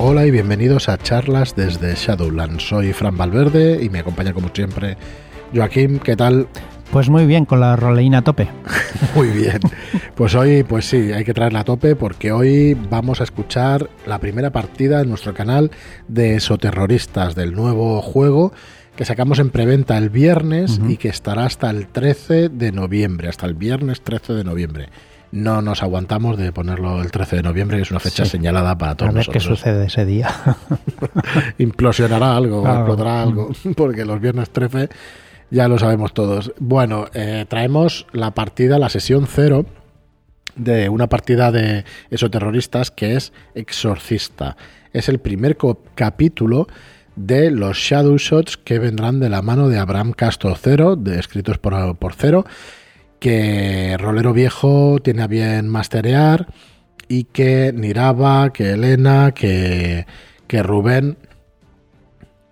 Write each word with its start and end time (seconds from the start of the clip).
Hola 0.00 0.26
y 0.26 0.32
bienvenidos 0.32 0.88
a 0.88 0.98
charlas 0.98 1.54
desde 1.54 1.94
Shadowlands. 1.94 2.68
Soy 2.68 2.92
Fran 2.92 3.16
Valverde 3.16 3.80
y 3.80 3.88
me 3.88 4.00
acompaña 4.00 4.34
como 4.34 4.48
siempre 4.52 4.96
Joaquín. 5.54 6.00
¿Qué 6.00 6.16
tal? 6.16 6.48
Pues 6.90 7.08
muy 7.08 7.26
bien, 7.26 7.44
con 7.44 7.60
la 7.60 7.76
roleína 7.76 8.18
a 8.18 8.22
tope. 8.22 8.48
muy 9.14 9.28
bien. 9.28 9.60
Pues 10.16 10.34
hoy, 10.34 10.64
pues 10.64 10.86
sí, 10.86 11.12
hay 11.12 11.24
que 11.24 11.32
traerla 11.32 11.60
a 11.60 11.64
tope 11.64 11.94
porque 11.94 12.32
hoy 12.32 12.74
vamos 12.74 13.20
a 13.20 13.24
escuchar 13.24 13.88
la 14.04 14.18
primera 14.18 14.50
partida 14.50 15.00
en 15.00 15.08
nuestro 15.08 15.32
canal 15.32 15.70
de 16.08 16.34
Esoterroristas 16.34 17.36
del 17.36 17.54
nuevo 17.54 18.02
juego 18.02 18.52
que 18.96 19.04
sacamos 19.04 19.38
en 19.38 19.50
preventa 19.50 19.96
el 19.96 20.10
viernes 20.10 20.80
y 20.88 20.96
que 20.96 21.08
estará 21.08 21.46
hasta 21.46 21.70
el 21.70 21.86
13 21.86 22.48
de 22.48 22.72
noviembre, 22.72 23.28
hasta 23.28 23.46
el 23.46 23.54
viernes 23.54 24.02
13 24.02 24.34
de 24.34 24.44
noviembre 24.44 24.88
no 25.34 25.62
nos 25.62 25.82
aguantamos 25.82 26.38
de 26.38 26.52
ponerlo 26.52 27.02
el 27.02 27.10
13 27.10 27.36
de 27.36 27.42
noviembre, 27.42 27.76
que 27.76 27.82
es 27.82 27.90
una 27.90 27.98
fecha 27.98 28.24
señalada 28.24 28.78
para 28.78 28.94
todos 28.94 29.10
a 29.10 29.12
ver 29.12 29.26
nosotros. 29.26 29.42
qué 29.42 29.48
sucede 29.48 29.86
ese 29.86 30.06
día. 30.06 30.28
Implosionará 31.58 32.36
algo, 32.36 32.64
explotará 32.64 33.22
algo, 33.22 33.50
porque 33.76 34.04
los 34.04 34.20
viernes 34.20 34.50
13 34.50 34.88
ya 35.50 35.66
lo 35.66 35.76
sabemos 35.76 36.14
todos. 36.14 36.52
Bueno, 36.60 37.06
eh, 37.14 37.46
traemos 37.48 38.06
la 38.12 38.30
partida, 38.30 38.78
la 38.78 38.88
sesión 38.88 39.26
cero 39.26 39.66
de 40.54 40.88
una 40.88 41.08
partida 41.08 41.50
de 41.50 41.84
esoterroristas 42.10 42.92
que 42.92 43.16
es 43.16 43.32
Exorcista. 43.56 44.56
Es 44.92 45.08
el 45.08 45.18
primer 45.18 45.58
capítulo 45.96 46.68
de 47.16 47.50
los 47.50 47.76
Shadow 47.76 48.16
Shots 48.18 48.56
que 48.56 48.78
vendrán 48.78 49.18
de 49.18 49.30
la 49.30 49.42
mano 49.42 49.68
de 49.68 49.78
Abraham 49.78 50.12
Castro 50.12 50.54
Cero, 50.54 50.94
de, 50.94 51.18
escritos 51.18 51.58
por, 51.58 51.96
por 51.96 52.14
Cero 52.14 52.44
que 53.24 53.96
Rolero 53.98 54.34
Viejo 54.34 54.98
tiene 55.02 55.22
a 55.22 55.26
bien 55.26 55.66
masterear 55.66 56.46
y 57.08 57.24
que 57.24 57.72
Niraba, 57.74 58.52
que 58.52 58.72
Elena, 58.72 59.32
que, 59.32 60.06
que 60.46 60.62
Rubén 60.62 61.16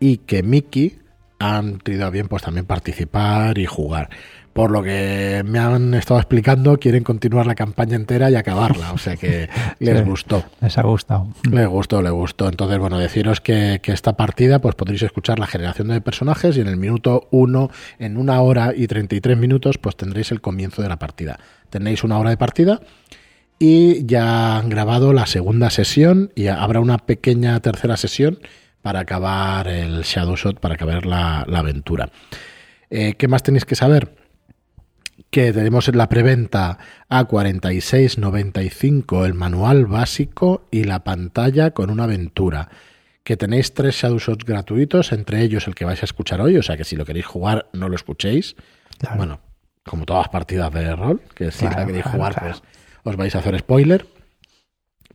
y 0.01 0.17
que 0.17 0.43
Miki 0.43 0.97
han 1.39 1.77
tenido 1.77 2.07
a 2.07 2.11
bien 2.11 2.27
pues 2.27 2.43
también 2.43 2.65
participar 2.65 3.59
y 3.59 3.67
jugar 3.67 4.09
por 4.53 4.71
lo 4.71 4.83
que 4.83 5.43
me 5.47 5.59
han 5.59 5.95
estado 5.95 6.21
explicando, 6.21 6.79
quieren 6.79 7.05
continuar 7.05 7.47
la 7.47 7.55
campaña 7.55 7.97
entera 7.97 8.31
y 8.31 8.35
acabarla. 8.35 8.93
O 8.93 8.99
sea 8.99 9.17
que 9.17 9.49
les 9.79 10.05
gustó. 10.05 10.45
Les 10.61 10.77
ha 10.77 10.83
gustado. 10.83 11.29
Les 11.51 11.67
gustó, 11.67 12.03
les 12.03 12.13
gustó. 12.13 12.49
Entonces, 12.49 12.79
bueno, 12.79 12.99
deciros 12.99 13.41
que, 13.41 13.81
esta 13.83 14.15
partida, 14.15 14.59
pues 14.61 14.75
podréis 14.75 15.03
escuchar 15.03 15.39
la 15.39 15.47
generación 15.47 15.89
de 15.89 16.01
personajes 16.01 16.57
y 16.57 16.61
en 16.61 16.69
el 16.69 16.77
minuto 16.77 17.29
1, 17.31 17.71
en 17.99 18.17
una 18.17 18.41
hora 18.43 18.73
y 18.77 18.87
33 18.87 19.39
minutos, 19.39 19.79
pues 19.79 19.97
tendréis 19.97 20.33
el 20.33 20.41
comienzo 20.41 20.83
de 20.83 20.89
la 20.89 20.99
partida. 20.99 21.39
Tenéis 21.71 22.05
una 22.05 22.19
hora 22.19 22.31
de 22.31 22.37
partida 22.37 22.81
y 23.59 24.05
ya 24.07 24.59
han 24.59 24.69
grabado 24.69 25.13
la 25.13 25.27
segunda 25.27 25.71
sesión 25.71 26.31
y 26.35 26.49
habrá 26.49 26.81
una 26.81 26.99
pequeña 26.99 27.59
tercera 27.61 27.97
sesión 27.97 28.39
para 28.83 29.01
acabar 29.01 29.69
el 29.69 30.03
Shadow 30.03 30.37
Shot, 30.37 30.61
para 30.61 30.75
acabar 30.75 31.07
la, 31.07 31.41
aventura. 31.43 32.11
Eh, 32.91 33.15
¿Qué 33.15 33.29
más 33.29 33.43
tenéis 33.43 33.65
que 33.65 33.77
saber? 33.77 34.22
Que 35.33 35.53
tenemos 35.55 35.89
en 35.89 35.97
la 35.97 36.09
preventa 36.11 36.79
a 37.09 37.27
46.95 37.27 39.25
el 39.25 39.33
manual 39.33 39.87
básico 39.87 40.69
y 40.71 40.85
la 40.85 41.05
pantalla 41.05 41.71
con 41.71 41.89
una 41.89 42.05
aventura. 42.05 42.69
Que 43.25 43.39
tenéis 43.39 43.73
tres 43.73 43.95
Shadowshots 43.95 44.45
gratuitos, 44.45 45.11
entre 45.11 45.41
ellos 45.41 45.67
el 45.67 45.75
que 45.75 45.87
vais 45.87 46.03
a 46.03 46.05
escuchar 46.05 46.43
hoy, 46.43 46.59
o 46.59 46.63
sea 46.63 46.77
que 46.77 46.85
si 46.85 46.97
lo 46.97 47.07
queréis 47.07 47.25
jugar 47.25 47.71
no 47.73 47.89
lo 47.89 47.97
escuchéis. 47.97 48.57
Bueno, 49.17 49.41
como 49.85 50.05
todas 50.05 50.25
las 50.25 50.29
partidas 50.29 50.71
de 50.71 50.95
rol, 50.95 51.23
que 51.35 51.51
si 51.51 51.65
la 51.65 51.87
queréis 51.87 52.05
jugar 52.05 52.39
pues 52.39 52.63
os 53.03 53.17
vais 53.17 53.35
a 53.35 53.39
hacer 53.39 53.59
spoiler. 53.59 54.07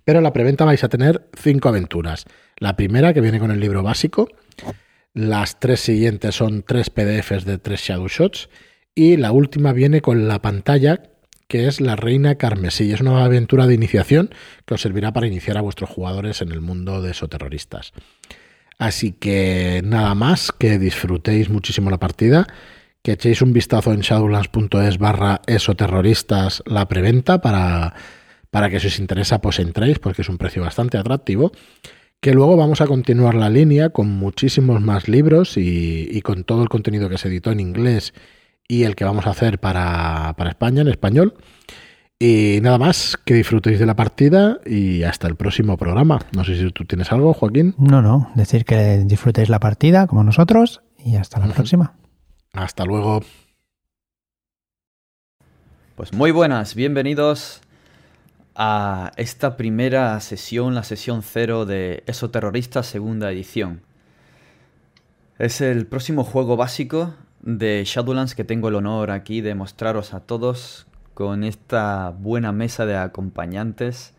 Pero 0.04 0.18
en 0.18 0.24
la 0.24 0.34
preventa 0.34 0.66
vais 0.66 0.84
a 0.84 0.90
tener 0.90 1.30
cinco 1.40 1.70
aventuras. 1.70 2.26
La 2.58 2.76
primera 2.76 3.14
que 3.14 3.22
viene 3.22 3.38
con 3.38 3.52
el 3.52 3.60
libro 3.60 3.84
básico. 3.84 4.30
Las 5.14 5.60
tres 5.60 5.80
siguientes 5.80 6.34
son 6.34 6.64
tres 6.64 6.90
PDFs 6.90 7.46
de 7.46 7.60
tres 7.60 7.82
Shadowshots 7.82 8.50
y 8.98 9.16
la 9.16 9.32
última 9.32 9.74
viene 9.74 10.02
con 10.02 10.28
la 10.28 10.42
pantalla, 10.42 11.04
que 11.48 11.68
es 11.68 11.80
la 11.80 11.96
Reina 11.96 12.34
Carmesí. 12.34 12.92
Es 12.92 13.00
una 13.00 13.24
aventura 13.24 13.68
de 13.68 13.76
iniciación 13.76 14.32
que 14.66 14.74
os 14.74 14.82
servirá 14.82 15.14
para 15.14 15.28
iniciar 15.28 15.56
a 15.56 15.62
vuestros 15.62 15.92
jugadores 15.92 16.42
en 16.42 16.52
el 16.52 16.62
mundo 16.62 17.00
de 17.04 17.12
esoterroristas. 17.12 17.94
Así 18.80 19.12
que 19.12 19.82
nada 19.86 20.16
más, 20.16 20.52
que 20.52 20.80
disfrutéis 20.80 21.48
muchísimo 21.48 21.92
la 21.92 22.00
partida, 22.00 22.48
que 23.04 23.12
echéis 23.12 23.44
un 23.44 23.54
vistazo 23.54 23.94
en 23.94 24.00
shadowlands.es 24.00 24.98
barra 24.98 25.42
esoterroristas 25.46 26.64
la 26.66 26.88
preventa 26.88 27.40
para, 27.40 27.94
para 28.50 28.72
que 28.72 28.80
si 28.80 28.88
os 28.88 28.98
interesa 28.98 29.42
pues 29.42 29.60
entréis 29.60 30.00
porque 30.00 30.24
es 30.24 30.30
un 30.30 30.40
precio 30.40 30.64
bastante 30.64 30.98
atractivo 30.98 31.52
que 32.20 32.34
luego 32.34 32.58
vamos 32.58 32.82
a 32.82 32.88
continuar 32.88 33.36
la 33.36 33.52
línea 33.52 33.92
con 33.92 34.10
muchísimos 34.10 34.82
más 34.82 35.08
libros 35.08 35.56
y, 35.56 36.10
y, 36.12 36.22
con 36.22 36.44
todo 36.44 36.64
el 36.64 36.70
contenido 36.70 37.10
que 37.10 37.20
se 37.20 37.28
editó 37.28 37.52
en 37.52 37.60
inglés 37.60 38.16
y 38.68 38.84
el 38.84 38.96
que 38.96 39.06
vamos 39.06 39.26
a 39.28 39.32
hacer 39.32 39.60
para, 39.60 40.36
España 40.50 40.82
en 40.82 40.88
español. 40.90 41.36
Y 42.20 42.60
nada 42.62 42.80
más, 42.80 43.18
que 43.26 43.36
disfrutéis 43.36 43.80
de 43.80 43.86
la 43.86 43.96
partida 43.96 44.60
y 44.66 45.04
hasta 45.04 45.28
el 45.28 45.36
próximo 45.36 45.78
programa. 45.78 46.20
No 46.36 46.44
sé 46.44 46.58
si 46.58 46.72
tú 46.72 46.86
tienes 46.86 47.12
algo, 47.12 47.34
Joaquín. 47.34 47.76
No, 47.78 48.02
no, 48.02 48.32
decir 48.36 48.66
que 48.66 49.04
disfrutéis 49.06 49.50
la 49.50 49.60
partida 49.60 50.08
como 50.08 50.24
nosotros 50.24 50.82
y 50.98 51.16
hasta 51.16 51.40
la 51.40 51.54
próxima. 51.54 51.94
Hasta 52.54 52.86
luego. 52.86 53.22
Pues 55.96 56.14
muy 56.14 56.32
buenas, 56.32 56.76
bienvenidos 56.76 57.62
a 58.56 59.12
esta 59.18 59.56
primera 59.58 60.20
sesión, 60.20 60.74
la 60.74 60.84
sesión 60.84 61.22
cero 61.22 61.66
de 61.66 62.04
Eso 62.08 62.32
Terrorista 62.32 62.82
segunda 62.82 63.32
edición. 63.32 63.82
Es 65.38 65.62
el 65.62 65.86
próximo 65.86 66.24
juego 66.24 66.58
básico 66.58 67.14
de 67.48 67.86
Shadowlands 67.86 68.36
que 68.36 68.44
tengo 68.44 68.68
el 68.68 68.76
honor 68.76 69.10
aquí 69.10 69.40
de 69.40 69.56
mostraros 69.56 70.14
a 70.14 70.20
todos 70.20 70.86
con 71.14 71.46
esta 71.46 72.10
buena 72.10 72.52
mesa 72.52 72.86
de 72.86 72.98
acompañantes 72.98 74.14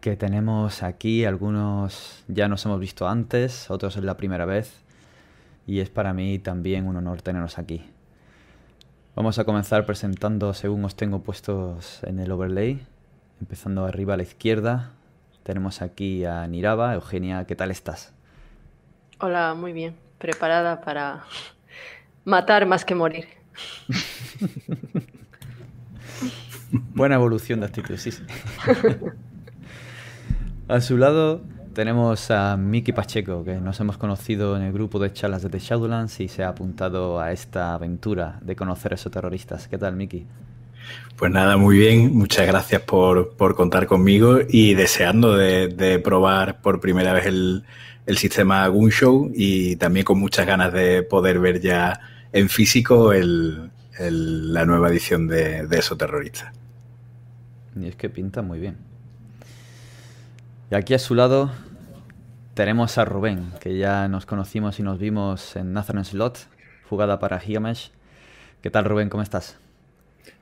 que 0.00 0.16
tenemos 0.16 0.82
aquí. 0.82 1.26
Algunos 1.26 2.24
ya 2.26 2.48
nos 2.48 2.64
hemos 2.64 2.80
visto 2.80 3.06
antes, 3.06 3.70
otros 3.70 3.98
es 3.98 4.02
la 4.02 4.16
primera 4.16 4.46
vez 4.46 4.82
y 5.66 5.80
es 5.80 5.90
para 5.90 6.14
mí 6.14 6.38
también 6.38 6.86
un 6.86 6.96
honor 6.96 7.20
tenernos 7.20 7.58
aquí. 7.58 7.84
Vamos 9.14 9.38
a 9.38 9.44
comenzar 9.44 9.84
presentando 9.84 10.54
según 10.54 10.82
os 10.86 10.96
tengo 10.96 11.20
puestos 11.20 12.02
en 12.04 12.18
el 12.18 12.32
overlay. 12.32 12.80
Empezando 13.42 13.84
arriba 13.84 14.14
a 14.14 14.16
la 14.16 14.22
izquierda, 14.22 14.92
tenemos 15.42 15.82
aquí 15.82 16.24
a 16.24 16.46
Niraba. 16.46 16.94
Eugenia, 16.94 17.44
¿qué 17.44 17.54
tal 17.56 17.70
estás? 17.70 18.14
Hola, 19.20 19.52
muy 19.52 19.74
bien. 19.74 19.96
Preparada 20.16 20.80
para 20.80 21.24
matar 22.24 22.66
más 22.66 22.84
que 22.84 22.94
morir. 22.94 23.26
Buena 26.94 27.16
evolución 27.16 27.60
de 27.60 27.66
actitud, 27.66 27.96
sí. 27.96 28.10
a 30.68 30.80
su 30.80 30.96
lado 30.96 31.42
tenemos 31.74 32.30
a 32.30 32.56
Miki 32.56 32.92
Pacheco, 32.92 33.44
que 33.44 33.56
nos 33.56 33.78
hemos 33.80 33.98
conocido 33.98 34.56
en 34.56 34.62
el 34.62 34.72
grupo 34.72 34.98
de 34.98 35.12
charlas 35.12 35.42
de 35.42 35.50
The 35.50 35.58
Shadowlands 35.58 36.20
y 36.20 36.28
se 36.28 36.44
ha 36.44 36.48
apuntado 36.48 37.20
a 37.20 37.32
esta 37.32 37.74
aventura 37.74 38.38
de 38.42 38.56
conocer 38.56 38.92
a 38.92 38.94
esos 38.94 39.12
terroristas. 39.12 39.68
¿Qué 39.68 39.76
tal, 39.76 39.96
Miki? 39.96 40.26
Pues 41.16 41.30
nada, 41.30 41.56
muy 41.56 41.78
bien. 41.78 42.16
Muchas 42.16 42.46
gracias 42.46 42.82
por, 42.82 43.36
contar 43.54 43.86
conmigo 43.86 44.38
y 44.48 44.74
deseando 44.74 45.36
de, 45.36 46.00
probar 46.02 46.60
por 46.60 46.80
primera 46.80 47.12
vez 47.12 47.26
el, 47.26 47.64
el 48.06 48.18
sistema 48.18 48.70
Show 48.90 49.30
y 49.34 49.76
también 49.76 50.04
con 50.04 50.18
muchas 50.18 50.46
ganas 50.46 50.72
de 50.72 51.02
poder 51.02 51.38
ver 51.38 51.60
ya 51.60 52.00
en 52.34 52.48
físico 52.48 53.12
la 53.12 54.66
nueva 54.66 54.88
edición 54.88 55.28
de, 55.28 55.68
de 55.68 55.78
Eso 55.78 55.96
Terrorista. 55.96 56.52
Y 57.80 57.86
es 57.86 57.94
que 57.94 58.10
pinta 58.10 58.42
muy 58.42 58.58
bien. 58.58 58.76
Y 60.70 60.74
aquí 60.74 60.94
a 60.94 60.98
su 60.98 61.14
lado 61.14 61.52
tenemos 62.54 62.98
a 62.98 63.04
Rubén, 63.04 63.52
que 63.60 63.78
ya 63.78 64.08
nos 64.08 64.26
conocimos 64.26 64.80
y 64.80 64.82
nos 64.82 64.98
vimos 64.98 65.54
en 65.54 65.72
Nathan 65.72 66.04
Slot, 66.04 66.48
jugada 66.90 67.20
para 67.20 67.38
Gigamesh. 67.38 67.92
¿Qué 68.62 68.70
tal, 68.70 68.84
Rubén? 68.84 69.10
¿Cómo 69.10 69.22
estás? 69.22 69.56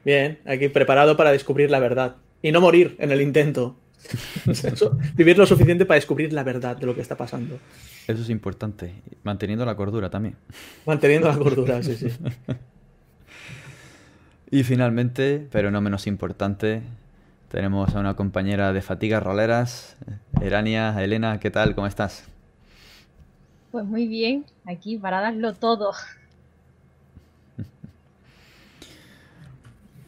Bien, 0.03 0.39
aquí 0.47 0.69
preparado 0.69 1.19
para 1.19 1.31
descubrir 1.31 1.71
la 1.71 1.79
verdad. 1.79 2.17
Y 2.41 2.53
no 2.53 2.63
morir 2.63 2.97
en 3.01 3.13
el 3.13 3.21
intento. 3.21 3.77
Vivir 5.15 5.39
lo 5.39 5.47
suficiente 5.47 5.87
para 5.87 5.97
descubrir 5.97 6.33
la 6.33 6.43
verdad 6.43 6.77
de 6.77 6.87
lo 6.87 6.95
que 6.95 7.01
está 7.01 7.17
pasando. 7.17 7.59
Eso 8.07 8.23
es 8.23 8.31
importante. 8.31 8.95
Manteniendo 9.23 9.65
la 9.65 9.77
cordura 9.77 10.11
también. 10.11 10.37
Manteniendo 10.87 11.29
la 11.29 11.39
cordura, 11.39 11.83
sí, 11.83 11.97
sí. 11.97 12.09
y 14.51 14.65
finalmente, 14.65 15.47
pero 15.51 15.71
no 15.71 15.81
menos 15.81 16.07
importante, 16.07 16.83
tenemos 17.49 17.95
a 17.95 18.01
una 18.01 18.15
compañera 18.15 18.73
de 18.73 18.83
fatigas 18.83 19.23
roleras, 19.23 19.97
Erania, 20.41 21.03
Elena, 21.03 21.39
¿qué 21.39 21.51
tal? 21.51 21.75
¿Cómo 21.75 21.87
estás? 21.87 22.25
Pues 23.71 23.85
muy 23.85 24.07
bien, 24.07 24.45
aquí 24.67 24.99
para 24.99 25.21
darlo 25.21 25.55
todo. 25.55 25.93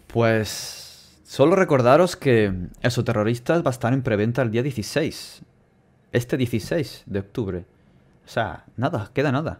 Pues 0.06 0.93
solo 1.34 1.56
recordaros 1.56 2.14
que 2.14 2.54
Eso 2.80 3.02
Terroristas 3.02 3.64
va 3.64 3.70
a 3.70 3.70
estar 3.70 3.92
en 3.92 4.02
preventa 4.02 4.40
el 4.42 4.52
día 4.52 4.62
16 4.62 5.42
este 6.12 6.36
16 6.36 7.02
de 7.06 7.18
octubre. 7.18 7.64
O 8.24 8.28
sea, 8.28 8.66
nada, 8.76 9.10
queda 9.12 9.32
nada. 9.32 9.58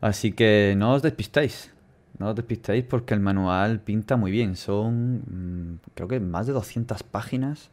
Así 0.00 0.32
que 0.32 0.74
no 0.78 0.94
os 0.94 1.02
despistéis. 1.02 1.70
No 2.18 2.30
os 2.30 2.34
despistéis 2.34 2.82
porque 2.82 3.12
el 3.12 3.20
manual 3.20 3.80
pinta 3.80 4.16
muy 4.16 4.30
bien. 4.30 4.56
Son, 4.56 5.18
mm, 5.18 5.80
creo 5.94 6.08
que 6.08 6.18
más 6.18 6.46
de 6.46 6.54
200 6.54 7.02
páginas. 7.02 7.68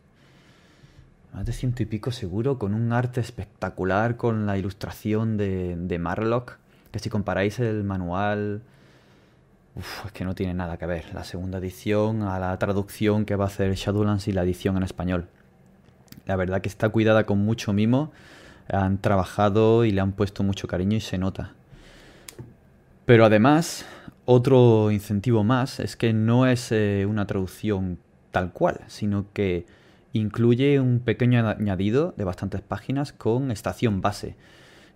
Más 1.33 1.45
de 1.45 1.53
ciento 1.53 1.81
y 1.81 1.85
pico 1.85 2.11
seguro, 2.11 2.59
con 2.59 2.73
un 2.73 2.91
arte 2.91 3.21
espectacular, 3.21 4.17
con 4.17 4.45
la 4.45 4.57
ilustración 4.57 5.38
de, 5.38 5.77
de 5.77 5.97
Marlock. 5.97 6.57
Que 6.91 6.99
si 6.99 7.09
comparáis 7.09 7.57
el 7.59 7.85
manual, 7.85 8.63
es 10.06 10.12
que 10.12 10.25
no 10.25 10.35
tiene 10.35 10.53
nada 10.53 10.77
que 10.77 10.85
ver. 10.85 11.13
La 11.13 11.23
segunda 11.23 11.59
edición 11.59 12.23
a 12.23 12.39
la 12.39 12.57
traducción 12.57 13.25
que 13.25 13.35
va 13.35 13.45
a 13.45 13.47
hacer 13.47 13.73
Shadowlands 13.73 14.27
y 14.27 14.31
la 14.31 14.44
edición 14.44 14.77
en 14.77 14.83
español. 14.83 15.27
La 16.25 16.35
verdad 16.35 16.62
que 16.62 16.69
está 16.69 16.89
cuidada 16.89 17.25
con 17.25 17.39
mucho 17.39 17.73
mimo. 17.73 18.12
Han 18.69 19.00
trabajado 19.00 19.85
y 19.85 19.91
le 19.91 20.01
han 20.01 20.13
puesto 20.13 20.44
mucho 20.44 20.68
cariño 20.68 20.97
y 20.97 21.01
se 21.01 21.18
nota. 21.18 21.53
Pero 23.06 23.25
además, 23.25 23.85
otro 24.25 24.91
incentivo 24.91 25.44
más 25.44 25.79
es 25.79 25.95
que 25.95 26.13
no 26.13 26.45
es 26.45 26.71
eh, 26.71 27.06
una 27.07 27.25
traducción 27.27 27.97
tal 28.31 28.53
cual, 28.53 28.81
sino 28.88 29.25
que 29.33 29.65
incluye 30.13 30.79
un 30.79 31.00
pequeño 31.00 31.47
añadido 31.47 32.13
de 32.17 32.24
bastantes 32.24 32.62
páginas 32.62 33.13
con 33.13 33.51
estación 33.51 34.01
base, 34.01 34.35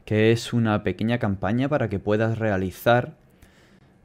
que 0.06 0.32
es 0.32 0.54
una 0.54 0.84
pequeña 0.84 1.20
campaña 1.20 1.68
para 1.68 1.90
que 1.90 2.00
puedas 2.00 2.38
realizar, 2.38 3.16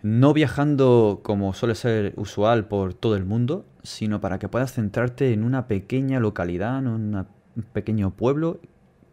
no 0.03 0.33
viajando 0.33 1.21
como 1.23 1.53
suele 1.53 1.75
ser 1.75 2.15
usual 2.17 2.67
por 2.67 2.95
todo 2.95 3.17
el 3.17 3.25
mundo, 3.25 3.65
sino 3.83 4.21
para 4.21 4.39
que 4.39 4.49
puedas 4.49 4.73
centrarte 4.73 5.33
en 5.33 5.45
una 5.45 5.67
pequeña 5.67 6.21
localidad, 6.21 6.79
en 6.79 6.87
un 6.87 7.27
pequeño 7.73 8.11
pueblo, 8.11 8.61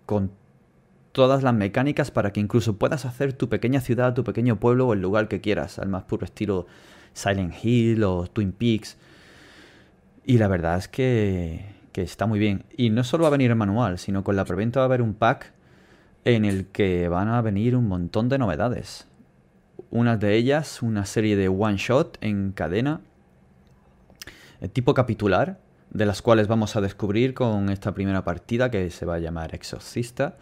con 0.05 0.31
todas 1.11 1.43
las 1.43 1.53
mecánicas 1.53 2.11
para 2.11 2.31
que 2.31 2.39
incluso 2.39 2.77
puedas 2.77 3.05
hacer 3.05 3.33
tu 3.33 3.49
pequeña 3.49 3.81
ciudad, 3.81 4.13
tu 4.13 4.23
pequeño 4.23 4.59
pueblo 4.59 4.87
o 4.87 4.93
el 4.93 5.01
lugar 5.01 5.27
que 5.27 5.41
quieras, 5.41 5.79
al 5.79 5.89
más 5.89 6.03
puro 6.03 6.25
estilo 6.25 6.67
Silent 7.13 7.53
Hill 7.63 8.03
o 8.03 8.27
Twin 8.27 8.51
Peaks. 8.51 8.97
Y 10.25 10.37
la 10.37 10.47
verdad 10.47 10.77
es 10.77 10.87
que, 10.87 11.65
que 11.91 12.03
está 12.03 12.27
muy 12.27 12.37
bien. 12.37 12.65
Y 12.77 12.91
no 12.91 13.03
solo 13.03 13.23
va 13.23 13.29
a 13.29 13.31
venir 13.31 13.49
el 13.49 13.55
manual, 13.55 13.97
sino 13.97 14.23
con 14.23 14.35
la 14.35 14.45
preventa 14.45 14.79
va 14.79 14.85
a 14.85 14.87
haber 14.87 15.01
un 15.01 15.15
pack 15.15 15.53
en 16.23 16.45
el 16.45 16.67
que 16.67 17.07
van 17.07 17.29
a 17.29 17.41
venir 17.41 17.75
un 17.75 17.87
montón 17.87 18.29
de 18.29 18.37
novedades. 18.37 19.07
Una 19.89 20.17
de 20.17 20.35
ellas, 20.35 20.81
una 20.81 21.05
serie 21.05 21.35
de 21.35 21.47
one 21.47 21.77
shot 21.77 22.17
en 22.21 22.51
cadena, 22.51 23.01
eh, 24.61 24.67
tipo 24.67 24.93
capitular, 24.93 25.59
de 25.89 26.05
las 26.05 26.21
cuales 26.21 26.47
vamos 26.47 26.75
a 26.75 26.81
descubrir 26.81 27.33
con 27.33 27.69
esta 27.69 27.93
primera 27.93 28.23
partida 28.23 28.69
que 28.69 28.89
se 28.89 29.05
va 29.05 29.15
a 29.15 29.19
llamar 29.19 29.55
Exorcista. 29.55 30.35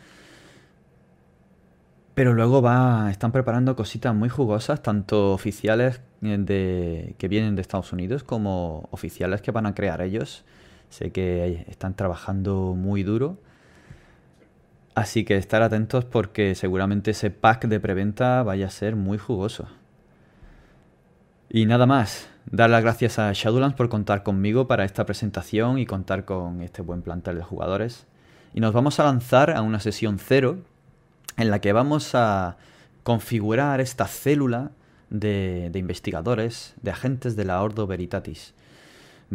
Pero 2.16 2.34
luego 2.34 2.62
va, 2.62 3.12
están 3.12 3.32
preparando 3.32 3.76
cositas 3.76 4.16
muy 4.16 4.30
jugosas, 4.30 4.82
tanto 4.82 5.34
oficiales 5.34 6.02
eh, 6.22 6.38
de, 6.40 7.16
que 7.18 7.28
vienen 7.28 7.56
de 7.56 7.62
Estados 7.62 7.92
Unidos 7.92 8.24
como 8.24 8.88
oficiales 8.92 9.42
que 9.42 9.52
van 9.52 9.66
a 9.66 9.76
crear 9.76 10.02
ellos. 10.02 10.46
Sé 10.90 11.12
que 11.12 11.66
están 11.68 11.96
trabajando 11.96 12.74
muy 12.74 13.04
duro. 13.04 13.38
Así 14.96 15.26
que 15.26 15.36
estar 15.36 15.62
atentos 15.62 16.06
porque 16.06 16.56
seguramente 16.56 17.12
ese 17.12 17.30
pack 17.30 17.68
de 17.68 17.80
preventa 17.80 18.42
vaya 18.44 18.68
a 18.68 18.72
ser 18.72 18.96
muy 18.96 19.18
jugoso. 19.18 19.68
Y 21.50 21.66
nada 21.66 21.86
más, 21.86 22.28
dar 22.50 22.70
las 22.70 22.82
gracias 22.82 23.20
a 23.20 23.32
Shadowlands 23.34 23.76
por 23.76 23.90
contar 23.90 24.24
conmigo 24.24 24.68
para 24.68 24.86
esta 24.86 25.06
presentación 25.06 25.78
y 25.78 25.86
contar 25.86 26.26
con 26.26 26.62
este 26.62 26.82
buen 26.82 27.02
plantel 27.02 27.36
de 27.36 27.44
jugadores. 27.44 28.08
Y 28.54 28.62
nos 28.62 28.74
vamos 28.74 29.00
a 29.00 29.04
lanzar 29.04 29.52
a 29.52 29.62
una 29.62 29.80
sesión 29.80 30.18
cero 30.18 30.58
en 31.38 31.52
la 31.52 31.60
que 31.60 31.74
vamos 31.74 32.16
a 32.16 32.58
configurar 33.04 33.82
esta 33.82 34.08
célula 34.08 34.72
de, 35.10 35.70
investigadores, 35.76 36.74
de 36.82 36.92
agentes 36.92 37.36
de 37.36 37.46
la 37.46 37.62
Ordo 37.62 37.86
Veritatis. 37.86 38.55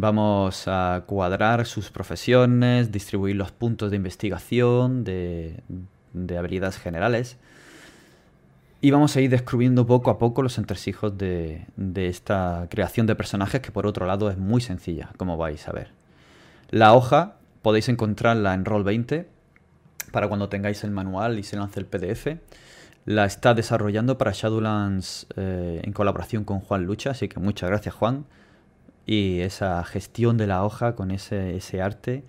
Vamos 0.01 0.67
a 0.67 1.05
cuadrar 1.07 1.67
sus 1.67 1.91
profesiones, 1.91 2.91
distribuir 2.91 3.37
los 3.37 3.53
puntos 3.53 3.91
de 3.91 3.99
investigación, 3.99 5.05
de, 5.05 5.63
habilidades 6.39 6.79
generales. 6.79 7.37
Y 8.81 8.93
vamos 8.93 9.15
a 9.15 9.21
ir 9.21 9.29
descubriendo 9.29 9.85
poco 9.85 10.11
a 10.11 10.17
poco 10.17 10.41
los 10.41 10.57
entresijos 10.57 11.19
de, 11.19 11.67
de, 11.77 12.09
esta 12.09 12.67
creación 12.71 13.07
de 13.07 13.15
personajes 13.15 13.61
que 13.61 13.73
por 13.73 13.87
otro 13.87 14.07
lado 14.07 14.31
es 14.31 14.39
muy 14.39 14.63
sencilla, 14.63 15.11
como 15.19 15.37
vais 15.37 15.69
a 15.69 15.73
ver. 15.73 15.91
La 16.71 16.95
hoja 16.95 17.37
podéis 17.61 17.91
encontrarla 17.91 18.55
en 18.55 18.65
Roll20 18.65 19.27
para 20.13 20.29
cuando 20.29 20.49
tengáis 20.49 20.83
el 20.83 20.93
manual 20.93 21.39
y 21.39 21.43
se 21.43 21.57
lance 21.57 21.79
el 21.79 21.85
PDF. 21.85 22.39
La 23.05 23.27
está 23.27 23.53
desarrollando 23.53 24.17
para 24.17 24.33
Shadowlands 24.33 25.27
eh, 25.37 25.83
en 25.85 25.93
colaboración 25.93 26.45
con 26.45 26.61
Juan 26.61 26.85
Lucha, 26.85 27.11
así 27.11 27.29
que 27.29 27.39
muchas 27.39 27.69
gracias 27.69 27.95
Juan. 27.95 28.25
Y 29.07 29.41
esa 29.41 29.83
gestión 29.85 30.37
de 30.37 30.47
la 30.47 30.65
hoja 30.65 30.95
con 30.95 31.11
ese, 31.11 31.57
ese 31.57 31.83
arte 31.83 32.23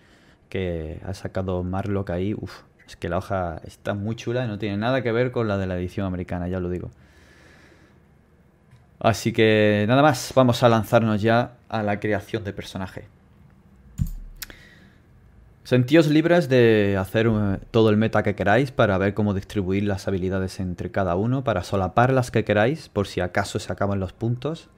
que 0.49 0.99
ha 1.05 1.13
sacado 1.13 1.63
Marlock 1.63 2.09
ahí, 2.09 2.33
uff, 2.33 2.61
es 2.87 2.95
que 2.95 3.09
la 3.09 3.17
hoja 3.17 3.61
está 3.65 3.93
muy 3.93 4.15
chula 4.15 4.45
y 4.45 4.47
no 4.47 4.57
tiene 4.59 4.77
nada 4.77 5.01
que 5.01 5.11
ver 5.11 5.31
con 5.31 5.47
la 5.47 5.57
de 5.57 5.67
la 5.67 5.77
edición 5.77 6.05
americana, 6.05 6.47
ya 6.47 6.59
lo 6.59 6.69
digo. 6.69 6.91
Así 8.99 9.33
que 9.33 9.85
nada 9.87 10.01
más, 10.01 10.31
vamos 10.35 10.61
a 10.61 10.69
lanzarnos 10.69 11.21
ya 11.21 11.53
a 11.69 11.81
la 11.81 11.99
creación 11.99 12.43
de 12.43 12.53
personaje. 12.53 13.07
Sentíos 15.63 16.07
libres 16.07 16.49
de 16.49 16.97
hacer 16.99 17.27
eh, 17.27 17.59
todo 17.71 17.89
el 17.89 17.97
meta 17.97 18.23
que 18.23 18.35
queráis 18.35 18.71
para 18.71 18.97
ver 18.97 19.13
cómo 19.13 19.33
distribuir 19.33 19.83
las 19.83 20.07
habilidades 20.07 20.59
entre 20.59 20.91
cada 20.91 21.15
uno, 21.15 21.43
para 21.43 21.63
solapar 21.63 22.11
las 22.11 22.29
que 22.29 22.43
queráis 22.43 22.89
por 22.89 23.07
si 23.07 23.21
acaso 23.21 23.57
se 23.57 23.71
acaban 23.71 23.99
los 23.99 24.11
puntos, 24.11 24.69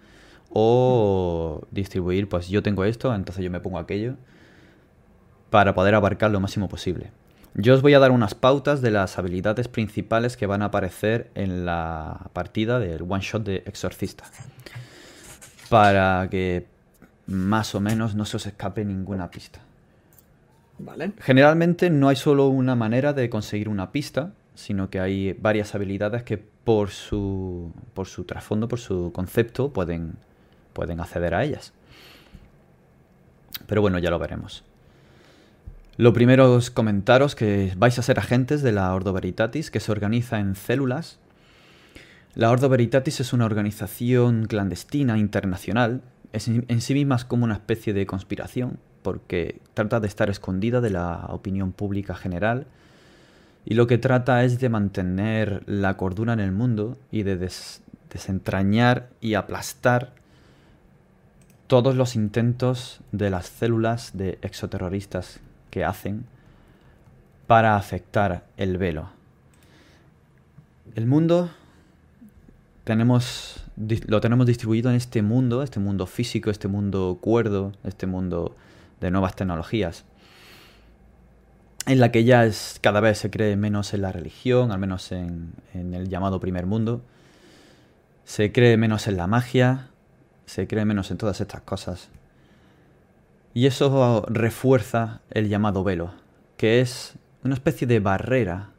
o 0.54 1.62
distribuir, 1.72 2.30
pues 2.30 2.48
yo 2.48 2.64
tengo 2.64 2.86
esto, 2.86 3.14
entonces 3.14 3.44
yo 3.44 3.52
me 3.52 3.60
pongo 3.60 3.80
aquello, 3.80 4.16
para 5.50 5.74
poder 5.74 5.96
abarcar 5.96 6.32
lo 6.32 6.40
máximo 6.40 6.70
posible. 6.70 7.12
Yo 7.56 7.76
os 7.76 7.82
voy 7.82 7.94
a 7.94 8.00
dar 8.00 8.12
unas 8.12 8.34
pautas 8.34 8.82
de 8.82 8.90
las 8.90 9.20
habilidades 9.20 9.68
principales 9.68 10.38
que 10.38 10.48
van 10.48 10.62
a 10.62 10.66
aparecer 10.66 11.30
en 11.36 11.66
la 11.66 12.30
partida 12.34 12.80
del 12.80 13.04
one 13.04 13.22
shot 13.22 13.44
de 13.44 13.64
Exorcista, 13.66 14.26
para 15.70 16.28
que 16.32 16.66
más 17.28 17.76
o 17.76 17.80
menos 17.80 18.16
no 18.16 18.26
se 18.26 18.38
os 18.38 18.46
escape 18.46 18.86
ninguna 18.86 19.30
pista. 19.30 19.60
Generalmente 21.20 21.90
no 21.90 22.10
hay 22.10 22.16
solo 22.16 22.48
una 22.48 22.76
manera 22.76 23.14
de 23.14 23.30
conseguir 23.30 23.70
una 23.70 23.92
pista, 23.92 24.32
sino 24.56 24.90
que 24.90 25.00
hay 25.00 25.34
varias 25.34 25.76
habilidades 25.76 26.24
que 26.24 26.38
por 26.38 26.90
su, 26.90 27.72
por 27.94 28.08
su 28.08 28.24
trasfondo, 28.24 28.68
por 28.68 28.80
su 28.80 29.12
concepto, 29.14 29.72
pueden, 29.72 30.16
pueden 30.74 31.00
acceder 31.00 31.34
a 31.34 31.44
ellas. 31.44 31.74
Pero 33.68 33.82
bueno, 33.82 34.00
ya 34.00 34.10
lo 34.10 34.20
veremos. 34.20 34.64
Lo 35.96 36.12
primero 36.12 36.58
es 36.58 36.72
comentaros 36.72 37.36
que 37.36 37.74
vais 37.78 37.98
a 38.00 38.02
ser 38.02 38.20
agentes 38.20 38.64
de 38.64 38.72
la 38.72 38.94
Ordo 38.94 39.14
Veritatis, 39.14 39.70
que 39.70 39.80
se 39.80 39.92
organiza 39.92 40.40
en 40.40 40.56
células. 40.56 41.20
La 42.36 42.50
Ordo 42.50 42.68
Veritatis 42.68 43.20
es 43.20 43.32
una 43.32 43.46
organización 43.46 44.48
clandestina 44.48 45.20
internacional, 45.20 46.02
es 46.32 46.48
en 46.48 46.82
sí 46.82 46.96
misma 46.96 47.16
es 47.16 47.26
como 47.26 47.46
una 47.46 47.54
especie 47.54 47.94
de 47.94 48.08
conspiración, 48.08 48.80
porque 49.04 49.62
trata 49.76 50.00
de 50.00 50.08
estar 50.08 50.32
escondida 50.32 50.82
de 50.82 50.90
la 50.90 51.28
opinión 51.30 51.74
pública 51.74 52.16
general 52.16 52.66
y 53.66 53.76
lo 53.76 53.88
que 53.88 53.98
trata 53.98 54.44
es 54.44 54.60
de 54.60 54.70
mantener 54.70 55.64
la 55.68 55.96
cordura 55.96 56.34
en 56.34 56.40
el 56.40 56.52
mundo 56.52 56.98
y 57.12 57.24
de 57.24 57.38
desentrañar 58.10 59.10
y 59.22 59.36
aplastar 59.36 60.14
todos 61.74 61.96
los 61.96 62.16
intentos 62.16 63.00
de 63.12 63.32
las 63.32 63.48
células 63.48 64.16
de 64.16 64.38
exoterroristas 64.44 65.40
que 65.72 65.84
hacen 65.84 66.26
para 67.48 67.78
afectar 67.78 68.46
el 68.58 68.78
velo. 68.78 69.10
El 70.94 71.08
mundo 71.08 71.50
tenemos, 72.84 73.66
lo 74.06 74.22
tenemos 74.22 74.46
distribuido 74.46 74.92
en 74.92 74.98
este 74.98 75.24
mundo, 75.24 75.64
este 75.64 75.80
mundo 75.80 76.06
físico, 76.06 76.52
este 76.52 76.68
mundo 76.68 77.18
cuerdo, 77.20 77.72
este 77.84 78.06
mundo 78.06 78.56
de 79.02 79.10
nuevas 79.10 79.36
tecnologías, 79.36 80.06
en 81.88 82.00
la 82.00 82.12
que 82.12 82.24
ya 82.24 82.46
es, 82.46 82.78
cada 82.84 83.00
vez 83.00 83.18
se 83.18 83.32
cree 83.32 83.56
menos 83.56 83.96
en 83.96 84.04
la 84.04 84.12
religión, 84.12 84.72
al 84.72 84.78
menos 84.78 85.12
en, 85.12 85.54
en 85.74 85.96
el 85.96 86.08
llamado 86.08 86.40
primer 86.40 86.68
mundo, 86.68 87.02
se 88.26 88.52
cree 88.52 88.78
menos 88.78 89.08
en 89.08 89.18
la 89.18 89.26
magia, 89.26 89.90
se 90.46 90.68
cree 90.68 90.86
menos 90.86 91.12
en 91.12 91.18
todas 91.18 91.42
estas 91.42 91.62
cosas. 91.62 92.10
Y 93.54 93.68
eso 93.68 94.26
refuerza 94.28 95.22
el 95.30 95.50
llamado 95.50 95.84
velo, 95.84 96.14
que 96.58 96.82
es 96.82 97.14
una 97.44 97.54
especie 97.54 97.88
de 97.88 98.00
barrera 98.00 98.70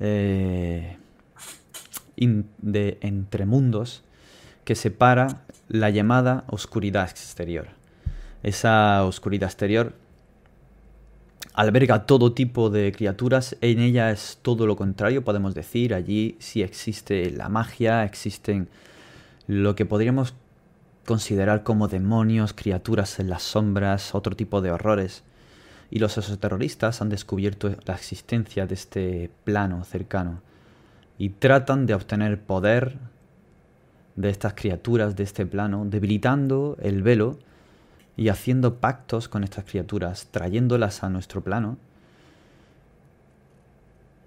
eh, 0.00 0.96
de 2.16 2.98
entre 3.00 3.46
mundos 3.46 4.02
que 4.64 4.74
separa 4.74 5.42
la 5.68 5.90
llamada 5.90 6.44
oscuridad 6.48 7.08
exterior 7.08 7.78
esa 8.42 9.04
oscuridad 9.04 9.48
exterior 9.48 9.94
alberga 11.54 12.06
todo 12.06 12.32
tipo 12.32 12.70
de 12.70 12.92
criaturas, 12.92 13.56
en 13.60 13.80
ella 13.80 14.10
es 14.10 14.38
todo 14.42 14.66
lo 14.66 14.76
contrario, 14.76 15.24
podemos 15.24 15.54
decir, 15.54 15.92
allí 15.92 16.36
sí 16.38 16.62
existe 16.62 17.30
la 17.30 17.48
magia, 17.48 18.04
existen 18.04 18.68
lo 19.48 19.74
que 19.74 19.86
podríamos 19.86 20.34
considerar 21.06 21.62
como 21.62 21.88
demonios, 21.88 22.52
criaturas 22.52 23.18
en 23.18 23.30
las 23.30 23.42
sombras, 23.42 24.14
otro 24.14 24.36
tipo 24.36 24.60
de 24.60 24.70
horrores. 24.70 25.24
Y 25.90 26.00
los 26.00 26.18
exoterroristas 26.18 27.00
han 27.00 27.08
descubierto 27.08 27.74
la 27.86 27.94
existencia 27.94 28.66
de 28.66 28.74
este 28.74 29.30
plano 29.44 29.82
cercano 29.84 30.42
y 31.16 31.30
tratan 31.30 31.86
de 31.86 31.94
obtener 31.94 32.42
poder 32.42 32.98
de 34.16 34.28
estas 34.28 34.52
criaturas 34.52 35.16
de 35.16 35.22
este 35.22 35.46
plano, 35.46 35.86
debilitando 35.86 36.76
el 36.80 37.02
velo 37.02 37.38
y 38.18 38.28
haciendo 38.28 38.80
pactos 38.80 39.28
con 39.28 39.44
estas 39.44 39.64
criaturas, 39.64 40.28
trayéndolas 40.30 41.02
a 41.02 41.08
nuestro 41.08 41.40
plano. 41.42 41.78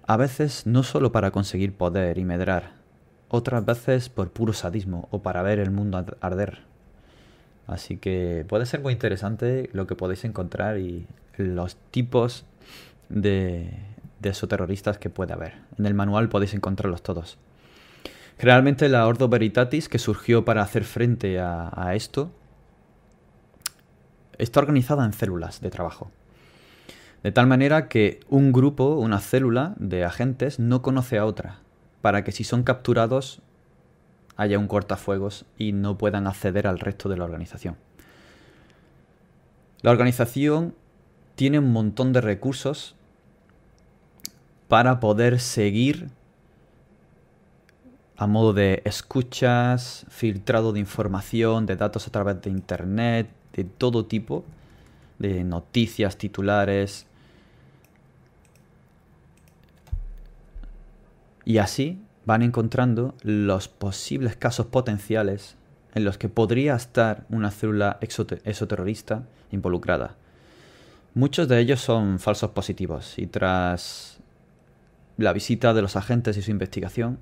A 0.04 0.16
veces 0.16 0.66
no 0.66 0.82
solo 0.82 1.12
para 1.12 1.30
conseguir 1.30 1.74
poder 1.74 2.18
y 2.18 2.24
medrar, 2.24 2.81
otras 3.32 3.64
veces 3.64 4.08
por 4.08 4.30
puro 4.30 4.52
sadismo 4.52 5.08
o 5.10 5.22
para 5.22 5.42
ver 5.42 5.58
el 5.58 5.72
mundo 5.72 6.04
arder. 6.20 6.60
Así 7.66 7.96
que 7.96 8.44
puede 8.48 8.66
ser 8.66 8.80
muy 8.80 8.92
interesante 8.92 9.68
lo 9.72 9.88
que 9.88 9.96
podéis 9.96 10.24
encontrar 10.24 10.78
y 10.78 11.06
los 11.36 11.76
tipos 11.90 12.44
de, 13.08 13.70
de 14.20 14.28
esoterroristas 14.30 14.98
que 14.98 15.10
puede 15.10 15.32
haber. 15.32 15.54
En 15.78 15.86
el 15.86 15.94
manual 15.94 16.28
podéis 16.28 16.54
encontrarlos 16.54 17.02
todos. 17.02 17.38
Generalmente 18.38 18.88
la 18.88 19.06
Ordo 19.06 19.28
Veritatis, 19.28 19.88
que 19.88 19.98
surgió 19.98 20.44
para 20.44 20.62
hacer 20.62 20.84
frente 20.84 21.38
a, 21.40 21.92
esto, 21.94 22.30
está 24.38 24.60
organizada 24.60 25.04
en 25.04 25.12
células 25.12 25.60
de 25.60 25.70
trabajo. 25.70 26.10
De 27.22 27.30
tal 27.30 27.46
manera 27.46 27.88
que 27.88 28.20
un 28.28 28.52
grupo, 28.52 28.96
una 28.96 29.20
célula 29.20 29.74
de 29.78 30.04
agentes, 30.04 30.58
no 30.58 30.82
conoce 30.82 31.18
a 31.18 31.24
otra, 31.24 31.60
para 32.02 32.24
que 32.24 32.32
si 32.32 32.44
son 32.44 32.62
capturados 32.64 33.40
haya 34.36 34.58
un 34.58 34.68
cortafuegos 34.68 35.46
y 35.56 35.72
no 35.72 35.96
puedan 35.96 36.26
acceder 36.26 36.66
al 36.66 36.78
resto 36.78 37.08
de 37.08 37.16
la 37.16 37.24
organización. 37.24 37.76
La 39.82 39.90
organización 39.90 40.74
tiene 41.34 41.58
un 41.58 41.72
montón 41.72 42.12
de 42.12 42.20
recursos 42.20 42.94
para 44.68 45.00
poder 45.00 45.40
seguir 45.40 46.10
a 48.16 48.26
modo 48.26 48.52
de 48.52 48.82
escuchas, 48.84 50.06
filtrado 50.08 50.72
de 50.72 50.80
información, 50.80 51.66
de 51.66 51.76
datos 51.76 52.06
a 52.06 52.10
través 52.10 52.40
de 52.40 52.50
Internet, 52.50 53.28
de 53.52 53.64
todo 53.64 54.06
tipo, 54.06 54.44
de 55.18 55.42
noticias, 55.42 56.16
titulares. 56.16 57.06
Y 61.44 61.58
así 61.58 62.00
van 62.24 62.42
encontrando 62.42 63.14
los 63.22 63.68
posibles 63.68 64.36
casos 64.36 64.66
potenciales 64.66 65.56
en 65.94 66.04
los 66.04 66.18
que 66.18 66.28
podría 66.28 66.74
estar 66.74 67.26
una 67.28 67.50
célula 67.50 67.98
exoterrorista 68.00 69.24
involucrada. 69.50 70.16
Muchos 71.14 71.48
de 71.48 71.60
ellos 71.60 71.80
son 71.80 72.18
falsos 72.18 72.50
positivos 72.50 73.18
y 73.18 73.26
tras 73.26 74.18
la 75.18 75.32
visita 75.32 75.74
de 75.74 75.82
los 75.82 75.96
agentes 75.96 76.36
y 76.36 76.42
su 76.42 76.50
investigación, 76.50 77.18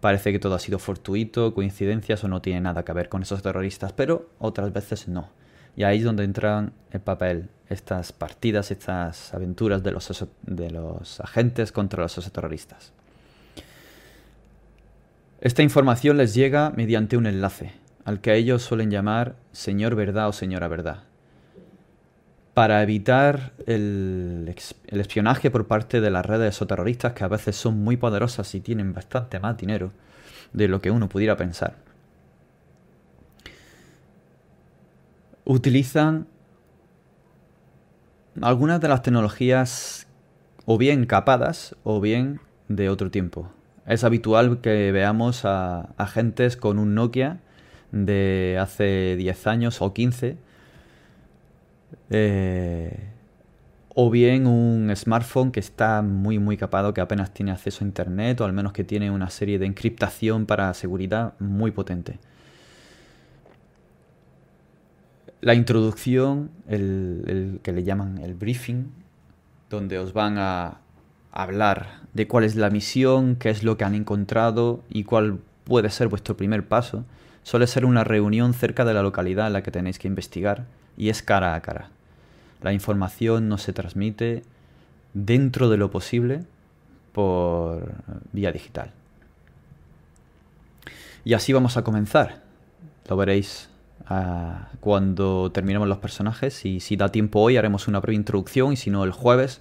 parece 0.00 0.32
que 0.32 0.38
todo 0.38 0.54
ha 0.54 0.58
sido 0.58 0.78
fortuito, 0.78 1.54
coincidencias 1.54 2.24
o 2.24 2.28
no 2.28 2.42
tiene 2.42 2.60
nada 2.60 2.84
que 2.84 2.92
ver 2.92 3.08
con 3.08 3.22
esos 3.22 3.42
terroristas, 3.42 3.92
pero 3.92 4.30
otras 4.38 4.72
veces 4.72 5.06
no. 5.06 5.30
Y 5.76 5.84
ahí 5.84 5.98
es 5.98 6.04
donde 6.04 6.24
entran 6.24 6.72
en 6.90 7.00
papel 7.00 7.48
estas 7.68 8.12
partidas, 8.12 8.70
estas 8.70 9.34
aventuras 9.34 9.82
de 9.82 9.92
los, 9.92 10.26
de 10.42 10.70
los 10.70 11.20
agentes 11.20 11.72
contra 11.72 12.02
los 12.02 12.32
terroristas. 12.32 12.92
Esta 15.40 15.62
información 15.62 16.16
les 16.16 16.34
llega 16.34 16.70
mediante 16.70 17.16
un 17.16 17.26
enlace, 17.26 17.72
al 18.04 18.20
que 18.20 18.34
ellos 18.34 18.62
suelen 18.62 18.90
llamar 18.90 19.36
Señor 19.52 19.94
Verdad 19.94 20.28
o 20.28 20.32
Señora 20.32 20.66
Verdad. 20.68 21.04
Para 22.54 22.82
evitar 22.82 23.52
el, 23.66 24.54
el 24.86 25.00
espionaje 25.00 25.50
por 25.50 25.66
parte 25.66 26.00
de 26.00 26.10
las 26.10 26.24
redes 26.24 26.62
o 26.62 26.66
terroristas, 26.66 27.12
que 27.12 27.24
a 27.24 27.28
veces 27.28 27.54
son 27.54 27.84
muy 27.84 27.98
poderosas 27.98 28.54
y 28.54 28.60
tienen 28.60 28.94
bastante 28.94 29.38
más 29.40 29.58
dinero 29.58 29.92
de 30.54 30.68
lo 30.68 30.80
que 30.80 30.90
uno 30.90 31.08
pudiera 31.08 31.36
pensar, 31.36 31.74
utilizan 35.46 36.26
algunas 38.42 38.80
de 38.80 38.88
las 38.88 39.00
tecnologías 39.02 40.06
o 40.66 40.76
bien 40.76 41.06
capadas 41.06 41.74
o 41.84 42.00
bien 42.00 42.40
de 42.68 42.90
otro 42.90 43.10
tiempo. 43.10 43.48
Es 43.86 44.04
habitual 44.04 44.60
que 44.60 44.90
veamos 44.92 45.44
a 45.44 45.92
agentes 45.96 46.56
con 46.56 46.78
un 46.78 46.94
Nokia 46.94 47.38
de 47.92 48.58
hace 48.60 49.14
10 49.16 49.46
años 49.46 49.80
o 49.80 49.94
15. 49.94 50.36
Eh, 52.10 53.10
o 53.94 54.10
bien 54.10 54.46
un 54.46 54.94
smartphone 54.94 55.52
que 55.52 55.60
está 55.60 56.02
muy 56.02 56.40
muy 56.40 56.56
capado, 56.56 56.92
que 56.92 57.00
apenas 57.00 57.32
tiene 57.32 57.52
acceso 57.52 57.84
a 57.84 57.86
internet 57.86 58.40
o 58.40 58.44
al 58.44 58.52
menos 58.52 58.72
que 58.72 58.82
tiene 58.84 59.10
una 59.12 59.30
serie 59.30 59.60
de 59.60 59.66
encriptación 59.66 60.44
para 60.44 60.74
seguridad 60.74 61.34
muy 61.38 61.70
potente. 61.70 62.18
La 65.46 65.54
introducción, 65.54 66.50
el 66.66 67.60
que 67.62 67.70
le 67.70 67.84
llaman 67.84 68.18
el 68.18 68.34
briefing, 68.34 68.90
donde 69.70 69.96
os 69.96 70.12
van 70.12 70.38
a 70.38 70.78
hablar 71.30 72.00
de 72.14 72.26
cuál 72.26 72.42
es 72.42 72.56
la 72.56 72.68
misión, 72.68 73.36
qué 73.36 73.50
es 73.50 73.62
lo 73.62 73.76
que 73.76 73.84
han 73.84 73.94
encontrado 73.94 74.82
y 74.90 75.04
cuál 75.04 75.38
puede 75.62 75.90
ser 75.90 76.08
vuestro 76.08 76.36
primer 76.36 76.66
paso, 76.66 77.04
suele 77.44 77.68
ser 77.68 77.84
una 77.84 78.02
reunión 78.02 78.54
cerca 78.54 78.84
de 78.84 78.92
la 78.92 79.04
localidad 79.04 79.46
en 79.46 79.52
la 79.52 79.62
que 79.62 79.70
tenéis 79.70 80.00
que 80.00 80.08
investigar 80.08 80.66
y 80.96 81.10
es 81.10 81.22
cara 81.22 81.54
a 81.54 81.62
cara. 81.62 81.90
La 82.60 82.72
información 82.72 83.48
no 83.48 83.56
se 83.56 83.72
transmite 83.72 84.42
dentro 85.14 85.68
de 85.68 85.76
lo 85.76 85.92
posible 85.92 86.42
por 87.12 87.92
vía 88.32 88.50
digital. 88.50 88.90
Y 91.24 91.34
así 91.34 91.52
vamos 91.52 91.76
a 91.76 91.84
comenzar. 91.84 92.42
Lo 93.08 93.16
veréis 93.16 93.68
ah, 94.08 94.68
cuando 94.80 95.50
terminemos 95.52 95.88
los 95.88 95.98
personajes 95.98 96.64
y 96.64 96.80
si 96.80 96.96
da 96.96 97.10
tiempo 97.10 97.40
hoy 97.40 97.56
haremos 97.56 97.88
una 97.88 98.00
breve 98.00 98.16
introducción 98.16 98.72
y 98.72 98.76
si 98.76 98.90
no 98.90 99.04
el 99.04 99.12
jueves 99.12 99.60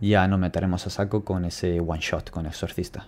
ya 0.00 0.26
nos 0.28 0.38
meteremos 0.38 0.86
a 0.86 0.90
saco 0.90 1.24
con 1.24 1.44
ese 1.44 1.80
one 1.80 2.00
shot 2.00 2.30
con 2.30 2.46
Exorcista. 2.46 3.06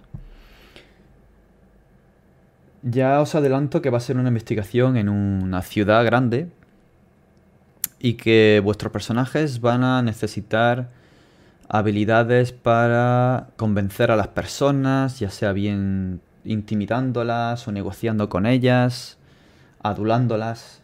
Ya 2.82 3.20
os 3.20 3.34
adelanto 3.34 3.80
que 3.80 3.90
va 3.90 3.98
a 3.98 4.00
ser 4.00 4.16
una 4.16 4.28
investigación 4.28 4.96
en 4.96 5.08
una 5.08 5.62
ciudad 5.62 6.04
grande 6.04 6.50
y 8.00 8.14
que 8.14 8.60
vuestros 8.62 8.92
personajes 8.92 9.60
van 9.60 9.84
a 9.84 10.02
necesitar 10.02 10.90
habilidades 11.68 12.52
para 12.52 13.48
convencer 13.56 14.10
a 14.10 14.16
las 14.16 14.28
personas, 14.28 15.20
ya 15.20 15.30
sea 15.30 15.52
bien 15.52 16.20
intimidándolas 16.44 17.66
o 17.68 17.72
negociando 17.72 18.28
con 18.28 18.46
ellas, 18.46 19.16
adulándolas. 19.82 20.80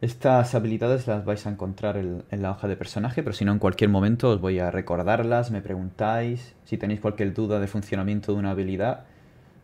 Estas 0.00 0.54
habilidades 0.54 1.06
las 1.06 1.24
vais 1.24 1.46
a 1.46 1.50
encontrar 1.50 1.96
en, 1.96 2.24
la 2.30 2.50
hoja 2.50 2.66
de 2.66 2.76
personaje, 2.76 3.22
pero 3.22 3.34
si 3.34 3.44
no 3.44 3.52
en 3.52 3.58
cualquier 3.58 3.88
momento 3.88 4.30
os 4.30 4.40
voy 4.40 4.58
a 4.58 4.70
recordarlas, 4.70 5.50
me 5.50 5.60
preguntáis 5.60 6.54
si 6.64 6.76
tenéis 6.76 7.00
cualquier 7.00 7.32
duda 7.32 7.60
de 7.60 7.68
funcionamiento 7.68 8.32
de 8.32 8.38
una 8.38 8.50
habilidad, 8.50 9.04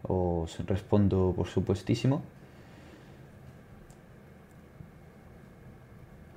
os 0.03 0.65
respondo 0.67 1.33
por 1.35 1.49
supuestísimo. 1.49 2.23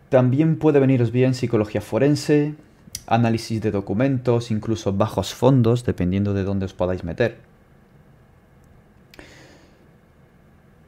También 0.10 0.58
puede 0.58 0.80
veniros 0.80 1.12
bien 1.12 1.36
psicología 1.36 1.80
forense, 1.80 2.56
análisis 3.06 3.62
de 3.62 3.72
documentos, 3.72 4.50
incluso 4.50 4.94
bajos 4.94 5.34
fondos, 5.34 5.86
dependiendo 5.86 6.34
de 6.34 6.44
dónde 6.44 6.66
os 6.66 6.74
podáis 6.74 7.04
meter. 7.04 7.51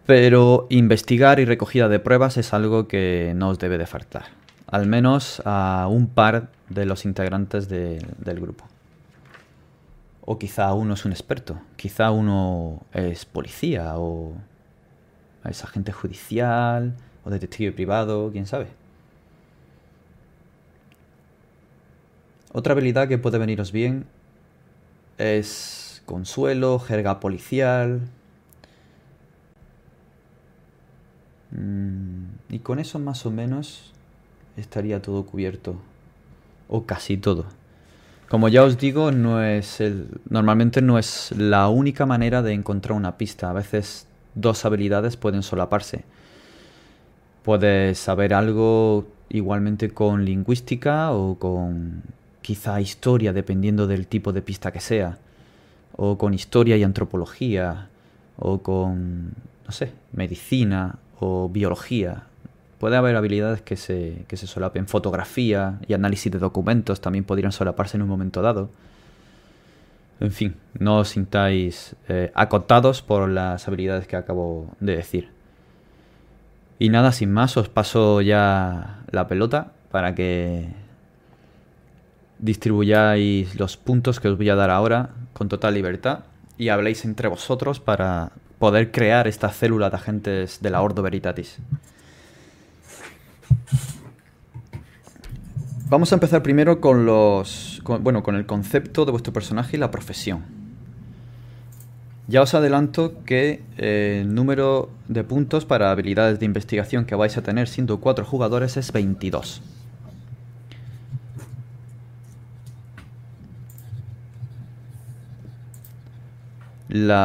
Pero 0.06 0.68
investigar 0.70 1.40
y 1.40 1.46
recogida 1.46 1.88
de 1.88 2.00
pruebas 2.00 2.38
es 2.38 2.54
algo 2.54 2.88
que 2.88 3.34
no 3.36 3.50
os 3.50 3.60
debe 3.60 3.78
de 3.78 3.86
faltar. 3.86 4.26
Al 4.68 4.86
menos 4.86 5.42
a 5.46 5.88
un 5.90 6.08
par 6.08 6.50
de 6.70 6.86
los 6.86 7.06
integrantes 7.06 7.70
del 7.70 8.40
grupo. 8.40 8.66
O 10.26 10.38
quizá 10.38 10.74
uno 10.74 10.94
es 10.94 11.06
un 11.06 11.12
experto, 11.12 11.60
quizá 11.76 12.12
uno 12.12 12.82
es 12.94 13.26
policía 13.26 13.98
o 13.98 14.34
es 15.46 15.64
agente 15.64 15.92
judicial 15.92 16.96
o 17.24 17.30
detective 17.30 17.72
privado, 17.72 18.30
quién 18.32 18.46
sabe. 18.46 18.68
Otra 22.52 22.74
habilidad 22.74 23.08
que 23.08 23.18
puede 23.18 23.38
veniros 23.38 23.72
bien 23.72 24.06
es 25.18 26.02
consuelo, 26.06 26.80
jerga 26.80 27.20
policial, 27.20 28.02
Mm, 31.43 31.43
y 32.50 32.60
con 32.60 32.80
eso 32.80 33.00
más 33.00 33.26
o 33.26 33.32
menos 33.32 33.92
estaría 34.58 35.02
todo 35.02 35.26
cubierto. 35.26 35.76
o 36.70 36.86
casi 36.86 37.18
todo. 37.18 37.46
Como 38.30 38.48
ya 38.50 38.64
os 38.64 38.80
digo, 38.80 39.12
no 39.12 39.44
es 39.44 39.80
el, 39.80 40.08
normalmente 40.30 40.82
no 40.82 40.98
es 40.98 41.32
la 41.38 41.68
única 41.70 42.06
manera 42.08 42.42
de 42.42 42.54
encontrar 42.54 42.98
una 42.98 43.18
pista. 43.18 43.50
A 43.50 43.54
veces 43.54 44.08
dos 44.34 44.66
habilidades 44.66 45.18
pueden 45.18 45.44
solaparse. 45.44 46.04
Puedes 47.44 48.00
saber 48.00 48.34
algo 48.34 49.06
igualmente 49.30 49.92
con 49.92 50.26
lingüística 50.26 51.12
o 51.12 51.38
con 51.38 52.02
quizá 52.42 52.82
historia, 52.82 53.34
dependiendo 53.34 53.86
del 53.86 54.08
tipo 54.08 54.34
de 54.34 54.42
pista 54.42 54.72
que 54.72 54.80
sea. 54.80 55.20
O 55.96 56.18
con 56.18 56.34
historia 56.34 56.76
y 56.78 56.84
antropología. 56.84 57.90
O 58.38 58.64
con, 58.64 59.34
no 59.66 59.72
sé, 59.72 59.92
medicina 60.14 60.98
o 61.20 61.50
biología. 61.50 62.24
Puede 62.80 62.98
haber 62.98 63.16
habilidades 63.16 63.62
que 63.62 63.78
se, 63.78 64.26
que 64.28 64.38
se 64.38 64.48
solapen. 64.48 64.88
Fotografía 64.88 65.80
y 65.88 65.94
análisis 65.94 66.32
de 66.32 66.40
documentos 66.40 67.02
también 67.02 67.24
podrían 67.24 67.52
solaparse 67.52 67.98
en 67.98 68.04
un 68.04 68.10
momento 68.10 68.42
dado. 68.42 68.70
En 70.20 70.32
fin, 70.32 70.56
no 70.80 71.00
os 71.00 71.10
sintáis 71.10 71.96
eh, 72.08 72.32
acotados 72.34 73.02
por 73.02 73.30
las 73.30 73.68
habilidades 73.68 74.08
que 74.08 74.16
acabo 74.16 74.70
de 74.80 74.96
decir. 74.96 75.30
Y 76.80 76.90
nada, 76.90 77.12
sin 77.12 77.32
más, 77.32 77.58
os 77.58 77.70
paso 77.70 78.22
ya 78.22 79.04
la 79.12 79.28
pelota 79.28 79.72
para 79.92 80.16
que 80.16 80.68
distribuyáis 82.40 83.56
los 83.60 83.78
puntos 83.78 84.20
que 84.20 84.28
os 84.28 84.38
voy 84.38 84.50
a 84.50 84.56
dar 84.56 84.70
ahora 84.70 85.12
con 85.34 85.50
total 85.50 85.74
libertad 85.74 86.20
y 86.58 86.70
habléis 86.70 87.06
entre 87.06 87.28
vosotros 87.28 87.80
para 87.80 88.32
poder 88.64 88.94
crear 88.94 89.28
esta 89.28 89.50
célula 89.50 89.90
de 89.90 89.98
agentes 89.98 90.62
de 90.62 90.70
la 90.70 90.82
Ordo 90.82 91.02
Veritatis. 91.02 91.58
Vamos 95.90 96.14
a 96.14 96.16
empezar 96.16 96.42
primero 96.42 96.80
con 96.80 97.06
los. 97.06 97.82
bueno, 98.00 98.24
con 98.24 98.36
el 98.36 98.46
concepto 98.46 99.04
de 99.04 99.12
vuestro 99.12 99.34
personaje 99.34 99.76
y 99.76 99.82
la 99.82 99.92
profesión. 99.92 100.46
Ya 102.30 102.42
os 102.42 102.54
adelanto 102.54 103.22
que 103.26 103.64
eh, 103.78 104.20
el 104.22 104.34
número 104.34 104.90
de 105.10 105.26
puntos 105.26 105.66
para 105.66 105.92
habilidades 105.92 106.40
de 106.40 106.46
investigación 106.46 107.04
que 107.04 107.16
vais 107.16 107.38
a 107.38 107.42
tener 107.42 107.68
siendo 107.68 108.00
cuatro 108.00 108.24
jugadores 108.24 108.78
es 108.78 108.94
22. 108.94 109.62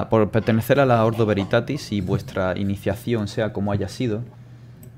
Por 0.08 0.30
pertenecer 0.30 0.80
a 0.80 0.86
la 0.86 1.04
Ordo 1.04 1.26
Veritatis 1.26 1.92
y 1.92 2.00
vuestra 2.00 2.58
iniciación 2.58 3.28
sea 3.28 3.52
como 3.52 3.72
haya 3.72 3.88
sido, 3.88 4.22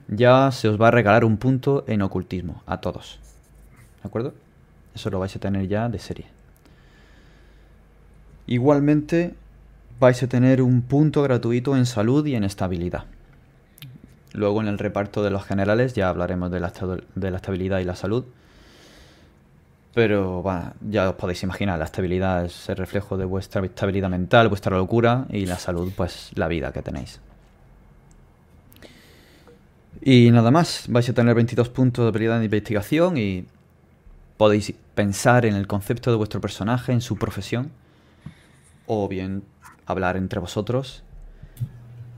ya 0.09 0.51
se 0.53 0.69
os 0.69 0.81
va 0.81 0.89
a 0.89 0.91
regalar 0.93 1.25
un 1.25 1.37
punto 1.37 1.85
en 1.87 2.03
ocultismo 2.03 2.63
a 2.67 2.81
todos. 2.81 3.19
¿De 4.03 4.09
acuerdo? 4.09 4.35
Eso 4.95 5.11
lo 5.11 5.19
vais 5.19 5.35
a 5.35 5.41
tener 5.41 5.69
ya 5.69 5.89
de 5.89 5.99
serie. 5.99 6.27
Igualmente 8.47 9.35
vais 9.99 10.23
a 10.23 10.29
tener 10.29 10.63
un 10.63 10.83
punto 10.83 11.23
gratuito 11.23 11.77
en 11.77 11.87
salud 11.87 12.25
y 12.27 12.35
en 12.35 12.45
estabilidad. 12.45 13.05
Luego 14.33 14.61
en 14.61 14.69
el 14.69 14.79
reparto 14.79 15.23
de 15.23 15.31
los 15.31 15.45
generales 15.45 15.95
ya 15.95 16.09
hablaremos 16.09 16.51
de 16.51 16.61
la, 16.61 16.73
de 17.15 17.31
la 17.31 17.37
estabilidad 17.37 17.81
y 17.81 17.85
la 17.85 17.97
salud. 17.97 18.25
Pero 19.93 20.45
ya 20.89 21.11
os 21.11 21.17
podéis 21.17 21.43
imaginar, 21.43 21.79
la 21.79 21.87
estabilidad 21.87 22.45
es 22.45 22.69
el 22.69 22.77
reflejo 22.77 23.17
de 23.17 23.25
vuestra 23.25 23.65
estabilidad 23.65 24.09
mental, 24.09 24.49
vuestra 24.49 24.77
locura 24.77 25.27
y 25.31 25.47
la 25.47 25.59
salud 25.59 25.93
pues 25.97 26.31
la 26.35 26.47
vida 26.47 26.73
que 26.73 26.83
tenéis. 26.83 27.21
Y 30.03 30.31
nada 30.31 30.51
más, 30.51 30.87
vais 30.89 31.09
a 31.09 31.13
tener 31.13 31.35
22 31.35 31.69
puntos 31.69 32.05
de 32.05 32.09
habilidad 32.09 32.39
de 32.39 32.45
investigación 32.45 33.19
y 33.19 33.47
podéis 34.37 34.73
pensar 34.95 35.45
en 35.45 35.55
el 35.55 35.67
concepto 35.67 36.11
de 36.11 36.17
vuestro 36.17 36.41
personaje, 36.41 36.93
en 36.93 37.01
su 37.01 37.19
profesión, 37.19 37.71
o 38.87 39.09
bien 39.09 39.43
hablar 39.87 40.17
entre 40.17 40.41
vosotros 40.41 41.03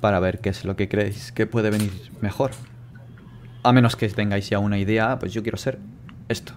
para 0.01 0.21
ver 0.21 0.41
qué 0.41 0.51
es 0.51 0.65
lo 0.65 0.77
que 0.77 0.89
creéis 0.89 1.33
que 1.33 1.47
puede 1.47 1.71
venir 1.71 1.93
mejor. 2.21 2.51
A 3.63 3.73
menos 3.73 3.97
que 3.97 4.09
tengáis 4.09 4.51
ya 4.51 4.59
una 4.59 4.79
idea, 4.79 5.13
ah, 5.13 5.19
pues 5.19 5.33
yo 5.33 5.43
quiero 5.43 5.59
ser 5.59 5.79
esto. 6.29 6.55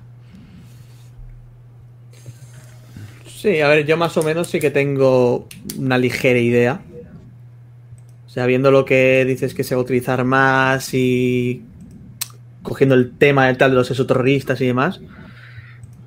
Sí, 3.46 3.62
a 3.62 3.68
ver, 3.68 3.86
yo 3.86 3.96
más 3.96 4.18
o 4.18 4.24
menos 4.24 4.48
sí 4.48 4.60
que 4.60 4.72
tengo 4.72 5.48
una 5.78 6.00
ligera 6.00 6.40
idea. 6.40 6.82
O 8.26 8.28
sea, 8.28 8.48
viendo 8.48 8.72
lo 8.72 8.86
que 8.86 9.24
dices 9.24 9.54
que 9.54 9.64
se 9.64 9.76
va 9.76 9.82
a 9.82 9.84
utilizar 9.84 10.24
más 10.24 10.96
y 10.96 11.62
cogiendo 12.64 12.96
el 12.96 13.16
tema 13.16 13.46
del 13.46 13.58
tal 13.58 13.70
de 13.70 13.76
los 13.76 13.92
exoterroristas 13.92 14.60
y 14.62 14.66
demás, 14.66 15.00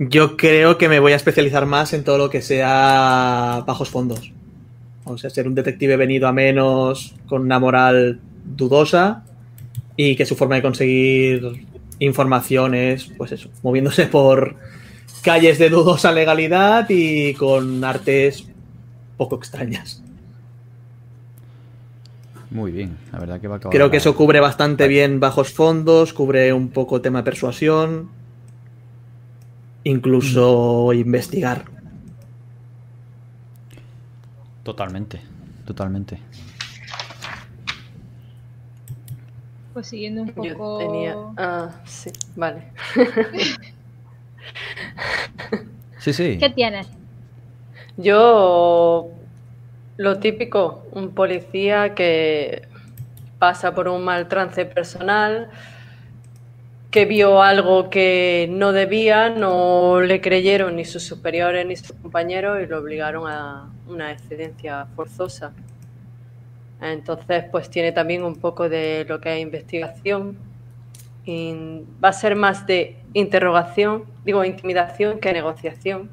yo 0.00 0.36
creo 0.36 0.78
que 0.78 0.88
me 0.88 0.98
voy 0.98 1.12
a 1.12 1.14
especializar 1.14 1.64
más 1.64 1.92
en 1.92 2.02
todo 2.02 2.18
lo 2.18 2.28
que 2.28 2.42
sea 2.42 3.62
bajos 3.64 3.88
fondos. 3.88 4.32
O 5.04 5.16
sea, 5.16 5.30
ser 5.30 5.46
un 5.46 5.54
detective 5.54 5.96
venido 5.96 6.26
a 6.26 6.32
menos, 6.32 7.14
con 7.28 7.42
una 7.42 7.60
moral 7.60 8.18
dudosa 8.44 9.22
y 9.96 10.16
que 10.16 10.26
su 10.26 10.34
forma 10.34 10.56
de 10.56 10.62
conseguir 10.62 11.64
información 12.00 12.74
es, 12.74 13.04
pues 13.16 13.30
eso, 13.30 13.48
moviéndose 13.62 14.06
por 14.08 14.56
calles 15.18 15.58
de 15.58 15.68
dudosa 15.68 16.12
legalidad 16.12 16.86
y 16.88 17.34
con 17.34 17.84
artes 17.84 18.46
poco 19.16 19.36
extrañas. 19.36 20.02
Muy 22.50 22.72
bien, 22.72 22.96
la 23.12 23.18
verdad 23.18 23.40
que 23.40 23.48
va 23.48 23.56
a 23.56 23.58
acabar. 23.58 23.76
Creo 23.76 23.90
que 23.90 23.98
eso 23.98 24.16
cubre 24.16 24.40
bastante 24.40 24.88
bien 24.88 25.20
bajos 25.20 25.52
fondos, 25.52 26.12
cubre 26.12 26.52
un 26.52 26.68
poco 26.68 27.00
tema 27.00 27.22
persuasión 27.24 28.08
incluso 29.84 30.92
investigar. 30.92 31.64
Totalmente, 34.62 35.20
totalmente. 35.64 36.18
Pues 39.72 39.86
siguiendo 39.86 40.22
un 40.22 40.30
poco. 40.30 40.80
Yo 40.80 40.86
tenía. 40.86 41.16
Ah, 41.36 41.70
sí, 41.86 42.10
vale. 42.36 42.64
sí, 45.98 46.12
sí. 46.12 46.38
¿Qué 46.38 46.50
tienes? 46.50 46.88
Yo. 47.96 49.10
Lo 49.98 50.20
típico, 50.20 50.86
un 50.92 51.12
policía 51.12 51.96
que 51.96 52.62
pasa 53.40 53.74
por 53.74 53.88
un 53.88 54.04
mal 54.04 54.28
trance 54.28 54.64
personal, 54.64 55.50
que 56.92 57.04
vio 57.04 57.42
algo 57.42 57.90
que 57.90 58.46
no 58.48 58.70
debía, 58.70 59.28
no 59.28 60.00
le 60.00 60.20
creyeron 60.20 60.76
ni 60.76 60.84
sus 60.84 61.02
superiores 61.02 61.66
ni 61.66 61.74
sus 61.74 61.92
compañeros 61.92 62.62
y 62.62 62.66
lo 62.66 62.78
obligaron 62.78 63.28
a 63.28 63.70
una 63.88 64.12
excedencia 64.12 64.86
forzosa. 64.94 65.52
Entonces, 66.80 67.44
pues 67.50 67.68
tiene 67.68 67.90
también 67.90 68.22
un 68.22 68.36
poco 68.36 68.68
de 68.68 69.04
lo 69.08 69.20
que 69.20 69.34
es 69.34 69.42
investigación. 69.42 70.38
Y 71.24 71.82
va 72.02 72.10
a 72.10 72.12
ser 72.12 72.36
más 72.36 72.66
de 72.66 72.96
interrogación, 73.12 74.04
digo 74.28 74.44
intimidación 74.44 75.20
que 75.20 75.32
negociación. 75.32 76.10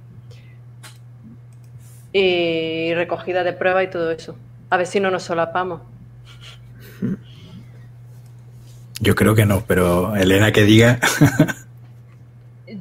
Y 2.13 2.93
recogida 2.93 3.43
de 3.43 3.51
prueba 3.51 3.83
y 3.83 3.89
todo 3.89 4.09
eso. 4.11 4.37
A 4.69 4.77
ver 4.77 4.87
si 4.87 5.01
no 5.01 5.11
nos 5.11 5.23
solapamos. 5.23 5.81
Yo 9.01 9.15
creo 9.15 9.35
que 9.35 9.45
no, 9.45 9.65
pero 9.67 10.15
Elena 10.15 10.53
que 10.53 10.63
diga. 10.63 10.97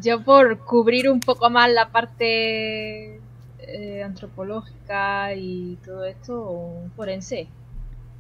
Yo 0.00 0.22
por 0.22 0.58
cubrir 0.58 1.10
un 1.10 1.18
poco 1.18 1.50
más 1.50 1.68
la 1.68 1.88
parte 1.88 3.18
eh, 3.58 4.02
antropológica 4.04 5.34
y 5.34 5.78
todo 5.84 6.04
esto, 6.04 6.48
un 6.48 6.92
forense. 6.92 7.48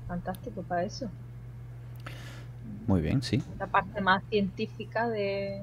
Fantástico 0.08 0.62
para 0.62 0.82
eso. 0.82 1.08
Muy 2.88 3.00
bien, 3.00 3.22
sí. 3.22 3.40
La 3.60 3.68
parte 3.68 4.00
más 4.00 4.24
científica 4.30 5.08
de... 5.08 5.62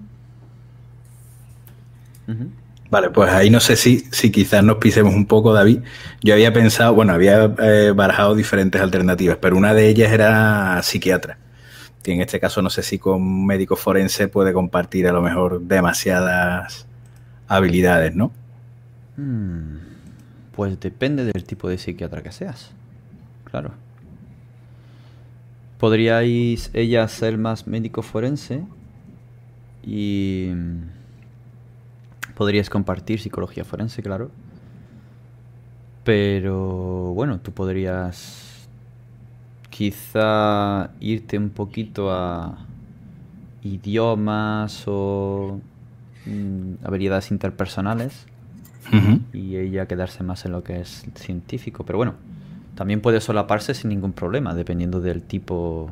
Vale, 2.91 3.09
pues 3.09 3.31
ahí 3.31 3.49
no 3.49 3.61
sé 3.61 3.77
si, 3.77 3.99
si 4.11 4.31
quizás 4.31 4.63
nos 4.65 4.75
pisemos 4.75 5.15
un 5.15 5.25
poco, 5.25 5.53
David. 5.53 5.79
Yo 6.21 6.33
había 6.33 6.51
pensado, 6.51 6.93
bueno, 6.93 7.13
había 7.13 7.45
eh, 7.59 7.93
barajado 7.95 8.35
diferentes 8.35 8.81
alternativas, 8.81 9.37
pero 9.37 9.55
una 9.55 9.73
de 9.73 9.87
ellas 9.87 10.11
era 10.11 10.83
psiquiatra. 10.83 11.37
Y 12.05 12.11
en 12.11 12.21
este 12.21 12.41
caso 12.41 12.61
no 12.61 12.69
sé 12.69 12.83
si 12.83 12.99
con 12.99 13.45
médico 13.45 13.77
forense 13.77 14.27
puede 14.27 14.51
compartir 14.51 15.07
a 15.07 15.13
lo 15.13 15.21
mejor 15.21 15.61
demasiadas 15.61 16.85
habilidades, 17.47 18.13
¿no? 18.13 18.33
Hmm, 19.15 19.77
pues 20.53 20.77
depende 20.79 21.23
del 21.23 21.45
tipo 21.45 21.69
de 21.69 21.77
psiquiatra 21.77 22.21
que 22.23 22.33
seas. 22.33 22.71
Claro. 23.45 23.71
Podríais 25.79 26.71
ella 26.73 27.07
ser 27.07 27.37
más 27.37 27.67
médico 27.67 28.01
forense 28.01 28.63
y 29.83 30.49
podríais 32.41 32.71
compartir 32.71 33.19
psicología 33.19 33.63
forense, 33.63 34.01
claro. 34.01 34.31
Pero 36.03 37.13
bueno, 37.13 37.39
tú 37.39 37.51
podrías 37.51 38.67
quizá 39.69 40.89
irte 40.99 41.37
un 41.37 41.51
poquito 41.51 42.11
a 42.11 42.57
idiomas 43.61 44.85
o 44.87 45.59
mm, 46.25 46.83
habilidades 46.83 47.29
interpersonales 47.29 48.25
y 49.31 49.57
ella 49.57 49.85
quedarse 49.85 50.23
más 50.23 50.43
en 50.43 50.53
lo 50.53 50.63
que 50.63 50.81
es 50.81 51.05
científico. 51.13 51.83
Pero 51.85 51.97
bueno, 51.97 52.15
también 52.73 53.01
puede 53.01 53.21
solaparse 53.21 53.75
sin 53.75 53.91
ningún 53.91 54.13
problema, 54.13 54.55
dependiendo 54.55 54.99
del 54.99 55.21
tipo 55.21 55.91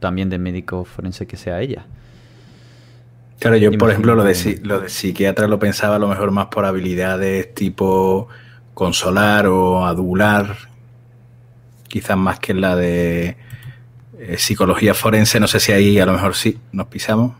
también 0.00 0.28
de 0.28 0.38
médico 0.38 0.84
forense 0.84 1.28
que 1.28 1.36
sea 1.36 1.60
ella. 1.60 1.86
Claro, 3.44 3.58
yo 3.58 3.72
por 3.72 3.90
ejemplo 3.90 4.14
lo 4.14 4.24
de, 4.24 4.58
lo 4.62 4.88
psiquiatra 4.88 5.46
lo 5.48 5.58
pensaba 5.58 5.96
a 5.96 5.98
lo 5.98 6.08
mejor 6.08 6.30
más 6.30 6.46
por 6.46 6.64
habilidades 6.64 7.52
tipo 7.54 8.26
consolar 8.72 9.46
o 9.48 9.84
adular, 9.84 10.56
quizás 11.86 12.16
más 12.16 12.40
que 12.40 12.54
la 12.54 12.74
de 12.74 13.36
eh, 14.18 14.38
psicología 14.38 14.94
forense, 14.94 15.40
no 15.40 15.46
sé 15.46 15.60
si 15.60 15.72
ahí 15.72 15.98
a 16.00 16.06
lo 16.06 16.14
mejor 16.14 16.34
sí, 16.34 16.58
nos 16.72 16.86
pisamos. 16.86 17.32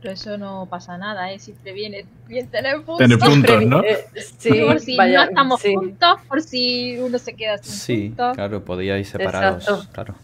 Pero 0.00 0.14
eso 0.14 0.38
no 0.38 0.66
pasa 0.70 0.96
nada, 0.96 1.30
¿eh? 1.32 1.38
Siempre 1.38 1.74
viene 1.74 2.06
bien 2.26 2.48
tener 2.48 2.76
puntos. 2.76 2.96
Tener 2.96 3.18
puntos, 3.18 3.58
Siempre, 3.58 3.66
¿no? 3.66 3.82
eh, 3.84 4.06
sí, 4.38 4.62
por 4.64 4.80
si 4.80 4.96
vaya, 4.96 5.24
no 5.24 5.28
estamos 5.28 5.60
sí. 5.60 5.74
juntos, 5.74 6.14
por 6.26 6.40
si 6.40 6.96
uno 6.98 7.18
se 7.18 7.34
queda 7.34 7.58
sin 7.58 7.74
Sí, 7.74 8.08
puntos. 8.08 8.36
claro, 8.36 8.64
podíais 8.64 9.06
separaros, 9.06 9.68
Exacto. 9.68 9.92
claro. 9.92 10.14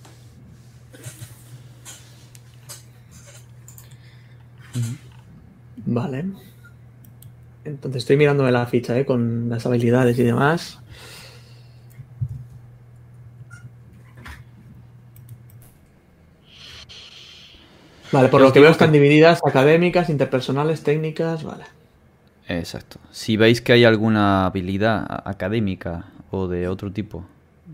Vale. 5.86 6.24
Entonces 7.64 8.02
estoy 8.02 8.16
mirándome 8.16 8.52
la 8.52 8.66
ficha, 8.66 8.98
¿eh? 8.98 9.06
Con 9.06 9.48
las 9.48 9.64
habilidades 9.66 10.18
y 10.18 10.22
demás. 10.22 10.78
Vale, 18.12 18.28
por 18.28 18.40
lo 18.40 18.52
que 18.52 18.60
veo 18.60 18.70
están 18.70 18.92
que- 18.92 18.98
divididas 18.98 19.40
académicas, 19.44 20.08
interpersonales, 20.08 20.82
técnicas, 20.82 21.42
vale. 21.42 21.64
Exacto. 22.48 22.98
Si 23.10 23.36
veis 23.36 23.60
que 23.60 23.72
hay 23.72 23.84
alguna 23.84 24.46
habilidad 24.46 25.06
académica 25.24 26.04
o 26.30 26.46
de 26.46 26.68
otro 26.68 26.92
tipo, 26.92 27.24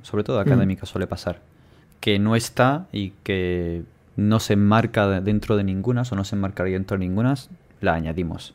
sobre 0.03 0.25
todo 0.25 0.39
académica 0.39 0.87
suele 0.87 1.07
pasar, 1.07 1.41
que 1.99 2.19
no 2.19 2.37
está 2.37 2.87
y 2.93 3.11
que 3.25 3.83
no 4.21 4.39
se 4.41 4.53
enmarca 4.53 5.07
de- 5.09 5.21
dentro 5.21 5.57
de 5.57 5.65
ninguna 5.65 6.03
o 6.11 6.15
no 6.15 6.25
se 6.25 6.37
enmarcaría 6.37 6.75
dentro 6.75 6.97
de 6.97 7.07
ninguna, 7.07 7.35
la 7.81 7.95
añadimos 7.95 8.55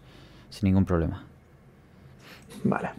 sin 0.49 0.67
ningún 0.67 0.85
problema. 0.85 1.23
Vale. 2.63 2.89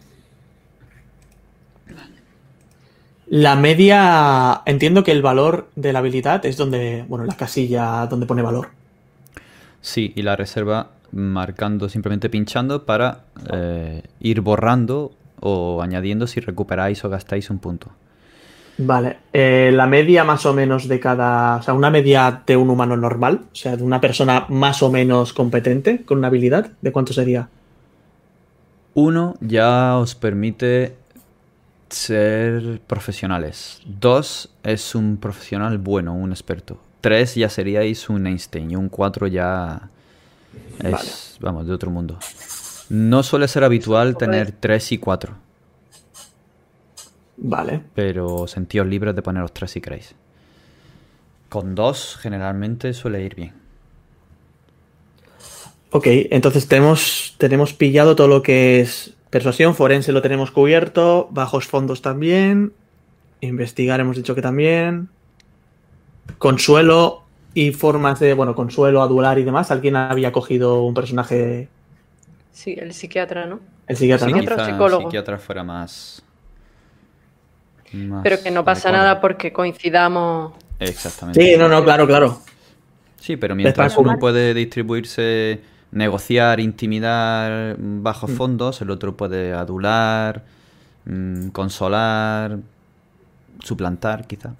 La 3.29 3.57
media, 3.57 4.63
entiendo 4.67 5.03
que 5.03 5.11
el 5.11 5.23
valor 5.23 5.69
de 5.75 5.93
la 5.93 5.99
habilidad 5.99 6.47
es 6.47 6.57
donde, 6.57 7.05
bueno, 7.09 7.25
la 7.25 7.37
casilla 7.37 8.07
donde 8.07 8.27
pone 8.27 8.43
valor. 8.43 8.69
Sí, 9.81 10.13
y 10.15 10.23
la 10.23 10.37
reserva 10.37 10.91
marcando, 11.13 11.89
simplemente 11.89 12.29
pinchando 12.31 12.85
para 12.85 13.25
eh, 13.53 14.03
ir 14.21 14.43
borrando 14.43 15.13
o 15.41 15.83
añadiendo 15.83 16.27
si 16.27 16.41
recuperáis 16.41 17.05
o 17.05 17.09
gastáis 17.09 17.51
un 17.51 17.59
punto. 17.59 17.91
Vale, 18.79 19.19
eh, 19.33 19.71
la 19.73 19.87
media 19.87 20.25
más 20.25 20.45
o 20.45 20.53
menos 20.53 20.87
de 20.87 21.01
cada, 21.01 21.57
o 21.57 21.63
sea, 21.63 21.73
una 21.73 21.91
media 21.91 22.43
de 22.47 22.57
un 22.57 22.69
humano 22.69 22.97
normal, 22.97 23.41
o 23.51 23.55
sea, 23.55 23.77
de 23.77 23.83
una 23.83 24.01
persona 24.01 24.45
más 24.51 24.83
o 24.83 24.91
menos 24.91 25.33
competente 25.33 26.05
con 26.05 26.19
una 26.19 26.27
habilidad, 26.27 26.73
¿de 26.83 26.93
cuánto 26.93 27.15
sería? 27.15 27.49
Uno 28.93 29.35
ya 29.41 29.97
os 29.97 30.15
permite 30.15 30.95
ser 31.89 32.81
profesionales. 32.87 33.81
Dos 33.87 34.51
es 34.63 34.95
un 34.95 35.17
profesional 35.17 35.79
bueno, 35.79 36.15
un 36.15 36.33
experto. 36.33 36.79
Tres 37.01 37.35
ya 37.35 37.49
seríais 37.49 38.09
un 38.09 38.27
Einstein 38.27 38.71
y 38.71 38.77
un 38.77 38.89
cuatro 38.89 39.27
ya 39.27 39.89
es, 40.79 40.93
Vale. 40.93 41.09
vamos, 41.41 41.67
de 41.67 41.73
otro 41.73 41.91
mundo. 41.91 42.19
No 42.89 43.23
suele 43.23 43.49
ser 43.49 43.65
habitual 43.65 44.17
tener 44.17 44.53
tres 44.53 44.93
y 44.93 44.99
cuatro, 44.99 45.35
Vale, 47.39 47.83
pero 47.95 48.47
sentíos 48.47 48.87
libres 48.87 49.15
de 49.15 49.23
poneros 49.23 49.53
tres 49.53 49.71
si 49.71 49.81
queréis. 49.81 50.15
Con 51.49 51.75
dos 51.75 52.17
generalmente 52.21 52.93
suele 52.95 53.23
ir 53.23 53.35
bien. 53.35 53.53
ok, 55.91 56.07
entonces 56.31 56.67
tenemos, 56.69 57.35
tenemos 57.39 57.73
pillado 57.73 58.17
todo 58.17 58.29
lo 58.29 58.43
que 58.43 58.81
es 58.81 59.15
persuasión, 59.31 59.75
forense 59.75 60.13
lo 60.13 60.23
tenemos 60.23 60.51
cubierto, 60.51 61.29
bajos 61.31 61.67
fondos 61.67 62.03
también, 62.03 62.73
investigar 63.41 64.01
hemos 64.01 64.17
dicho 64.17 64.35
que 64.35 64.43
también, 64.43 65.09
consuelo 66.39 67.23
y 67.55 67.73
formas 67.73 68.21
de, 68.21 68.35
bueno, 68.35 68.55
consuelo, 68.55 69.03
adular 69.03 69.39
y 69.39 69.45
demás, 69.45 69.71
alguien 69.71 69.97
había 69.97 70.33
cogido 70.33 70.83
un 70.83 70.95
personaje, 70.95 71.69
Sí, 72.53 72.75
el 72.79 72.93
psiquiatra, 72.95 73.47
¿no? 73.47 73.61
el 73.87 73.97
psiquiatra, 73.97 74.67
psicólogo. 74.67 75.03
psiquiatra 75.05 75.39
fuera 75.39 75.63
más, 75.63 76.23
más 77.93 78.23
Pero 78.23 78.43
que 78.43 78.51
no 78.51 78.65
pasa 78.65 78.89
adecuado. 78.89 79.07
nada 79.09 79.21
porque 79.21 79.53
coincidamos. 79.53 80.53
Exactamente. 80.79 81.41
Sí, 81.41 81.57
no, 81.59 81.69
no, 81.69 81.83
claro, 81.85 82.07
claro. 82.07 82.41
Sí, 83.21 83.37
pero 83.37 83.55
mientras 83.57 83.97
uno 83.97 84.19
puede 84.19 84.55
distribuirse, 84.55 85.61
negociar, 85.93 86.61
intimidar 86.61 87.77
Mm. 87.79 88.03
bajos 88.03 88.31
fondos, 88.31 88.81
el 88.83 88.91
otro 88.91 89.17
puede 89.17 89.53
adular, 89.53 90.45
mm, 91.07 91.49
consolar, 91.49 92.59
suplantar, 93.61 94.27
quizá. 94.27 94.55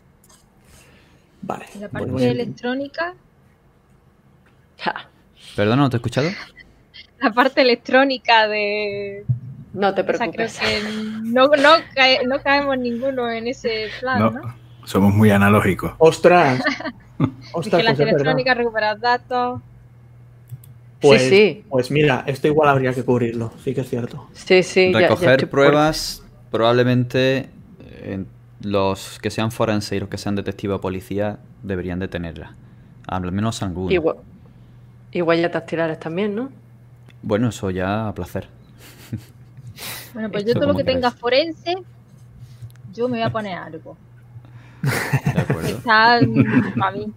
Vale. 1.43 1.67
La 1.79 1.89
parte 1.89 2.11
bueno, 2.11 2.13
pues, 2.15 2.25
electrónica, 2.25 3.15
Ja, 4.79 5.09
Perdona, 5.55 5.83
¿no 5.83 5.91
te 5.91 5.97
he 5.97 5.99
escuchado? 5.99 6.29
la 7.21 7.33
parte 7.33 7.63
electrónica 7.63 8.47
de... 8.49 9.25
no 9.77 9.95
te 9.95 10.01
O 10.03 10.05
sea, 10.05 10.17
creo 10.17 10.33
preocupes. 10.33 10.59
que 10.59 10.83
no, 11.23 11.47
no, 11.49 11.71
cae- 11.95 12.27
no 12.27 12.41
caemos 12.43 12.79
ninguno 12.79 13.31
en 13.31 13.47
ese 13.49 13.89
plan, 14.01 14.19
No, 14.19 14.31
¿no? 14.31 14.41
somos 14.85 15.15
muy 15.15 15.31
analógicos. 15.31 15.93
Ostras. 15.99 16.61
Ostras, 17.19 17.33
pues 17.53 17.65
Vigilancia 17.67 17.91
es 17.93 17.99
verdad. 17.99 18.11
electrónica, 18.11 18.55
recuperar 18.55 18.99
datos. 19.01 19.61
Pues, 21.01 21.23
Sí, 21.23 21.29
sí. 21.29 21.65
Pues 21.69 21.91
mira, 21.91 22.25
esto 22.27 22.47
igual 22.49 22.69
habría 22.69 22.93
que 22.93 23.03
cubrirlo, 23.05 23.53
sí 23.63 23.75
que 23.75 23.83
es 23.83 23.89
cierto. 23.89 24.29
Sí, 24.33 24.63
sí, 24.63 24.93
ya- 24.93 25.01
ya 25.01 25.09
Recoger 25.09 25.41
por- 25.41 25.49
pruebas, 25.51 26.23
probablemente 26.51 27.49
eh, 27.81 28.25
los 28.63 29.19
que 29.21 29.31
sean 29.31 29.51
forense 29.53 29.97
y 29.97 30.01
los 30.01 30.09
que 30.09 30.19
sean 30.19 30.35
detective 30.37 30.75
o 30.75 30.81
policía 30.81 31.39
deberían 31.63 31.99
de 31.99 32.09
tenerla. 32.09 32.55
Al 33.07 33.31
menos 33.31 33.63
alguno. 33.63 33.93
Igual, 33.93 34.17
igual 35.13 35.41
ya 35.41 35.49
dactilares 35.51 36.01
también, 36.01 36.35
¿no? 36.35 36.51
Bueno, 37.23 37.49
eso 37.51 37.71
ya 37.71 38.09
a 38.09 38.15
placer. 38.15 38.49
Bueno, 40.15 40.31
pues 40.31 40.45
Esto 40.45 40.55
yo 40.55 40.61
todo 40.61 40.73
lo 40.73 40.79
que 40.79 40.85
tenga 40.85 41.11
forense, 41.11 41.75
yo 42.93 43.09
me 43.09 43.19
voy 43.19 43.27
a 43.27 43.31
poner 43.31 43.59
algo. 43.59 43.97
De 44.83 45.41
acuerdo. 45.41 45.69
Está 45.77 46.21
para 46.79 46.93
mí. 46.97 47.13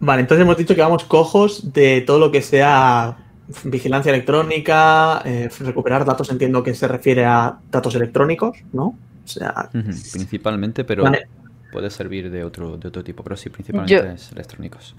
Vale, 0.00 0.22
entonces 0.22 0.42
hemos 0.42 0.56
dicho 0.56 0.74
que 0.74 0.80
vamos 0.80 1.04
cojos 1.04 1.72
de 1.72 2.00
todo 2.00 2.18
lo 2.18 2.32
que 2.32 2.42
sea 2.42 3.16
vigilancia 3.64 4.10
electrónica, 4.10 5.22
eh, 5.24 5.48
recuperar 5.60 6.04
datos, 6.04 6.30
entiendo 6.30 6.62
que 6.62 6.74
se 6.74 6.88
refiere 6.88 7.24
a 7.24 7.58
datos 7.70 7.94
electrónicos, 7.94 8.58
¿no? 8.72 8.86
O 9.24 9.28
sea, 9.28 9.68
Principalmente, 9.70 10.82
pero 10.84 11.04
Vale. 11.04 11.28
puede 11.70 11.88
servir 11.90 12.30
de 12.30 12.42
otro, 12.42 12.76
de 12.76 12.88
otro 12.88 13.04
tipo. 13.04 13.22
Pero 13.22 13.36
sí, 13.36 13.50
principalmente 13.50 13.94
Yo- 13.94 14.02
es 14.04 14.32
electrónicos. 14.32 14.96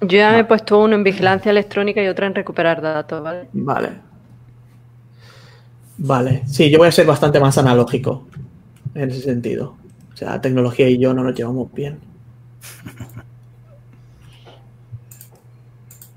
Yo 0.00 0.18
ya 0.18 0.32
me 0.32 0.40
he 0.40 0.44
puesto 0.44 0.78
uno 0.80 0.94
en 0.94 1.04
vigilancia 1.04 1.50
electrónica 1.50 2.02
y 2.02 2.08
otro 2.08 2.26
en 2.26 2.34
recuperar 2.34 2.82
datos, 2.82 3.22
¿vale? 3.22 3.48
vale. 3.52 3.90
Vale, 5.96 6.42
sí, 6.46 6.70
yo 6.70 6.78
voy 6.78 6.88
a 6.88 6.92
ser 6.92 7.06
bastante 7.06 7.38
más 7.38 7.56
analógico 7.56 8.26
en 8.94 9.10
ese 9.10 9.20
sentido. 9.22 9.76
O 10.12 10.16
sea, 10.16 10.40
tecnología 10.40 10.88
y 10.88 10.98
yo 10.98 11.14
no 11.14 11.22
nos 11.22 11.34
llevamos 11.34 11.72
bien. 11.72 12.00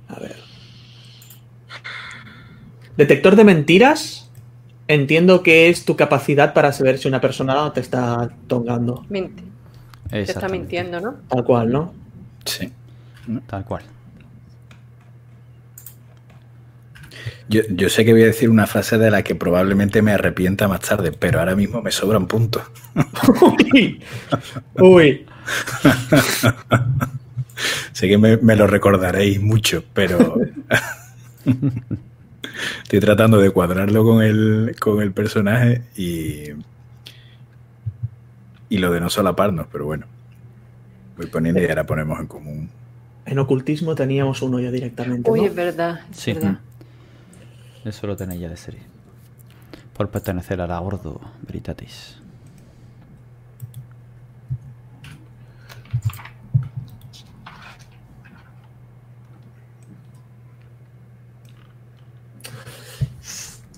A 0.08 0.20
ver. 0.20 0.36
Detector 2.96 3.36
de 3.36 3.44
mentiras. 3.44 4.30
Entiendo 4.88 5.44
que 5.44 5.68
es 5.68 5.84
tu 5.84 5.98
capacidad 5.98 6.54
para 6.54 6.72
saber 6.72 6.98
si 6.98 7.10
una 7.10 7.20
persona 7.20 7.74
te 7.74 7.82
está 7.82 8.30
tongando. 8.48 9.06
Te 10.10 10.22
está 10.22 10.48
mintiendo, 10.48 11.02
¿no? 11.02 11.16
Tal 11.28 11.44
cual, 11.44 11.72
¿no? 11.72 11.94
Sí. 12.46 12.72
Tal 13.48 13.66
cual. 13.66 13.84
Yo, 17.50 17.62
yo 17.70 17.90
sé 17.90 18.04
que 18.06 18.12
voy 18.12 18.24
a 18.24 18.28
decir 18.28 18.50
una 18.50 18.68
frase 18.68 18.98
de 18.98 19.10
la 19.10 19.24
que 19.24 19.36
probablemente 19.36 20.02
me 20.02 20.12
arrepienta 20.12 20.68
más 20.68 20.82
tarde, 20.82 21.12
pero 21.12 21.40
ahora 21.40 21.56
mismo 21.56 21.82
me 21.82 21.92
sobran 21.92 22.28
puntos. 22.28 22.63
Uy. 23.74 24.02
Uy. 24.76 25.26
Sé 27.92 28.08
que 28.08 28.18
me, 28.18 28.38
me 28.38 28.56
lo 28.56 28.68
recordaréis 28.68 29.42
mucho, 29.42 29.84
pero 29.94 30.40
estoy 32.84 33.00
tratando 33.00 33.40
de 33.40 33.50
cuadrarlo 33.50 34.04
con 34.04 34.22
el, 34.22 34.76
con 34.80 35.02
el 35.02 35.12
personaje 35.12 35.84
y, 35.96 36.52
y 38.70 38.78
lo 38.78 38.92
de 38.92 39.00
no 39.00 39.10
solaparnos, 39.10 39.68
pero 39.72 39.86
bueno. 39.86 40.06
Voy 41.16 41.28
poniendo 41.28 41.62
y 41.62 41.66
ahora 41.66 41.86
ponemos 41.86 42.20
en 42.20 42.28
común 42.28 42.70
En 43.28 43.40
ocultismo 43.40 43.94
teníamos 43.94 44.42
uno 44.42 44.60
ya 44.60 44.72
directamente. 44.72 45.30
Uy, 45.30 45.42
¿no? 45.42 45.46
es 45.48 45.56
verdad, 45.56 46.00
es 46.10 46.18
Sí. 46.18 46.34
verdad. 46.34 46.60
Eso 47.84 48.08
lo 48.08 48.16
tenéis 48.16 48.42
ya 48.42 48.50
de 48.50 48.58
serie. 48.58 48.82
Por 49.94 50.10
pertenecer 50.10 50.62
a 50.62 50.68
la 50.68 50.80
Ordo 50.80 51.20
Veritatis. 51.42 52.18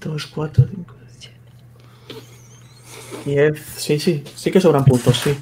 Dos, 0.01 0.27
cuatro, 0.27 0.65
cinco, 0.69 0.95
siete. 1.17 1.37
Diez. 3.25 3.59
Sí, 3.77 3.99
sí, 3.99 4.23
sí 4.35 4.51
que 4.51 4.61
sobran 4.61 4.85
puntos, 4.85 5.17
sí. 5.17 5.35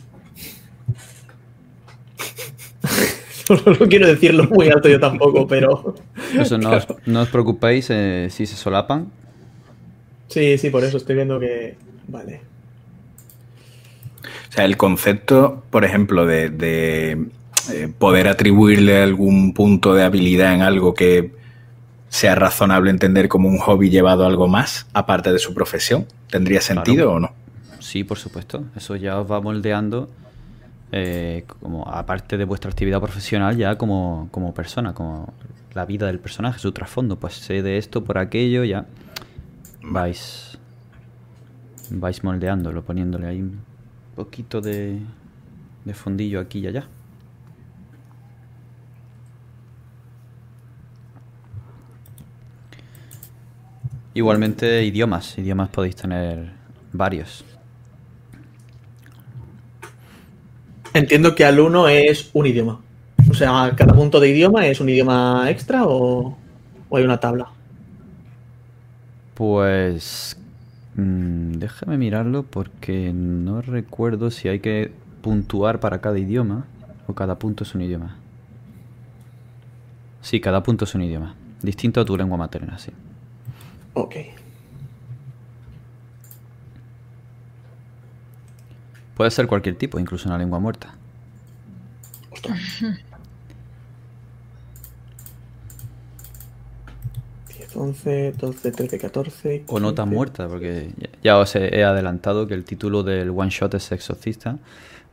no, 3.79 3.87
quiero 3.87 4.07
decirlo 4.07 4.45
muy 4.45 4.69
alto 4.69 4.89
yo 4.89 4.99
tampoco, 4.99 5.47
pero. 5.47 5.95
Eso 6.37 6.57
no, 6.57 6.71
os, 6.71 6.87
no 7.05 7.21
os 7.21 7.29
preocupéis 7.29 7.87
eh, 7.89 8.27
si 8.29 8.45
se 8.45 8.55
solapan. 8.55 9.11
Sí, 10.27 10.57
sí, 10.57 10.69
por 10.69 10.83
eso 10.83 10.97
estoy 10.97 11.15
viendo 11.15 11.39
que. 11.39 11.77
Vale. 12.07 12.41
O 14.49 14.51
sea, 14.51 14.65
el 14.65 14.77
concepto, 14.77 15.63
por 15.69 15.85
ejemplo, 15.85 16.25
de, 16.25 16.49
de, 16.49 17.27
eh, 17.71 17.91
poder 17.97 18.27
atribuirle 18.27 19.01
algún 19.01 19.53
punto 19.53 19.93
de 19.93 20.03
habilidad 20.03 20.53
en 20.53 20.61
algo 20.61 20.93
que 20.93 21.31
sea 22.09 22.35
razonable 22.35 22.89
entender 22.89 23.27
como 23.27 23.49
un 23.49 23.57
hobby 23.57 23.89
llevado 23.89 24.23
a 24.23 24.27
algo 24.27 24.47
más, 24.47 24.87
aparte 24.93 25.33
de 25.33 25.39
su 25.39 25.53
profesión, 25.53 26.05
¿tendría 26.29 26.61
sentido 26.61 27.11
o 27.11 27.19
no? 27.19 27.31
Sí, 27.79 28.03
por 28.03 28.17
supuesto. 28.17 28.63
Eso 28.75 28.95
ya 28.95 29.19
os 29.19 29.29
va 29.29 29.41
moldeando, 29.41 30.09
eh, 30.91 31.45
como 31.59 31.87
aparte 31.87 32.37
de 32.37 32.45
vuestra 32.45 32.71
actividad 32.71 32.99
profesional, 32.99 33.57
ya 33.57 33.77
como, 33.77 34.29
como 34.31 34.53
persona, 34.53 34.93
como 34.93 35.33
la 35.73 35.85
vida 35.85 36.07
del 36.07 36.19
personaje, 36.19 36.59
su 36.59 36.71
trasfondo. 36.71 37.19
Pues 37.19 37.33
sé 37.33 37.61
de 37.61 37.77
esto 37.77 38.03
por 38.03 38.17
aquello, 38.17 38.63
ya 38.63 38.85
vais, 39.83 40.57
vais 41.91 42.23
moldeándolo, 42.23 42.83
poniéndole 42.83 43.27
ahí 43.27 43.41
un 43.41 43.59
poquito 44.15 44.61
de, 44.61 44.99
de 45.85 45.93
fondillo 45.93 46.39
aquí 46.39 46.59
y 46.59 46.67
allá. 46.67 46.87
Igualmente 54.13 54.83
idiomas, 54.83 55.37
idiomas 55.37 55.69
podéis 55.69 55.95
tener 55.95 56.51
varios. 56.91 57.45
Entiendo 60.93 61.35
que 61.35 61.45
al 61.45 61.59
uno 61.59 61.87
es 61.87 62.29
un 62.33 62.45
idioma. 62.45 62.81
O 63.29 63.33
sea, 63.33 63.73
cada 63.75 63.93
punto 63.93 64.19
de 64.19 64.29
idioma 64.29 64.67
es 64.67 64.79
un 64.79 64.89
idioma 64.89 65.49
extra 65.49 65.85
o, 65.85 66.37
o 66.89 66.97
hay 66.97 67.03
una 67.03 67.19
tabla. 67.19 67.49
Pues 69.33 70.37
mm, 70.95 71.53
déjame 71.53 71.97
mirarlo 71.97 72.43
porque 72.43 73.11
no 73.13 73.61
recuerdo 73.61 74.31
si 74.31 74.47
hay 74.49 74.59
que 74.59 74.91
puntuar 75.21 75.79
para 75.79 76.01
cada 76.01 76.17
idioma 76.19 76.65
o 77.07 77.13
cada 77.13 77.37
punto 77.37 77.63
es 77.63 77.75
un 77.75 77.81
idioma. 77.81 78.17
Sí, 80.21 80.39
cada 80.41 80.61
punto 80.63 80.85
es 80.85 80.93
un 80.95 81.01
idioma. 81.03 81.35
Distinto 81.61 82.01
a 82.01 82.05
tu 82.05 82.17
lengua 82.17 82.37
materna, 82.37 82.77
sí. 82.77 82.91
Ok. 83.93 84.36
Puede 89.17 89.31
ser 89.31 89.47
cualquier 89.47 89.75
tipo, 89.75 89.99
incluso 89.99 90.29
una 90.29 90.37
lengua 90.37 90.59
muerta. 90.59 90.93
Ostras. 92.31 92.59
10, 97.57 97.75
11, 97.75 98.33
12, 98.37 98.71
13, 98.71 98.99
14. 98.99 99.63
O 99.67 99.79
no 99.79 99.93
tan 99.93 100.05
15. 100.05 100.15
muerta, 100.15 100.47
porque 100.47 100.91
ya- 100.97 101.09
ya 101.23 101.37
os 101.39 101.55
he 101.55 101.79
he 101.79 101.83
adelantado 101.83 102.47
que 102.47 102.53
el 102.53 102.63
título 102.63 103.03
del 103.03 103.31
one 103.31 103.49
shot 103.49 103.73
es 103.73 103.91
exorcista, 103.91 104.57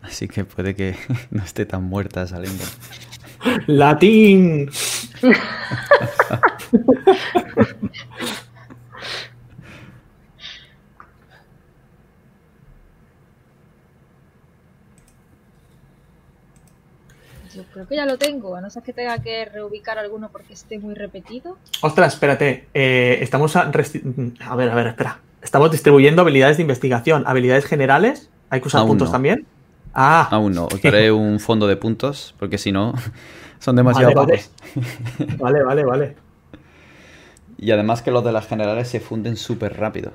así 0.03 0.29
que 0.29 0.45
puede 0.45 0.75
que 0.75 0.97
no 1.31 1.43
esté 1.43 1.65
tan 1.67 1.85
muerta 1.85 2.23
esa 2.23 2.39
lengua. 2.39 2.67
¡Latín! 3.67 4.71
Yo 17.55 17.63
creo 17.85 17.89
que 17.89 17.97
ya 17.97 18.07
lo 18.07 18.19
tengo, 18.19 18.57
a 18.57 18.61
no 18.61 18.71
ser 18.71 18.83
que 18.83 18.93
tenga 18.93 19.19
que 19.19 19.45
reubicar 19.47 19.99
alguno 19.99 20.29
porque 20.31 20.53
esté 20.55 20.79
muy 20.79 20.95
repetido. 20.95 21.57
Ostras, 21.83 22.15
espérate. 22.15 22.69
eh, 22.75 23.19
estamos 23.21 23.55
a, 23.57 23.71
resti- 23.73 24.37
a 24.41 24.57
ver, 24.57 24.71
a 24.71 24.75
ver, 24.75 24.87
espera. 24.89 25.21
Estamos 25.43 25.71
distribuyendo 25.71 26.23
habilidades 26.23 26.57
de 26.57 26.63
investigación. 26.63 27.25
¿Habilidades 27.27 27.67
generales? 27.67 28.31
¿Hay 28.51 28.61
que 28.61 28.69
usar 28.69 28.81
Aún 28.81 28.89
puntos 28.91 29.09
no. 29.09 29.13
también? 29.13 29.47
Ah, 29.93 30.29
Aún 30.31 30.53
no, 30.55 30.67
os 30.67 30.83
daré 30.83 31.13
un 31.13 31.39
fondo 31.39 31.67
de 31.67 31.77
puntos, 31.77 32.35
porque 32.39 32.59
si 32.59 32.73
no, 32.73 32.95
son 33.61 33.77
demasiado 33.77 34.13
Vale, 34.15 34.39
pocos. 34.39 35.39
vale, 35.39 35.63
vale, 35.63 35.85
vale. 35.85 36.17
Y 37.59 37.71
además 37.71 38.03
que 38.03 38.11
los 38.11 38.25
de 38.25 38.33
las 38.33 38.47
generales 38.47 38.89
se 38.89 39.01
funden 39.01 39.37
súper 39.37 39.77
rápido. 39.79 40.13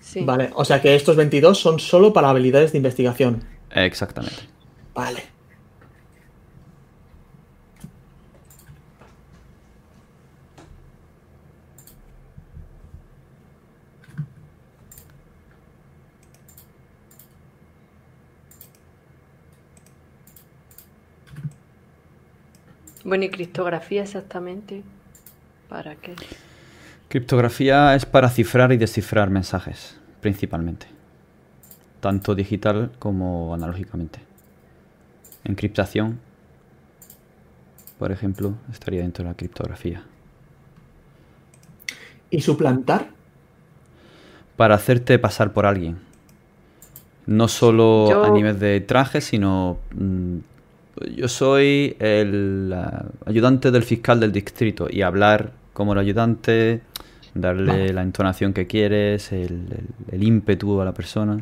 Sí. 0.00 0.24
Vale, 0.24 0.50
o 0.54 0.64
sea 0.64 0.80
que 0.80 0.94
estos 0.96 1.14
22 1.16 1.58
son 1.58 1.78
solo 1.78 2.12
para 2.12 2.30
habilidades 2.30 2.72
de 2.72 2.78
investigación. 2.78 3.44
Exactamente. 3.70 4.42
Vale. 4.94 5.22
Bueno, 23.04 23.24
y 23.24 23.30
criptografía 23.30 24.02
exactamente. 24.02 24.82
¿Para 25.68 25.94
qué? 25.96 26.14
Criptografía 27.08 27.94
es 27.94 28.06
para 28.06 28.28
cifrar 28.28 28.72
y 28.72 28.76
descifrar 28.76 29.30
mensajes, 29.30 29.98
principalmente. 30.20 30.86
Tanto 32.00 32.34
digital 32.34 32.92
como 32.98 33.54
analógicamente. 33.54 34.20
Encriptación, 35.44 36.18
por 37.98 38.12
ejemplo, 38.12 38.54
estaría 38.70 39.02
dentro 39.02 39.24
de 39.24 39.30
la 39.30 39.36
criptografía. 39.36 40.02
¿Y 42.30 42.40
suplantar? 42.42 43.08
Para 44.56 44.74
hacerte 44.76 45.18
pasar 45.18 45.52
por 45.52 45.66
alguien. 45.66 45.98
No 47.26 47.48
solo 47.48 48.08
Yo- 48.10 48.24
a 48.24 48.30
nivel 48.30 48.58
de 48.58 48.80
traje, 48.80 49.20
sino... 49.20 49.78
mm, 49.94 50.38
yo 51.16 51.28
soy 51.28 51.96
el 51.98 52.74
ayudante 53.26 53.70
del 53.70 53.82
fiscal 53.82 54.20
del 54.20 54.32
distrito 54.32 54.86
y 54.90 55.02
hablar 55.02 55.52
como 55.72 55.92
el 55.94 55.98
ayudante, 55.98 56.80
darle 57.34 57.72
Vale. 57.72 57.92
la 57.92 58.02
entonación 58.02 58.52
que 58.52 58.66
quieres, 58.66 59.32
el, 59.32 59.40
el- 59.70 59.86
el 60.12 60.22
ímpetu 60.24 60.80
a 60.80 60.84
la 60.84 60.92
persona. 60.92 61.38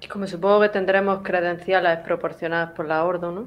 Y 0.00 0.06
como 0.06 0.26
supongo 0.26 0.60
que 0.62 0.68
tendremos 0.70 1.20
credenciales 1.22 1.98
proporcionadas 1.98 2.70
por 2.72 2.86
la 2.86 3.04
Ordo, 3.04 3.32
¿no? 3.32 3.46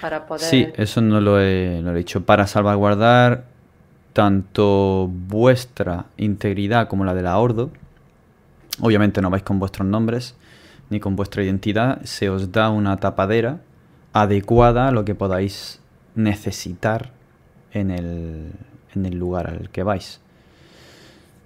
Para 0.00 0.26
poder... 0.26 0.42
Sí, 0.42 0.68
eso 0.76 1.00
no 1.00 1.20
lo 1.20 1.40
he, 1.40 1.80
no 1.82 1.90
lo 1.90 1.96
he 1.96 2.00
dicho. 2.00 2.24
Para 2.24 2.46
salvaguardar 2.46 3.44
tanto 4.12 5.08
vuestra 5.10 6.04
integridad 6.18 6.88
como 6.88 7.04
la 7.04 7.14
de 7.14 7.22
la 7.22 7.38
Ordo, 7.38 7.70
obviamente 8.80 9.22
no 9.22 9.30
vais 9.30 9.42
con 9.42 9.58
vuestros 9.58 9.86
nombres 9.88 10.34
ni 10.90 11.00
con 11.00 11.16
vuestra 11.16 11.42
identidad, 11.42 12.02
se 12.02 12.28
os 12.28 12.52
da 12.52 12.68
una 12.68 12.98
tapadera 12.98 13.60
adecuada 14.12 14.88
a 14.88 14.90
lo 14.92 15.04
que 15.04 15.14
podáis 15.14 15.80
necesitar 16.14 17.10
en 17.72 17.90
el, 17.90 18.52
en 18.94 19.06
el 19.06 19.18
lugar 19.18 19.48
al 19.48 19.70
que 19.70 19.82
vais. 19.82 20.20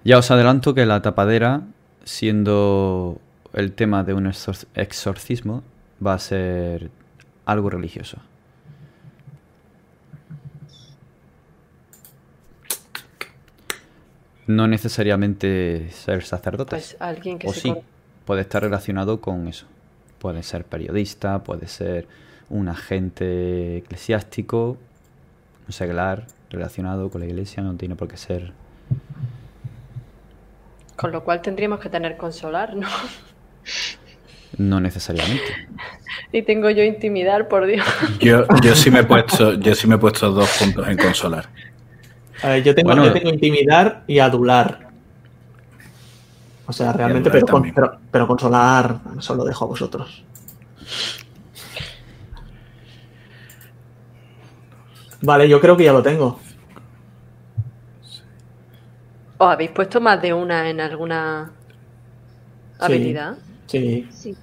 Ya 0.05 0.18
os 0.18 0.31
adelanto 0.31 0.74
que 0.74 0.87
la 0.87 1.02
tapadera, 1.02 1.62
siendo 2.05 3.20
el 3.52 3.72
tema 3.72 4.05
de 4.05 4.14
un 4.14 4.26
exor- 4.26 4.66
exorcismo, 4.74 5.62
va 6.05 6.14
a 6.14 6.18
ser 6.18 6.90
algo 7.44 7.70
religioso. 7.70 8.18
No 14.46 14.68
necesariamente 14.68 15.90
ser 15.90 16.22
sacerdote. 16.22 16.70
Pues 16.70 16.96
alguien 17.00 17.38
que 17.38 17.48
o 17.48 17.52
se 17.52 17.61
sí, 17.61 17.74
puede 18.24 18.42
estar 18.42 18.62
relacionado 18.62 19.20
con 19.20 19.48
eso. 19.48 19.66
Puede 20.20 20.42
ser 20.42 20.64
periodista, 20.64 21.42
puede 21.42 21.66
ser 21.66 22.07
un 22.49 22.69
agente 22.69 23.79
eclesiástico, 23.79 24.77
un 25.67 25.73
seglar 25.73 26.27
relacionado 26.51 27.11
con 27.11 27.21
la 27.21 27.27
iglesia, 27.27 27.63
no 27.63 27.75
tiene 27.75 27.97
por 27.97 28.09
qué 28.09 28.17
ser. 28.17 28.53
Con 30.97 31.13
lo 31.13 31.25
cual 31.25 31.43
tendríamos 31.43 31.81
que 31.81 31.89
tener 31.89 32.17
consolar, 32.17 32.75
¿no? 32.77 32.89
No 34.59 34.81
necesariamente. 34.81 35.69
Y 36.33 36.43
tengo 36.43 36.71
yo 36.71 36.83
intimidar, 36.83 37.49
por 37.49 37.67
Dios. 37.67 37.85
Yo, 38.21 38.47
yo 38.63 38.75
sí 38.75 38.91
me 38.91 39.01
he 39.01 39.05
puesto, 39.05 39.55
yo 39.55 39.75
sí 39.75 39.87
me 39.87 39.97
he 39.97 39.99
puesto 39.99 40.31
dos 40.31 40.49
puntos 40.59 40.89
en 40.89 40.97
consolar. 40.97 41.49
A 42.43 42.49
ver, 42.49 42.63
yo 42.63 42.75
tengo, 42.75 42.89
Bueno. 42.89 43.05
yo 43.05 43.13
tengo 43.13 43.31
intimidar 43.31 44.05
y 44.07 44.19
adular. 44.19 44.89
O 46.67 46.73
sea, 46.73 46.93
realmente, 46.93 47.31
pero, 47.31 47.47
pero, 47.75 47.99
pero 48.11 48.27
consolar 48.27 48.99
solo 49.19 49.45
dejo 49.45 49.65
a 49.65 49.69
vosotros. 49.69 50.25
Vale, 55.22 55.48
yo 55.48 55.61
creo 55.61 55.76
que 55.76 55.85
ya 55.85 55.92
lo 55.92 56.02
tengo. 56.02 56.38
¿Os 59.38 59.52
habéis 59.52 59.70
puesto 59.70 60.00
más 60.00 60.20
de 60.22 60.33
una 60.33 60.68
en 60.70 60.81
alguna 60.81 61.50
habilidad? 62.79 63.37
Sí, 63.66 64.09
Sí, 64.11 64.37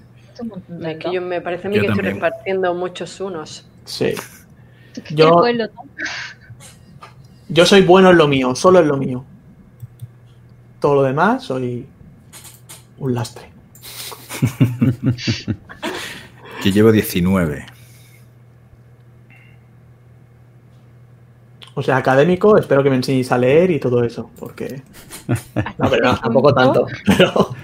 es 0.81 0.97
que 0.97 1.13
yo 1.13 1.21
me 1.21 1.41
parece 1.41 1.67
a 1.67 1.69
mí 1.69 1.75
Yo 1.77 1.81
que 1.81 1.88
también. 1.88 2.07
estoy 2.07 2.19
repartiendo 2.21 2.73
muchos 2.73 3.19
unos. 3.19 3.65
sí. 3.86 4.13
¿Tú 4.93 5.01
qué 5.03 5.15
yo-? 5.15 5.41
Yo 7.49 7.65
soy 7.65 7.81
bueno 7.81 8.09
en 8.12 8.17
lo 8.17 8.27
mío, 8.27 8.55
solo 8.55 8.79
en 8.79 8.88
lo 8.88 8.97
mío. 8.97 9.23
Todo 10.79 10.95
lo 10.95 11.03
demás 11.03 11.43
soy 11.43 11.88
un 12.97 13.13
lastre. 13.13 13.51
Yo 16.63 16.71
llevo 16.71 16.91
19. 16.91 17.65
O 21.75 21.81
sea, 21.81 21.97
académico, 21.97 22.57
espero 22.57 22.83
que 22.83 22.89
me 22.89 22.97
enseñéis 22.97 23.31
a 23.31 23.38
leer 23.38 23.71
y 23.71 23.79
todo 23.79 24.03
eso, 24.03 24.29
porque... 24.39 24.83
No, 25.77 25.89
pero 25.89 26.05
no, 26.05 26.19
tampoco 26.19 26.53
tanto. 26.53 26.86
Pero... 27.05 27.55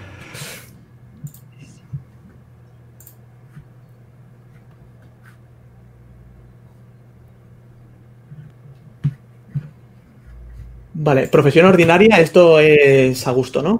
Vale, 11.01 11.27
profesión 11.27 11.65
ordinaria, 11.65 12.19
esto 12.19 12.59
es 12.59 13.25
a 13.25 13.31
gusto, 13.31 13.61
¿no? 13.61 13.79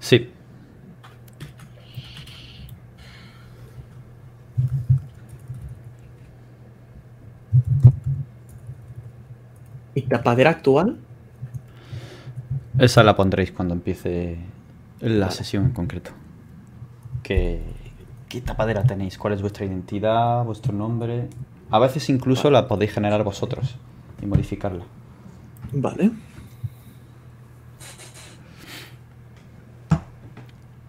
Sí. 0.00 0.28
¿Y 9.94 10.02
tapadera 10.02 10.50
actual? 10.50 10.98
Esa 12.78 13.02
la 13.02 13.14
pondréis 13.14 13.52
cuando 13.52 13.74
empiece 13.74 14.38
la 15.00 15.30
sesión 15.30 15.66
en 15.66 15.70
concreto. 15.72 16.12
¿Qué, 17.22 17.62
¿Qué 18.28 18.40
tapadera 18.40 18.84
tenéis? 18.84 19.18
¿Cuál 19.18 19.34
es 19.34 19.42
vuestra 19.42 19.66
identidad? 19.66 20.42
¿Vuestro 20.44 20.72
nombre? 20.72 21.28
A 21.70 21.78
veces 21.78 22.08
incluso 22.08 22.50
la 22.50 22.66
podéis 22.66 22.92
generar 22.92 23.22
vosotros 23.24 23.76
y 24.22 24.26
modificarla. 24.26 24.84
Vale. 25.72 26.12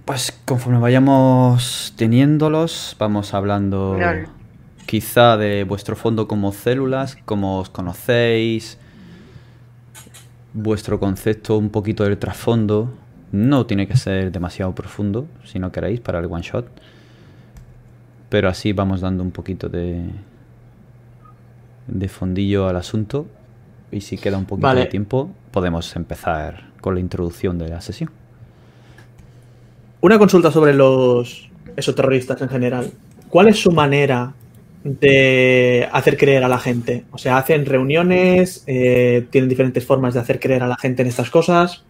Pues 0.06 0.38
conforme 0.46 0.80
vayamos 0.80 1.94
teniéndolos, 1.98 2.96
vamos 3.00 3.34
hablando 3.34 3.98
quizá 4.86 5.38
de 5.38 5.64
vuestro 5.64 5.96
fondo 5.96 6.28
como 6.28 6.52
células, 6.52 7.18
cómo 7.26 7.60
os 7.60 7.70
conocéis, 7.70 8.78
vuestro 10.54 11.00
concepto 11.00 11.58
un 11.58 11.70
poquito 11.70 12.04
del 12.04 12.18
trasfondo. 12.18 12.94
No 13.32 13.66
tiene 13.66 13.88
que 13.88 13.98
ser 13.98 14.32
demasiado 14.32 14.74
profundo, 14.76 15.28
si 15.44 15.60
no 15.60 15.72
queréis, 15.72 16.00
para 16.00 16.20
el 16.20 16.26
one 16.26 16.44
shot. 16.44 16.68
Pero 18.30 18.48
así 18.48 18.74
vamos 18.74 19.02
dando 19.02 19.24
un 19.24 19.32
poquito 19.32 19.70
de, 19.70 20.06
de 21.88 22.08
fondillo 22.10 22.68
al 22.68 22.76
asunto. 22.76 23.28
Y 23.92 24.02
si 24.02 24.18
queda 24.18 24.38
un 24.38 24.46
poquito 24.46 24.68
Vale. 24.68 24.82
de 24.82 24.86
tiempo, 24.88 25.32
podemos 25.52 25.96
empezar 25.96 26.72
con 26.82 26.96
la 26.96 27.00
introducción 27.00 27.58
de 27.58 27.70
la 27.70 27.82
sesión. 27.82 28.12
Una 30.02 30.20
consulta 30.20 30.52
sobre 30.52 30.74
los 30.74 31.50
esoterroristas 31.76 32.42
en 32.42 32.50
general. 32.50 32.92
¿Cuál 33.30 33.48
es 33.48 33.60
su 33.60 33.72
manera 33.72 34.34
de 34.84 35.88
hacer 35.92 36.18
creer 36.18 36.44
a 36.44 36.48
la 36.48 36.60
gente? 36.60 37.06
O 37.12 37.18
sea, 37.18 37.38
hacen 37.38 37.66
reuniones, 37.66 38.64
eh, 38.68 39.28
tienen 39.30 39.50
diferentes 39.50 39.86
formas 39.86 40.14
de 40.14 40.20
hacer 40.20 40.40
creer 40.40 40.64
a 40.64 40.68
la 40.68 40.78
gente 40.78 41.02
en 41.02 41.08
estas 41.08 41.30
cosas. 41.30 41.84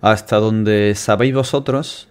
Hasta 0.00 0.36
donde 0.36 0.94
sabéis 0.94 1.34
vosotros 1.34 2.08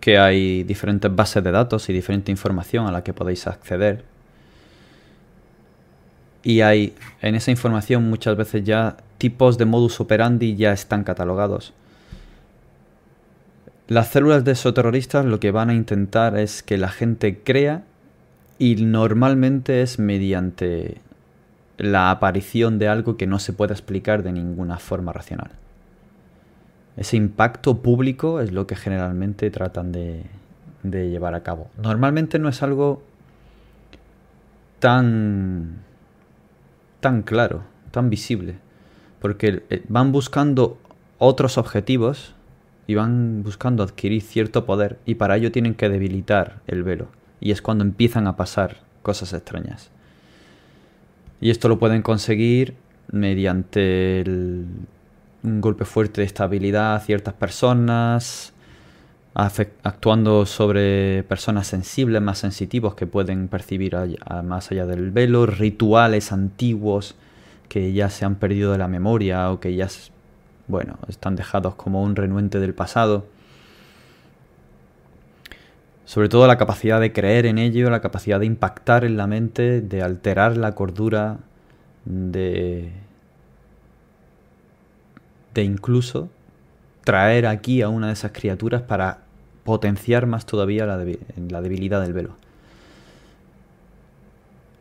que 0.00 0.18
hay 0.18 0.62
diferentes 0.62 1.14
bases 1.14 1.42
de 1.42 1.50
datos 1.50 1.88
y 1.88 1.92
diferente 1.92 2.30
información 2.30 2.86
a 2.86 2.92
la 2.92 3.02
que 3.02 3.12
podéis 3.12 3.46
acceder. 3.46 4.04
Y 6.44 6.60
hay 6.60 6.94
en 7.22 7.34
esa 7.34 7.50
información 7.50 8.08
muchas 8.08 8.36
veces 8.36 8.62
ya 8.62 8.98
tipos 9.18 9.58
de 9.58 9.64
modus 9.64 9.98
operandi 9.98 10.54
ya 10.54 10.72
están 10.72 11.02
catalogados. 11.02 11.72
Las 13.88 14.08
células 14.08 14.44
de 14.44 14.52
esoterroristas 14.52 15.24
lo 15.24 15.38
que 15.38 15.52
van 15.52 15.70
a 15.70 15.74
intentar 15.74 16.36
es 16.36 16.62
que 16.64 16.76
la 16.76 16.88
gente 16.88 17.38
crea 17.38 17.84
y 18.58 18.74
normalmente 18.76 19.82
es 19.82 20.00
mediante 20.00 21.00
la 21.78 22.10
aparición 22.10 22.78
de 22.78 22.88
algo 22.88 23.16
que 23.16 23.28
no 23.28 23.38
se 23.38 23.52
puede 23.52 23.74
explicar 23.74 24.24
de 24.24 24.32
ninguna 24.32 24.78
forma 24.78 25.12
racional. 25.12 25.50
Ese 26.96 27.16
impacto 27.16 27.82
público 27.82 28.40
es 28.40 28.52
lo 28.52 28.66
que 28.66 28.74
generalmente 28.74 29.50
tratan 29.50 29.92
de, 29.92 30.24
de 30.82 31.10
llevar 31.10 31.34
a 31.34 31.42
cabo. 31.42 31.70
Normalmente 31.80 32.38
no 32.38 32.48
es 32.48 32.62
algo 32.62 33.02
tan, 34.80 35.76
tan 37.00 37.22
claro, 37.22 37.62
tan 37.92 38.10
visible, 38.10 38.56
porque 39.20 39.62
eh, 39.70 39.84
van 39.88 40.10
buscando 40.10 40.78
otros 41.18 41.58
objetivos 41.58 42.35
y 42.86 42.94
van 42.94 43.42
buscando 43.42 43.82
adquirir 43.82 44.22
cierto 44.22 44.64
poder 44.64 44.98
y 45.06 45.16
para 45.16 45.36
ello 45.36 45.50
tienen 45.52 45.74
que 45.74 45.88
debilitar 45.88 46.60
el 46.66 46.82
velo. 46.82 47.08
Y 47.40 47.50
es 47.50 47.62
cuando 47.62 47.84
empiezan 47.84 48.26
a 48.26 48.36
pasar 48.36 48.78
cosas 49.02 49.32
extrañas. 49.32 49.90
Y 51.40 51.50
esto 51.50 51.68
lo 51.68 51.78
pueden 51.78 52.02
conseguir 52.02 52.74
mediante 53.12 54.24
un 54.26 55.60
golpe 55.60 55.84
fuerte 55.84 56.22
de 56.22 56.26
estabilidad 56.26 56.94
a 56.94 57.00
ciertas 57.00 57.34
personas, 57.34 58.52
actuando 59.34 60.46
sobre 60.46 61.22
personas 61.24 61.66
sensibles, 61.66 62.22
más 62.22 62.38
sensitivos 62.38 62.94
que 62.94 63.06
pueden 63.06 63.48
percibir 63.48 63.94
más 64.44 64.72
allá 64.72 64.86
del 64.86 65.10
velo, 65.10 65.44
rituales 65.44 66.32
antiguos 66.32 67.16
que 67.68 67.92
ya 67.92 68.08
se 68.08 68.24
han 68.24 68.36
perdido 68.36 68.72
de 68.72 68.78
la 68.78 68.88
memoria 68.88 69.50
o 69.50 69.60
que 69.60 69.74
ya, 69.74 69.88
bueno, 70.68 70.98
están 71.08 71.36
dejados 71.36 71.74
como 71.74 72.02
un 72.02 72.16
renuente 72.16 72.60
del 72.60 72.74
pasado. 72.74 73.26
Sobre 76.04 76.28
todo 76.28 76.46
la 76.46 76.56
capacidad 76.56 77.00
de 77.00 77.12
creer 77.12 77.46
en 77.46 77.58
ello, 77.58 77.90
la 77.90 78.00
capacidad 78.00 78.38
de 78.38 78.46
impactar 78.46 79.04
en 79.04 79.16
la 79.16 79.26
mente, 79.26 79.80
de 79.80 80.02
alterar 80.02 80.56
la 80.56 80.72
cordura, 80.72 81.38
de, 82.04 82.92
de 85.54 85.62
incluso 85.64 86.28
traer 87.02 87.46
aquí 87.46 87.82
a 87.82 87.88
una 87.88 88.08
de 88.08 88.12
esas 88.12 88.32
criaturas 88.32 88.82
para 88.82 89.18
potenciar 89.64 90.26
más 90.26 90.46
todavía 90.46 90.86
la, 90.86 90.96
la 90.96 91.60
debilidad 91.60 92.00
del 92.00 92.12
velo. 92.12 92.36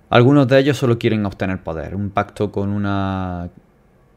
Algunos 0.09 0.47
de 0.47 0.59
ellos 0.59 0.77
solo 0.77 0.99
quieren 0.99 1.25
obtener 1.25 1.63
poder, 1.63 1.95
un 1.95 2.11
pacto 2.11 2.51
con 2.51 2.69
una 2.69 3.49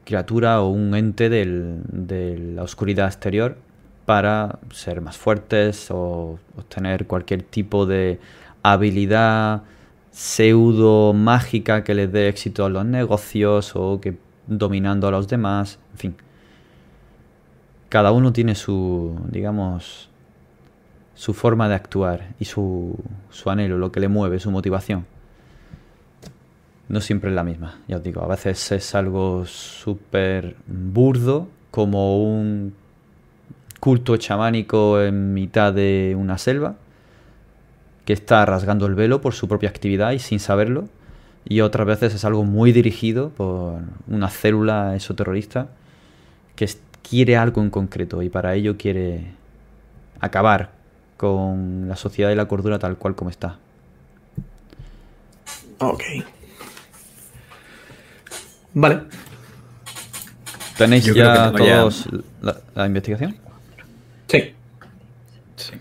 criatura 0.08 0.62
o 0.62 0.68
un 0.70 0.94
ente 0.94 1.28
de 1.28 2.38
la 2.54 2.62
oscuridad 2.62 3.08
exterior 3.08 3.58
para 4.06 4.58
ser 4.72 5.02
más 5.02 5.18
fuertes 5.18 5.90
o 5.90 6.38
obtener 6.56 7.06
cualquier 7.06 7.42
tipo 7.42 7.84
de 7.84 8.18
habilidad 8.62 9.64
pseudo 10.10 11.12
mágica 11.12 11.84
que 11.84 11.94
les 11.94 12.10
dé 12.10 12.28
éxito 12.28 12.64
a 12.64 12.70
los 12.70 12.86
negocios 12.86 13.76
o 13.76 14.00
que 14.00 14.16
dominando 14.46 15.08
a 15.08 15.10
los 15.10 15.28
demás, 15.28 15.78
en 15.92 15.98
fin. 15.98 16.16
Cada 17.90 18.10
uno 18.10 18.32
tiene 18.32 18.54
su, 18.54 19.14
digamos, 19.28 20.08
su 21.14 21.34
forma 21.34 21.68
de 21.68 21.74
actuar 21.74 22.30
y 22.40 22.46
su, 22.46 22.96
su 23.28 23.50
anhelo, 23.50 23.76
lo 23.76 23.92
que 23.92 24.00
le 24.00 24.08
mueve, 24.08 24.40
su 24.40 24.50
motivación. 24.50 25.04
No 26.88 27.00
siempre 27.00 27.30
es 27.30 27.36
la 27.36 27.44
misma, 27.44 27.80
ya 27.86 27.96
os 27.96 28.02
digo, 28.02 28.22
a 28.22 28.26
veces 28.26 28.72
es 28.72 28.94
algo 28.94 29.44
súper 29.44 30.56
burdo, 30.66 31.48
como 31.70 32.24
un 32.24 32.74
culto 33.78 34.16
chamánico 34.16 35.00
en 35.00 35.34
mitad 35.34 35.72
de 35.72 36.16
una 36.18 36.38
selva, 36.38 36.76
que 38.06 38.14
está 38.14 38.46
rasgando 38.46 38.86
el 38.86 38.94
velo 38.94 39.20
por 39.20 39.34
su 39.34 39.48
propia 39.48 39.68
actividad 39.68 40.12
y 40.12 40.18
sin 40.18 40.40
saberlo, 40.40 40.88
y 41.44 41.60
otras 41.60 41.86
veces 41.86 42.14
es 42.14 42.24
algo 42.24 42.44
muy 42.44 42.72
dirigido 42.72 43.30
por 43.30 43.80
una 44.06 44.28
célula 44.30 44.96
esoterrorista 44.96 45.68
que 46.56 46.68
quiere 47.02 47.36
algo 47.36 47.62
en 47.62 47.70
concreto 47.70 48.22
y 48.22 48.28
para 48.28 48.54
ello 48.54 48.76
quiere 48.76 49.32
acabar 50.20 50.70
con 51.16 51.88
la 51.88 51.96
sociedad 51.96 52.30
y 52.30 52.34
la 52.34 52.48
cordura 52.48 52.78
tal 52.78 52.96
cual 52.96 53.14
como 53.14 53.30
está. 53.30 53.58
Ok. 55.78 56.02
Vale. 58.80 59.00
¿Tenéis 60.76 61.04
Yo 61.04 61.14
ya 61.14 61.50
todos 61.52 62.08
la, 62.40 62.56
la 62.76 62.86
investigación? 62.86 63.36
Sí. 64.28 64.54
Sí. 65.56 65.72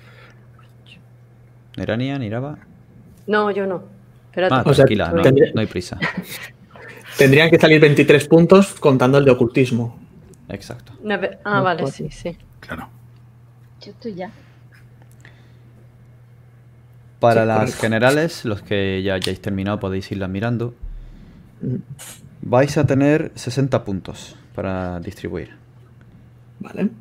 ¿Nerania, 1.75 2.17
Niraba? 2.17 2.57
No, 3.27 3.51
yo 3.51 3.67
no. 3.67 3.83
Espérate. 4.31 4.55
Ah, 4.55 4.61
O 4.65 4.73
sea, 4.73 4.85
tranquila, 4.85 5.11
no, 5.11 5.21
tendría- 5.21 5.51
no 5.53 5.61
hay 5.61 5.67
prisa. 5.67 5.99
Tendrían 7.19 7.51
que 7.51 7.59
salir 7.59 7.79
23 7.79 8.27
puntos 8.27 8.73
contando 8.79 9.19
el 9.19 9.25
de 9.25 9.31
ocultismo. 9.31 9.99
Exacto. 10.49 10.93
Ah, 10.97 10.97
No, 11.03 11.63
vale, 11.63 11.81
cuatro. 11.83 11.87
sí, 11.87 12.09
sí. 12.09 12.35
Claro. 12.59 12.89
Yo 13.81 13.91
estoy 13.91 14.15
ya. 14.15 14.31
Para 17.19 17.41
Sí, 17.41 17.47
las 17.47 17.57
correcto. 17.59 17.81
generales, 17.81 18.45
los 18.45 18.61
que 18.63 19.03
ya 19.03 19.13
hayáis 19.15 19.39
terminado 19.41 19.79
podéis 19.79 20.11
irlas 20.11 20.29
mirando. 20.29 20.73
Mm, 21.61 21.75
Vais 22.49 22.77
a 22.77 22.87
tener 22.87 23.33
60 23.35 23.83
puntos 23.83 24.37
para 24.55 25.01
distribuir. 25.01 25.49
Vale. 26.61 26.91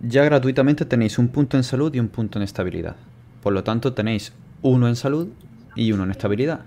Ya 0.00 0.24
gratuitamente 0.24 0.84
tenéis 0.84 1.16
un 1.20 1.28
punto 1.28 1.56
en 1.56 1.62
salud 1.62 1.94
y 1.94 2.00
un 2.00 2.08
punto 2.08 2.40
en 2.40 2.42
estabilidad. 2.42 2.96
Por 3.40 3.52
lo 3.52 3.62
tanto, 3.62 3.92
tenéis 3.92 4.32
uno 4.62 4.88
en 4.88 4.96
salud 4.96 5.28
y 5.76 5.92
uno 5.92 6.02
en 6.02 6.10
estabilidad. 6.10 6.62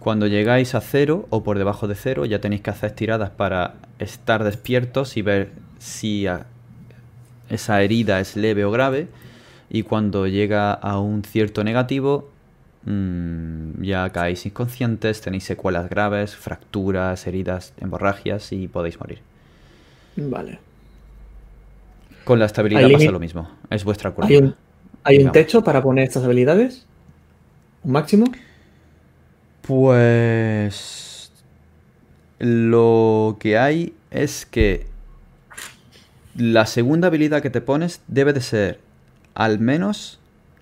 Cuando 0.00 0.26
llegáis 0.26 0.74
a 0.74 0.82
cero 0.82 1.26
o 1.30 1.42
por 1.42 1.56
debajo 1.56 1.88
de 1.88 1.94
cero, 1.94 2.26
ya 2.26 2.42
tenéis 2.42 2.60
que 2.60 2.68
hacer 2.68 2.90
tiradas 2.90 3.30
para 3.30 3.76
estar 3.98 4.44
despiertos 4.44 5.16
y 5.16 5.22
ver 5.22 5.52
si 5.78 6.26
esa 7.48 7.82
herida 7.82 8.20
es 8.20 8.36
leve 8.36 8.66
o 8.66 8.70
grave. 8.70 9.08
Y 9.70 9.84
cuando 9.84 10.26
llega 10.26 10.74
a 10.74 10.98
un 10.98 11.24
cierto 11.24 11.64
negativo, 11.64 12.31
mm, 12.84 13.82
ya 13.82 14.10
caéis 14.10 14.46
inconscientes, 14.46 15.20
tenéis 15.20 15.44
secuelas 15.44 15.88
graves, 15.88 16.36
fracturas, 16.36 17.26
heridas, 17.26 17.74
hemorragias 17.80 18.52
y 18.52 18.68
podéis 18.68 18.98
morir. 19.00 19.20
Vale. 20.16 20.58
Con 22.24 22.38
la 22.38 22.46
estabilidad 22.46 22.84
¿Hay 22.84 22.92
pasa 22.92 23.10
lo 23.10 23.18
mismo. 23.18 23.50
Es 23.70 23.84
vuestra 23.84 24.10
¿Hay 24.10 24.14
cordura. 24.14 24.38
un, 24.40 24.54
¿Hay 25.04 25.18
un 25.18 25.32
techo 25.32 25.64
para 25.64 25.82
poner 25.82 26.04
estas 26.04 26.24
habilidades? 26.24 26.86
¿Un 27.82 27.92
máximo? 27.92 28.26
Pues 29.62 31.32
lo 32.38 33.36
que 33.38 33.56
hay 33.58 33.94
es 34.10 34.46
que 34.46 34.86
la 36.36 36.66
segunda 36.66 37.08
habilidad 37.08 37.42
que 37.42 37.50
te 37.50 37.60
pones 37.60 38.00
debe 38.08 38.32
de 38.32 38.40
ser 38.40 38.80
al 39.34 39.58
menos 39.58 40.18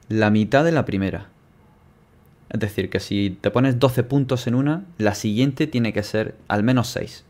la 0.09 0.31
mitad 0.31 0.65
de 0.65 0.73
la 0.73 0.85
primera. 0.85 1.30
Es 2.51 2.61
decir, 2.61 2.91
que 2.91 3.01
si 3.01 3.39
te 3.41 3.51
pones 3.51 3.79
12 3.79 4.03
puntos 4.05 4.47
en 4.47 4.55
una, 4.57 4.85
la 4.99 5.15
siguiente 5.15 5.67
tiene 5.67 5.93
que 5.93 6.03
ser 6.03 6.35
al 6.49 6.63
menos 6.65 6.89
6. 6.89 7.25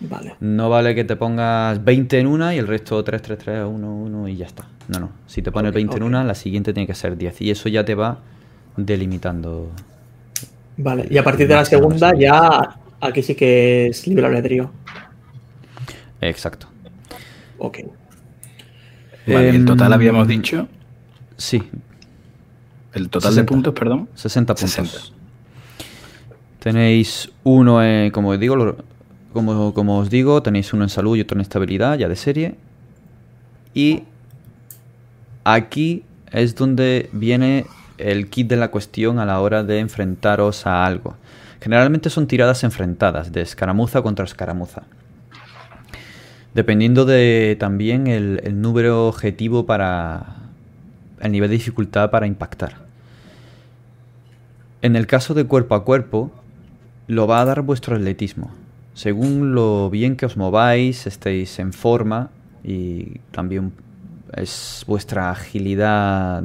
Vale. 0.00 0.36
No 0.40 0.68
vale 0.68 0.94
que 0.94 1.04
te 1.04 1.16
pongas 1.16 1.82
20 1.84 2.18
en 2.18 2.26
una 2.26 2.54
y 2.54 2.58
el 2.58 2.66
resto 2.66 3.02
3, 3.04 3.22
3, 3.22 3.38
3, 3.38 3.64
1, 3.66 3.96
1 3.96 4.28
y 4.28 4.36
ya 4.36 4.46
está. 4.46 4.68
No, 4.88 4.98
no. 4.98 5.12
Si 5.26 5.42
te 5.42 5.52
pones 5.52 5.70
Ok, 5.70 5.74
20 5.74 5.96
en 5.98 6.02
ok. 6.02 6.06
una, 6.06 6.24
la 6.24 6.34
siguiente 6.34 6.72
tiene 6.72 6.86
que 6.86 6.94
ser 6.94 7.16
10. 7.16 7.40
Y 7.42 7.50
eso 7.50 7.68
ya 7.68 7.84
te 7.84 7.94
va 7.94 8.24
delimitando. 8.76 9.84
Vale. 10.76 11.06
Y 11.10 11.18
a 11.18 11.24
partir 11.24 11.48
de 11.48 11.54
la 11.54 11.64
segunda 11.64 12.12
ya 12.14 12.80
aquí 13.00 13.22
sí 13.22 13.34
que 13.34 13.88
es 13.88 14.06
libre 14.06 14.26
albedrío. 14.26 14.72
Exacto. 16.20 16.68
Ok. 17.58 17.78
Vale, 19.26 19.50
Em, 19.50 19.56
el 19.56 19.64
total 19.64 19.92
habíamos 19.92 20.26
dicho. 20.26 20.68
Sí, 21.36 21.62
El 22.94 23.08
total 23.08 23.32
60. 23.32 23.40
de 23.42 23.46
puntos, 23.46 23.74
perdón. 23.74 24.08
60 24.14 24.54
puntos. 24.54 24.70
60. 24.70 24.98
Tenéis 26.58 27.30
uno, 27.42 27.82
en- 27.82 28.10
como, 28.10 28.36
digo, 28.36 28.56
lo- 28.56 28.76
como, 29.32 29.72
como 29.74 29.98
os 29.98 30.10
digo, 30.10 30.42
tenéis 30.42 30.72
uno 30.72 30.84
en 30.84 30.88
salud 30.90 31.16
y 31.16 31.22
otro 31.22 31.36
en 31.36 31.40
estabilidad, 31.40 31.98
ya 31.98 32.08
de 32.08 32.16
serie. 32.16 32.54
Y 33.74 34.04
aquí 35.44 36.04
es 36.30 36.54
donde 36.54 37.08
viene 37.12 37.66
el 37.98 38.28
kit 38.28 38.48
de 38.48 38.56
la 38.56 38.70
cuestión 38.70 39.18
a 39.18 39.24
la 39.26 39.40
hora 39.40 39.64
de 39.64 39.78
enfrentaros 39.78 40.66
a 40.66 40.84
algo. 40.84 41.16
Generalmente 41.60 42.10
son 42.10 42.26
tiradas 42.26 42.64
enfrentadas, 42.64 43.32
de 43.32 43.40
escaramuza 43.40 44.02
contra 44.02 44.24
escaramuza. 44.24 44.82
Dependiendo 46.54 47.04
de 47.06 47.56
también 47.58 48.06
el, 48.08 48.40
el 48.44 48.60
número 48.60 49.08
objetivo 49.08 49.64
para 49.64 50.36
el 51.20 51.32
nivel 51.32 51.48
de 51.48 51.56
dificultad 51.56 52.10
para 52.10 52.26
impactar. 52.26 52.81
En 54.82 54.96
el 54.96 55.06
caso 55.06 55.32
de 55.32 55.44
cuerpo 55.44 55.76
a 55.76 55.84
cuerpo, 55.84 56.32
lo 57.06 57.28
va 57.28 57.40
a 57.40 57.44
dar 57.44 57.62
vuestro 57.62 57.94
atletismo. 57.94 58.50
Según 58.94 59.54
lo 59.54 59.88
bien 59.90 60.16
que 60.16 60.26
os 60.26 60.36
mováis, 60.36 61.06
estéis 61.06 61.60
en 61.60 61.72
forma 61.72 62.30
y 62.64 63.20
también 63.30 63.72
es 64.34 64.84
vuestra 64.88 65.30
agilidad 65.30 66.42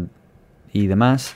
y 0.72 0.86
demás. 0.86 1.36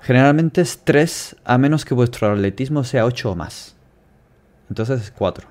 Generalmente 0.00 0.60
es 0.60 0.78
3 0.84 1.36
a 1.44 1.58
menos 1.58 1.84
que 1.84 1.94
vuestro 1.94 2.30
atletismo 2.30 2.84
sea 2.84 3.04
8 3.04 3.32
o 3.32 3.34
más. 3.34 3.74
Entonces 4.68 5.00
es 5.00 5.10
4. 5.10 5.48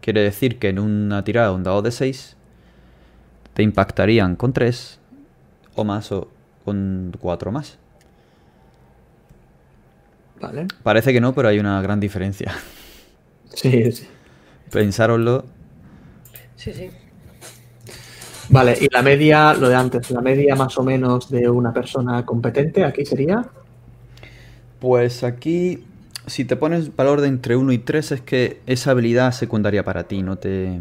Quiere 0.00 0.20
decir 0.20 0.60
que 0.60 0.68
en 0.68 0.78
una 0.78 1.24
tirada 1.24 1.48
de 1.48 1.54
un 1.56 1.64
dado 1.64 1.82
de 1.82 1.90
6 1.90 2.36
te 3.52 3.64
impactarían 3.64 4.36
con 4.36 4.52
3 4.52 5.00
o 5.74 5.82
más 5.82 6.12
o 6.12 6.28
con 6.64 7.12
4 7.20 7.50
más. 7.50 7.78
Vale. 10.46 10.66
Parece 10.82 11.12
que 11.12 11.20
no, 11.20 11.34
pero 11.34 11.48
hay 11.48 11.58
una 11.58 11.80
gran 11.82 12.00
diferencia. 12.00 12.52
Sí, 13.54 13.92
sí. 13.92 14.08
Pensároslo. 14.72 15.44
Sí, 16.56 16.72
sí. 16.72 16.90
Vale, 18.48 18.76
y 18.80 18.88
la 18.92 19.00
media, 19.00 19.54
lo 19.54 19.68
de 19.68 19.76
antes, 19.76 20.10
la 20.10 20.20
media 20.20 20.56
más 20.56 20.76
o 20.76 20.82
menos 20.82 21.30
de 21.30 21.48
una 21.48 21.72
persona 21.72 22.26
competente, 22.26 22.84
aquí 22.84 23.06
sería. 23.06 23.48
Pues 24.80 25.24
aquí, 25.24 25.84
si 26.26 26.44
te 26.44 26.56
pones 26.56 26.94
valor 26.94 27.20
de 27.20 27.28
entre 27.28 27.56
1 27.56 27.72
y 27.72 27.78
3, 27.78 28.12
es 28.12 28.20
que 28.20 28.60
esa 28.66 28.90
habilidad 28.90 29.28
es 29.28 29.36
secundaria 29.36 29.84
para 29.84 30.04
ti. 30.04 30.22
No 30.22 30.36
te. 30.36 30.80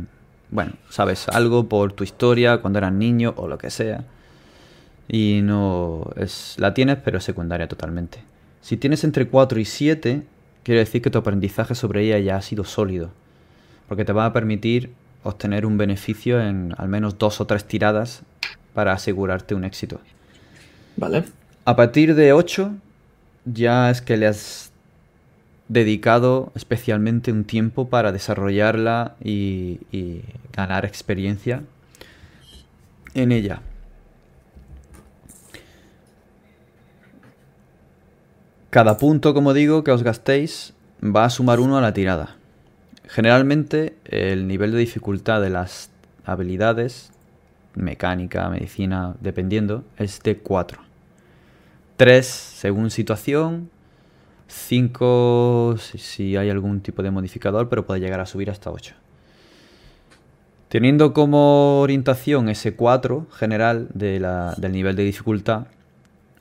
Bueno, 0.49 0.73
sabes 0.89 1.29
algo 1.29 1.69
por 1.69 1.93
tu 1.93 2.03
historia 2.03 2.57
cuando 2.59 2.79
eras 2.79 2.93
niño 2.93 3.33
o 3.37 3.47
lo 3.47 3.57
que 3.57 3.69
sea. 3.69 4.03
Y 5.07 5.41
no. 5.43 6.09
Es, 6.15 6.55
la 6.57 6.73
tienes, 6.73 6.97
pero 7.03 7.17
es 7.19 7.23
secundaria 7.23 7.67
totalmente. 7.67 8.32
Si 8.63 8.77
tienes 8.77 9.03
entre 9.03 9.27
4 9.27 9.59
y 9.59 9.65
7, 9.65 10.23
quiere 10.63 10.79
decir 10.79 11.01
que 11.01 11.09
tu 11.09 11.17
aprendizaje 11.17 11.75
sobre 11.75 12.03
ella 12.03 12.17
ya 12.19 12.37
ha 12.37 12.41
sido 12.41 12.63
sólido. 12.63 13.11
Porque 13.89 14.05
te 14.05 14.13
va 14.13 14.25
a 14.25 14.31
permitir 14.31 14.91
obtener 15.21 15.65
un 15.65 15.77
beneficio 15.77 16.41
en 16.41 16.73
al 16.77 16.87
menos 16.87 17.17
dos 17.17 17.41
o 17.41 17.45
tres 17.45 17.65
tiradas 17.65 18.23
para 18.73 18.93
asegurarte 18.93 19.53
un 19.53 19.65
éxito. 19.65 19.99
Vale. 20.95 21.25
A 21.65 21.75
partir 21.75 22.15
de 22.15 22.31
8 22.31 22.71
ya 23.43 23.89
es 23.89 24.01
que 24.01 24.15
le 24.15 24.27
has 24.27 24.71
dedicado 25.67 26.53
especialmente 26.55 27.33
un 27.33 27.43
tiempo 27.43 27.89
para 27.89 28.13
desarrollarla 28.13 29.15
y, 29.21 29.81
y 29.91 30.21
ganar 30.53 30.85
experiencia 30.85 31.63
en 33.13 33.33
ella. 33.33 33.61
Cada 38.73 38.97
punto, 38.97 39.35
como 39.35 39.53
digo, 39.53 39.83
que 39.83 39.91
os 39.91 40.01
gastéis 40.01 40.73
va 40.99 41.25
a 41.25 41.29
sumar 41.29 41.59
uno 41.59 41.77
a 41.77 41.81
la 41.81 41.93
tirada. 41.93 42.37
Generalmente 43.07 43.95
el 44.03 44.47
nivel 44.47 44.71
de 44.71 44.79
dificultad 44.79 45.43
de 45.43 45.51
las 45.51 45.91
habilidades, 46.25 47.11
mecánica, 47.75 48.49
medicina, 48.49 49.15
dependiendo, 49.21 49.83
es 49.99 50.23
de 50.23 50.39
4. 50.39 50.81
3 51.97 52.25
según 52.25 52.89
situación, 52.89 53.69
5 54.47 55.75
si, 55.77 56.35
hay 56.35 56.49
algún 56.49 56.81
tipo 56.81 57.03
de 57.03 57.11
modificador, 57.11 57.69
pero 57.69 57.85
puede 57.85 57.99
llegar 57.99 58.21
a 58.21 58.25
subir 58.25 58.49
hasta 58.49 58.71
8. 58.71 58.95
Teniendo 60.69 61.13
como 61.13 61.79
orientación 61.79 62.49
ese 62.49 62.75
4 62.75 63.27
general 63.33 63.89
del 63.93 64.71
nivel 64.71 64.95
de 64.95 65.03
dificultad, 65.03 65.67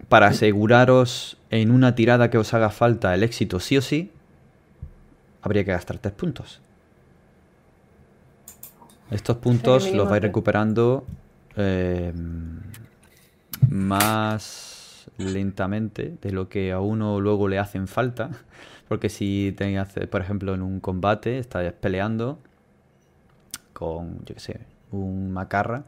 para 0.09 0.29
aseguraros 0.29 1.37
en 1.53 1.71
una 1.71 1.95
tirada 1.95 2.31
que 2.31 2.39
os 2.39 2.53
haga 2.55 2.71
falta 2.71 3.15
el 3.15 3.23
éxito 3.23 3.61
sí 3.61 3.77
o 3.77 3.83
sí, 3.83 4.11
habría 5.43 5.65
que 5.65 5.73
gastar 5.73 5.99
3 5.99 6.15
puntos. 6.15 6.61
Estos 9.11 9.37
puntos 9.37 9.93
los 9.93 10.09
vais 10.09 10.21
tres. 10.21 10.31
recuperando 10.31 11.05
eh, 11.57 12.13
más 13.69 15.11
lentamente 15.19 16.17
de 16.23 16.33
lo 16.33 16.49
que 16.49 16.73
a 16.73 16.81
uno 16.81 17.21
luego 17.21 17.49
le 17.49 17.59
hacen 17.59 17.87
falta. 17.87 18.31
Porque 18.89 19.11
si 19.11 19.55
te 19.57 19.79
hace, 19.79 20.07
por 20.07 20.23
ejemplo, 20.23 20.55
en 20.55 20.63
un 20.63 20.81
combate, 20.81 21.39
estás 21.39 21.71
peleando 21.75 22.39
con, 23.75 24.25
yo 24.25 24.35
qué 24.35 24.41
sé, 24.41 24.61
un 24.91 25.33
macarra. 25.33 25.85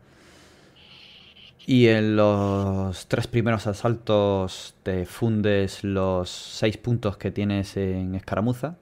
Y 1.66 1.86
en 1.88 2.16
los 2.16 3.06
tres 3.06 3.26
primeros 3.26 3.66
asaltos 3.66 4.74
te 4.82 5.06
fundes 5.06 5.82
los 5.82 6.28
seis 6.28 6.76
puntos 6.76 7.16
que 7.16 7.30
tienes 7.30 7.76
en 7.78 8.14
escaramuza. 8.14 8.76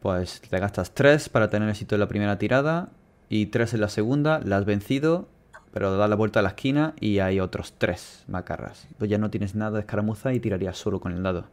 Pues 0.00 0.40
te 0.40 0.60
gastas 0.60 0.92
tres 0.92 1.28
para 1.28 1.50
tener 1.50 1.68
éxito 1.68 1.96
en 1.96 2.00
la 2.00 2.08
primera 2.08 2.38
tirada 2.38 2.90
y 3.28 3.46
tres 3.46 3.74
en 3.74 3.80
la 3.80 3.88
segunda. 3.88 4.40
La 4.44 4.58
has 4.58 4.64
vencido, 4.64 5.28
pero 5.72 5.96
das 5.96 6.08
la 6.08 6.14
vuelta 6.14 6.38
a 6.38 6.42
la 6.44 6.50
esquina 6.50 6.94
y 7.00 7.18
hay 7.18 7.40
otros 7.40 7.74
tres 7.76 8.22
macarras. 8.28 8.86
Pues 8.98 9.10
ya 9.10 9.18
no 9.18 9.30
tienes 9.30 9.56
nada 9.56 9.72
de 9.72 9.80
escaramuza 9.80 10.32
y 10.32 10.38
tirarías 10.38 10.78
solo 10.78 11.00
con 11.00 11.12
el 11.12 11.22
dado. 11.22 11.46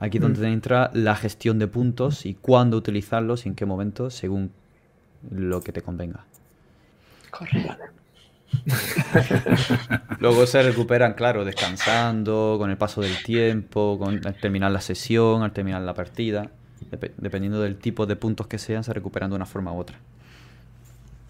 Aquí 0.00 0.16
es 0.16 0.22
donde 0.22 0.48
entra 0.48 0.90
la 0.94 1.14
gestión 1.16 1.58
de 1.58 1.68
puntos 1.68 2.24
y 2.24 2.34
cuándo 2.34 2.78
utilizarlos 2.78 3.44
y 3.44 3.50
en 3.50 3.54
qué 3.56 3.66
momento, 3.66 4.08
según 4.08 4.52
lo 5.30 5.60
que 5.60 5.72
te 5.72 5.82
convenga. 5.82 6.24
Correcto. 7.30 8.01
Luego 10.20 10.46
se 10.46 10.62
recuperan, 10.62 11.14
claro, 11.14 11.44
descansando, 11.44 12.56
con 12.58 12.70
el 12.70 12.76
paso 12.76 13.00
del 13.00 13.22
tiempo, 13.22 13.98
con, 13.98 14.20
al 14.26 14.34
terminar 14.34 14.70
la 14.72 14.80
sesión, 14.80 15.42
al 15.42 15.52
terminar 15.52 15.82
la 15.82 15.94
partida. 15.94 16.50
Dep- 16.90 17.12
dependiendo 17.16 17.60
del 17.60 17.76
tipo 17.76 18.06
de 18.06 18.16
puntos 18.16 18.46
que 18.46 18.58
sean, 18.58 18.84
se 18.84 18.92
recuperan 18.92 19.30
de 19.30 19.36
una 19.36 19.46
forma 19.46 19.72
u 19.72 19.78
otra. 19.78 19.96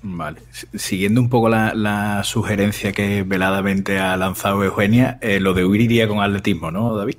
Vale. 0.03 0.41
S- 0.53 0.67
Siguiendo 0.75 1.21
un 1.21 1.29
poco 1.29 1.49
la, 1.49 1.75
la 1.75 2.23
sugerencia 2.25 2.93
que 2.93 3.23
veladamente 3.23 3.99
ha 3.99 4.17
lanzado 4.17 4.63
Eugenia, 4.65 5.19
eh, 5.21 5.41
lo 5.41 5.55
de 5.55 5.65
huir 5.65 5.83
iría 5.83 6.09
con 6.09 6.21
atletismo, 6.21 6.71
¿no, 6.71 6.97
David? 6.97 7.17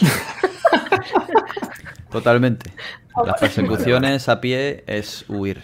Totalmente. 2.10 2.72
Las 3.26 3.40
persecuciones 3.40 4.28
a 4.28 4.40
pie 4.40 4.82
es 4.86 5.24
huir. 5.28 5.62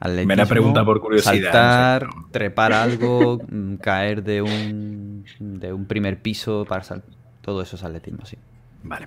Atletismo, 0.00 0.28
Mera 0.28 0.46
pregunta 0.46 0.84
por 0.84 1.00
curiosidad, 1.00 1.52
Saltar, 1.52 2.06
no 2.06 2.22
sé. 2.22 2.28
trepar 2.32 2.72
algo, 2.74 3.40
mm, 3.50 3.74
caer 3.76 4.22
de 4.22 4.40
un, 4.42 5.24
de 5.38 5.72
un 5.72 5.84
primer 5.84 6.20
piso 6.22 6.64
para 6.68 6.82
saltar. 6.82 7.10
Todo 7.42 7.62
eso 7.62 7.76
es 7.76 7.84
atletismo, 7.84 8.24
sí. 8.24 8.36
Vale. 8.82 9.06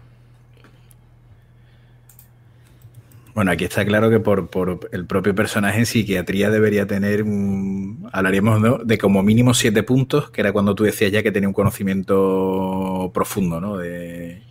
Bueno, 3.33 3.49
aquí 3.49 3.63
está 3.63 3.83
claro 3.83 4.11
que 4.11 4.19
por, 4.19 4.47
por 4.49 4.87
el 4.91 5.07
propio 5.07 5.33
personaje 5.33 5.79
en 5.79 5.85
psiquiatría 5.87 6.51
debería 6.51 6.85
tener, 6.85 7.23
un- 7.23 8.07
hablaríamos 8.11 8.61
¿no? 8.61 8.77
de 8.77 8.99
como 8.99 9.23
mínimo 9.23 9.55
siete 9.55 9.81
puntos, 9.81 10.29
que 10.29 10.41
era 10.41 10.53
cuando 10.53 10.75
tú 10.75 10.83
decías 10.83 11.11
ya 11.11 11.23
que 11.23 11.31
tenía 11.31 11.47
un 11.49 11.53
conocimiento 11.55 13.09
profundo, 13.11 13.59
¿no? 13.59 13.77
De... 13.77 14.43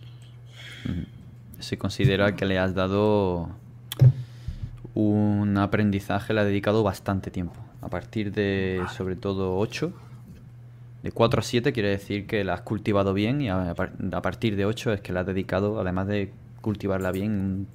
Se 1.59 1.77
considera 1.77 2.35
que 2.35 2.43
le 2.45 2.59
has 2.59 2.75
dado 2.75 3.51
un 4.95 5.57
aprendizaje, 5.57 6.33
le 6.33 6.41
ha 6.41 6.45
dedicado 6.45 6.83
bastante 6.83 7.31
tiempo. 7.31 7.59
A 7.81 7.89
partir 7.89 8.31
de, 8.31 8.81
sobre 8.95 9.15
todo, 9.15 9.57
8. 9.57 9.91
De 11.03 11.11
4 11.11 11.39
a 11.41 11.43
7 11.43 11.73
quiere 11.73 11.89
decir 11.89 12.27
que 12.27 12.43
la 12.45 12.53
has 12.53 12.61
cultivado 12.61 13.13
bien 13.13 13.41
y 13.41 13.49
a, 13.49 13.73
par- 13.75 13.91
a 14.13 14.21
partir 14.21 14.55
de 14.55 14.65
8 14.65 14.93
es 14.93 15.01
que 15.01 15.11
le 15.11 15.19
has 15.19 15.25
dedicado, 15.25 15.79
además 15.81 16.07
de 16.07 16.31
cultivarla 16.61 17.11
bien, 17.11 17.67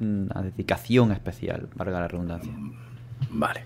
un- 0.00 0.28
una 0.30 0.42
dedicación 0.42 1.12
especial, 1.12 1.68
valga 1.74 2.00
la 2.00 2.08
redundancia. 2.08 2.52
Vale. 3.30 3.64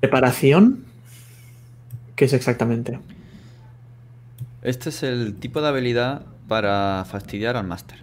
Preparación. 0.00 0.84
¿Qué 2.16 2.26
es 2.26 2.32
exactamente? 2.32 3.00
Este 4.62 4.90
es 4.90 5.02
el 5.02 5.34
tipo 5.34 5.60
de 5.60 5.68
habilidad 5.68 6.22
para 6.48 7.04
fastidiar 7.06 7.56
al 7.56 7.66
máster. 7.66 7.98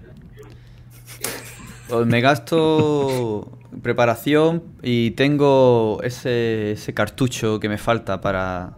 Pues 1.87 2.05
me 2.05 2.21
gasto 2.21 3.57
preparación 3.81 4.63
y 4.81 5.11
tengo 5.11 5.99
ese, 6.03 6.73
ese 6.73 6.93
cartucho 6.93 7.59
que 7.59 7.69
me 7.69 7.77
falta 7.77 8.21
para... 8.21 8.77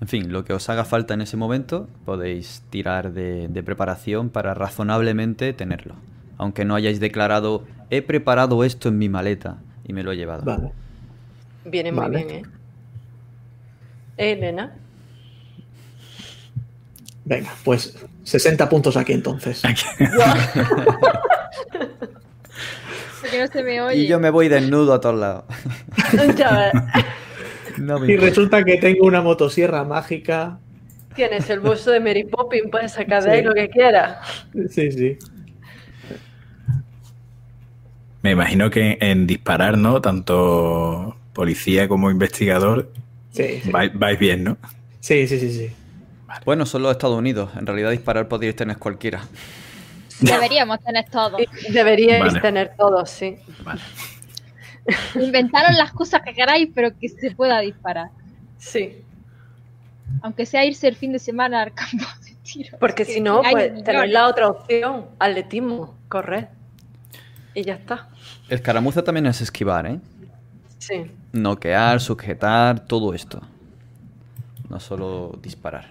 En 0.00 0.08
fin, 0.08 0.32
lo 0.32 0.44
que 0.44 0.52
os 0.52 0.68
haga 0.68 0.84
falta 0.84 1.14
en 1.14 1.22
ese 1.22 1.36
momento, 1.36 1.88
podéis 2.04 2.62
tirar 2.70 3.12
de, 3.12 3.48
de 3.48 3.62
preparación 3.62 4.28
para 4.28 4.52
razonablemente 4.52 5.52
tenerlo. 5.52 5.94
Aunque 6.36 6.64
no 6.64 6.74
hayáis 6.74 7.00
declarado, 7.00 7.64
he 7.90 8.02
preparado 8.02 8.64
esto 8.64 8.88
en 8.88 8.98
mi 8.98 9.08
maleta 9.08 9.58
y 9.86 9.92
me 9.92 10.02
lo 10.02 10.12
he 10.12 10.16
llevado. 10.16 10.44
Vale. 10.44 10.72
Viene 11.64 11.92
muy 11.92 12.00
Vale. 12.00 12.24
bien, 12.24 12.30
¿eh? 12.30 12.42
¿Eh, 14.16 14.32
Elena? 14.32 14.74
Venga, 17.24 17.50
pues 17.64 17.96
60 18.24 18.68
puntos 18.68 18.96
aquí 18.96 19.12
entonces. 19.12 19.62
Porque 23.20 23.38
no 23.38 23.46
se 23.52 23.62
me 23.62 23.80
oye. 23.80 23.96
Y 24.00 24.06
yo 24.06 24.18
me 24.20 24.30
voy 24.30 24.48
desnudo 24.48 24.92
a 24.94 25.00
todos 25.00 25.18
lados. 25.18 25.44
No 27.76 27.98
me 27.98 28.06
Y 28.06 28.10
importa. 28.12 28.28
resulta 28.30 28.62
que 28.64 28.76
tengo 28.76 29.04
una 29.04 29.20
motosierra 29.20 29.82
mágica. 29.82 30.58
Tienes 31.16 31.50
el 31.50 31.58
busto 31.58 31.90
de 31.90 31.98
Mary 31.98 32.22
Poppins, 32.22 32.68
puedes 32.70 32.92
sacar 32.92 33.24
de 33.24 33.32
ahí 33.32 33.42
lo 33.42 33.52
que 33.52 33.68
quieras. 33.68 34.18
Sí, 34.70 34.92
sí. 34.92 35.18
Me 38.22 38.30
imagino 38.30 38.70
que 38.70 38.96
en 39.00 39.26
disparar, 39.26 39.76
¿no? 39.76 40.00
Tanto 40.00 41.16
policía 41.32 41.88
como 41.88 42.12
investigador, 42.12 42.92
Sí, 43.32 43.60
sí. 43.64 43.70
vais, 43.72 43.90
vais 43.92 44.18
bien, 44.20 44.44
¿no? 44.44 44.56
Sí, 45.00 45.26
sí, 45.26 45.40
sí, 45.40 45.50
sí. 45.52 45.70
Bueno, 46.44 46.66
solo 46.66 46.90
Estados 46.90 47.18
Unidos. 47.18 47.50
En 47.56 47.66
realidad 47.66 47.90
disparar 47.90 48.28
podríais 48.28 48.56
tener 48.56 48.78
cualquiera. 48.78 49.22
Deberíamos 50.20 50.80
tener 50.80 51.04
todo. 51.10 51.36
Deberíais 51.70 52.24
Vale. 52.24 52.40
tener 52.40 52.74
todos, 52.76 53.10
sí. 53.10 53.36
Vale. 53.62 53.80
Inventaros 55.14 55.76
las 55.76 55.92
cosas 55.92 56.22
que 56.22 56.34
queráis, 56.34 56.68
pero 56.74 56.96
que 56.98 57.08
se 57.08 57.30
pueda 57.30 57.60
disparar. 57.60 58.10
Sí. 58.58 59.02
Aunque 60.22 60.46
sea 60.46 60.64
irse 60.64 60.86
el 60.88 60.96
fin 60.96 61.12
de 61.12 61.18
semana 61.18 61.62
al 61.62 61.74
campo 61.74 62.04
de 62.24 62.34
tiro. 62.42 62.76
Porque 62.78 63.04
Que 63.04 63.14
si 63.14 63.20
no, 63.20 63.42
pues 63.50 63.82
tenéis 63.84 64.12
la 64.12 64.28
otra 64.28 64.48
opción, 64.48 65.06
atletismo, 65.18 65.94
correr. 66.08 66.48
Y 67.54 67.62
ya 67.62 67.74
está. 67.74 68.08
El 68.48 68.60
caramuza 68.60 69.02
también 69.02 69.26
es 69.26 69.40
esquivar, 69.40 69.86
¿eh? 69.86 70.00
Sí. 70.78 71.10
Noquear, 71.32 72.00
sujetar, 72.00 72.80
todo 72.80 73.14
esto. 73.14 73.40
No 74.68 74.80
solo 74.80 75.38
disparar. 75.42 75.86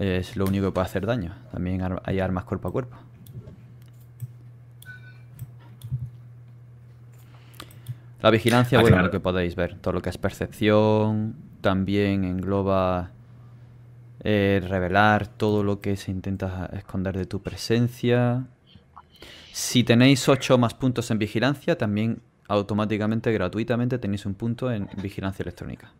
Es 0.00 0.34
lo 0.34 0.46
único 0.46 0.64
que 0.66 0.72
puede 0.72 0.86
hacer 0.86 1.04
daño. 1.04 1.34
También 1.52 1.82
hay 2.04 2.20
armas 2.20 2.44
cuerpo 2.44 2.68
a 2.68 2.72
cuerpo. 2.72 2.96
La 8.22 8.30
vigilancia, 8.30 8.78
Ah, 8.78 8.82
bueno, 8.82 8.96
claro. 8.96 9.06
lo 9.08 9.12
que 9.12 9.20
podéis 9.20 9.54
ver. 9.56 9.76
Todo 9.78 9.92
lo 9.94 10.02
que 10.02 10.10
es 10.10 10.18
percepción. 10.18 11.36
También 11.60 12.24
engloba 12.24 13.10
eh, 14.22 14.62
revelar 14.66 15.26
todo 15.26 15.62
lo 15.62 15.80
que 15.80 15.96
se 15.96 16.10
intenta 16.10 16.70
esconder 16.72 17.16
de 17.16 17.26
tu 17.26 17.42
presencia. 17.42 18.46
Si 19.52 19.84
tenéis 19.84 20.28
8 20.28 20.56
más 20.58 20.74
puntos 20.74 21.10
en 21.10 21.18
vigilancia, 21.18 21.76
también 21.76 22.22
automáticamente, 22.48 23.32
gratuitamente, 23.32 23.98
tenéis 23.98 24.24
un 24.26 24.34
punto 24.34 24.70
en 24.72 24.88
vigilancia 25.02 25.42
electrónica. 25.42 25.92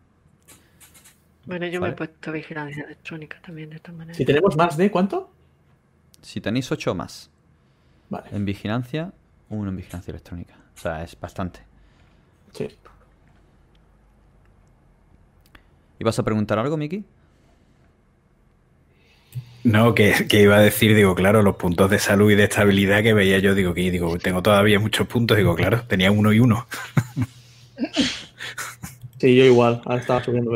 Bueno, 1.45 1.65
yo 1.67 1.79
Vale. 1.81 1.91
me 1.91 1.93
he 1.93 1.97
puesto 1.97 2.31
vigilancia 2.31 2.83
electrónica 2.83 3.39
también 3.41 3.69
de 3.69 3.77
esta 3.77 3.91
manera. 3.91 4.13
Si 4.13 4.25
tenemos 4.25 4.55
más 4.55 4.77
de 4.77 4.91
cuánto? 4.91 5.31
Si 6.21 6.39
tenéis 6.39 6.71
8 6.71 6.93
más 6.93 7.31
Vale. 8.09 8.29
en 8.31 8.45
vigilancia, 8.45 9.11
uno 9.49 9.69
en 9.69 9.77
vigilancia 9.77 10.11
electrónica. 10.11 10.55
O 10.75 10.79
sea, 10.79 11.03
es 11.03 11.19
bastante. 11.19 11.61
Sí. 12.53 12.67
¿Ibas 15.99 16.17
a 16.19 16.23
preguntar 16.23 16.59
algo, 16.59 16.77
Miki? 16.77 17.03
No, 19.63 19.93
que, 19.93 20.25
que 20.27 20.41
iba 20.41 20.55
a 20.57 20.61
decir, 20.61 20.95
digo, 20.95 21.13
claro, 21.13 21.43
los 21.43 21.55
puntos 21.55 21.89
de 21.91 21.99
salud 21.99 22.31
y 22.31 22.35
de 22.35 22.45
estabilidad 22.45 23.03
que 23.03 23.13
veía 23.13 23.37
yo, 23.37 23.53
digo, 23.53 23.75
que 23.75 23.91
digo, 23.91 24.17
tengo 24.17 24.41
todavía 24.41 24.79
muchos 24.79 25.07
puntos, 25.07 25.37
digo, 25.37 25.55
claro, 25.55 25.83
tenía 25.87 26.11
uno 26.11 26.33
y 26.33 26.39
uno. 26.39 26.67
Sí, 29.19 29.35
yo 29.35 29.45
igual. 29.45 29.81
Ahora 29.85 30.01
estaba 30.01 30.23
subiendo 30.23 30.49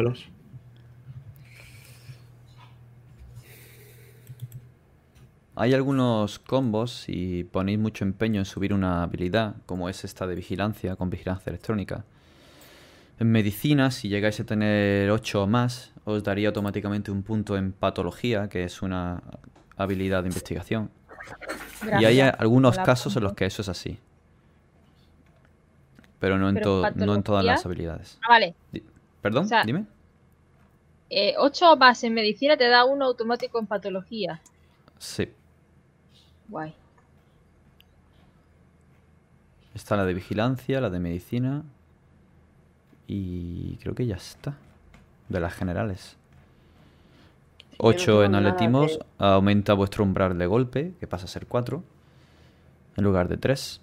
Hay 5.57 5.73
algunos 5.73 6.39
combos, 6.39 6.91
si 6.91 7.45
ponéis 7.45 7.79
mucho 7.79 8.03
empeño 8.03 8.39
en 8.41 8.45
subir 8.45 8.73
una 8.73 9.03
habilidad, 9.03 9.55
como 9.65 9.87
es 9.87 10.03
esta 10.03 10.27
de 10.27 10.35
vigilancia 10.35 10.95
con 10.97 11.09
vigilancia 11.09 11.49
electrónica. 11.49 12.03
En 13.19 13.31
medicina, 13.31 13.91
si 13.91 14.09
llegáis 14.09 14.37
a 14.41 14.43
tener 14.43 15.09
8 15.09 15.43
o 15.43 15.47
más, 15.47 15.93
os 16.03 16.21
daría 16.23 16.49
automáticamente 16.49 17.09
un 17.11 17.23
punto 17.23 17.55
en 17.55 17.71
patología, 17.71 18.49
que 18.49 18.65
es 18.65 18.81
una 18.81 19.21
habilidad 19.77 20.23
de 20.23 20.27
investigación. 20.29 20.89
Y 22.01 22.03
hay 22.03 22.19
algunos 22.19 22.77
casos 22.85 23.15
en 23.15 23.23
los 23.23 23.33
que 23.33 23.45
eso 23.45 23.61
es 23.61 23.69
así. 23.69 23.97
Pero 26.19 26.37
no 26.37 26.49
en, 26.49 26.55
Pero 26.55 26.81
to- 26.81 26.91
no 27.05 27.15
en 27.15 27.23
todas 27.23 27.45
las 27.45 27.65
habilidades. 27.65 28.19
Ah, 28.23 28.27
vale. 28.29 28.55
¿Perdón? 29.21 29.45
O 29.45 29.47
sea- 29.47 29.63
Dime. 29.63 29.85
Eh, 31.09 31.35
8 31.37 31.77
más 31.77 32.03
en 32.03 32.13
medicina 32.13 32.57
te 32.57 32.67
da 32.67 32.83
uno 32.83 33.05
automático 33.05 33.57
en 33.59 33.67
patología. 33.67 34.41
Sí. 34.97 35.29
Guay. 36.49 36.73
Está 39.73 39.97
la 39.97 40.05
de 40.05 40.13
vigilancia, 40.13 40.79
la 40.81 40.89
de 40.89 40.99
medicina. 40.99 41.63
Y 43.07 43.77
creo 43.77 43.93
que 43.95 44.05
ya 44.05 44.15
está. 44.15 44.55
De 45.29 45.39
las 45.39 45.53
generales. 45.53 46.17
8 47.77 48.05
tengo 48.05 48.23
en 48.23 48.31
nada 48.31 48.49
atletismo 48.49 48.83
de- 48.83 49.05
aumenta 49.17 49.73
vuestro 49.73 50.03
umbral 50.03 50.37
de 50.37 50.45
golpe, 50.45 50.93
que 50.99 51.07
pasa 51.07 51.25
a 51.25 51.27
ser 51.27 51.45
4. 51.47 51.83
En 52.95 53.03
lugar 53.03 53.27
de 53.27 53.37
3. 53.37 53.81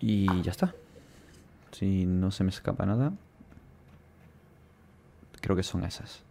Y 0.00 0.42
ya 0.42 0.52
está. 0.52 0.74
Si 1.72 2.06
no 2.06 2.30
se 2.30 2.44
me 2.44 2.50
escapa 2.50 2.86
nada. 2.86 3.12
Creo 5.40 5.56
que 5.56 5.62
son 5.64 5.84
esas. 5.84 6.22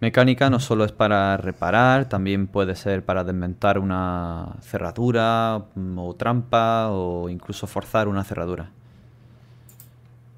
Mecánica 0.00 0.48
no 0.48 0.60
solo 0.60 0.86
es 0.86 0.92
para 0.92 1.36
reparar, 1.36 2.08
también 2.08 2.46
puede 2.46 2.74
ser 2.74 3.04
para 3.04 3.22
desmentar 3.22 3.78
una 3.78 4.56
cerradura 4.62 5.66
mm, 5.74 5.98
o 5.98 6.14
trampa 6.14 6.88
o 6.88 7.28
incluso 7.28 7.66
forzar 7.66 8.08
una 8.08 8.24
cerradura. 8.24 8.70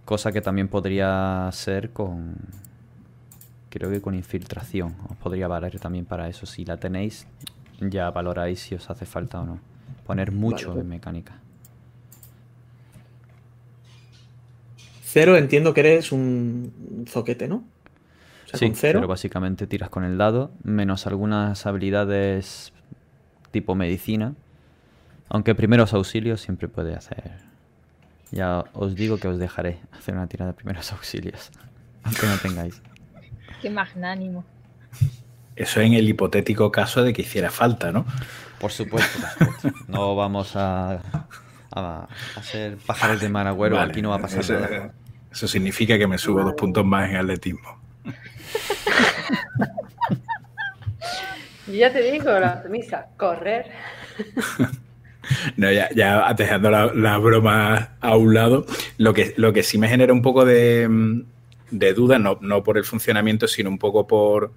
Cosa 0.05 0.33
que 0.33 0.41
también 0.41 0.67
podría 0.67 1.49
ser 1.53 1.91
con... 1.91 2.35
Creo 3.71 3.89
que 3.91 4.03
con 4.03 4.15
infiltración. 4.15 4.97
Os 5.09 5.17
podría 5.17 5.47
valer 5.47 5.79
también 5.79 6.07
para 6.07 6.29
eso. 6.29 6.45
Si 6.45 6.65
la 6.65 6.77
tenéis, 6.77 7.29
ya 7.81 8.11
valoráis 8.11 8.61
si 8.61 8.75
os 8.75 8.91
hace 8.91 9.07
falta 9.07 9.41
o 9.41 9.47
no. 9.47 9.61
Poner 10.05 10.33
mucho 10.33 10.71
Vale. 10.71 10.81
en 10.81 10.89
mecánica. 10.89 11.35
Cero 15.05 15.37
entiendo 15.37 15.73
que 15.73 15.81
eres 15.81 16.11
un 16.11 17.07
zoquete, 17.09 17.47
¿no? 17.47 17.63
Sea, 18.53 18.59
Sí, 18.59 18.67
con 18.67 18.75
cero. 18.77 18.99
pero 19.01 19.09
básicamente 19.09 19.67
tiras 19.67 19.89
con 19.91 20.05
el 20.05 20.17
dado, 20.19 20.51
menos 20.63 21.07
algunas 21.07 21.67
habilidades 21.67 22.73
tipo 23.51 23.75
medicina. 23.75 24.35
Aunque 25.29 25.55
primeros 25.55 25.93
auxilios 25.95 26.41
siempre 26.41 26.69
puede 26.69 26.95
hacer. 26.95 27.33
Ya 28.31 28.65
os 28.73 28.95
digo 28.95 29.19
que 29.19 29.29
os 29.29 29.39
dejaré 29.39 29.79
hacer 29.93 30.15
una 30.15 30.27
tirada 30.27 30.53
de 30.53 30.57
primeros 30.57 30.93
auxilios. 30.93 31.51
Aunque 32.05 32.27
no 32.27 32.37
tengáis. 32.39 32.83
Qué 33.61 33.71
magnánimo. 33.71 34.45
Eso 35.55 35.81
en 35.81 35.93
el 35.95 36.09
hipotético 36.09 36.73
caso 36.73 37.03
de 37.03 37.13
que 37.13 37.23
hiciera 37.23 37.51
falta, 37.51 37.93
¿no? 37.93 38.07
Por 38.59 38.73
supuesto, 38.73 39.19
por 39.39 39.47
supuesto. 39.61 39.79
No 39.89 40.17
vamos 40.17 40.57
a, 40.57 41.03
a, 41.71 42.09
a 42.37 42.43
ser 42.43 42.79
pájaros 42.79 43.21
de 43.21 43.29
mar 43.29 43.47
agüero. 43.47 43.77
Vale, 43.77 43.91
Aquí 43.91 44.01
no 44.03 44.11
va 44.11 44.17
a 44.17 44.21
pasar 44.21 44.41
eso, 44.41 44.55
nada. 44.55 44.93
Eso 45.31 45.47
significa 45.47 45.99
que 45.99 46.07
me 46.07 46.17
subo 46.19 46.43
dos 46.43 46.55
puntos 46.55 46.85
más 46.85 47.09
en 47.11 47.17
atletismo. 47.17 47.81
Yo 51.67 51.75
ya 51.75 51.93
te 51.93 52.03
digo 52.03 52.31
la 52.39 52.61
premisa, 52.61 53.09
correr. 53.17 53.71
No, 55.57 55.71
ya, 55.71 55.89
ya 55.95 56.35
dejando 56.35 56.69
la, 56.69 56.93
la 56.95 57.17
broma 57.19 57.97
a 58.01 58.17
un 58.17 58.35
lado, 58.35 58.67
lo 58.99 59.15
que, 59.15 59.35
lo 59.37 59.53
que 59.53 59.63
sí 59.63 59.79
me 59.79 59.89
genera 59.89 60.13
un 60.13 60.21
poco 60.21 60.45
de, 60.45 60.89
mm, 60.89 61.23
de 61.71 61.95
duda, 61.95 62.19
no, 62.19 62.39
no 62.41 62.63
por 62.63 62.77
el 62.77 62.85
funcionamiento, 62.85 63.49
sino 63.49 63.71
un 63.71 63.79
poco 63.79 64.07
por 64.07 64.53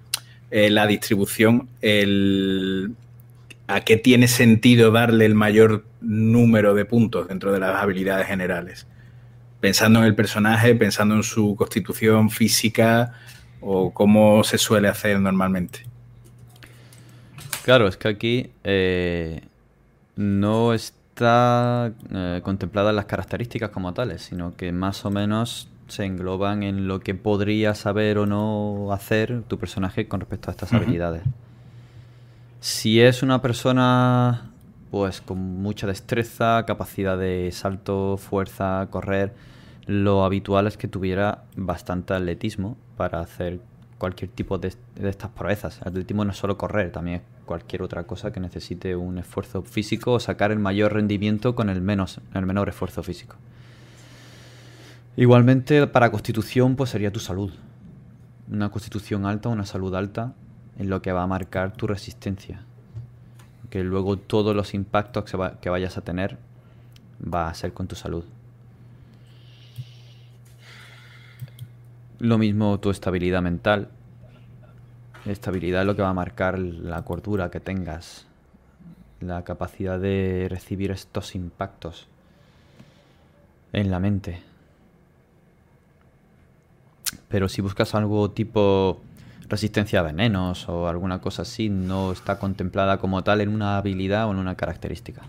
eh, 0.50 0.70
la 0.70 0.86
distribución, 0.86 1.68
el, 1.80 2.94
a 3.66 3.80
qué 3.80 3.96
tiene 3.96 4.28
sentido 4.28 4.92
darle 4.92 5.26
el 5.26 5.34
mayor 5.34 5.84
número 6.00 6.74
de 6.74 6.84
puntos 6.84 7.28
dentro 7.28 7.52
de 7.52 7.60
las 7.60 7.82
habilidades 7.82 8.26
generales. 8.26 8.86
Pensando 9.60 10.00
en 10.00 10.04
el 10.04 10.14
personaje, 10.14 10.74
pensando 10.74 11.14
en 11.14 11.22
su 11.22 11.56
constitución 11.56 12.30
física 12.30 13.14
o 13.60 13.92
cómo 13.92 14.44
se 14.44 14.58
suele 14.58 14.88
hacer 14.88 15.20
normalmente. 15.20 15.86
Claro, 17.64 17.88
es 17.88 17.96
que 17.96 18.08
aquí 18.08 18.50
eh, 18.62 19.40
no 20.14 20.72
está 20.72 21.92
eh, 22.12 22.40
contempladas 22.44 22.94
las 22.94 23.06
características 23.06 23.70
como 23.70 23.92
tales, 23.92 24.22
sino 24.22 24.56
que 24.56 24.70
más 24.70 25.04
o 25.04 25.10
menos 25.10 25.68
se 25.88 26.04
engloban 26.04 26.62
en 26.62 26.88
lo 26.88 27.00
que 27.00 27.14
podría 27.14 27.74
saber 27.74 28.18
o 28.18 28.26
no 28.26 28.92
hacer 28.92 29.42
tu 29.48 29.58
personaje 29.58 30.08
con 30.08 30.20
respecto 30.20 30.50
a 30.50 30.52
estas 30.52 30.72
habilidades. 30.72 31.22
Si 32.60 33.00
es 33.00 33.22
una 33.22 33.42
persona 33.42 34.50
pues 34.90 35.20
con 35.20 35.38
mucha 35.38 35.86
destreza, 35.86 36.64
capacidad 36.66 37.18
de 37.18 37.50
salto, 37.52 38.16
fuerza, 38.16 38.86
correr, 38.90 39.34
lo 39.86 40.24
habitual 40.24 40.66
es 40.66 40.76
que 40.76 40.88
tuviera 40.88 41.44
bastante 41.56 42.14
atletismo 42.14 42.76
para 42.96 43.20
hacer 43.20 43.60
cualquier 43.98 44.30
tipo 44.30 44.58
de, 44.58 44.74
de 44.94 45.08
estas 45.08 45.30
proezas. 45.30 45.80
El 45.82 45.88
atletismo 45.88 46.24
no 46.24 46.32
es 46.32 46.36
solo 46.36 46.58
correr, 46.58 46.92
también 46.92 47.16
es 47.16 47.22
cualquier 47.46 47.82
otra 47.82 48.04
cosa 48.04 48.32
que 48.32 48.40
necesite 48.40 48.96
un 48.96 49.18
esfuerzo 49.18 49.62
físico 49.62 50.12
o 50.12 50.20
sacar 50.20 50.50
el 50.50 50.58
mayor 50.58 50.92
rendimiento 50.92 51.54
con 51.54 51.70
el, 51.70 51.80
menos, 51.80 52.20
el 52.34 52.46
menor 52.46 52.68
esfuerzo 52.68 53.02
físico. 53.02 53.36
Igualmente, 55.16 55.86
para 55.86 56.10
constitución, 56.10 56.76
pues 56.76 56.90
sería 56.90 57.10
tu 57.10 57.20
salud. 57.20 57.50
Una 58.50 58.68
constitución 58.68 59.24
alta, 59.24 59.48
una 59.48 59.64
salud 59.64 59.94
alta, 59.94 60.34
es 60.78 60.86
lo 60.86 61.00
que 61.00 61.12
va 61.12 61.22
a 61.22 61.26
marcar 61.26 61.72
tu 61.72 61.86
resistencia. 61.86 62.60
Que 63.70 63.82
luego 63.82 64.18
todos 64.18 64.54
los 64.54 64.74
impactos 64.74 65.24
que, 65.24 65.38
que 65.60 65.70
vayas 65.70 65.96
a 65.96 66.02
tener 66.02 66.36
va 67.22 67.48
a 67.48 67.54
ser 67.54 67.72
con 67.72 67.86
tu 67.86 67.96
salud. 67.96 68.24
Lo 72.18 72.38
mismo 72.38 72.78
tu 72.80 72.90
estabilidad 72.90 73.42
mental. 73.42 73.88
Estabilidad 75.26 75.82
es 75.82 75.86
lo 75.86 75.96
que 75.96 76.02
va 76.02 76.10
a 76.10 76.14
marcar 76.14 76.58
la 76.58 77.02
cordura 77.02 77.50
que 77.50 77.58
tengas, 77.60 78.26
la 79.20 79.42
capacidad 79.42 79.98
de 79.98 80.46
recibir 80.48 80.92
estos 80.92 81.34
impactos 81.34 82.06
en 83.72 83.90
la 83.90 83.98
mente. 83.98 84.40
Pero 87.28 87.48
si 87.48 87.60
buscas 87.60 87.94
algo 87.94 88.30
tipo 88.30 89.00
resistencia 89.48 90.00
a 90.00 90.02
venenos 90.04 90.68
o 90.68 90.88
alguna 90.88 91.20
cosa 91.20 91.42
así, 91.42 91.68
no 91.68 92.12
está 92.12 92.38
contemplada 92.38 92.98
como 92.98 93.22
tal 93.24 93.40
en 93.40 93.48
una 93.48 93.78
habilidad 93.78 94.28
o 94.28 94.30
en 94.32 94.38
una 94.38 94.54
característica. 94.54 95.22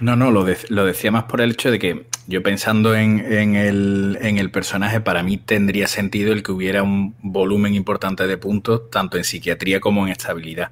No, 0.00 0.14
no, 0.16 0.30
lo, 0.30 0.44
de- 0.44 0.58
lo 0.68 0.84
decía 0.84 1.10
más 1.10 1.24
por 1.24 1.40
el 1.40 1.52
hecho 1.52 1.70
de 1.70 1.78
que 1.78 2.06
yo 2.26 2.42
pensando 2.42 2.94
en, 2.94 3.20
en 3.32 3.56
el, 3.56 4.18
en 4.20 4.38
el 4.38 4.50
personaje, 4.50 5.00
para 5.00 5.22
mí 5.22 5.38
tendría 5.38 5.88
sentido 5.88 6.32
el 6.32 6.42
que 6.42 6.52
hubiera 6.52 6.82
un 6.82 7.14
volumen 7.20 7.74
importante 7.74 8.26
de 8.26 8.36
puntos, 8.36 8.90
tanto 8.90 9.18
en 9.18 9.24
psiquiatría 9.24 9.80
como 9.80 10.06
en 10.06 10.12
estabilidad. 10.12 10.70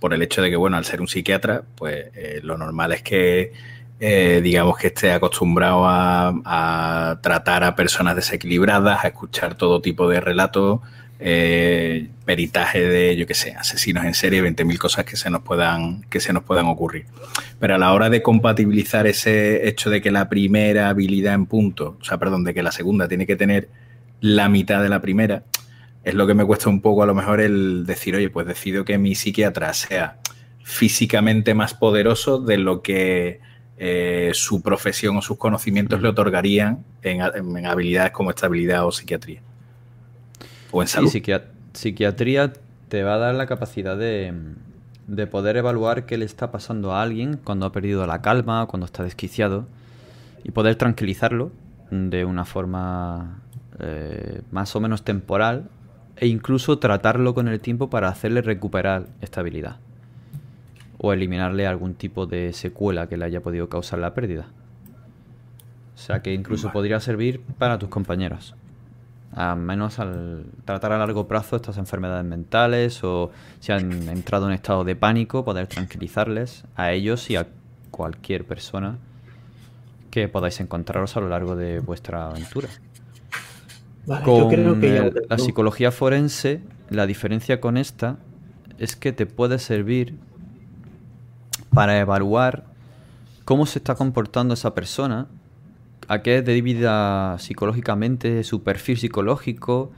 Por 0.00 0.14
el 0.14 0.22
hecho 0.22 0.42
de 0.42 0.50
que, 0.50 0.56
bueno, 0.56 0.76
al 0.76 0.84
ser 0.84 1.00
un 1.00 1.08
psiquiatra, 1.08 1.62
pues 1.74 2.06
eh, 2.14 2.40
lo 2.42 2.56
normal 2.56 2.92
es 2.92 3.02
que, 3.02 3.52
eh, 4.00 4.40
digamos, 4.42 4.78
que 4.78 4.88
esté 4.88 5.12
acostumbrado 5.12 5.86
a, 5.86 6.32
a 6.44 7.20
tratar 7.20 7.64
a 7.64 7.74
personas 7.74 8.16
desequilibradas, 8.16 9.04
a 9.04 9.08
escuchar 9.08 9.56
todo 9.56 9.82
tipo 9.82 10.08
de 10.08 10.20
relatos, 10.20 10.80
eh, 11.20 12.08
peritaje 12.24 12.86
de, 12.86 13.16
yo 13.16 13.26
qué 13.26 13.34
sé, 13.34 13.52
asesinos 13.52 14.04
en 14.04 14.14
serie, 14.14 14.42
20.000 14.42 14.78
cosas 14.78 15.04
que 15.04 15.16
se 15.16 15.30
nos 15.30 15.42
puedan, 15.42 16.02
que 16.02 16.20
se 16.20 16.32
nos 16.32 16.44
puedan 16.44 16.66
ocurrir. 16.66 17.06
Pero 17.58 17.74
a 17.74 17.78
la 17.78 17.92
hora 17.92 18.08
de 18.08 18.22
compatibilizar 18.22 19.06
ese 19.06 19.68
hecho 19.68 19.90
de 19.90 20.00
que 20.00 20.10
la 20.10 20.28
primera 20.28 20.88
habilidad 20.88 21.34
en 21.34 21.46
punto, 21.46 21.96
o 22.00 22.04
sea, 22.04 22.18
perdón, 22.18 22.44
de 22.44 22.54
que 22.54 22.62
la 22.62 22.72
segunda 22.72 23.08
tiene 23.08 23.26
que 23.26 23.36
tener 23.36 23.68
la 24.20 24.48
mitad 24.48 24.82
de 24.82 24.88
la 24.88 25.00
primera, 25.00 25.44
es 26.04 26.14
lo 26.14 26.26
que 26.26 26.34
me 26.34 26.44
cuesta 26.44 26.68
un 26.68 26.80
poco 26.80 27.02
a 27.02 27.06
lo 27.06 27.14
mejor 27.14 27.40
el 27.40 27.84
decir, 27.84 28.14
oye, 28.14 28.30
pues 28.30 28.46
decido 28.46 28.84
que 28.84 28.98
mi 28.98 29.14
psiquiatra 29.14 29.74
sea 29.74 30.18
físicamente 30.62 31.54
más 31.54 31.74
poderoso 31.74 32.38
de 32.38 32.58
lo 32.58 32.82
que 32.82 33.40
eh, 33.76 34.30
su 34.34 34.62
profesión 34.62 35.16
o 35.16 35.22
sus 35.22 35.38
conocimientos 35.38 36.00
le 36.00 36.08
otorgarían 36.08 36.84
en, 37.02 37.22
en 37.22 37.66
habilidades 37.66 38.12
como 38.12 38.30
estabilidad 38.30 38.86
o 38.86 38.92
psiquiatría. 38.92 39.42
O 40.70 40.82
en 40.82 40.88
salud. 40.88 41.08
psiquia- 41.10 41.44
psiquiatría 41.72 42.52
te 42.88 43.02
va 43.02 43.14
a 43.14 43.18
dar 43.18 43.34
la 43.34 43.46
capacidad 43.46 43.96
de, 43.96 44.32
de 45.06 45.26
poder 45.26 45.56
evaluar 45.56 46.06
qué 46.06 46.18
le 46.18 46.24
está 46.24 46.50
pasando 46.50 46.92
a 46.92 47.02
alguien 47.02 47.38
cuando 47.42 47.66
ha 47.66 47.72
perdido 47.72 48.06
la 48.06 48.20
calma, 48.22 48.66
cuando 48.66 48.86
está 48.86 49.02
desquiciado, 49.04 49.66
y 50.44 50.50
poder 50.50 50.76
tranquilizarlo 50.76 51.50
de 51.90 52.24
una 52.24 52.44
forma 52.44 53.40
eh, 53.80 54.42
más 54.50 54.74
o 54.76 54.80
menos 54.80 55.02
temporal, 55.02 55.68
e 56.16 56.26
incluso 56.26 56.78
tratarlo 56.78 57.32
con 57.34 57.46
el 57.48 57.60
tiempo 57.60 57.90
para 57.90 58.08
hacerle 58.08 58.42
recuperar 58.42 59.06
estabilidad, 59.20 59.76
o 60.98 61.12
eliminarle 61.12 61.66
algún 61.66 61.94
tipo 61.94 62.26
de 62.26 62.52
secuela 62.52 63.06
que 63.08 63.16
le 63.16 63.24
haya 63.24 63.40
podido 63.40 63.68
causar 63.68 64.00
la 64.00 64.14
pérdida. 64.14 64.46
O 65.94 65.98
sea 65.98 66.20
que 66.22 66.32
incluso 66.34 66.66
Vale. 66.68 66.72
podría 66.74 67.00
servir 67.00 67.40
para 67.58 67.78
tus 67.78 67.88
compañeros. 67.88 68.54
A 69.34 69.54
menos 69.54 69.98
al 69.98 70.46
tratar 70.64 70.92
a 70.92 70.98
largo 70.98 71.28
plazo 71.28 71.56
estas 71.56 71.76
enfermedades 71.78 72.24
mentales 72.24 73.04
o 73.04 73.30
si 73.60 73.72
han 73.72 74.08
entrado 74.08 74.46
en 74.48 74.54
estado 74.54 74.84
de 74.84 74.96
pánico, 74.96 75.44
poder 75.44 75.66
tranquilizarles 75.66 76.64
a 76.76 76.92
ellos 76.92 77.28
y 77.30 77.36
a 77.36 77.46
cualquier 77.90 78.44
persona 78.44 78.96
que 80.10 80.28
podáis 80.28 80.58
encontraros 80.60 81.16
a 81.16 81.20
lo 81.20 81.28
largo 81.28 81.54
de 81.56 81.80
vuestra 81.80 82.26
aventura. 82.28 82.68
Vale, 84.06 84.24
yo 84.24 84.44
Con 84.44 84.48
creo 84.48 84.80
que 84.80 84.92
ya 84.94 85.04
el- 85.04 85.14
lo 85.14 85.20
la 85.28 85.38
psicología 85.38 85.92
forense, 85.92 86.62
la 86.88 87.06
diferencia 87.06 87.60
con 87.60 87.76
esta 87.76 88.16
es 88.78 88.96
que 88.96 89.12
te 89.12 89.26
puede 89.26 89.58
servir 89.58 90.14
para 91.74 91.98
evaluar 91.98 92.64
cómo 93.44 93.66
se 93.66 93.78
está 93.78 93.94
comportando 93.94 94.54
esa 94.54 94.74
persona, 94.74 95.26
a 96.08 96.22
qué 96.22 96.38
es 96.38 96.44
debida 96.44 97.38
psicológicamente 97.38 98.42
su 98.42 98.62
perfil 98.62 98.98
psicológico, 98.98 99.92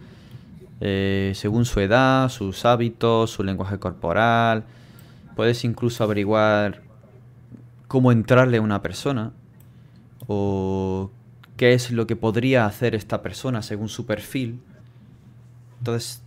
eh, 0.80 1.32
según 1.34 1.64
su 1.64 1.80
edad, 1.80 2.28
sus 2.28 2.64
hábitos, 2.64 3.30
su 3.30 3.44
lenguaje 3.44 3.78
corporal. 3.78 4.64
Puedes 5.36 5.64
incluso 5.64 6.02
averiguar 6.02 6.82
cómo 7.86 8.12
entrarle 8.12 8.58
a 8.58 8.60
una 8.60 8.82
persona 8.82 9.32
o 10.26 11.10
qué 11.56 11.74
es 11.74 11.90
lo 11.90 12.06
que 12.06 12.16
podría 12.16 12.66
hacer 12.66 12.94
esta 12.94 13.22
persona 13.22 13.62
según 13.62 13.88
su 13.88 14.04
perfil. 14.04 14.60
Entonces, 15.78 16.22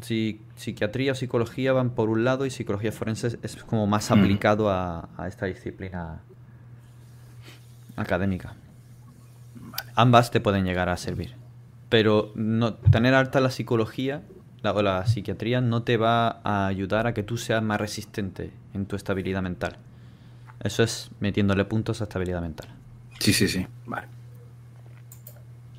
si, 0.00 0.40
psiquiatría 0.56 1.12
o 1.12 1.14
psicología 1.14 1.72
van 1.72 1.90
por 1.90 2.08
un 2.08 2.24
lado 2.24 2.46
y 2.46 2.50
psicología 2.50 2.92
forense 2.92 3.38
es 3.42 3.56
como 3.64 3.86
más 3.86 4.10
aplicado 4.10 4.70
a, 4.70 5.08
esta 5.26 5.46
disciplina 5.46 6.20
académica. 7.96 8.54
Ambas 9.94 10.30
te 10.30 10.40
pueden 10.40 10.64
llegar 10.64 10.88
a 10.88 10.96
servir. 10.96 11.34
Pero 11.88 12.32
no, 12.34 12.74
tener 12.74 13.14
alta 13.14 13.40
la 13.40 13.50
psicología 13.50 14.22
o 14.72 14.82
la 14.82 15.06
psiquiatría 15.06 15.60
no 15.60 15.82
te 15.82 15.96
va 15.96 16.40
a 16.42 16.66
ayudar 16.66 17.06
a 17.06 17.14
que 17.14 17.22
tú 17.22 17.36
seas 17.36 17.62
más 17.62 17.80
resistente 17.80 18.50
en 18.72 18.86
tu 18.86 18.96
estabilidad 18.96 19.42
mental. 19.42 19.76
Eso 20.60 20.82
es 20.82 21.10
metiéndole 21.20 21.64
puntos 21.66 22.00
a 22.00 22.04
estabilidad 22.04 22.40
mental. 22.40 22.68
Sí, 23.20 23.32
sí, 23.32 23.46
sí. 23.46 23.66
Vale. 23.86 24.08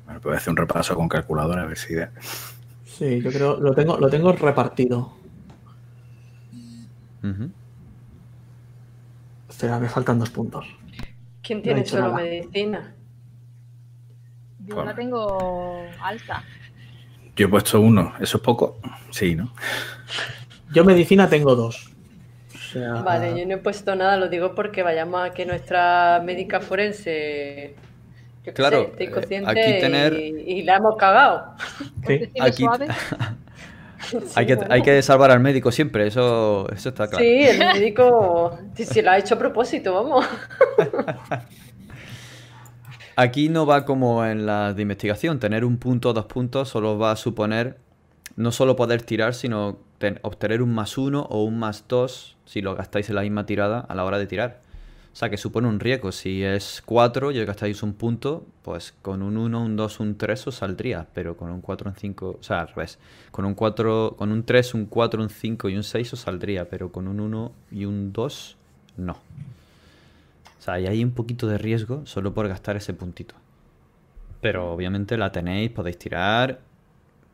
Bueno, 0.04 0.20
pues 0.20 0.36
hacer 0.36 0.50
un 0.52 0.56
repaso 0.56 0.94
con 0.94 1.08
calculadora 1.08 1.62
a 1.62 1.66
ver 1.66 1.76
si... 1.76 1.94
Sí, 2.84 3.20
yo 3.20 3.30
creo 3.30 3.60
lo 3.60 3.74
tengo, 3.74 3.98
lo 3.98 4.08
tengo 4.08 4.32
repartido. 4.32 5.12
Espera, 9.48 9.80
me 9.80 9.88
faltan 9.88 10.18
dos 10.18 10.30
puntos. 10.30 10.66
¿Quién 11.42 11.62
tiene 11.62 11.84
solo 11.84 12.14
medicina? 12.14 12.94
Yo 14.66 14.84
la 14.84 14.94
tengo 14.94 15.82
alta. 16.00 16.42
Yo 17.36 17.46
he 17.46 17.48
puesto 17.48 17.80
uno. 17.80 18.14
¿Eso 18.20 18.38
es 18.38 18.42
poco? 18.42 18.78
Sí, 19.10 19.34
¿no? 19.34 19.52
Yo 20.72 20.84
medicina 20.84 21.28
tengo 21.28 21.54
dos. 21.54 21.92
Vale, 22.74 23.38
yo 23.38 23.46
no 23.46 23.54
he 23.54 23.58
puesto 23.58 23.94
nada, 23.94 24.16
lo 24.16 24.28
digo 24.28 24.54
porque 24.54 24.82
vayamos 24.82 25.28
a 25.28 25.30
que 25.30 25.46
nuestra 25.46 26.20
médica 26.22 26.60
forense 26.60 27.74
claro, 28.52 28.92
sé, 28.96 29.04
eh, 29.04 29.44
aquí 29.46 29.80
tener... 29.80 30.12
y, 30.14 30.62
la 30.62 30.76
hemos 30.76 30.96
cagado. 30.96 31.54
Aquí... 32.40 32.64
hay, 34.36 34.46
que, 34.46 34.58
hay 34.68 34.82
que 34.82 35.02
salvar 35.02 35.30
al 35.30 35.40
médico 35.40 35.72
siempre, 35.72 36.06
eso, 36.06 36.68
eso 36.72 36.90
está 36.90 37.08
claro. 37.08 37.24
Sí, 37.24 37.44
el 37.44 37.58
médico 37.58 38.58
si 38.74 39.02
lo 39.02 39.10
ha 39.10 39.18
hecho 39.18 39.34
a 39.34 39.38
propósito, 39.38 39.94
vamos. 39.94 40.26
Aquí 43.18 43.48
no 43.48 43.64
va 43.64 43.86
como 43.86 44.26
en 44.26 44.44
la 44.44 44.74
de 44.74 44.82
investigación, 44.82 45.38
tener 45.38 45.64
un 45.64 45.78
punto 45.78 46.10
o 46.10 46.12
dos 46.12 46.26
puntos 46.26 46.68
solo 46.68 46.98
va 46.98 47.12
a 47.12 47.16
suponer 47.16 47.78
no 48.36 48.52
solo 48.52 48.76
poder 48.76 49.00
tirar, 49.00 49.32
sino 49.32 49.78
obtener 50.20 50.60
un 50.60 50.74
más 50.74 50.98
uno 50.98 51.22
o 51.30 51.42
un 51.42 51.58
más 51.58 51.86
dos 51.88 52.36
si 52.44 52.60
lo 52.60 52.74
gastáis 52.74 53.08
en 53.08 53.14
la 53.14 53.22
misma 53.22 53.46
tirada 53.46 53.80
a 53.80 53.94
la 53.94 54.04
hora 54.04 54.18
de 54.18 54.26
tirar. 54.26 54.60
O 55.14 55.18
sea, 55.18 55.30
que 55.30 55.38
supone 55.38 55.66
un 55.66 55.80
riesgo. 55.80 56.12
Si 56.12 56.44
es 56.44 56.82
4 56.84 57.32
y 57.32 57.42
gastáis 57.46 57.82
un 57.82 57.94
punto, 57.94 58.44
pues 58.62 58.92
con 59.00 59.22
un 59.22 59.38
1, 59.38 59.62
un 59.62 59.74
2, 59.74 60.00
un 60.00 60.18
3 60.18 60.48
os 60.48 60.56
saldría. 60.56 61.06
Pero 61.14 61.38
con 61.38 61.50
un 61.50 61.62
4, 61.62 61.88
un 61.88 61.96
5, 61.96 62.36
o 62.38 62.42
sea, 62.42 62.60
al 62.60 62.68
revés. 62.68 62.98
Con 63.30 63.46
un 63.46 63.54
4, 63.54 64.16
con 64.18 64.30
un 64.30 64.44
3, 64.44 64.74
un 64.74 64.84
4, 64.84 65.22
un 65.22 65.30
5 65.30 65.70
y 65.70 65.76
un 65.76 65.84
6 65.84 66.12
os 66.12 66.20
saldría. 66.20 66.68
Pero 66.68 66.92
con 66.92 67.08
un 67.08 67.20
1 67.20 67.52
y 67.70 67.86
un 67.86 68.12
2, 68.12 68.56
no. 68.98 69.16
O 70.66 70.68
sea, 70.68 70.80
y 70.80 70.88
hay 70.88 71.04
un 71.04 71.12
poquito 71.12 71.46
de 71.46 71.58
riesgo 71.58 72.04
solo 72.06 72.34
por 72.34 72.48
gastar 72.48 72.74
ese 72.74 72.92
puntito. 72.92 73.36
Pero 74.40 74.72
obviamente 74.72 75.16
la 75.16 75.30
tenéis, 75.30 75.70
podéis 75.70 75.96
tirar, 75.96 76.58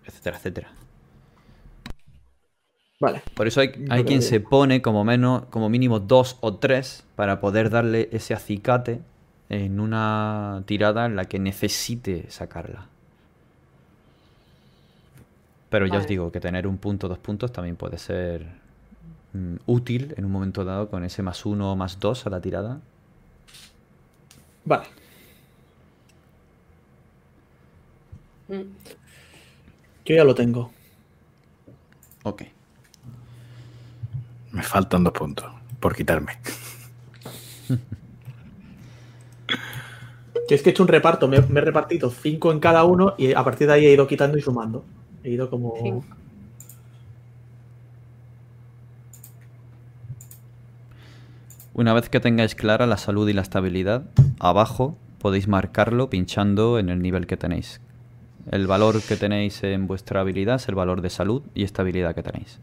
etcétera, 0.05 0.37
etcétera. 0.37 0.73
Por 3.35 3.47
eso 3.47 3.63
hay, 3.63 3.87
hay 3.89 4.05
quien 4.05 4.21
se 4.21 4.41
pone 4.41 4.83
como, 4.83 5.03
menos, 5.03 5.47
como 5.47 5.71
mínimo 5.71 5.99
dos 5.99 6.37
o 6.43 6.57
tres 6.57 7.07
para 7.17 7.41
poder 7.41 7.71
darle 7.71 8.11
ese 8.13 8.35
acicate 8.35 9.01
en 9.49 9.81
una 9.81 10.63
tirada 10.67 11.07
en 11.07 11.17
la 11.17 11.25
que 11.25 11.39
necesite 11.39 12.31
sacarla. 12.31 12.89
Pero 15.71 15.87
ya 15.87 15.97
os 15.97 16.07
digo 16.07 16.31
que 16.31 16.39
tener 16.39 16.67
un 16.67 16.77
punto, 16.77 17.09
dos 17.09 17.17
puntos 17.17 17.51
también 17.51 17.77
puede 17.77 17.97
ser 17.97 18.47
mm, 19.33 19.55
útil 19.65 20.13
en 20.19 20.27
un 20.27 20.33
momento 20.33 20.67
dado 20.67 20.91
con 20.91 21.03
ese 21.03 21.23
más 21.23 21.47
uno 21.47 21.73
o 21.73 21.77
más 21.77 21.99
dos 21.99 22.27
a 22.27 22.31
la 22.31 22.43
tirada. 22.43 22.83
Vale. 24.65 24.87
Yo 30.05 30.15
ya 30.15 30.25
lo 30.25 30.35
tengo. 30.35 30.71
Ok. 32.25 32.43
Me 34.53 34.63
faltan 34.63 35.05
dos 35.05 35.13
puntos 35.13 35.51
por 35.81 35.97
quitarme. 35.97 36.39
Yo 40.49 40.57
es 40.57 40.63
que 40.63 40.71
he 40.71 40.73
hecho 40.73 40.83
un 40.83 40.89
reparto, 40.89 41.29
me, 41.29 41.37
he 41.37 41.61
repartido 41.61 42.11
cinco 42.11 42.53
en 42.53 42.61
cada 42.61 42.85
uno 42.85 43.15
y 43.17 43.33
a 43.33 43.43
partir 43.43 43.69
de 43.69 43.73
ahí 43.75 43.87
he 43.87 43.93
ido 43.93 44.07
quitando 44.07 44.37
y 44.37 44.43
sumando. 44.43 44.85
He 45.25 45.31
ido 45.31 45.49
como. 45.49 46.05
Una 51.75 51.95
vez 51.95 52.11
que 52.11 52.21
tengáis 52.21 52.55
clara 52.55 52.87
la 52.87 52.99
salud 52.99 53.27
y 53.29 53.33
la 53.33 53.41
estabilidad, 53.41 54.03
abajo 54.39 54.97
podéis 55.19 55.49
marcarlo 55.49 56.11
pinchando 56.11 56.79
en 56.79 56.91
el 56.91 57.01
nivel 57.01 57.27
que 57.27 57.39
tenéis. 57.39 57.81
El 58.51 58.67
valor 58.67 59.01
que 59.01 59.17
tenéis 59.17 59.63
en 59.63 59.87
vuestra 59.87 60.21
habilidad 60.21 60.57
es 60.57 60.69
el 60.69 60.75
valor 60.75 61.01
de 61.01 61.09
salud 61.09 61.43
y 61.55 61.65
estabilidad 61.65 62.15
que 62.15 62.23
tenéis. 62.23 62.59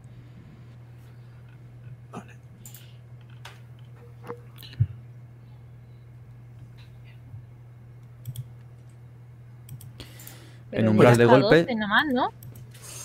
en 10.72 10.88
umbral 10.88 11.16
de 11.16 11.24
golpe. 11.24 11.62
12 11.62 11.74
nomás, 11.74 12.06
¿no? 12.12 12.30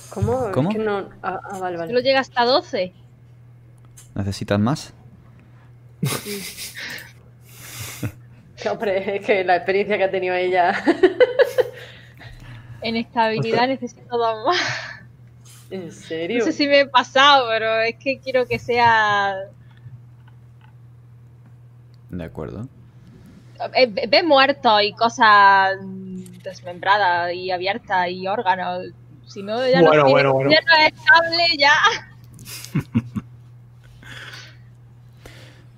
¿Cómo? 0.10 0.52
¿Cómo? 0.52 0.70
Es 0.70 0.78
que 0.78 0.84
no... 0.84 1.10
ah, 1.24 1.40
ah 1.44 1.60
vale, 1.60 1.78
vale. 1.78 1.90
Solo 1.90 2.00
llega 2.02 2.20
hasta 2.20 2.46
12. 2.46 2.94
¿Necesitas 4.14 4.60
más? 4.60 4.94
Sí. 6.06 6.74
Hombre, 8.70 9.18
es 9.18 9.26
que 9.26 9.44
la 9.44 9.58
experiencia 9.58 9.98
que 9.98 10.04
ha 10.06 10.12
tenido 10.12 10.34
ella. 10.34 10.74
en 12.82 12.96
estabilidad 12.96 13.68
necesito 13.68 14.18
dos 14.18 14.46
más. 14.46 14.58
¿En 15.70 15.92
serio? 15.92 16.40
No 16.40 16.46
sé 16.46 16.52
si 16.52 16.68
me 16.68 16.82
he 16.82 16.88
pasado, 16.88 17.48
pero 17.50 17.82
es 17.82 17.96
que 17.96 18.20
quiero 18.20 18.48
que 18.48 18.60
sea. 18.60 19.36
De 22.10 22.24
acuerdo. 22.24 22.68
Eh, 23.74 24.08
ve 24.08 24.24
muertos 24.24 24.82
y 24.84 24.94
cosas 24.94 25.78
desmembrada 26.44 27.34
y 27.34 27.52
abierta 27.52 28.08
y 28.10 28.28
órgano. 28.28 28.80
Si 29.28 29.42
no, 29.42 29.68
ya, 29.68 29.82
no, 29.82 29.92
es 29.92 30.94
estable, 30.94 31.46
ya. 31.58 31.74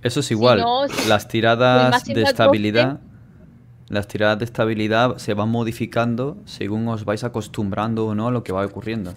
Eso 0.08 0.22
es 0.22 0.32
igual. 0.32 0.64
las 1.08 1.28
tiradas 1.28 2.06
de 2.06 2.24
estabilidad. 2.24 3.00
Las 3.90 4.08
tiradas 4.08 4.40
de 4.40 4.46
estabilidad 4.46 5.18
se 5.18 5.34
van 5.34 5.50
modificando 5.50 6.38
según 6.46 6.88
os 6.88 7.06
vais 7.06 7.24
acostumbrando 7.24 8.06
o 8.06 8.16
no 8.16 8.28
a 8.28 8.32
lo 8.32 8.44
que 8.44 8.52
va 8.52 8.66
ocurriendo. 8.66 9.14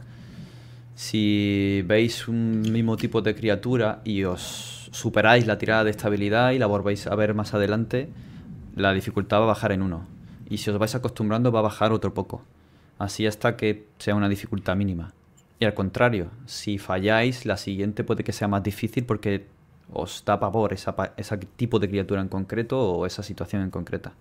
Si 0.95 1.83
veis 1.87 2.29
un 2.29 2.61
mismo 2.61 2.97
tipo 2.97 3.23
de 3.23 3.35
criatura 3.35 4.01
y 4.05 4.25
os 4.25 4.89
superáis 4.93 5.47
la 5.47 5.59
tirada 5.59 5.85
de 5.85 5.91
estabilidad 5.91 6.53
y 6.53 6.59
la 6.59 6.67
volvéis 6.67 7.07
a 7.07 7.15
ver 7.15 7.35
más 7.35 7.55
adelante, 7.55 8.11
la 8.77 8.93
dificultad 8.93 9.39
va 9.41 9.45
a 9.45 9.47
bajar 9.47 9.73
en 9.73 9.83
uno 9.83 10.07
y 10.51 10.59
si 10.59 10.69
os 10.69 10.79
vais 10.79 10.95
acostumbrando 10.95 11.53
va 11.53 11.61
a 11.61 11.63
bajar 11.63 11.93
otro 11.93 12.13
poco, 12.13 12.43
así 12.99 13.27
hasta 13.27 13.57
que 13.57 13.87
sea 13.99 14.17
una 14.17 14.29
dificultad 14.29 14.77
mínima. 14.77 15.15
Y 15.61 15.65
al 15.65 15.75
contrario, 15.75 16.31
si 16.47 16.79
falláis, 16.79 17.47
la 17.47 17.57
siguiente 17.57 18.03
puede 18.03 18.25
que 18.25 18.33
sea 18.33 18.49
más 18.49 18.63
difícil 18.63 19.05
porque 19.05 19.47
os 19.93 20.25
da 20.25 20.39
pavor 20.39 20.73
esa, 20.73 20.95
ese 21.17 21.37
tipo 21.57 21.79
de 21.79 21.89
criatura 21.89 22.21
en 22.21 22.29
concreto 22.29 22.79
o 22.79 23.07
esa 23.07 23.23
situación 23.23 23.63
en 23.63 23.71
concreta. 23.71 24.13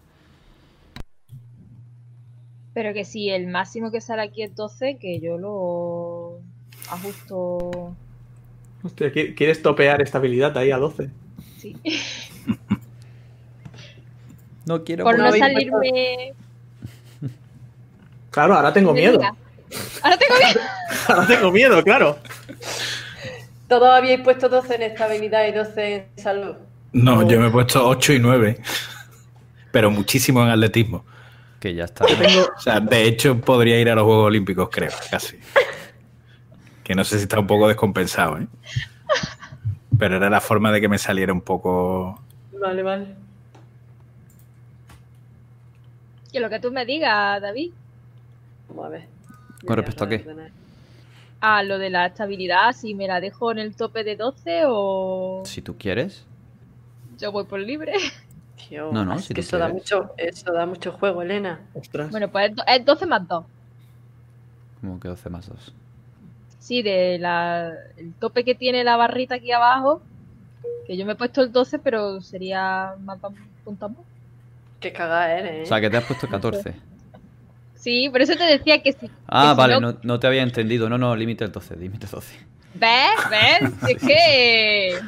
Pero 2.73 2.93
que 2.93 3.05
si 3.05 3.29
el 3.29 3.47
máximo 3.47 3.91
que 3.91 4.01
sale 4.01 4.21
aquí 4.21 4.43
es 4.43 4.55
12, 4.55 4.97
que 4.97 5.19
yo 5.19 5.37
lo 5.37 6.39
ajusto. 6.89 7.95
Hostia, 8.83 9.11
¿quieres 9.11 9.61
topear 9.61 10.01
estabilidad 10.01 10.57
ahí 10.57 10.71
a 10.71 10.77
12? 10.77 11.09
Sí. 11.57 11.75
No 14.65 14.83
quiero 14.83 15.03
Por 15.03 15.17
no 15.17 15.31
salirme. 15.31 16.33
Claro, 18.29 18.53
ahora 18.53 18.71
tengo 18.71 18.93
miedo. 18.93 19.19
Ahora 20.03 20.15
tengo 20.15 20.35
miedo. 20.35 20.61
ahora 21.07 21.27
tengo 21.27 21.51
miedo, 21.51 21.83
claro. 21.83 22.19
Todos 23.69 23.89
habíais 23.89 24.21
puesto 24.21 24.49
12 24.49 24.75
en 24.75 24.81
estabilidad 24.81 25.47
y 25.47 25.51
12 25.51 25.95
en 25.95 26.07
salud. 26.17 26.55
No, 26.91 27.25
yo 27.29 27.39
me 27.39 27.47
he 27.47 27.51
puesto 27.51 27.87
8 27.87 28.13
y 28.13 28.19
9. 28.19 28.59
Pero 29.71 29.91
muchísimo 29.91 30.41
en 30.43 30.49
atletismo. 30.49 31.05
Que 31.59 31.75
ya 31.75 31.85
está. 31.85 32.05
O 32.05 32.59
sea, 32.59 32.79
de 32.79 33.03
hecho, 33.03 33.39
podría 33.39 33.79
ir 33.79 33.89
a 33.89 33.95
los 33.95 34.05
Juegos 34.05 34.25
Olímpicos, 34.25 34.69
creo, 34.71 34.91
casi. 35.11 35.37
Que 36.83 36.95
no 36.95 37.03
sé 37.03 37.17
si 37.17 37.23
está 37.23 37.39
un 37.39 37.45
poco 37.45 37.67
descompensado, 37.67 38.39
¿eh? 38.39 38.47
Pero 39.99 40.15
era 40.15 40.29
la 40.29 40.41
forma 40.41 40.71
de 40.71 40.81
que 40.81 40.87
me 40.87 40.97
saliera 40.97 41.31
un 41.31 41.41
poco. 41.41 42.19
Vale, 42.59 42.81
vale. 42.81 43.15
Que 46.31 46.39
lo 46.39 46.49
que 46.49 46.59
tú 46.59 46.71
me 46.71 46.85
digas, 46.85 47.39
David. 47.41 47.71
Vamos 48.69 48.85
a 48.85 48.89
ver. 48.89 49.07
¿Con 49.65 49.75
respecto 49.75 50.05
a 50.05 50.09
qué? 50.09 50.25
Ordenar. 51.41 51.59
A 51.59 51.63
lo 51.63 51.77
de 51.79 51.89
la 51.89 52.05
estabilidad, 52.07 52.73
si 52.73 52.93
me 52.95 53.07
la 53.07 53.19
dejo 53.21 53.51
en 53.51 53.59
el 53.59 53.75
tope 53.75 54.03
de 54.03 54.15
12 54.15 54.63
o 54.67 55.41
Si 55.45 55.61
tú 55.61 55.77
quieres. 55.77 56.25
yo 57.17 57.31
voy 57.31 57.45
por 57.45 57.59
libre. 57.59 57.93
Tío, 58.69 58.91
No, 58.91 59.05
no, 59.05 59.15
es 59.15 59.25
si 59.25 59.33
que 59.33 59.41
tú 59.41 59.47
eso 59.47 59.57
da, 59.57 59.65
quieres. 59.67 59.83
mucho, 59.83 60.13
eso 60.17 60.51
da 60.53 60.65
mucho 60.65 60.91
juego, 60.91 61.21
Elena. 61.21 61.61
Ostras. 61.73 62.11
Bueno, 62.11 62.29
pues 62.29 62.49
es 62.51 62.55
do- 62.55 62.63
es 62.67 62.85
12 62.85 63.05
más 63.05 63.27
2. 63.27 63.45
Como 64.81 64.99
que 64.99 65.07
12 65.07 65.29
más 65.29 65.47
2. 65.47 65.73
Sí, 66.59 66.81
de 66.81 67.17
la, 67.19 67.71
el 67.97 68.13
tope 68.15 68.43
que 68.43 68.53
tiene 68.55 68.83
la 68.83 68.95
barrita 68.97 69.35
aquí 69.35 69.51
abajo. 69.51 70.01
Que 70.85 70.97
yo 70.97 71.05
me 71.05 71.13
he 71.13 71.15
puesto 71.15 71.41
el 71.41 71.51
12, 71.51 71.79
pero 71.79 72.19
sería 72.21 72.95
más 72.99 73.17
puntos 73.63 73.91
más. 73.91 73.99
Qué 74.81 74.91
cagada 74.91 75.33
eres, 75.37 75.51
¿eh? 75.51 75.63
O 75.63 75.65
sea, 75.65 75.79
que 75.81 75.89
te 75.89 75.97
has 75.97 76.03
puesto 76.03 76.27
14. 76.27 76.75
Sí, 77.79 78.09
por 78.09 78.21
eso 78.21 78.35
te 78.35 78.43
decía 78.43 78.81
que 78.83 78.91
sí. 78.93 79.09
Ah, 79.27 79.43
que 79.43 79.49
si 79.51 79.57
vale, 79.57 79.73
no- 79.79 79.91
no, 79.93 79.97
no 80.03 80.19
te 80.19 80.27
había 80.27 80.43
entendido. 80.43 80.89
No, 80.89 80.97
no, 80.97 81.15
límite 81.15 81.47
12, 81.47 81.77
límite 81.77 82.07
12. 82.11 82.35
¿Ves? 82.75 82.91
¿Ves? 83.29 83.71
Es 83.89 84.03
que. 84.03 84.99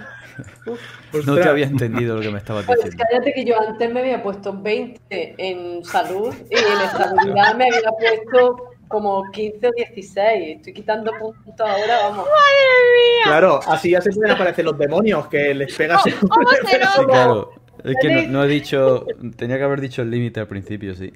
No 1.26 1.36
te 1.36 1.44
había 1.50 1.66
entendido 1.66 2.16
lo 2.16 2.22
que 2.22 2.30
me 2.32 2.38
estabas 2.40 2.66
Pues 2.66 2.78
diciendo. 2.84 3.04
cállate 3.10 3.34
que 3.34 3.44
yo 3.46 3.60
antes 3.60 3.92
me 3.94 4.00
había 4.00 4.24
puesto 4.24 4.54
20 4.60 5.36
en 5.38 5.84
salud 5.84 6.34
y 6.50 6.56
en 6.56 6.82
estabilidad 6.86 7.56
me 7.56 7.66
había 7.66 7.92
puesto 7.92 8.70
como 8.88 9.30
15 9.32 9.68
o 9.68 9.72
16. 9.72 10.58
Estoy 10.58 10.74
quitando 10.74 11.12
puntos 11.20 11.60
ahora, 11.60 12.08
vamos. 12.10 12.26
Claro, 13.26 13.60
así 13.68 13.92
ya 13.92 14.02
se 14.02 14.12
pueden 14.12 14.32
aparecer 14.32 14.66
los 14.66 14.78
demonios 14.78 15.28
que 15.28 15.54
les 15.54 15.76
pegas. 15.76 16.02
¿Cómo 16.22 16.50
se 16.66 16.68
Sí, 16.68 16.78
nota? 16.80 17.06
claro. 17.06 17.52
Es 17.84 17.96
que 18.02 18.10
no, 18.10 18.32
no 18.32 18.44
he 18.44 18.48
dicho. 18.48 19.06
Tenía 19.36 19.58
que 19.58 19.64
haber 19.64 19.82
dicho 19.82 20.02
el 20.02 20.12
límite 20.12 20.40
al 20.40 20.48
principio, 20.48 20.94
sí. 20.96 21.12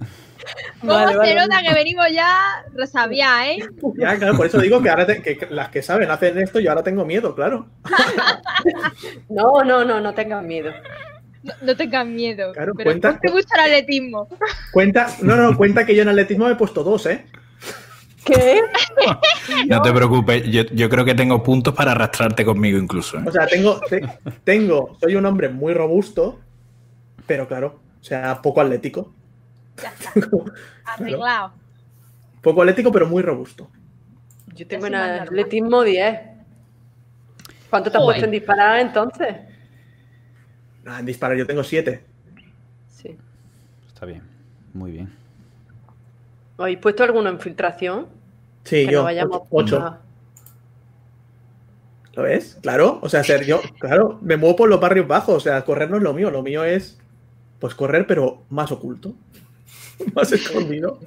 ¿Cómo 0.80 0.93
Vale, 0.93 1.11
se 1.13 1.18
vale. 1.18 1.36
nota 1.36 1.61
que 1.68 1.74
venimos 1.74 2.05
ya 2.11 2.63
resabiados, 2.74 3.45
eh? 3.47 3.57
Ya, 3.97 4.16
claro, 4.18 4.38
por 4.38 4.45
eso 4.45 4.59
digo 4.59 4.82
que 4.82 4.89
ahora 4.89 5.05
te- 5.07 5.22
que 5.22 5.47
las 5.49 5.70
que 5.70 5.82
saben 5.82 6.11
hacen 6.11 6.38
esto, 6.38 6.59
yo 6.59 6.70
ahora 6.70 6.84
tengo 6.84 7.03
miedo, 7.05 7.34
claro. 7.36 7.68
No, 9.30 9.63
no, 9.63 9.84
no, 9.86 9.99
no 9.99 10.13
tengas 10.13 10.43
miedo. 10.43 10.72
No, 11.43 11.53
no 11.61 11.76
tengas 11.76 12.05
miedo. 12.05 12.51
Claro, 12.53 12.74
pero 12.76 12.89
cuenta- 12.91 13.09
¿cómo 13.09 13.20
te 13.22 13.32
gusta 13.32 13.55
el 13.55 13.61
atletismo? 13.74 14.28
Cuenta, 14.72 15.07
no, 15.22 15.36
no, 15.36 15.55
cuenta 15.57 15.86
que 15.86 15.95
yo 15.95 16.01
en 16.03 16.09
atletismo 16.09 16.45
me 16.45 16.51
he 16.53 16.55
puesto 16.55 16.84
dos, 16.84 17.05
¿eh? 17.05 17.26
¿Qué? 18.26 18.59
No 19.68 19.82
te 19.84 19.93
preocupes, 19.93 20.43
yo, 20.49 20.63
yo 20.74 20.89
creo 20.89 21.05
que 21.05 21.13
tengo 21.13 21.43
puntos 21.43 21.76
para 21.76 21.91
arrastrarte 21.91 22.43
conmigo 22.43 22.80
incluso. 22.80 23.18
¿eh? 23.20 23.24
O 23.28 23.32
sea, 23.32 23.45
tengo, 23.45 23.80
te- 23.88 24.01
tengo, 24.43 24.97
soy 24.99 25.16
un 25.16 25.26
hombre 25.28 25.49
muy 25.49 25.76
robusto, 25.76 26.39
pero 27.26 27.47
claro, 27.47 27.80
o 27.99 28.03
sea, 28.03 28.41
poco 28.41 28.61
atlético. 28.61 29.13
Ya 29.82 29.89
está. 29.89 30.13
Arreglado. 30.86 31.53
Poco 32.41 32.61
atlético, 32.61 32.91
pero 32.91 33.07
muy 33.07 33.23
robusto. 33.23 33.69
Yo 34.53 34.67
tengo 34.67 34.88
en 34.88 34.95
atletismo 34.95 35.84
10. 35.84 36.19
¿Cuánto 37.69 37.91
te 37.91 37.97
has 37.97 38.03
puesto 38.03 38.26
en 38.26 38.32
disparar 38.32 38.80
entonces? 38.80 39.36
Ah, 40.86 40.99
en 40.99 41.05
disparar 41.05 41.36
yo 41.36 41.47
tengo 41.47 41.63
siete. 41.63 42.05
Sí. 42.88 43.17
Está 43.88 44.05
bien. 44.05 44.21
Muy 44.73 44.91
bien. 44.91 45.11
¿Habéis 46.57 46.78
puesto 46.78 47.03
alguno 47.03 47.30
en 47.30 47.39
filtración? 47.39 48.07
Sí, 48.63 48.86
que 48.86 48.93
yo, 48.93 48.99
no 48.99 49.05
vayamos 49.05 49.41
ocho. 49.49 49.80
Ah, 49.82 49.99
¿Lo 52.13 52.23
ves? 52.23 52.57
Claro, 52.61 52.99
o 53.01 53.09
sea, 53.09 53.23
ser 53.23 53.45
yo, 53.45 53.61
claro, 53.78 54.19
me 54.21 54.38
muevo 54.38 54.55
por 54.55 54.69
los 54.69 54.80
barrios 54.80 55.05
bajos, 55.05 55.36
o 55.36 55.39
sea, 55.41 55.65
correr 55.65 55.89
no 55.89 55.97
es 55.97 56.03
lo 56.03 56.13
mío, 56.13 56.32
lo 56.32 56.43
mío 56.43 56.63
es, 56.63 56.97
pues 57.59 57.75
correr, 57.75 58.05
pero 58.07 58.43
más 58.49 58.71
oculto, 58.71 59.15
más 60.15 60.31
escondido, 60.31 60.99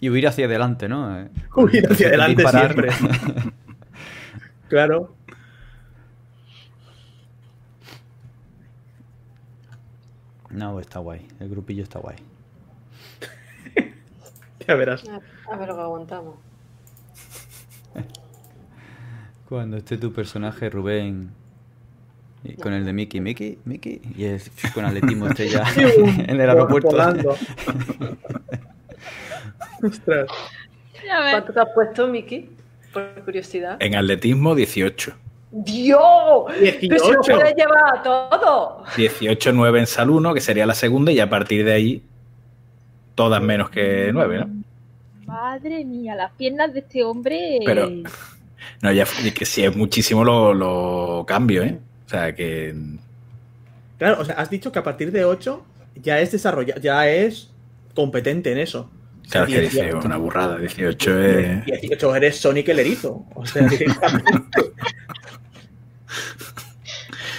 Y 0.00 0.10
huir 0.10 0.26
hacia 0.28 0.46
adelante, 0.46 0.88
¿no? 0.88 1.18
Eh, 1.18 1.30
huir 1.56 1.90
hacia 1.90 2.08
adelante 2.08 2.42
disparar. 2.42 2.72
siempre. 2.72 2.92
Claro, 4.66 5.14
No, 10.54 10.78
está 10.78 11.00
guay. 11.00 11.26
El 11.40 11.48
grupillo 11.48 11.82
está 11.82 11.98
guay. 11.98 12.16
ya 14.68 14.74
verás. 14.76 15.02
A 15.50 15.56
ver 15.56 15.68
lo 15.68 15.74
que 15.74 15.80
aguantamos. 15.82 16.36
Cuando 19.48 19.76
esté 19.76 19.98
tu 19.98 20.12
personaje, 20.12 20.70
Rubén, 20.70 21.32
y 22.44 22.54
con 22.54 22.72
el 22.74 22.84
de 22.84 22.92
Mickey, 22.92 23.20
Mickey, 23.20 23.58
Mickey, 23.64 24.00
y 24.16 24.24
es 24.24 24.50
con 24.74 24.84
atletismo 24.84 25.28
esté 25.28 25.48
ya 25.48 25.64
en 25.76 26.30
el 26.30 26.40
aeropuerto. 26.50 26.88
Volando. 26.90 27.36
Ostras. 29.82 30.26
¿Cuánto 31.30 31.52
te 31.52 31.60
has 31.60 31.68
puesto, 31.74 32.06
Miki? 32.06 32.48
Por 32.92 33.04
curiosidad. 33.24 33.76
En 33.80 33.94
atletismo, 33.94 34.54
18. 34.54 35.12
¡Dios! 35.50 36.00
¡Pero 36.58 36.80
se 36.80 36.88
lo 36.88 37.22
18. 37.22 37.22
puedes 37.22 37.54
llevar 37.54 37.98
a 37.98 38.02
todo! 38.02 38.84
18, 38.96 39.52
9 39.52 39.78
en 39.80 39.86
sal 39.86 40.10
1, 40.10 40.34
que 40.34 40.40
sería 40.40 40.66
la 40.66 40.74
segunda, 40.74 41.12
y 41.12 41.20
a 41.20 41.28
partir 41.28 41.64
de 41.64 41.72
ahí, 41.72 42.02
todas 43.14 43.42
menos 43.42 43.70
que 43.70 44.10
9, 44.12 44.38
¿no? 44.38 44.48
Madre 45.26 45.84
mía, 45.84 46.14
las 46.14 46.32
piernas 46.32 46.72
de 46.72 46.80
este 46.80 47.04
hombre. 47.04 47.58
Pero- 47.64 47.90
No, 48.82 48.92
ya 48.92 49.04
que 49.34 49.44
si 49.44 49.64
es 49.64 49.76
muchísimo 49.76 50.24
lo, 50.24 50.54
lo 50.54 51.24
cambio, 51.26 51.62
¿eh? 51.62 51.78
O 52.06 52.08
sea, 52.08 52.34
que 52.34 52.74
Claro, 53.98 54.20
o 54.20 54.24
sea, 54.24 54.34
has 54.36 54.50
dicho 54.50 54.70
que 54.72 54.78
a 54.78 54.82
partir 54.82 55.10
de 55.12 55.24
8 55.24 55.64
ya 56.02 56.20
es 56.20 56.32
desarrollado, 56.32 56.80
ya 56.80 57.08
es 57.08 57.50
competente 57.94 58.52
en 58.52 58.58
eso. 58.58 58.90
Claro, 59.30 59.46
que 59.46 59.60
dice 59.60 59.82
18. 59.84 60.06
una 60.06 60.16
burrada. 60.18 60.58
18 60.58 61.20
es. 61.20 61.64
18 61.64 62.16
eres 62.16 62.36
Sonic 62.36 62.68
el 62.68 62.78
erizo. 62.80 63.24
O 63.34 63.46
sea, 63.46 63.62
directamente. 63.68 64.30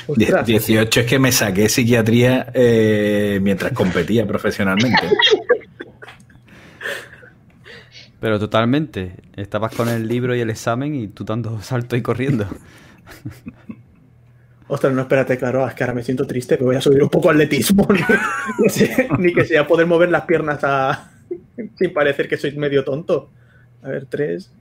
Die- 0.08 0.26
Ostras. 0.26 0.46
18 0.46 1.00
es 1.02 1.06
que 1.06 1.20
me 1.20 1.32
saqué 1.32 1.68
psiquiatría 1.70 2.48
eh, 2.54 3.40
mientras 3.42 3.72
competía 3.74 4.26
profesionalmente. 4.26 5.08
Pero 8.20 8.40
totalmente. 8.40 9.16
Estabas 9.36 9.76
con 9.76 9.90
el 9.90 10.08
libro 10.08 10.36
y 10.36 10.40
el 10.42 10.50
examen 10.50 10.96
y 10.96 11.08
tú 11.10 11.24
dando 11.26 11.62
salto 11.62 11.96
y 11.96 12.02
corriendo. 12.02 12.48
Ostras, 14.68 14.94
no, 14.94 15.02
espérate, 15.02 15.38
claro, 15.38 15.68
es 15.68 15.76
que 15.76 15.84
ahora 15.84 15.94
me 15.94 16.02
siento 16.04 16.26
triste, 16.26 16.58
me 16.58 16.64
voy 16.66 16.76
a 16.76 16.82
subir 16.82 17.04
un 17.04 17.10
poco 17.10 17.30
atletismo, 17.30 17.88
ni, 19.20 19.26
ni 19.28 19.34
que 19.34 19.46
sea 19.46 19.68
poder 19.68 19.86
mover 19.86 20.10
las 20.10 20.26
piernas 20.26 20.60
a- 20.64 21.12
sin 21.78 21.94
parecer 21.94 22.28
que 22.28 22.38
soy 22.38 22.56
medio 22.58 22.84
tonto. 22.84 23.30
A 23.84 23.90
ver, 23.90 24.08
tres. 24.08 24.52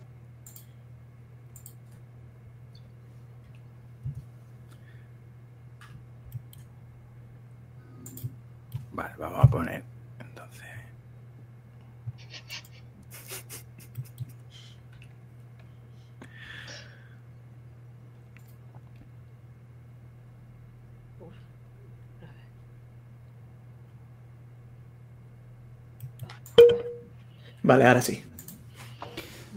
Vale, 8.93 9.15
vamos 9.19 9.45
a 9.45 9.51
poner. 9.51 9.83
Entonces. 10.19 10.69
Vale, 27.65 27.87
ahora 27.87 28.03
sí. 28.03 28.23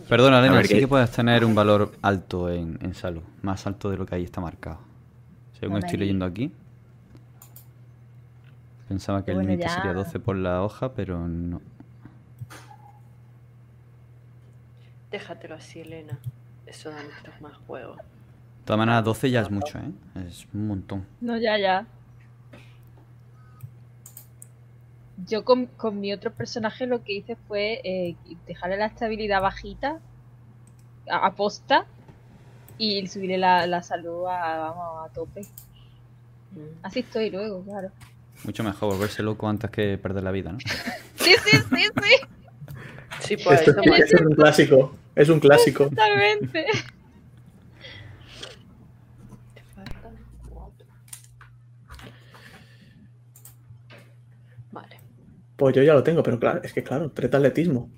Perdona, 0.08 0.39
Elena, 0.39 0.64
sí 0.64 0.80
que 0.80 0.88
puedes 0.88 1.12
tener 1.12 1.43
un 1.43 1.53
valor 1.53 1.91
alto 2.01 2.49
en, 2.49 2.80
en 2.82 2.93
salud. 2.95 3.22
Más 3.41 3.68
alto 3.68 3.89
de 3.89 3.97
lo 3.97 4.05
que 4.05 4.16
ahí 4.16 4.24
está 4.24 4.39
marcado. 4.39 4.80
Según 5.60 5.80
estoy 5.80 5.99
leyendo 5.99 6.24
aquí. 6.24 6.53
Pensaba 8.88 9.26
que 9.26 9.32
el 9.32 9.39
límite 9.39 9.64
ya. 9.64 9.70
sería 9.70 9.93
12 9.93 10.20
por 10.22 10.38
la 10.38 10.64
hoja, 10.64 10.93
pero 10.93 11.28
no. 11.28 11.62
Déjatelo 15.12 15.55
así, 15.55 15.82
Elena. 15.82 16.18
Eso 16.66 16.89
da 16.89 17.03
muchos 17.03 17.41
más 17.41 17.58
juegos. 17.68 17.97
De 17.97 18.64
todas 18.64 18.78
maneras, 18.78 19.03
12 19.03 19.32
ya 19.32 19.41
es 19.41 19.51
mucho, 19.51 19.78
¿eh? 19.80 19.91
Es 20.26 20.47
un 20.53 20.68
montón. 20.68 21.05
No, 21.20 21.38
ya, 21.38 21.58
ya. 21.58 21.86
Yo 25.26 25.43
con, 25.43 25.65
con 25.65 25.99
mi 25.99 26.13
otro 26.13 26.32
personaje 26.32 26.86
lo 26.86 27.03
que 27.03 27.13
hice 27.13 27.36
fue 27.47 27.82
eh, 27.84 28.15
dejarle 28.45 28.78
la 28.78 28.86
estabilidad 28.86 29.41
bajita, 29.41 29.99
a, 31.09 31.26
a 31.26 31.36
posta, 31.36 31.86
y 32.78 33.07
subiré 33.07 33.38
la, 33.38 33.65
la 33.68 33.82
salud 33.82 34.26
a, 34.28 34.57
vamos, 34.57 35.09
a 35.09 35.13
tope. 35.13 35.41
Así 36.84 36.99
estoy 36.99 37.30
luego, 37.30 37.63
claro. 37.63 37.91
Mucho 38.43 38.63
mejor 38.63 38.93
volverse 38.93 39.24
loco 39.24 39.47
antes 39.47 39.70
que 39.72 39.97
perder 39.97 40.24
la 40.24 40.32
vida, 40.32 40.51
¿no? 40.51 40.59
Sí, 41.15 41.34
sí, 41.43 41.57
sí, 41.57 41.84
sí. 42.03 42.15
Sí, 43.20 43.38
pues 43.43 43.68
Esto 43.68 43.82
es, 43.82 44.22
un 44.22 44.36
clásico. 44.36 44.95
Es 45.13 45.28
un 45.28 45.39
clásico. 45.41 45.89
Totalmente. 45.89 46.65
Vale. 54.72 54.99
Pues 55.58 55.76
yo 55.76 55.84
ya 55.84 55.93
lo 55.93 56.03
tengo, 56.03 56.24
pero 56.24 56.39
claro, 56.39 56.62
es 56.64 56.72
que 56.72 56.84
claro, 56.84 57.12
tres 57.12 57.30
de 57.32 57.38
atletismo. 57.38 57.89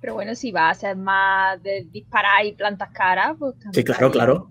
Pero 0.00 0.14
bueno, 0.14 0.34
si 0.34 0.52
va 0.52 0.70
a 0.70 0.74
ser 0.74 0.96
más 0.96 1.62
de 1.62 1.86
disparar 1.90 2.44
y 2.44 2.52
plantas 2.52 2.90
caras, 2.90 3.34
pues 3.38 3.54
también. 3.54 3.74
Sí, 3.74 3.84
claro, 3.84 4.10
claro. 4.10 4.50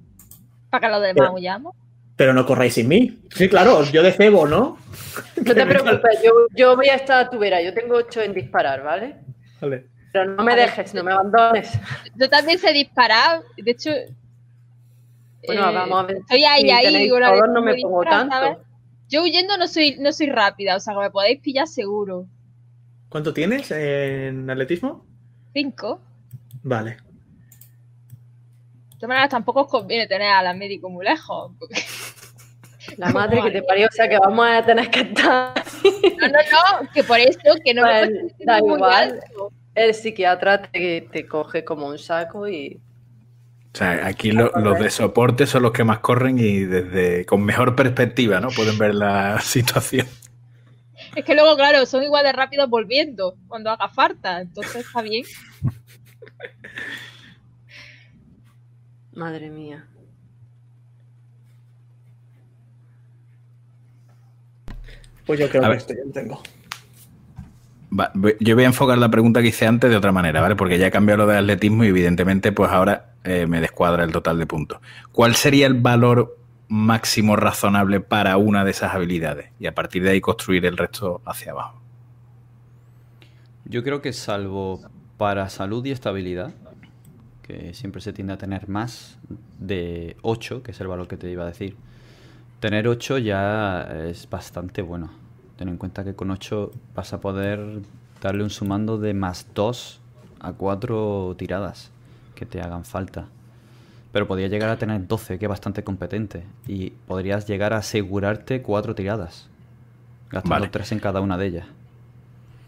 Para 0.70 0.88
que 0.88 0.92
los 0.94 1.02
demás 1.02 1.16
Pero- 1.18 1.34
huyamos. 1.34 1.76
Pero 2.18 2.34
no 2.34 2.46
corráis 2.46 2.74
sin 2.76 2.88
mí. 2.88 3.20
Sí, 3.30 3.50
claro, 3.50 3.84
yo 3.84 4.02
de 4.02 4.14
cebo, 4.14 4.48
¿no? 4.48 4.78
No 5.36 5.54
te 5.54 5.66
preocupes, 5.66 6.22
yo, 6.24 6.32
yo 6.56 6.76
voy 6.78 6.88
a 6.88 6.96
estar 6.96 7.26
a 7.26 7.30
tu 7.30 7.38
vera. 7.38 7.62
Yo 7.62 7.74
tengo 7.74 7.96
8 7.96 8.22
en 8.22 8.34
disparar, 8.34 8.84
¿vale? 8.84 9.18
Vale. 9.60 9.88
Pero 10.14 10.32
no 10.34 10.44
me 10.46 10.56
dejes, 10.56 10.94
no 10.94 11.04
me 11.04 11.12
abandones. 11.12 11.78
Yo 12.16 12.30
también 12.30 12.58
sé 12.58 12.72
disparar. 12.72 13.42
De 13.58 13.70
hecho. 13.72 13.90
Bueno, 15.46 15.70
eh, 15.70 15.74
vamos 15.76 16.04
a 16.04 16.08
ver. 16.08 16.18
Estoy 16.20 16.46
ahí, 16.46 16.62
si 16.62 16.72
ahí. 16.72 16.86
tenéis 16.86 17.12
con 17.12 17.20
la 17.22 17.32
de 17.34 17.38
todos, 17.40 17.54
no 17.54 17.62
me 17.62 17.76
pongo 17.82 18.00
disparar, 18.02 18.30
tanto. 18.30 18.36
¿sabes? 18.36 18.58
Yo 19.16 19.24
huyendo 19.24 19.56
no 19.58 19.66
soy, 19.70 19.96
no 19.98 20.12
soy 20.12 20.28
rápida, 20.28 20.76
o 20.76 20.80
sea 20.82 20.94
que 20.94 21.00
me 21.00 21.10
podéis 21.10 21.40
pillar 21.40 21.68
seguro. 21.70 22.28
¿Cuánto 23.08 23.34
tienes 23.34 23.72
en 23.72 24.50
atletismo? 24.50 25.06
Cinco. 25.54 26.02
Vale. 26.64 26.98
De 28.90 28.98
todas 28.98 29.08
maneras, 29.08 29.30
tampoco 29.30 29.62
os 29.62 29.68
conviene 29.70 30.06
tener 30.08 30.28
a 30.34 30.42
la 30.44 30.54
médico 30.54 30.90
muy 30.90 31.06
lejos. 31.06 31.54
porque- 31.58 31.76
La 32.98 33.10
madre 33.12 33.42
que 33.42 33.52
te 33.52 33.64
parió, 33.64 33.88
o 33.88 33.92
sea 33.92 34.10
que 34.10 34.20
vamos 34.20 34.46
a 34.50 34.66
tener 34.66 34.90
que 34.92 35.00
estar. 35.00 35.54
No, 36.20 36.28
no, 36.28 36.82
no, 36.84 36.90
que 36.94 37.02
por 37.06 37.18
eso, 37.18 37.40
que 37.64 37.74
no 37.74 37.84
Pues, 37.84 38.10
me 38.38 38.46
da 38.46 38.58
igual. 38.60 39.22
alto. 39.24 39.52
El 39.76 39.94
psiquiatra 39.94 40.62
te, 40.62 41.08
te 41.10 41.26
coge 41.26 41.64
como 41.64 41.88
un 41.88 41.98
saco 41.98 42.50
y. 42.50 42.82
O 43.76 43.78
sea, 43.78 44.08
aquí 44.08 44.32
lo- 44.32 44.54
los 44.58 44.80
de 44.80 44.90
soporte 44.90 45.46
son 45.46 45.64
los 45.64 45.74
que 45.74 45.84
más 45.84 46.00
corren 46.00 46.40
y 46.40 46.60
desde 46.60 47.26
con 47.26 47.44
mejor 47.44 47.76
perspectiva, 47.76 48.40
¿no? 48.40 48.48
Pueden 48.48 48.78
ver 48.78 48.96
la 48.96 49.38
situación. 49.42 50.08
Es 51.14 51.26
que 51.26 51.36
luego, 51.36 51.58
claro, 51.58 51.86
son 51.86 52.02
igual 52.02 52.24
de 52.24 52.32
rápidos 52.32 52.70
volviendo 52.70 53.36
cuando 53.50 53.70
haga 53.72 53.90
falta, 53.90 54.40
entonces 54.40 54.78
está 54.86 55.02
bien. 55.02 55.26
Madre 59.14 59.50
mía. 59.50 59.86
Pues 65.26 65.38
yo 65.38 65.50
creo 65.50 65.66
A 65.66 65.72
que 65.72 65.78
esto 65.78 65.94
ya 65.94 66.06
lo 66.06 66.12
tengo. 66.12 66.44
Va, 67.98 68.12
yo 68.40 68.56
voy 68.56 68.64
a 68.64 68.68
enfocar 68.68 68.98
la 68.98 69.10
pregunta 69.10 69.42
que 69.42 69.50
hice 69.50 69.68
antes 69.68 69.90
de 69.90 69.98
otra 69.98 70.14
manera, 70.14 70.40
¿vale? 70.40 70.56
Porque 70.56 70.78
ya 70.78 70.88
he 70.88 70.92
cambiado 70.92 71.26
lo 71.26 71.28
de 71.28 71.38
atletismo 71.40 71.84
y 71.84 71.88
evidentemente 71.90 72.54
pues 72.54 72.72
ahora 72.72 73.15
eh, 73.26 73.48
me 73.48 73.60
descuadra 73.60 74.04
el 74.04 74.12
total 74.12 74.38
de 74.38 74.46
puntos. 74.46 74.80
¿Cuál 75.12 75.34
sería 75.34 75.66
el 75.66 75.74
valor 75.74 76.38
máximo 76.68 77.36
razonable 77.36 78.00
para 78.00 78.38
una 78.38 78.64
de 78.64 78.70
esas 78.70 78.94
habilidades? 78.94 79.50
Y 79.60 79.66
a 79.66 79.74
partir 79.74 80.04
de 80.04 80.12
ahí 80.12 80.22
construir 80.22 80.64
el 80.68 80.78
resto 80.78 81.24
hacia 81.26 81.54
abajo. 81.54 81.82
Yo 83.66 83.84
creo 83.84 84.04
que 84.04 84.14
salvo 84.14 84.80
para 85.18 85.50
salud 85.50 85.84
y 85.86 85.92
estabilidad, 85.92 86.54
que 87.42 87.74
siempre 87.74 88.00
se 88.00 88.14
tiende 88.14 88.34
a 88.34 88.38
tener 88.38 88.70
más 88.70 89.18
de 89.58 90.18
8, 90.22 90.62
que 90.62 90.70
es 90.70 90.80
el 90.80 90.88
valor 90.88 91.08
que 91.08 91.18
te 91.18 91.32
iba 91.32 91.46
a 91.46 91.48
decir, 91.48 91.76
tener 92.60 92.88
8 92.88 93.18
ya 93.18 93.82
es 94.08 94.30
bastante 94.30 94.84
bueno. 94.84 95.10
Ten 95.58 95.70
en 95.70 95.78
cuenta 95.78 96.04
que 96.04 96.14
con 96.14 96.30
8 96.30 96.72
vas 96.94 97.12
a 97.12 97.22
poder 97.22 97.82
darle 98.22 98.44
un 98.44 98.52
sumando 98.52 99.00
de 99.00 99.16
más 99.16 99.48
2 99.56 100.00
a 100.42 100.54
4 100.54 101.36
tiradas 101.40 101.95
que 102.36 102.46
te 102.46 102.62
hagan 102.62 102.86
falta. 102.86 103.26
Pero 104.12 104.28
podría 104.28 104.48
llegar 104.48 104.70
a 104.70 104.78
tener 104.78 105.08
12, 105.08 105.40
que 105.40 105.46
es 105.46 105.50
bastante 105.50 105.84
competente. 105.84 106.44
Y 106.68 106.92
podrías 106.92 107.48
llegar 107.48 107.74
a 107.74 107.78
asegurarte 107.78 108.62
4 108.62 108.96
tiradas, 108.96 109.50
gastando 110.30 110.56
Vale. 110.56 110.68
3 110.70 110.92
en 110.94 111.00
cada 111.00 111.20
una 111.22 111.38
de 111.38 111.48
ellas. 111.48 111.66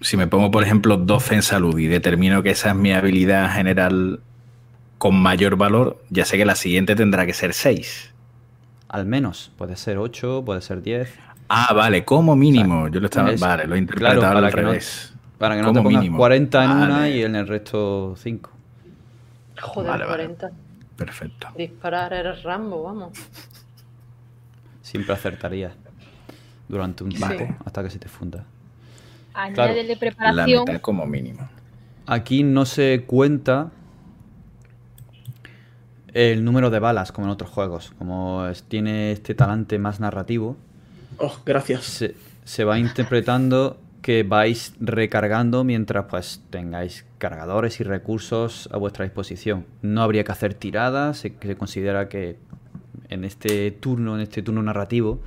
Si 0.01 0.18
me 0.18 0.28
pongo, 0.28 0.51
por 0.51 0.63
ejemplo, 0.63 0.97
12 0.97 1.36
en 1.36 1.41
salud 1.43 1.78
y 1.80 1.88
determino 1.88 2.43
que 2.43 2.51
esa 2.51 2.70
es 2.70 2.76
mi 2.76 2.91
habilidad 2.93 3.51
general 3.53 4.20
con 4.97 5.15
mayor 5.15 5.55
valor, 5.57 6.03
ya 6.09 6.26
sé 6.26 6.38
que 6.38 6.45
la 6.45 6.55
siguiente 6.55 6.95
tendrá 6.95 7.26
que 7.26 7.34
ser 7.34 7.53
6. 7.53 8.13
Al 8.89 9.05
menos, 9.05 9.51
puede 9.57 9.76
ser 9.76 9.97
8, 9.97 10.43
puede 10.45 10.61
ser 10.61 10.82
10. 10.82 11.13
Ah, 11.49 11.74
vale, 11.74 12.03
como 12.03 12.36
mínimo. 12.36 12.89
Yo 12.89 12.99
lo 12.99 13.05
estaba. 13.05 13.32
es- 13.32 13.39
vale, 13.39 13.65
lo 13.68 13.76
he 13.76 13.78
interpretado 13.80 14.20
claro, 14.20 14.38
al 14.39 14.53
que 14.53 14.61
no- 14.61 14.68
revés. 14.70 15.13
Para 15.38 15.55
que 15.55 15.61
no 15.61 15.68
Como 15.70 15.80
te 15.80 15.84
pongas 15.84 16.01
mínimo. 16.01 16.18
40 16.18 16.63
en 16.65 16.72
una 16.72 17.09
y 17.09 17.24
en 17.24 17.36
el 17.36 17.47
resto 17.47 18.15
5. 18.18 18.49
Joder, 19.62 19.91
Vale, 19.91 20.05
vale. 20.05 20.24
40. 20.36 20.51
Perfecto. 20.95 21.47
Disparar 21.58 22.14
eres 22.14 22.43
Rambo, 22.43 22.84
vamos. 22.84 23.12
Siempre 24.82 25.14
acertarías 25.14 25.74
durante 26.68 27.03
un 27.03 27.10
tiempo 27.12 27.55
hasta 27.66 27.84
que 27.84 27.89
se 27.89 27.99
te 27.99 28.08
funda. 28.08 28.45
Añádele 29.34 29.93
La 29.93 29.99
preparación. 29.99 30.62
mitad 30.66 30.82
como 30.82 31.05
mínimo. 31.05 31.47
Aquí 32.08 32.43
no 32.43 32.66
se 32.66 33.03
cuenta 33.05 33.70
el 36.14 36.43
número 36.43 36.70
de 36.70 36.80
balas 36.80 37.12
como 37.12 37.28
en 37.28 37.32
otros 37.32 37.49
juegos. 37.51 37.93
Como 37.97 38.47
es- 38.47 38.64
tiene 38.64 39.12
este 39.12 39.36
talante 39.36 39.78
más 39.78 39.99
narrativo, 39.99 40.55
Oh, 41.20 41.36
gracias. 41.45 41.84
se, 41.84 42.16
se 42.43 42.64
va 42.64 42.80
interpretando 42.80 43.78
que 44.01 44.23
vais 44.23 44.73
recargando 44.79 45.63
mientras 45.63 46.05
pues 46.05 46.41
tengáis 46.49 47.05
cargadores 47.17 47.79
y 47.79 47.83
recursos 47.83 48.69
a 48.71 48.77
vuestra 48.77 49.03
disposición. 49.05 49.65
No 49.81 50.01
habría 50.01 50.23
que 50.23 50.31
hacer 50.31 50.53
tiradas, 50.53 51.17
se, 51.17 51.33
se 51.41 51.55
considera 51.55 52.07
que 52.07 52.37
en 53.09 53.23
este 53.23 53.71
turno, 53.71 54.15
en 54.15 54.21
este 54.21 54.41
turno 54.41 54.61
narrativo, 54.63 55.19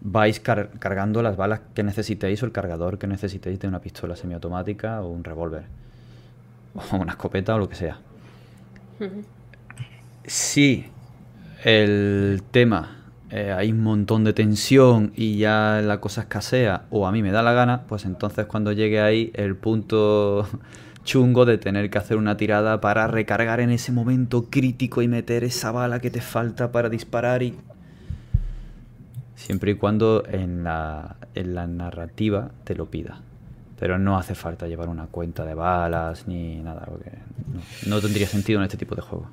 vais 0.00 0.38
car- 0.40 0.70
cargando 0.78 1.22
las 1.22 1.36
balas 1.36 1.60
que 1.74 1.82
necesitéis 1.82 2.42
o 2.42 2.46
el 2.46 2.52
cargador 2.52 2.98
que 2.98 3.06
necesitéis 3.06 3.58
de 3.58 3.68
una 3.68 3.80
pistola 3.80 4.16
semiautomática 4.16 5.02
o 5.02 5.08
un 5.08 5.24
revólver. 5.24 5.64
O 6.74 6.96
una 6.96 7.12
escopeta 7.12 7.54
o 7.54 7.58
lo 7.58 7.68
que 7.68 7.76
sea. 7.76 7.98
Si 10.26 10.86
el 11.64 12.42
tema 12.50 13.03
eh, 13.36 13.50
hay 13.50 13.72
un 13.72 13.80
montón 13.80 14.22
de 14.22 14.32
tensión 14.32 15.12
y 15.16 15.38
ya 15.38 15.80
la 15.82 16.00
cosa 16.00 16.20
escasea 16.20 16.84
o 16.90 17.04
a 17.04 17.10
mí 17.10 17.20
me 17.20 17.32
da 17.32 17.42
la 17.42 17.52
gana, 17.52 17.82
pues 17.88 18.04
entonces 18.04 18.46
cuando 18.46 18.70
llegue 18.70 19.00
ahí 19.00 19.32
el 19.34 19.56
punto 19.56 20.46
chungo 21.04 21.44
de 21.44 21.58
tener 21.58 21.90
que 21.90 21.98
hacer 21.98 22.16
una 22.16 22.36
tirada 22.36 22.80
para 22.80 23.08
recargar 23.08 23.58
en 23.58 23.70
ese 23.70 23.90
momento 23.90 24.44
crítico 24.50 25.02
y 25.02 25.08
meter 25.08 25.42
esa 25.42 25.72
bala 25.72 25.98
que 25.98 26.12
te 26.12 26.20
falta 26.20 26.70
para 26.70 26.88
disparar 26.88 27.42
y... 27.42 27.56
Siempre 29.34 29.72
y 29.72 29.74
cuando 29.74 30.22
en 30.28 30.62
la, 30.62 31.16
en 31.34 31.56
la 31.56 31.66
narrativa 31.66 32.52
te 32.62 32.76
lo 32.76 32.88
pida. 32.88 33.20
Pero 33.80 33.98
no 33.98 34.16
hace 34.16 34.36
falta 34.36 34.68
llevar 34.68 34.88
una 34.88 35.06
cuenta 35.06 35.44
de 35.44 35.54
balas 35.54 36.28
ni 36.28 36.60
nada, 36.60 36.86
porque 36.88 37.10
no, 37.52 37.96
no 37.96 38.00
tendría 38.00 38.28
sentido 38.28 38.60
en 38.60 38.66
este 38.66 38.76
tipo 38.76 38.94
de 38.94 39.02
juego. 39.02 39.28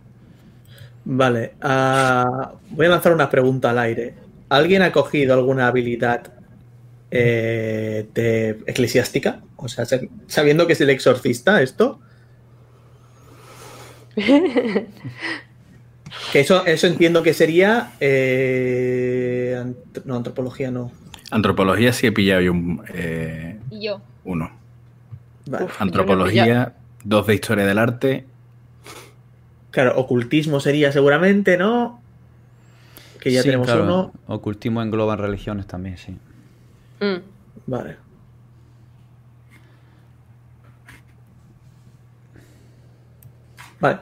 Vale. 1.03 1.53
ah, 1.61 2.53
voy 2.69 2.85
a 2.85 2.89
lanzar 2.89 3.13
una 3.13 3.29
pregunta 3.29 3.71
al 3.71 3.79
aire. 3.79 4.13
¿Alguien 4.49 4.81
ha 4.81 4.91
cogido 4.91 5.33
alguna 5.33 5.67
habilidad 5.67 6.31
eh, 7.09 8.07
de 8.13 8.49
eclesiástica? 8.67 9.41
O 9.55 9.67
sea, 9.67 9.85
sab- 9.85 10.09
sabiendo 10.27 10.67
que 10.67 10.73
es 10.73 10.81
el 10.81 10.89
exorcista 10.89 11.61
esto. 11.61 11.99
que 16.33 16.39
eso, 16.39 16.65
eso 16.65 16.87
entiendo 16.87 17.23
que 17.23 17.33
sería. 17.33 17.91
eh, 17.99 19.55
ant- 19.63 20.03
no, 20.05 20.15
antropología 20.17 20.71
no. 20.71 20.91
Antropología 21.31 21.93
sí 21.93 22.07
he 22.07 22.11
pillado 22.11 22.41
yo 22.41 22.51
un, 22.51 22.83
eh, 22.93 23.57
Y 23.69 23.85
yo. 23.85 24.01
uno. 24.25 24.51
Vale. 25.47 25.65
Uf. 25.65 25.71
Yo 25.71 25.77
no 25.79 25.79
he 25.79 25.83
Antropología, 25.83 26.73
dos 27.03 27.25
de 27.27 27.33
historia 27.35 27.65
del 27.65 27.77
arte. 27.77 28.25
Claro, 29.71 29.97
ocultismo 29.97 30.59
sería 30.59 30.91
seguramente, 30.91 31.57
¿no? 31.57 32.01
Que 33.19 33.31
ya 33.31 33.41
Sí, 33.41 33.47
tenemos 33.47 33.67
claro, 33.67 33.83
uno. 33.83 34.13
Ocultismo 34.27 34.81
engloba 34.81 35.15
religiones 35.15 35.65
también, 35.65 35.97
sí. 35.97 36.17
Mm. 36.99 37.21
Vale. 37.67 37.97
Vale. 43.79 43.99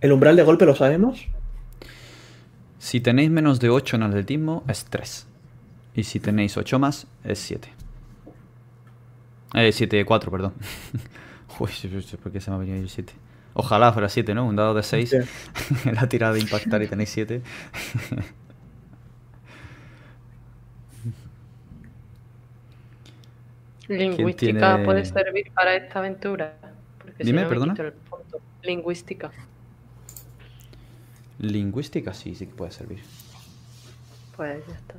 ¿El 0.00 0.12
umbral 0.12 0.36
de 0.36 0.42
golpe 0.42 0.64
lo 0.64 0.74
sabemos? 0.74 1.26
Si 2.78 3.00
tenéis 3.00 3.30
menos 3.30 3.60
de 3.60 3.68
8 3.68 3.96
en 3.96 4.02
atletismo, 4.04 4.64
es 4.68 4.84
3. 4.86 5.26
Y 5.94 6.04
si 6.04 6.20
tenéis 6.20 6.56
8 6.56 6.78
más, 6.78 7.06
es 7.24 7.38
7. 7.40 7.68
Eh, 9.54 9.72
7, 9.72 10.04
4, 10.04 10.30
perdón. 10.30 10.54
Uy, 11.60 11.70
¿por 12.22 12.32
qué 12.32 12.40
se 12.40 12.50
me 12.50 12.56
ha 12.56 12.58
venido 12.58 12.76
el 12.78 12.88
7? 12.88 13.12
Ojalá 13.54 13.92
fuera 13.92 14.08
7, 14.08 14.34
¿no? 14.34 14.46
Un 14.46 14.56
dado 14.56 14.74
de 14.74 14.82
6. 14.82 15.14
la 15.92 16.08
tirada 16.08 16.32
de 16.32 16.40
impactar 16.40 16.82
y 16.82 16.88
tenéis 16.88 17.10
7. 17.10 17.42
Lingüística 23.88 24.52
tiene- 24.72 24.84
puede 24.84 25.04
servir 25.04 25.50
para 25.52 25.74
esta 25.74 25.98
aventura. 25.98 26.56
Porque 26.98 27.24
Dime, 27.24 27.40
si 27.40 27.42
no 27.44 27.48
perdona. 27.48 27.72
quito 27.74 27.82
el 27.86 27.92
punto. 27.92 28.40
Lingüística. 28.62 29.30
Lingüística 31.38 32.14
sí, 32.14 32.34
sí 32.34 32.46
que 32.46 32.54
puede 32.54 32.70
servir. 32.70 33.00
Pues 34.36 34.64
ya 34.66 34.74
está. 34.74 34.94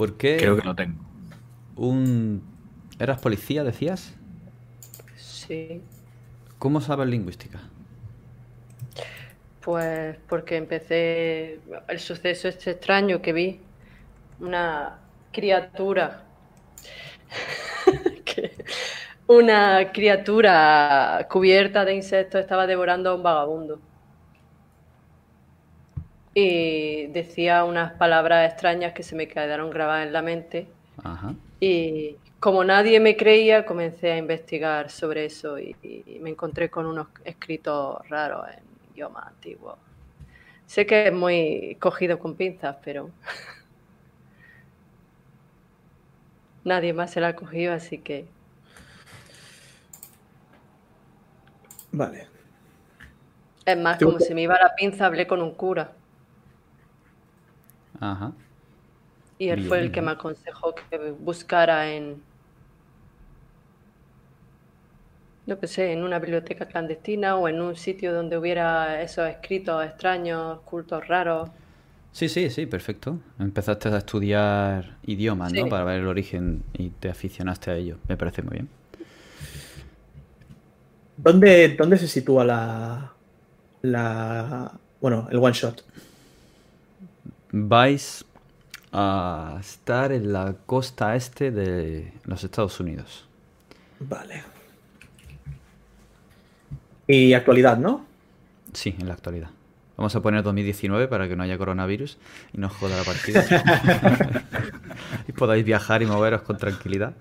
¿Por 0.00 0.16
qué 0.16 0.38
Creo 0.38 0.56
que 0.56 0.62
lo 0.62 0.74
tengo. 0.74 0.98
un... 1.76 2.42
¿Eras 2.98 3.20
policía, 3.20 3.64
decías? 3.64 4.14
Sí. 5.18 5.82
¿Cómo 6.58 6.80
sabes 6.80 7.06
lingüística? 7.06 7.60
Pues 9.60 10.16
porque 10.26 10.56
empecé 10.56 11.60
el 11.86 11.98
suceso 12.00 12.48
este 12.48 12.70
extraño 12.70 13.20
que 13.20 13.34
vi. 13.34 13.60
Una 14.40 15.00
criatura. 15.32 16.24
que- 18.24 18.64
una 19.26 19.92
criatura 19.92 21.28
cubierta 21.30 21.84
de 21.84 21.94
insectos 21.94 22.40
estaba 22.40 22.66
devorando 22.66 23.10
a 23.10 23.14
un 23.16 23.22
vagabundo. 23.22 23.82
Y 26.42 27.06
decía 27.08 27.64
unas 27.64 27.92
palabras 27.92 28.50
extrañas 28.50 28.94
que 28.94 29.02
se 29.02 29.14
me 29.14 29.28
quedaron 29.28 29.68
grabadas 29.68 30.06
en 30.06 30.14
la 30.14 30.22
mente. 30.22 30.68
Ajá. 31.04 31.34
Y 31.60 32.16
como 32.38 32.64
nadie 32.64 32.98
me 32.98 33.14
creía, 33.14 33.66
comencé 33.66 34.12
a 34.12 34.16
investigar 34.16 34.90
sobre 34.90 35.26
eso 35.26 35.58
y, 35.58 35.76
y 35.82 36.18
me 36.20 36.30
encontré 36.30 36.70
con 36.70 36.86
unos 36.86 37.08
escritos 37.26 38.08
raros 38.08 38.46
en 38.48 38.64
idioma 38.94 39.20
antiguo. 39.28 39.76
Sé 40.66 40.86
que 40.86 41.08
es 41.08 41.12
muy 41.12 41.76
cogido 41.78 42.18
con 42.18 42.36
pinzas, 42.36 42.76
pero 42.82 43.10
nadie 46.64 46.94
más 46.94 47.10
se 47.10 47.20
la 47.20 47.28
ha 47.28 47.36
cogido, 47.36 47.74
así 47.74 47.98
que 47.98 48.24
Vale. 51.92 52.28
es 53.66 53.76
más, 53.76 54.02
como 54.02 54.20
se 54.20 54.34
me 54.34 54.40
iba 54.40 54.58
la 54.58 54.74
pinza, 54.74 55.04
hablé 55.04 55.26
con 55.26 55.42
un 55.42 55.54
cura 55.54 55.99
Ajá. 58.00 58.32
y 59.38 59.48
él 59.50 59.60
fue 59.62 59.78
el 59.78 59.84
Bien. 59.84 59.92
que 59.92 60.02
me 60.02 60.10
aconsejó 60.12 60.74
que 60.74 61.12
buscara 61.12 61.90
en, 61.92 62.22
no 65.46 65.58
que 65.58 65.66
sé, 65.66 65.92
en 65.92 66.02
una 66.04 66.18
biblioteca 66.18 66.66
clandestina 66.66 67.36
o 67.36 67.48
en 67.48 67.60
un 67.60 67.76
sitio 67.76 68.12
donde 68.14 68.36
hubiera 68.38 69.02
esos 69.02 69.28
escritos 69.28 69.84
extraños, 69.84 70.60
cultos 70.60 71.06
raros. 71.08 71.50
Sí, 72.12 72.28
sí, 72.28 72.50
sí, 72.50 72.66
perfecto. 72.66 73.18
Empezaste 73.38 73.88
a 73.88 73.98
estudiar 73.98 74.96
idiomas, 75.04 75.52
¿no? 75.52 75.68
Para 75.68 75.84
ver 75.84 76.00
el 76.00 76.08
origen 76.08 76.64
y 76.72 76.90
te 76.90 77.08
aficionaste 77.08 77.70
a 77.70 77.76
ello. 77.76 77.98
Me 78.08 78.16
parece 78.16 78.42
muy 78.42 78.54
bien. 78.54 78.68
¿Dónde, 81.16 81.76
dónde 81.76 81.98
se 81.98 82.08
sitúa 82.08 82.44
la. 82.44 83.12
la. 83.82 84.72
bueno, 85.00 85.28
el 85.30 85.38
one 85.38 85.52
shot? 85.52 85.82
Vais 87.52 88.24
a 88.92 89.56
estar 89.60 90.12
en 90.12 90.32
la 90.32 90.54
costa 90.66 91.16
este 91.16 91.50
de 91.50 92.12
los 92.24 92.44
Estados 92.44 92.78
Unidos. 92.80 93.26
Vale. 94.00 94.42
Y 97.06 97.32
actualidad, 97.34 97.76
¿no? 97.76 98.06
Sí, 98.72 98.94
en 98.98 99.08
la 99.08 99.14
actualidad. 99.14 99.50
Vamos 99.96 100.16
a 100.16 100.22
poner 100.22 100.42
2019 100.42 101.08
para 101.08 101.28
que 101.28 101.36
no 101.36 101.42
haya 101.42 101.58
coronavirus 101.58 102.16
y 102.54 102.58
no 102.58 102.68
os 102.68 102.72
joda 102.72 102.96
la 102.96 103.04
partida. 103.04 103.44
y 105.28 105.32
podáis 105.32 105.64
viajar 105.64 106.02
y 106.02 106.06
moveros 106.06 106.42
con 106.42 106.56
tranquilidad. 106.56 107.14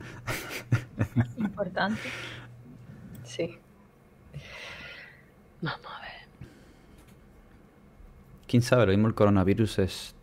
Importante. 1.37 2.01
Sí. 3.25 3.57
Vamos 5.61 5.85
a 5.85 6.01
ver. 6.01 6.11
Quién 8.47 8.61
sabe, 8.61 8.85
lo 8.85 8.91
mismo 8.91 9.07
el 9.07 9.15
coronavirus 9.15 9.79
es 9.79 10.15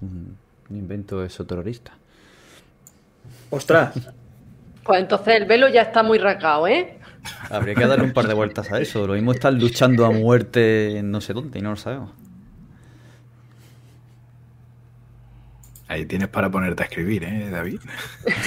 un 0.00 0.36
invento 0.70 1.24
exoterrorista. 1.24 1.92
Ostras. 3.50 3.94
Pues 4.84 5.00
entonces 5.00 5.34
el 5.36 5.46
velo 5.46 5.68
ya 5.68 5.82
está 5.82 6.02
muy 6.02 6.18
rasgado, 6.18 6.66
¿eh? 6.66 6.98
Habría 7.50 7.74
que 7.74 7.86
darle 7.86 8.04
un 8.04 8.12
par 8.12 8.26
de 8.26 8.34
vueltas 8.34 8.70
a 8.72 8.80
eso. 8.80 9.06
Lo 9.06 9.14
mismo 9.14 9.32
están 9.32 9.58
luchando 9.58 10.06
a 10.06 10.10
muerte 10.10 10.98
en 10.98 11.10
no 11.10 11.20
sé 11.20 11.32
dónde 11.34 11.58
y 11.58 11.62
no 11.62 11.70
lo 11.70 11.76
sabemos. 11.76 12.10
Ahí 15.88 16.04
tienes 16.06 16.28
para 16.28 16.50
ponerte 16.50 16.82
a 16.82 16.86
escribir, 16.86 17.24
¿eh, 17.24 17.48
David? 17.50 17.80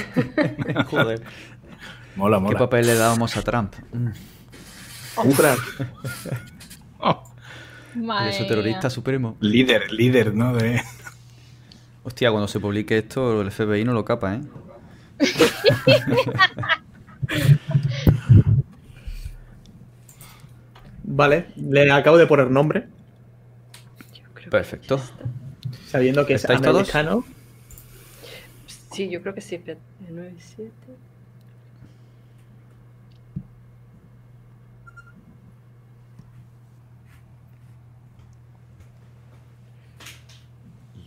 Joder. 0.90 1.22
Mola, 2.16 2.38
¿Qué 2.38 2.44
mola. 2.44 2.60
papel 2.60 2.86
le 2.86 2.96
dábamos 2.96 3.36
a 3.36 3.42
Trump? 3.42 3.74
Ostras. 5.16 5.58
El 7.96 8.04
Madre 8.04 8.30
exoterrorista 8.30 8.84
mía. 8.84 8.90
supremo. 8.90 9.38
Líder, 9.42 9.92
líder, 9.92 10.34
¿no? 10.34 10.54
De... 10.56 10.82
Hostia, 12.04 12.32
cuando 12.32 12.48
se 12.48 12.60
publique 12.60 12.98
esto, 12.98 13.42
el 13.42 13.52
FBI 13.52 13.84
no 13.84 13.94
lo 13.94 14.04
capa, 14.04 14.36
¿eh? 14.36 14.42
Vale, 21.04 21.48
le 21.58 21.92
acabo 21.92 22.18
de 22.18 22.26
poner 22.26 22.50
nombre, 22.50 22.88
que 24.36 24.50
Perfecto. 24.50 25.00
sabiendo 25.86 26.26
que 26.26 26.34
es 26.36 26.42
¿Estáis 26.42 26.62
todos? 26.62 26.76
americano. 26.76 27.26
Sí, 28.92 29.10
yo 29.10 29.22
creo 29.22 29.34
que 29.36 29.42
sí. 29.42 29.56
espérate, 29.56 29.82
9, 30.10 30.36
7. 30.38 30.72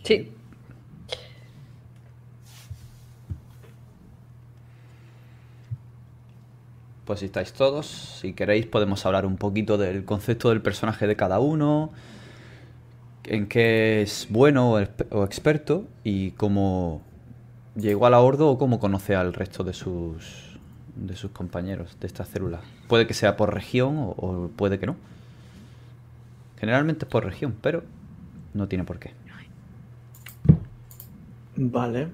Sí, 0.03 0.31
Pues 7.05 7.19
si 7.19 7.25
estáis 7.27 7.53
todos, 7.53 7.85
si 8.21 8.33
queréis 8.33 8.65
podemos 8.65 9.05
hablar 9.05 9.25
un 9.25 9.37
poquito 9.37 9.77
del 9.77 10.05
concepto 10.05 10.49
del 10.49 10.61
personaje 10.61 11.05
de 11.05 11.15
cada 11.15 11.39
uno, 11.39 11.91
en 13.25 13.47
qué 13.47 14.01
es 14.01 14.27
bueno 14.29 14.71
o 14.71 14.79
exp- 14.79 15.07
o 15.11 15.23
experto 15.23 15.85
y 16.03 16.31
cómo 16.31 17.01
llegó 17.75 18.05
a 18.07 18.09
la 18.09 18.21
o 18.21 18.57
cómo 18.57 18.79
conoce 18.79 19.15
al 19.15 19.33
resto 19.33 19.63
de 19.63 19.73
sus 19.73 20.43
de 20.95 21.15
sus 21.15 21.31
compañeros 21.31 21.97
de 21.99 22.07
esta 22.07 22.23
célula. 22.25 22.61
Puede 22.87 23.05
que 23.05 23.13
sea 23.13 23.35
por 23.35 23.53
región 23.53 23.97
o, 23.97 24.15
o 24.17 24.49
puede 24.55 24.79
que 24.79 24.85
no. 24.87 24.95
Generalmente 26.59 27.05
es 27.05 27.11
por 27.11 27.25
región, 27.25 27.53
pero 27.61 27.83
no 28.53 28.67
tiene 28.67 28.85
por 28.85 28.97
qué. 28.97 29.11
Vale. 31.57 32.05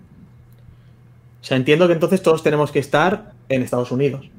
O 1.42 1.44
sea, 1.44 1.58
entiendo 1.58 1.88
que 1.88 1.94
entonces 1.94 2.22
todos 2.22 2.44
tenemos 2.44 2.72
que 2.72 2.80
estar 2.80 3.34
en 3.50 3.62
Estados 3.62 3.92
Unidos. 3.92 4.30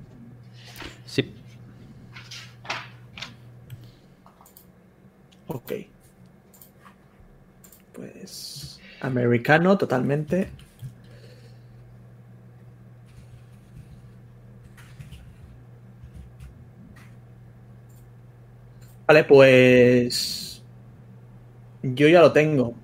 Ok. 5.53 5.73
Pues. 7.93 8.81
Americano, 9.01 9.77
totalmente. 9.77 10.49
Vale, 19.07 19.25
pues. 19.25 20.63
Yo 21.83 22.09
ya 22.09 22.21
lo 22.21 22.33
tengo. 22.33 22.75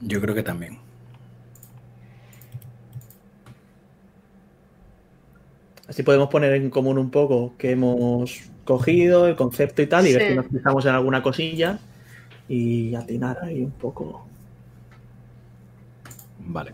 Yo 0.00 0.20
creo 0.20 0.34
que 0.34 0.42
también. 0.42 0.78
Así 5.88 6.02
podemos 6.02 6.28
poner 6.28 6.52
en 6.54 6.70
común 6.70 6.98
un 6.98 7.10
poco 7.10 7.54
que 7.56 7.70
hemos 7.70 8.50
cogido, 8.64 9.26
el 9.26 9.36
concepto 9.36 9.82
y 9.82 9.86
tal, 9.86 10.06
y 10.06 10.14
ver 10.14 10.28
si 10.28 10.34
nos 10.34 10.46
fijamos 10.46 10.84
en 10.86 10.94
alguna 10.94 11.22
cosilla 11.22 11.78
y 12.48 12.94
atinar 12.94 13.38
ahí 13.42 13.62
un 13.62 13.70
poco. 13.70 14.26
Vale. 16.40 16.72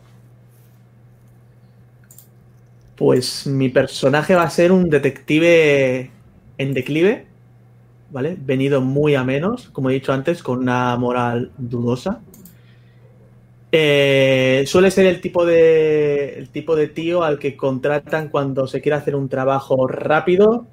Pues 2.96 3.46
mi 3.46 3.68
personaje 3.68 4.34
va 4.34 4.42
a 4.42 4.50
ser 4.50 4.72
un 4.72 4.90
detective 4.90 6.10
en 6.58 6.74
declive, 6.74 7.26
¿vale? 8.10 8.36
Venido 8.38 8.80
muy 8.80 9.14
a 9.14 9.24
menos, 9.24 9.70
como 9.70 9.90
he 9.90 9.94
dicho 9.94 10.12
antes, 10.12 10.42
con 10.42 10.58
una 10.58 10.96
moral 10.96 11.52
dudosa. 11.56 12.20
Eh, 13.72 14.64
suele 14.66 14.90
ser 14.90 15.06
el 15.06 15.20
tipo, 15.20 15.46
de, 15.46 16.34
el 16.36 16.50
tipo 16.50 16.74
de 16.74 16.88
tío 16.88 17.22
al 17.22 17.38
que 17.38 17.56
contratan 17.56 18.28
cuando 18.28 18.66
se 18.66 18.80
quiere 18.80 18.96
hacer 18.96 19.14
un 19.14 19.28
trabajo 19.28 19.86
rápido, 19.86 20.66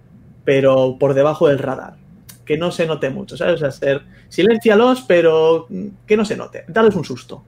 pero 0.48 0.96
por 0.98 1.14
debajo 1.14 1.50
del 1.50 1.60
radar. 1.60 1.98
Que 2.46 2.58
no 2.58 2.72
se 2.72 2.86
note 2.88 3.10
mucho, 3.10 3.36
¿sabes? 3.36 3.56
O 3.56 3.58
sea, 3.58 3.68
hacer 3.68 4.04
silencialos, 4.30 5.02
pero 5.02 5.68
que 6.06 6.16
no 6.16 6.24
se 6.24 6.38
note. 6.38 6.64
Darles 6.70 6.96
un 6.96 7.04
susto. 7.04 7.44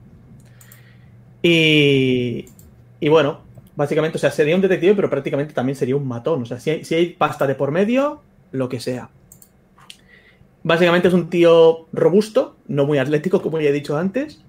Y, 1.41 2.45
y 2.99 3.07
bueno, 3.07 3.39
básicamente, 3.77 4.17
o 4.17 4.19
sea, 4.19 4.31
sería 4.31 4.53
un 4.53 4.61
detective, 4.61 4.95
pero 4.95 5.09
prácticamente 5.09 5.53
también 5.53 5.77
sería 5.77 5.95
un 5.95 6.05
matón. 6.09 6.41
O 6.41 6.45
sea, 6.45 6.59
si 6.59 6.71
hay, 6.71 6.84
si 6.84 6.95
hay 6.95 7.05
pasta 7.11 7.47
de 7.47 7.55
por 7.55 7.71
medio, 7.71 8.21
lo 8.51 8.67
que 8.67 8.81
sea. 8.81 9.09
Básicamente 10.63 11.07
es 11.07 11.13
un 11.13 11.30
tío 11.30 11.85
robusto, 11.93 12.57
no 12.67 12.85
muy 12.85 12.97
atlético, 12.97 13.41
como 13.41 13.61
ya 13.61 13.69
he 13.69 13.71
dicho 13.71 13.97
antes, 13.97 14.41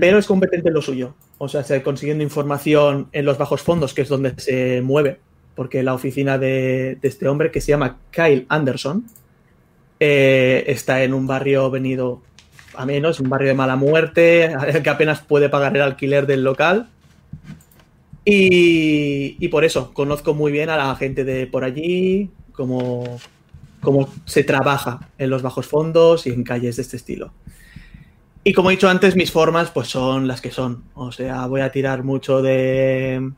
pero 0.00 0.16
es 0.18 0.26
competente 0.26 0.68
en 0.68 0.74
lo 0.74 0.80
suyo. 0.80 1.14
O 1.36 1.48
sea, 1.48 1.62
se- 1.62 1.82
consiguiendo 1.82 2.24
información 2.24 3.08
en 3.12 3.26
los 3.26 3.36
bajos 3.36 3.60
fondos, 3.60 3.92
que 3.92 4.00
es 4.00 4.08
donde 4.08 4.32
se 4.38 4.80
mueve, 4.80 5.20
porque 5.54 5.82
la 5.82 5.94
oficina 5.94 6.38
de, 6.38 6.98
este 7.02 7.28
hombre, 7.28 7.50
que 7.50 7.60
se 7.60 7.72
llama 7.72 7.98
Kyle 8.10 8.46
Anderson, 8.48 9.04
eh, 10.00 10.64
está 10.66 11.02
en 11.04 11.14
un 11.14 11.26
barrio 11.26 11.70
venido 11.70 12.22
a 12.74 12.84
menos, 12.86 13.20
un 13.20 13.28
barrio 13.28 13.48
de 13.48 13.54
mala 13.54 13.76
muerte, 13.76 14.54
que 14.82 14.90
apenas 14.90 15.20
puede 15.22 15.48
pagar 15.48 15.76
el 15.76 15.82
alquiler 15.82 16.26
del 16.26 16.44
local. 16.44 16.88
Y, 18.24 19.36
y 19.38 19.48
por 19.48 19.64
eso 19.64 19.92
conozco 19.92 20.34
muy 20.34 20.50
bien 20.50 20.70
a 20.70 20.76
la 20.76 20.96
gente 20.96 21.24
de 21.24 21.46
por 21.46 21.62
allí, 21.62 22.30
cómo, 22.52 23.18
cómo 23.80 24.08
se 24.24 24.42
trabaja 24.44 25.08
en 25.18 25.30
los 25.30 25.42
bajos 25.42 25.66
fondos 25.66 26.26
y 26.26 26.30
en 26.30 26.42
calles 26.42 26.76
de 26.76 26.82
este 26.82 26.96
estilo. 26.96 27.32
Y 28.42 28.52
como 28.52 28.70
he 28.70 28.74
dicho 28.74 28.88
antes, 28.88 29.16
mis 29.16 29.30
formas 29.30 29.70
pues 29.70 29.88
son 29.88 30.26
las 30.26 30.40
que 30.40 30.50
son. 30.50 30.84
O 30.94 31.12
sea, 31.12 31.46
voy 31.46 31.62
a 31.62 31.70
tirar 31.72 32.02
mucho 32.02 32.42
de 32.42 33.30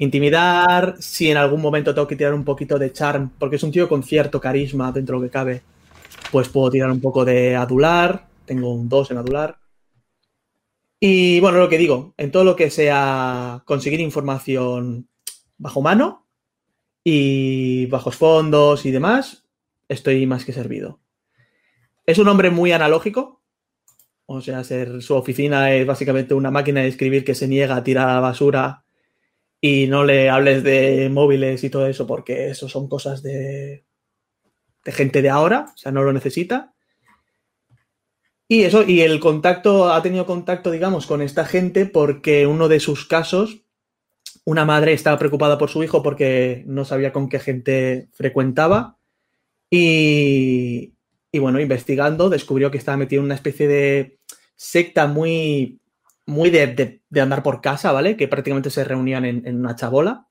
intimidar, 0.00 0.96
si 0.98 1.30
en 1.30 1.36
algún 1.36 1.60
momento 1.60 1.94
tengo 1.94 2.08
que 2.08 2.16
tirar 2.16 2.32
un 2.32 2.44
poquito 2.44 2.78
de 2.78 2.92
charm, 2.92 3.30
porque 3.38 3.56
es 3.56 3.62
un 3.62 3.70
tío 3.70 3.88
con 3.88 4.02
cierto 4.02 4.40
carisma 4.40 4.90
dentro 4.92 5.16
de 5.16 5.20
lo 5.20 5.28
que 5.28 5.32
cabe, 5.32 5.62
pues 6.32 6.48
puedo 6.48 6.70
tirar 6.70 6.90
un 6.90 7.02
poco 7.02 7.24
de 7.24 7.54
adular, 7.54 8.26
tengo 8.46 8.72
un 8.72 8.88
2 8.88 9.10
en 9.10 9.18
adular. 9.18 9.58
Y 10.98 11.38
bueno, 11.40 11.58
lo 11.58 11.68
que 11.68 11.76
digo, 11.76 12.14
en 12.16 12.30
todo 12.30 12.44
lo 12.44 12.56
que 12.56 12.70
sea 12.70 13.62
conseguir 13.66 14.00
información 14.00 15.06
bajo 15.58 15.82
mano 15.82 16.26
y 17.04 17.84
bajos 17.86 18.16
fondos 18.16 18.86
y 18.86 18.90
demás, 18.90 19.44
estoy 19.86 20.26
más 20.26 20.46
que 20.46 20.54
servido. 20.54 21.00
Es 22.06 22.16
un 22.16 22.28
hombre 22.28 22.50
muy 22.50 22.72
analógico, 22.72 23.42
o 24.24 24.40
sea, 24.40 24.64
ser, 24.64 25.02
su 25.02 25.14
oficina 25.14 25.74
es 25.74 25.86
básicamente 25.86 26.32
una 26.32 26.50
máquina 26.50 26.80
de 26.80 26.88
escribir 26.88 27.22
que 27.22 27.34
se 27.34 27.48
niega 27.48 27.76
a 27.76 27.84
tirar 27.84 28.08
a 28.08 28.14
la 28.14 28.20
basura 28.20 28.84
y 29.60 29.86
no 29.86 30.04
le 30.04 30.30
hables 30.30 30.62
de 30.62 31.08
móviles 31.10 31.62
y 31.64 31.70
todo 31.70 31.86
eso 31.86 32.06
porque 32.06 32.50
eso 32.50 32.68
son 32.68 32.88
cosas 32.88 33.22
de, 33.22 33.84
de 34.84 34.92
gente 34.92 35.22
de 35.22 35.30
ahora, 35.30 35.66
o 35.74 35.76
sea, 35.76 35.92
no 35.92 36.02
lo 36.02 36.12
necesita. 36.12 36.74
Y 38.48 38.64
eso, 38.64 38.82
y 38.82 39.02
el 39.02 39.20
contacto, 39.20 39.92
ha 39.92 40.02
tenido 40.02 40.26
contacto, 40.26 40.70
digamos, 40.70 41.06
con 41.06 41.22
esta 41.22 41.44
gente 41.44 41.86
porque 41.86 42.46
uno 42.46 42.66
de 42.68 42.80
sus 42.80 43.06
casos, 43.06 43.62
una 44.44 44.64
madre 44.64 44.92
estaba 44.92 45.18
preocupada 45.18 45.56
por 45.56 45.70
su 45.70 45.84
hijo 45.84 46.02
porque 46.02 46.64
no 46.66 46.84
sabía 46.84 47.12
con 47.12 47.28
qué 47.28 47.38
gente 47.38 48.08
frecuentaba. 48.12 48.98
Y, 49.70 50.94
y 51.30 51.38
bueno, 51.38 51.60
investigando, 51.60 52.28
descubrió 52.28 52.72
que 52.72 52.78
estaba 52.78 52.96
metido 52.96 53.20
en 53.20 53.26
una 53.26 53.36
especie 53.36 53.68
de 53.68 54.18
secta 54.56 55.06
muy, 55.06 55.79
muy 56.30 56.50
de, 56.50 56.66
de- 56.68 57.02
de 57.08 57.20
andar 57.20 57.42
por 57.42 57.60
casa, 57.60 57.92
¿vale? 57.92 58.16
Que 58.16 58.28
prácticamente 58.28 58.70
se 58.70 58.84
reunían 58.84 59.24
en, 59.24 59.56
una 59.56 59.76
chabola. 59.76 60.28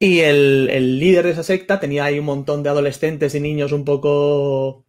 Y 0.00 0.20
el, 0.20 0.68
el 0.70 0.98
líder 0.98 1.24
de 1.26 1.32
esa 1.32 1.42
secta 1.42 1.80
tenía 1.80 2.04
ahí 2.04 2.18
un 2.18 2.24
montón 2.26 2.62
de 2.62 2.68
adolescentes 2.68 3.34
y 3.34 3.40
niños 3.40 3.72
un 3.72 3.84
poco, 3.84 4.84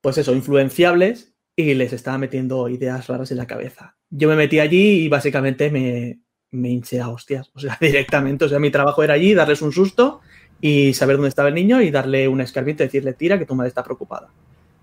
pues 0.00 0.16
eso, 0.18 0.32
influenciables 0.34 1.34
y 1.54 1.74
les 1.74 1.92
estaba 1.92 2.16
metiendo 2.18 2.68
ideas 2.68 3.08
raras 3.08 3.30
en 3.30 3.36
la 3.38 3.46
cabeza. 3.46 3.96
Yo 4.08 4.28
me 4.28 4.36
metí 4.36 4.58
allí 4.58 5.00
y 5.04 5.08
básicamente 5.08 5.70
me, 5.70 6.20
me 6.50 6.70
hinché 6.70 7.00
a 7.00 7.10
hostias, 7.10 7.50
o 7.54 7.60
sea, 7.60 7.76
directamente. 7.80 8.46
O 8.46 8.48
sea, 8.48 8.58
mi 8.58 8.70
trabajo 8.70 9.02
era 9.02 9.14
allí, 9.14 9.34
darles 9.34 9.60
un 9.60 9.72
susto 9.72 10.20
y 10.62 10.94
saber 10.94 11.16
dónde 11.16 11.28
estaba 11.28 11.48
el 11.48 11.54
niño 11.54 11.82
y 11.82 11.90
darle 11.90 12.26
un 12.28 12.40
escarmiento 12.40 12.82
y 12.84 12.86
decirle, 12.86 13.12
tira, 13.12 13.38
que 13.38 13.46
tu 13.46 13.54
madre 13.54 13.68
está 13.68 13.84
preocupada. 13.84 14.28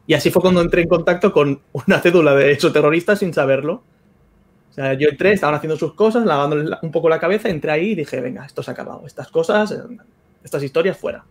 Y 0.06 0.14
así 0.14 0.30
fue 0.30 0.42
cuando 0.42 0.62
entré 0.62 0.82
en 0.84 0.90
contacto 0.90 1.32
con 1.34 1.62
una 1.72 2.00
cédula 2.02 2.36
de 2.36 2.52
esos 2.52 2.72
terroristas 2.74 3.20
sin 3.20 3.34
saberlo. 3.34 3.84
O 4.70 4.74
sea, 4.74 4.94
yo 4.94 5.10
entré, 5.10 5.34
estaban 5.34 5.56
haciendo 5.56 5.78
sus 5.78 5.94
cosas, 5.94 6.26
lavándoles 6.26 6.70
la- 6.70 6.80
un 6.82 6.92
poco 6.92 7.10
la 7.10 7.20
cabeza, 7.20 7.50
entré 7.50 7.72
ahí 7.72 7.92
y 7.92 7.96
dije, 7.96 8.22
venga, 8.22 8.46
esto 8.46 8.64
se 8.64 8.72
ha 8.72 8.74
acabado. 8.74 9.04
Estas 9.06 9.30
cosas, 9.30 9.72
eh, 9.72 9.78
estas 10.44 10.64
historias 10.64 10.98
fuera. 10.98 11.26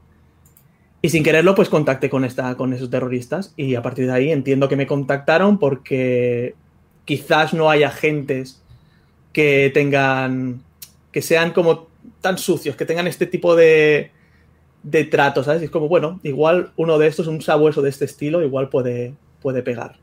Y 1.01 1.11
sin 1.11 1.23
quererlo, 1.23 1.55
pues 1.55 1.69
contacté 1.69 2.11
con, 2.11 2.25
esta, 2.25 2.57
con 2.57 2.73
esos 2.73 2.91
terroristas 2.91 3.55
y 3.57 3.77
a 3.77 3.83
partir 3.83 4.07
de 4.07 4.13
ahí 4.13 4.33
entiendo 4.33 4.69
que 4.69 4.75
me 4.77 4.87
contactaron 4.89 5.59
porque 5.59 6.55
quizás 7.05 7.55
no 7.55 7.71
haya 7.71 7.89
agentes 7.89 8.63
que 9.33 9.71
tengan, 9.73 10.61
que 11.13 11.23
sean 11.23 11.53
como 11.53 11.87
tan 12.21 12.37
sucios, 12.37 12.75
que 12.75 12.85
tengan 12.85 13.07
este 13.07 13.27
tipo 13.27 13.55
de, 13.55 14.11
de 14.83 15.05
trato, 15.05 15.45
¿sabes? 15.45 15.63
Es 15.63 15.71
como, 15.71 15.87
bueno, 15.89 16.19
igual 16.25 16.73
uno 16.77 16.99
de 16.99 17.07
estos, 17.07 17.29
un 17.29 17.41
sabueso 17.41 17.81
de 17.81 17.91
este 17.91 18.05
estilo, 18.05 18.43
igual 18.43 18.69
puede, 18.69 19.15
puede 19.41 19.63
pegar. 19.63 19.97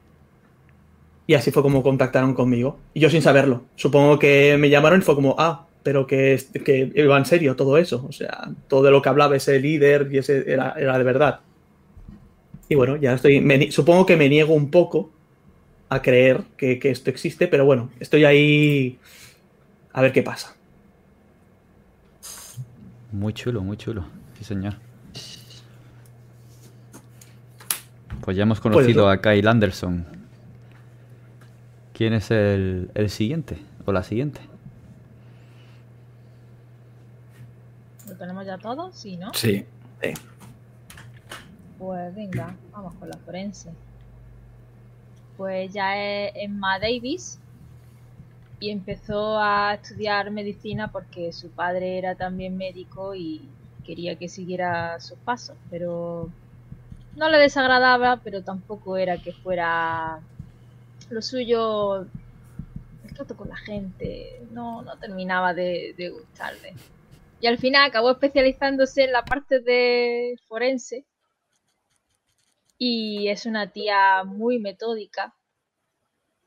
Y 1.27 1.33
así 1.33 1.51
fue 1.51 1.63
como 1.63 1.81
contactaron 1.81 2.33
conmigo. 2.33 2.77
Y 2.93 2.99
yo 2.99 3.09
sin 3.09 3.21
saberlo. 3.21 3.63
Supongo 3.75 4.19
que 4.19 4.57
me 4.59 4.69
llamaron 4.69 4.99
y 4.99 5.03
fue 5.03 5.15
como, 5.15 5.35
ah, 5.39 5.65
pero 5.83 6.05
que, 6.07 6.39
que 6.63 6.91
iba 6.95 7.17
en 7.17 7.25
serio 7.25 7.55
todo 7.55 7.77
eso. 7.77 8.05
O 8.07 8.11
sea, 8.11 8.49
todo 8.67 8.83
de 8.83 8.91
lo 8.91 9.01
que 9.01 9.09
hablaba 9.09 9.35
ese 9.35 9.59
líder 9.59 10.09
y 10.11 10.19
ese 10.19 10.51
era, 10.51 10.73
era 10.77 10.97
de 10.97 11.03
verdad. 11.03 11.39
Y 12.69 12.75
bueno, 12.75 12.95
ya 12.95 13.13
estoy. 13.13 13.41
me 13.41 13.71
supongo 13.71 14.05
que 14.05 14.17
me 14.17 14.29
niego 14.29 14.53
un 14.53 14.71
poco 14.71 15.11
a 15.89 16.01
creer 16.01 16.41
que, 16.57 16.79
que 16.79 16.89
esto 16.89 17.09
existe, 17.09 17.47
pero 17.47 17.65
bueno, 17.65 17.91
estoy 17.99 18.25
ahí 18.25 18.97
a 19.93 20.01
ver 20.01 20.11
qué 20.11 20.23
pasa. 20.23 20.55
Muy 23.11 23.33
chulo, 23.33 23.61
muy 23.61 23.77
chulo. 23.77 24.05
Sí, 24.37 24.43
señor. 24.43 24.75
Pues 28.21 28.35
ya 28.35 28.43
hemos 28.43 28.59
conocido 28.59 29.05
Pues 29.05 29.19
a 29.19 29.21
Kyle 29.21 29.47
Anderson. 29.47 30.05
¿Quién 31.95 32.11
es 32.11 32.29
el, 32.29 32.91
el 32.93 33.09
siguiente? 33.09 33.57
¿O 33.85 33.93
la 33.93 34.03
siguiente? 34.03 34.41
¿Lo 38.09 38.15
tenemos 38.17 38.45
ya 38.45 38.57
todo? 38.57 38.91
Sí, 38.91 39.15
¿no? 39.15 39.33
Sí. 39.33 39.65
Pues 41.79 42.13
venga, 42.13 42.53
vamos 42.73 42.95
con 42.95 43.07
la 43.07 43.17
forense. 43.19 43.69
Pues 45.37 45.71
ya 45.71 45.97
es 45.97 46.33
Emma 46.35 46.79
Davis 46.79 47.39
y 48.59 48.71
empezó 48.71 49.39
a 49.39 49.75
estudiar 49.75 50.31
medicina 50.31 50.91
porque 50.91 51.31
su 51.31 51.49
padre 51.49 51.97
era 51.97 52.15
también 52.15 52.57
médico 52.57 53.15
y 53.15 53.47
quería 53.85 54.17
que 54.17 54.27
siguiera 54.27 54.99
sus 54.99 55.17
pasos, 55.19 55.55
pero 55.69 56.29
no 57.15 57.29
le 57.29 57.37
desagradaba, 57.37 58.17
pero 58.17 58.43
tampoco 58.43 58.97
era 58.97 59.17
que 59.17 59.31
fuera 59.31 60.19
lo 61.09 61.21
suyo 61.21 62.01
el 63.03 63.13
trato 63.13 63.37
con 63.37 63.49
la 63.49 63.55
gente, 63.55 64.45
no, 64.51 64.81
no 64.81 64.97
terminaba 64.97 65.53
de, 65.53 65.93
gustarle. 66.13 66.73
Y 67.39 67.47
al 67.47 67.57
final 67.57 67.87
acabó 67.87 68.11
especializándose 68.11 69.03
en 69.03 69.11
la 69.11 69.23
parte 69.23 69.59
de 69.59 70.39
forense 70.47 71.05
y 72.77 73.27
es 73.27 73.45
una 73.45 73.71
tía 73.71 74.23
muy 74.23 74.59
metódica, 74.59 75.33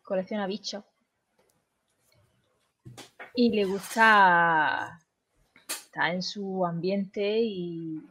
colecciona 0.02 0.46
bichos 0.46 0.84
y 3.34 3.50
le 3.50 3.64
gusta 3.64 4.98
estar 5.68 6.12
en 6.12 6.22
su 6.22 6.66
ambiente 6.66 7.40
y 7.40 8.02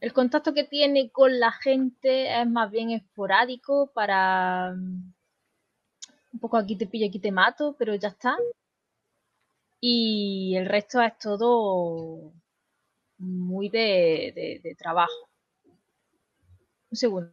el 0.00 0.12
contacto 0.12 0.52
que 0.54 0.64
tiene 0.64 1.10
con 1.10 1.38
la 1.40 1.52
gente 1.52 2.40
es 2.40 2.48
más 2.48 2.70
bien 2.70 2.90
esporádico 2.90 3.90
para 3.92 4.74
un 6.40 6.44
poco 6.48 6.56
aquí 6.56 6.74
te 6.76 6.86
pillo, 6.86 7.06
aquí 7.06 7.18
te 7.20 7.30
mato, 7.30 7.76
pero 7.78 7.94
ya 7.94 8.08
está. 8.08 8.34
Y 9.82 10.54
el 10.56 10.64
resto 10.66 11.02
es 11.02 11.18
todo 11.18 12.32
muy 13.18 13.68
de, 13.70 14.32
de- 14.34 14.60
de 14.62 14.74
trabajo. 14.76 15.30
Un 16.92 16.96
segundo. 16.96 17.32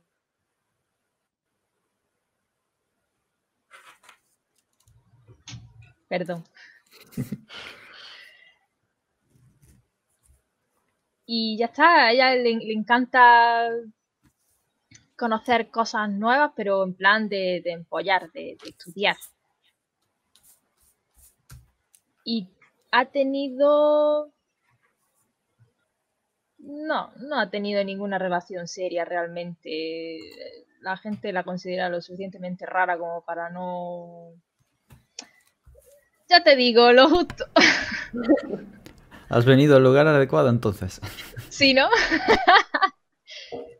Perdón. 6.07 6.43
Y 11.27 11.57
ya 11.59 11.67
está, 11.67 12.05
a 12.07 12.11
ella 12.11 12.33
le, 12.33 12.55
le 12.55 12.73
encanta 12.73 13.69
conocer 15.17 15.69
cosas 15.69 16.09
nuevas, 16.09 16.51
pero 16.55 16.83
en 16.83 16.93
plan 16.93 17.27
de, 17.27 17.61
de 17.63 17.71
empollar, 17.71 18.31
de, 18.31 18.57
de 18.63 18.69
estudiar. 18.69 19.17
Y 22.23 22.49
ha 22.91 23.05
tenido... 23.05 24.31
No, 26.59 27.11
no 27.17 27.39
ha 27.39 27.49
tenido 27.49 27.83
ninguna 27.83 28.17
relación 28.17 28.67
seria 28.67 29.05
realmente. 29.05 30.19
La 30.81 30.97
gente 30.97 31.31
la 31.31 31.43
considera 31.43 31.89
lo 31.89 32.01
suficientemente 32.01 32.65
rara 32.65 32.97
como 32.97 33.23
para 33.23 33.49
no... 33.49 34.33
Ya 36.29 36.43
te 36.43 36.55
digo, 36.55 36.91
lo 36.91 37.09
justo. 37.09 37.45
Has 39.29 39.45
venido 39.45 39.77
al 39.77 39.83
lugar 39.83 40.07
adecuado 40.07 40.49
entonces. 40.49 41.01
Sí, 41.49 41.73
¿no? 41.73 41.89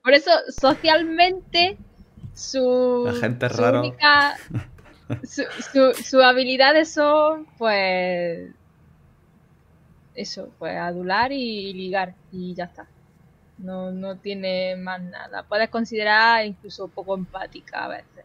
Por 0.07 0.13
eso, 0.13 0.31
socialmente, 0.57 1.77
su, 2.33 3.03
La 3.07 3.19
gente 3.19 3.49
su 3.49 3.57
raro. 3.61 3.81
única- 3.81 4.37
su, 5.23 5.43
su- 5.73 6.01
sus 6.01 6.23
habilidades 6.23 6.93
son, 6.93 7.45
pues, 7.57 8.49
eso, 10.15 10.49
pues 10.59 10.77
adular 10.77 11.33
y 11.33 11.73
ligar 11.73 12.13
y 12.31 12.53
ya 12.53 12.63
está. 12.63 12.87
No, 13.57 13.91
no 13.91 14.15
tiene 14.15 14.77
más 14.77 15.01
nada. 15.01 15.43
Puedes 15.43 15.67
considerar 15.69 16.45
incluso 16.45 16.87
poco 16.87 17.13
empática 17.13 17.83
a 17.83 17.87
veces. 17.89 18.23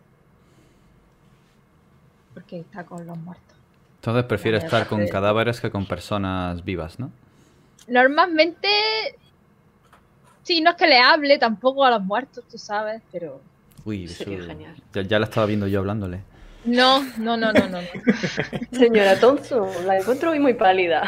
Porque 2.32 2.60
está 2.60 2.84
con 2.84 3.04
los 3.04 3.18
muertos. 3.18 3.56
Entonces 3.96 4.22
prefiere 4.22 4.58
estar 4.58 4.86
con 4.86 5.04
cadáveres 5.08 5.60
que 5.60 5.72
con 5.72 5.84
personas 5.86 6.64
vivas, 6.64 7.00
¿no? 7.00 7.10
Normalmente, 7.88 8.68
sí, 10.42 10.60
no 10.60 10.70
es 10.70 10.76
que 10.76 10.86
le 10.86 10.98
hable 10.98 11.38
tampoco 11.38 11.84
a 11.84 11.90
los 11.90 12.02
muertos, 12.02 12.44
tú 12.50 12.58
sabes, 12.58 13.02
pero... 13.10 13.40
Uy, 13.84 14.04
eso... 14.04 14.24
Sería 14.24 14.42
genial. 14.44 14.76
Ya, 14.94 15.02
ya 15.02 15.18
la 15.18 15.24
estaba 15.24 15.46
viendo 15.46 15.66
yo 15.66 15.80
hablándole. 15.80 16.20
No, 16.64 17.02
no, 17.18 17.36
no, 17.36 17.52
no, 17.52 17.68
no. 17.68 17.80
no. 17.80 17.88
Señora 18.78 19.18
Thompson, 19.18 19.68
la 19.86 19.98
encuentro 19.98 20.30
hoy 20.30 20.38
muy 20.38 20.54
pálida. 20.54 21.02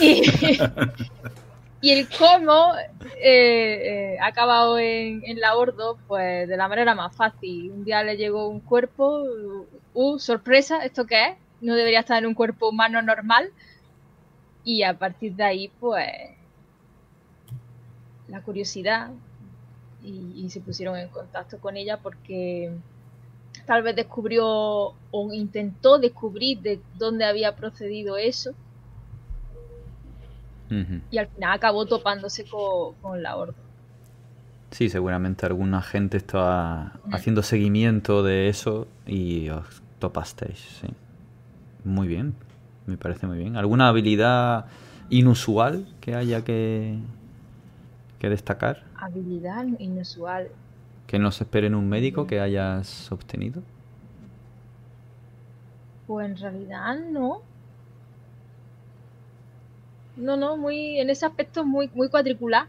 Y, 0.00 1.88
y 1.88 1.90
el 1.90 2.08
cómo 2.08 2.72
eh, 3.22 4.14
eh, 4.14 4.18
ha 4.20 4.26
acabado 4.26 4.78
en, 4.78 5.22
en 5.24 5.40
la 5.40 5.54
Ordo, 5.56 5.98
pues 6.08 6.48
de 6.48 6.56
la 6.56 6.68
manera 6.68 6.94
más 6.94 7.14
fácil. 7.14 7.70
Un 7.70 7.84
día 7.84 8.02
le 8.02 8.16
llegó 8.16 8.48
un 8.48 8.60
cuerpo, 8.60 9.24
uh, 9.94 10.18
sorpresa, 10.18 10.84
¿esto 10.84 11.06
qué 11.06 11.24
es? 11.24 11.36
No 11.60 11.74
debería 11.74 12.00
estar 12.00 12.18
en 12.18 12.26
un 12.26 12.34
cuerpo 12.34 12.70
humano 12.70 13.02
normal. 13.02 13.50
Y 14.64 14.82
a 14.82 14.98
partir 14.98 15.34
de 15.34 15.44
ahí, 15.44 15.70
pues, 15.78 16.08
la 18.28 18.40
curiosidad. 18.42 19.10
Y, 20.02 20.44
y 20.44 20.50
se 20.50 20.60
pusieron 20.60 20.96
en 20.96 21.08
contacto 21.08 21.58
con 21.58 21.76
ella 21.76 21.98
porque 22.00 22.70
tal 23.66 23.82
vez 23.82 23.96
descubrió 23.96 24.46
o 24.46 25.32
intentó 25.32 25.98
descubrir 25.98 26.60
de 26.60 26.80
dónde 26.98 27.24
había 27.24 27.56
procedido 27.56 28.16
eso 28.16 28.52
y 31.10 31.18
al 31.18 31.28
final 31.28 31.52
acabó 31.52 31.86
topándose 31.86 32.44
co- 32.44 32.94
con, 33.00 33.22
la 33.22 33.36
horda. 33.36 33.54
Sí, 34.70 34.88
seguramente 34.88 35.46
alguna 35.46 35.80
gente 35.80 36.16
estaba 36.16 36.92
Mm. 37.06 37.14
haciendo 37.14 37.42
seguimiento 37.42 38.22
de 38.22 38.48
eso 38.48 38.86
y 39.06 39.48
os 39.48 39.64
topasteis, 40.00 40.58
sí. 40.80 40.88
Muy 41.84 42.08
bien, 42.08 42.34
me 42.86 42.96
parece 42.96 43.26
muy 43.26 43.38
bien. 43.38 43.56
¿Alguna 43.56 43.88
habilidad 43.88 44.66
inusual 45.08 45.86
que 46.00 46.14
haya 46.14 46.42
que, 46.44 46.96
que 48.18 48.28
destacar? 48.28 48.84
Habilidad 48.96 49.64
inusual. 49.78 50.48
¿Que 51.06 51.18
no 51.18 51.30
se 51.30 51.44
espere 51.44 51.66
en 51.68 51.74
un 51.74 51.88
médico 51.88 52.26
que 52.26 52.40
hayas 52.40 53.10
obtenido? 53.12 53.62
Pues 56.06 56.26
en 56.28 56.36
realidad 56.36 56.96
no. 57.10 57.42
No, 60.16 60.36
no, 60.36 60.56
muy, 60.56 60.98
en 60.98 61.10
ese 61.10 61.26
aspecto 61.26 61.64
muy, 61.64 61.90
muy 61.94 62.08
cuadricular. 62.08 62.66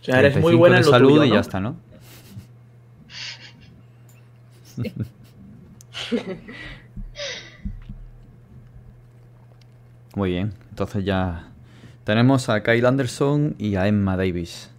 O 0.00 0.04
sea, 0.04 0.20
eres 0.20 0.34
muy 0.34 0.52
35 0.52 0.58
buena 0.58 0.78
en 0.78 0.84
lo 0.84 0.90
salud 0.90 1.08
tuyo, 1.08 1.24
y 1.24 1.30
ya 1.30 1.40
está, 1.40 1.60
¿no? 1.60 1.76
Muy 10.16 10.30
bien, 10.30 10.52
entonces 10.70 11.04
ya 11.04 11.49
tenemos 12.04 12.48
a 12.48 12.62
Kyle 12.62 12.86
Anderson 12.86 13.54
y 13.58 13.76
a 13.76 13.86
Emma 13.86 14.16
Davis. 14.16 14.70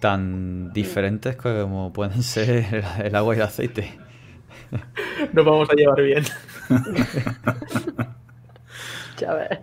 Tan 0.00 0.72
diferentes 0.72 1.36
como 1.36 1.92
pueden 1.92 2.22
ser 2.24 2.84
el- 3.02 3.14
agua 3.14 3.34
y 3.34 3.38
el 3.38 3.44
aceite. 3.44 3.98
Nos 5.32 5.44
vamos 5.44 5.68
a 5.70 5.74
llevar 5.74 6.02
bien. 6.02 6.24
Ya 9.18 9.32
ves. 9.34 9.58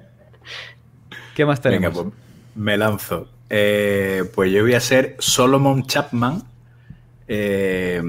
¿Qué 1.36 1.46
más 1.46 1.60
tenemos? 1.60 1.94
Venga, 1.94 2.04
pues 2.12 2.16
me 2.56 2.78
lanzo. 2.78 3.28
Eh, 3.50 4.24
pues 4.34 4.50
yo 4.52 4.62
voy 4.64 4.74
a 4.76 4.80
ser 4.80 5.16
Solomon 5.20 5.86
Chapman, 5.86 6.42
eh, 7.28 8.02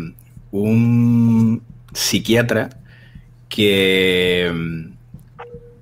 un 0.52 1.62
psiquiatra 1.92 2.70
que, 3.48 4.50
mm, 4.54 4.91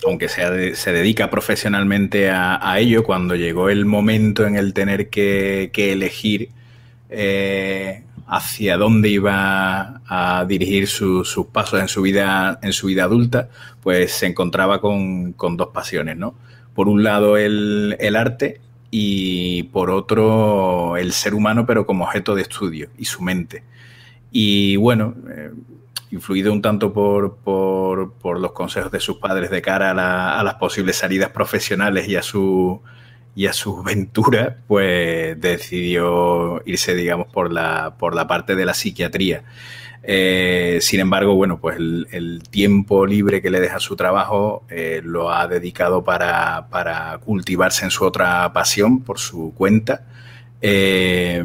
aunque 0.06 0.28
sea 0.28 0.50
se 0.74 0.92
dedica 0.92 1.30
profesionalmente 1.30 2.30
a, 2.30 2.58
a 2.62 2.78
ello, 2.78 3.04
cuando 3.04 3.34
llegó 3.36 3.68
el 3.70 3.84
momento 3.86 4.46
en 4.46 4.56
el 4.56 4.72
tener 4.74 5.08
que, 5.10 5.70
que 5.72 5.92
elegir 5.92 6.50
eh, 7.08 8.02
hacia 8.26 8.76
dónde 8.76 9.08
iba 9.08 10.00
a 10.06 10.44
dirigir 10.46 10.86
su- 10.86 11.24
sus 11.24 11.46
pasos 11.46 11.80
en 11.80 11.88
su 11.88 12.02
vida, 12.02 12.58
en 12.62 12.72
su 12.72 12.86
vida 12.86 13.04
adulta, 13.04 13.48
pues 13.82 14.12
se 14.12 14.26
encontraba 14.26 14.80
con, 14.80 15.32
con 15.32 15.56
dos 15.56 15.68
pasiones, 15.68 16.16
¿no? 16.16 16.34
Por 16.74 16.88
un 16.88 17.02
lado 17.02 17.36
el, 17.36 17.96
el 17.98 18.16
arte 18.16 18.60
y 18.90 19.64
por 19.64 19.90
otro 19.90 20.96
el 20.96 21.12
ser 21.12 21.34
humano, 21.34 21.66
pero 21.66 21.86
como 21.86 22.04
objeto 22.04 22.34
de 22.34 22.42
estudio 22.42 22.90
y 22.98 23.04
su 23.06 23.22
mente. 23.22 23.62
Y 24.30 24.76
bueno, 24.76 25.14
eh, 25.28 25.50
influido 26.10 26.52
un 26.52 26.62
tanto 26.62 26.92
por, 26.92 27.36
por, 27.38 28.12
por 28.14 28.40
los 28.40 28.52
consejos 28.52 28.90
de 28.90 29.00
sus 29.00 29.18
padres 29.18 29.50
de 29.50 29.62
cara 29.62 29.90
a, 29.90 29.94
la- 29.94 30.38
a 30.38 30.42
las 30.44 30.54
posibles 30.54 30.96
salidas 30.96 31.30
profesionales 31.30 32.08
y 32.08 32.16
a 32.16 32.22
su 32.22 32.80
y 33.34 33.46
a 33.46 33.52
su 33.52 33.82
ventura, 33.84 34.56
pues 34.66 35.40
decidió 35.40 36.62
irse, 36.66 36.94
digamos, 36.96 37.28
por 37.28 37.52
la, 37.52 37.94
por 37.96 38.14
la 38.16 38.26
parte 38.26 38.56
de 38.56 38.64
la 38.66 38.74
psiquiatría. 38.74 39.44
Eh, 40.02 40.78
sin 40.80 40.98
embargo, 41.00 41.34
bueno, 41.36 41.60
pues 41.60 41.76
el, 41.78 42.42
tiempo 42.50 43.06
libre 43.06 43.40
que 43.40 43.50
le 43.50 43.60
deja 43.60 43.78
su 43.78 43.94
trabajo 43.96 44.64
eh, 44.68 45.00
lo 45.04 45.30
ha 45.30 45.46
dedicado 45.46 46.02
para, 46.02 46.68
para 46.70 47.18
cultivarse 47.18 47.84
en 47.84 47.90
su 47.92 48.04
otra 48.04 48.52
pasión 48.52 49.02
por 49.02 49.18
su 49.20 49.54
cuenta. 49.54 50.06
Eh, 50.62 51.42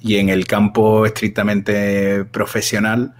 y 0.00 0.16
en 0.16 0.28
el 0.28 0.46
campo 0.46 1.04
estrictamente 1.04 2.24
profesional 2.26 3.14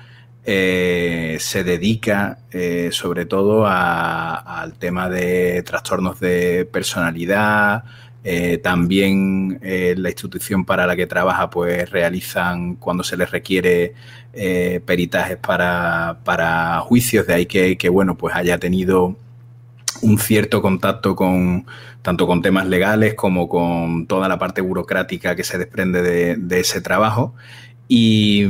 eh, 0.51 1.37
se 1.41 1.63
dedica 1.63 2.39
eh, 2.51 2.89
sobre 2.91 3.27
todo 3.27 3.67
al 3.67 4.73
tema 4.79 5.11
de 5.11 5.63
trastornos 5.63 6.21
de 6.21 6.65
personalidad. 6.65 7.85
eh, 8.25 8.57
también 8.57 9.61
la 9.63 10.09
institución 10.09 10.65
para 10.65 10.87
la 10.87 10.97
que 10.97 11.07
trabaja 11.07 11.51
pues 11.51 11.91
realizan 11.91 12.77
cuando 12.77 13.05
se 13.05 13.19
les 13.19 13.31
requiere 13.31 13.93
peritajes 14.87 15.37
para, 15.37 16.19
para 16.25 16.81
juicios, 16.81 17.27
de 17.27 17.35
ahí 17.35 17.47
que, 17.47 17.77
que, 17.77 17.89
bueno 17.91 18.17
pues 18.17 18.35
haya 18.35 18.59
tenido 18.59 19.17
un 20.03 20.19
cierto 20.19 20.63
contacto 20.63 21.15
con 21.15 21.67
tanto 22.03 22.27
con 22.27 22.41
temas 22.41 22.67
legales 22.67 23.15
como 23.15 23.49
con 23.49 24.07
toda 24.07 24.29
la 24.29 24.39
parte 24.39 24.63
burocrática 24.63 25.37
que 25.37 25.45
se 25.45 25.59
desprende 25.59 26.03
de, 26.03 26.37
de 26.37 26.61
ese 26.61 26.81
trabajo 26.81 27.35
y, 27.89 28.47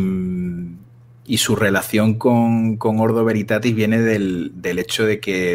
y 1.29 1.39
su 1.39 1.55
relación 1.55 2.15
con, 2.15 2.77
con 2.79 2.99
Ordo 2.99 3.25
Veritatis 3.25 3.75
viene 3.75 4.01
del, 4.01 4.51
del 4.57 4.79
hecho 4.81 5.07
de 5.07 5.21
que 5.21 5.53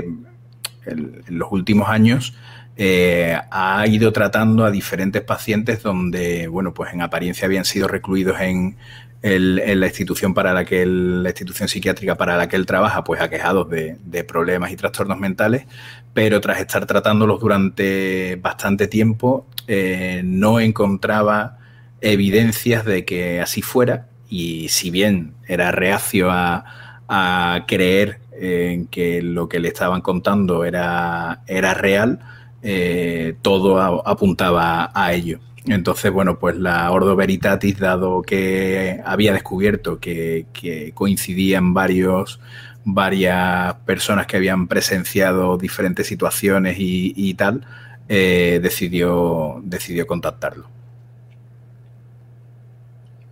en 0.85 1.23
los 1.29 1.51
últimos 1.51 1.89
años 1.89 2.33
eh, 2.75 3.37
ha 3.51 3.85
ido 3.87 4.11
tratando 4.13 4.65
a 4.65 4.71
diferentes 4.71 5.21
pacientes 5.21 5.83
donde, 5.83 6.47
bueno, 6.47 6.73
pues 6.73 6.93
en 6.93 7.01
apariencia 7.01 7.45
habían 7.45 7.65
sido 7.65 7.87
recluidos 7.87 8.39
en, 8.41 8.77
el- 9.21 9.79
la 9.79 9.87
institución 9.87 10.33
para 10.33 10.53
la 10.53 10.65
que 10.65 10.85
la 10.85 11.29
institución 11.29 11.69
psiquiátrica 11.69 12.15
para 12.17 12.35
la 12.35 12.47
que 12.49 12.55
él 12.55 12.65
trabaja, 12.65 13.03
pues 13.03 13.21
aquejados 13.21 13.69
de, 13.69 13.97
de 14.03 14.23
problemas 14.23 14.71
y 14.71 14.75
trastornos 14.75 15.19
mentales, 15.19 15.65
pero 16.13 16.41
tras 16.41 16.59
estar 16.59 16.85
tratándolos 16.85 17.39
durante 17.39 18.37
bastante 18.41 18.87
tiempo, 18.87 19.47
eh, 19.67 20.21
no 20.25 20.59
encontraba 20.59 21.57
evidencias 22.01 22.83
de 22.85 23.05
que 23.05 23.39
así 23.41 23.61
fuera, 23.61 24.07
y 24.33 24.67
si 24.69 24.89
bien 24.89 25.35
era 25.47 25.71
reacio 25.71 26.31
a, 26.31 26.65
a 27.07 27.65
creer 27.67 28.17
en 28.31 28.87
que 28.87 29.21
lo 29.21 29.47
que 29.47 29.59
le 29.59 29.67
estaban 29.67 30.01
contando 30.01 30.65
era, 30.65 31.43
era 31.45 31.75
real, 31.75 32.19
eh, 32.63 33.35
todo 33.43 34.07
apuntaba 34.07 34.89
a 34.91 35.13
ello. 35.13 35.39
Entonces, 35.67 36.11
bueno, 36.11 36.39
pues 36.39 36.57
la 36.57 36.89
Ordo 36.91 37.15
Veritatis, 37.15 37.77
dado 37.77 38.23
que 38.23 38.99
había 39.05 39.33
descubierto 39.33 39.99
que, 39.99 40.47
que 40.51 40.93
coincidían 40.95 41.75
varios, 41.75 42.39
varias 42.85 43.75
personas 43.85 44.25
que 44.25 44.37
habían 44.37 44.67
presenciado 44.67 45.59
diferentes 45.59 46.07
situaciones 46.07 46.77
y, 46.79 47.35
tal, 47.35 47.67
eh, 48.09 48.59
decidió, 48.63 49.61
decidió 49.63 50.07
contactarlo. 50.07 50.65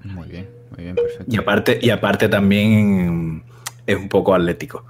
Muy 0.03 0.27
bien, 0.29 0.47
muy 0.81 0.83
bien, 0.83 0.95
perfecto. 0.95 1.25
Y 1.27 1.37
aparte, 1.37 1.79
y 1.81 1.89
aparte 1.89 2.29
también 2.29 3.43
es 3.85 3.95
un 3.95 4.09
poco 4.09 4.33
atlético, 4.33 4.85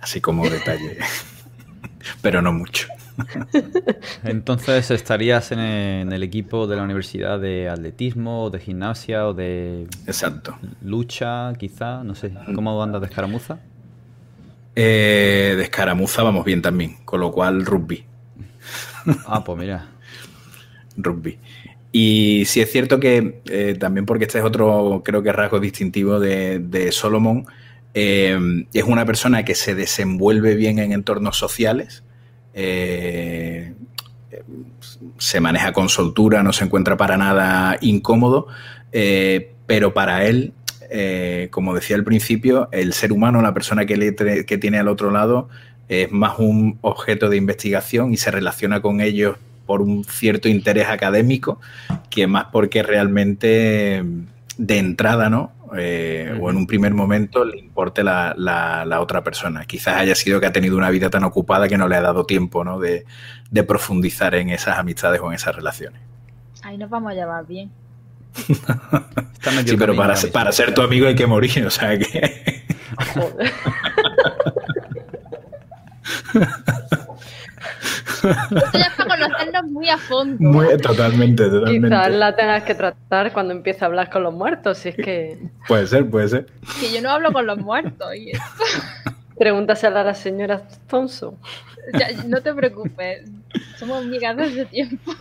así 0.00 0.20
como 0.20 0.48
detalle, 0.48 0.98
pero 2.22 2.40
no 2.42 2.52
mucho. 2.52 2.88
Entonces, 4.24 4.90
¿estarías 4.90 5.52
en 5.52 5.58
el, 5.60 6.22
equipo 6.22 6.66
de 6.66 6.76
la 6.76 6.82
universidad 6.82 7.40
de 7.40 7.68
atletismo, 7.68 8.44
o 8.44 8.50
de 8.50 8.60
gimnasia, 8.60 9.26
o 9.26 9.34
de 9.34 9.86
Exacto. 10.06 10.58
lucha, 10.82 11.52
quizá? 11.58 12.04
No 12.04 12.14
sé, 12.14 12.32
¿cómo 12.54 12.82
andas 12.82 13.00
de 13.00 13.06
escaramuza? 13.06 13.58
Eh, 14.74 15.54
de 15.56 15.62
escaramuza 15.62 16.22
vamos 16.22 16.44
bien 16.44 16.60
también, 16.60 16.96
con 17.04 17.20
lo 17.20 17.32
cual 17.32 17.64
rugby. 17.64 18.04
Ah, 19.26 19.42
pues 19.42 19.58
mira. 19.58 19.86
rugby. 20.96 21.38
Y 21.98 22.44
sí 22.44 22.60
es 22.60 22.70
cierto 22.70 23.00
que 23.00 23.40
eh, 23.48 23.74
también 23.80 24.04
porque 24.04 24.24
este 24.24 24.36
es 24.36 24.44
otro, 24.44 25.00
creo 25.02 25.22
que 25.22 25.32
rasgo 25.32 25.60
distintivo 25.60 26.20
de, 26.20 26.90
Solomon, 26.92 27.46
eh, 27.94 28.38
es 28.74 28.84
una 28.84 29.06
persona 29.06 29.46
que 29.46 29.54
se 29.54 29.74
desenvuelve 29.74 30.56
bien 30.56 30.78
en 30.78 30.92
entornos 30.92 31.38
sociales, 31.38 32.04
eh, 32.52 33.72
se 35.16 35.40
maneja 35.40 35.72
con 35.72 35.88
soltura, 35.88 36.42
no 36.42 36.52
se 36.52 36.64
encuentra 36.64 36.98
para 36.98 37.16
nada 37.16 37.78
incómodo, 37.80 38.48
pero 39.66 39.94
para 39.94 40.26
él, 40.26 40.52
como 41.50 41.74
decía 41.74 41.96
al 41.96 42.04
principio, 42.04 42.68
el 42.72 42.92
ser 42.92 43.10
humano, 43.10 43.40
la 43.40 43.54
persona 43.54 43.86
que, 43.86 44.44
que 44.46 44.58
tiene 44.58 44.78
al 44.78 44.88
otro 44.88 45.10
lado, 45.10 45.48
es 45.88 46.12
más 46.12 46.38
un 46.38 46.76
objeto 46.82 47.30
de 47.30 47.38
investigación 47.38 48.12
y 48.12 48.18
se 48.18 48.30
relaciona 48.30 48.82
con 48.82 49.00
ellos 49.00 49.38
por 49.66 49.82
un 49.82 50.04
cierto 50.04 50.48
interés 50.48 50.88
académico 50.88 51.60
que 52.08 52.26
más 52.26 52.46
porque 52.52 52.82
realmente 52.82 54.02
de 54.58 54.78
entrada, 54.78 55.28
¿no? 55.28 55.52
Eh, 55.76 56.38
o 56.40 56.48
en 56.48 56.56
un 56.56 56.66
primer 56.66 56.94
momento 56.94 57.44
le 57.44 57.58
importe 57.58 58.04
la, 58.04 58.34
la, 58.36 59.00
otra 59.00 59.24
persona. 59.24 59.64
Quizás 59.64 59.96
haya 59.96 60.14
sido 60.14 60.40
que 60.40 60.46
ha 60.46 60.52
tenido 60.52 60.76
una 60.76 60.90
vida 60.90 61.10
tan 61.10 61.24
ocupada 61.24 61.68
que 61.68 61.76
no 61.76 61.88
le 61.88 61.96
ha 61.96 62.00
dado 62.00 62.24
tiempo 62.24 62.64
¿no? 62.64 62.78
de, 62.78 63.04
profundizar 63.66 64.34
en 64.36 64.50
esas 64.50 64.78
amistades 64.78 65.20
o 65.20 65.28
en 65.28 65.34
esas 65.34 65.56
relaciones. 65.56 66.00
Ahí 66.62 66.78
nos 66.78 66.88
vamos 66.88 67.12
a 67.12 67.14
llevar 67.14 67.46
bien. 67.46 67.70
sí, 69.66 69.76
pero 69.76 69.96
para, 69.96 70.14
para 70.32 70.52
ser 70.52 70.72
tu 70.72 70.82
amigo 70.82 71.08
hay 71.08 71.14
que 71.14 71.26
morir, 71.26 71.66
o 71.66 71.70
sea 71.70 71.98
que... 71.98 72.64
Esto 78.24 78.78
ya 78.78 78.92
para 78.96 79.16
conocernos 79.16 79.64
muy 79.70 79.88
a 79.88 79.98
fondo. 79.98 80.36
Muy, 80.38 80.76
totalmente, 80.78 81.44
totalmente. 81.48 81.88
Quizás 81.88 82.10
la 82.12 82.36
tengas 82.36 82.62
que 82.64 82.74
tratar 82.74 83.32
cuando 83.32 83.52
empiece 83.52 83.84
a 83.84 83.88
hablar 83.88 84.10
con 84.10 84.22
los 84.22 84.34
muertos, 84.34 84.78
si 84.78 84.90
es 84.90 84.96
que... 84.96 85.38
Puede 85.68 85.86
ser, 85.86 86.08
puede 86.08 86.28
ser. 86.28 86.46
Que 86.80 86.92
yo 86.92 87.00
no 87.02 87.10
hablo 87.10 87.32
con 87.32 87.46
los 87.46 87.58
muertos 87.58 88.14
y 88.14 88.32
Pregúntasela 89.38 90.00
a 90.00 90.04
la 90.04 90.14
señora 90.14 90.62
Thompson. 90.88 91.36
no 92.26 92.40
te 92.40 92.54
preocupes, 92.54 93.28
somos 93.78 94.02
amigas 94.02 94.36
desde 94.36 94.64
tiempo. 94.66 95.14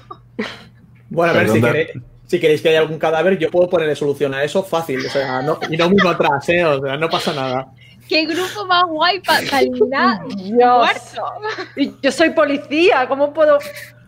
Bueno, 1.09 1.33
a 1.33 1.37
ver, 1.37 1.49
si 1.49 1.61
queréis, 1.61 1.89
si 2.25 2.39
queréis 2.39 2.61
que 2.61 2.69
haya 2.69 2.79
algún 2.79 2.97
cadáver, 2.97 3.37
yo 3.37 3.51
puedo 3.51 3.69
ponerle 3.69 3.95
solución 3.95 4.33
a 4.33 4.43
eso 4.43 4.63
fácil, 4.63 5.05
o 5.05 5.09
sea, 5.09 5.41
no, 5.41 5.59
y 5.69 5.77
no 5.77 5.89
mismo 5.89 6.09
atrás, 6.09 6.47
¿eh? 6.49 6.65
O 6.65 6.81
sea, 6.81 6.97
no 6.97 7.09
pasa 7.09 7.33
nada. 7.33 7.67
¿Qué 8.07 8.25
grupo 8.25 8.65
más 8.67 8.85
guay 8.85 9.19
para 9.21 9.59
eliminar 9.59 10.21
muerto? 10.27 11.97
Yo 12.01 12.11
soy 12.11 12.31
policía, 12.31 13.07
¿cómo 13.07 13.33
puedo 13.33 13.57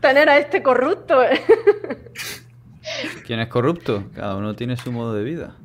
tener 0.01 0.29
a 0.29 0.37
este 0.37 0.61
corrupto? 0.61 1.21
¿Quién 3.25 3.39
es 3.39 3.47
corrupto? 3.47 4.05
Cada 4.15 4.35
uno 4.35 4.55
tiene 4.55 4.77
su 4.77 4.91
modo 4.91 5.13
de 5.13 5.23
vida. 5.23 5.55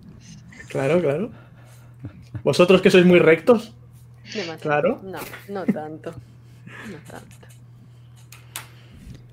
Claro, 0.68 1.00
claro. 1.00 1.30
¿Vosotros 2.42 2.80
que 2.80 2.90
sois 2.90 3.04
muy 3.04 3.18
rectos? 3.18 3.74
Claro. 4.60 5.00
No, 5.02 5.18
no 5.48 5.64
tanto. 5.66 6.10
No 6.10 6.98
tanto. 7.10 7.46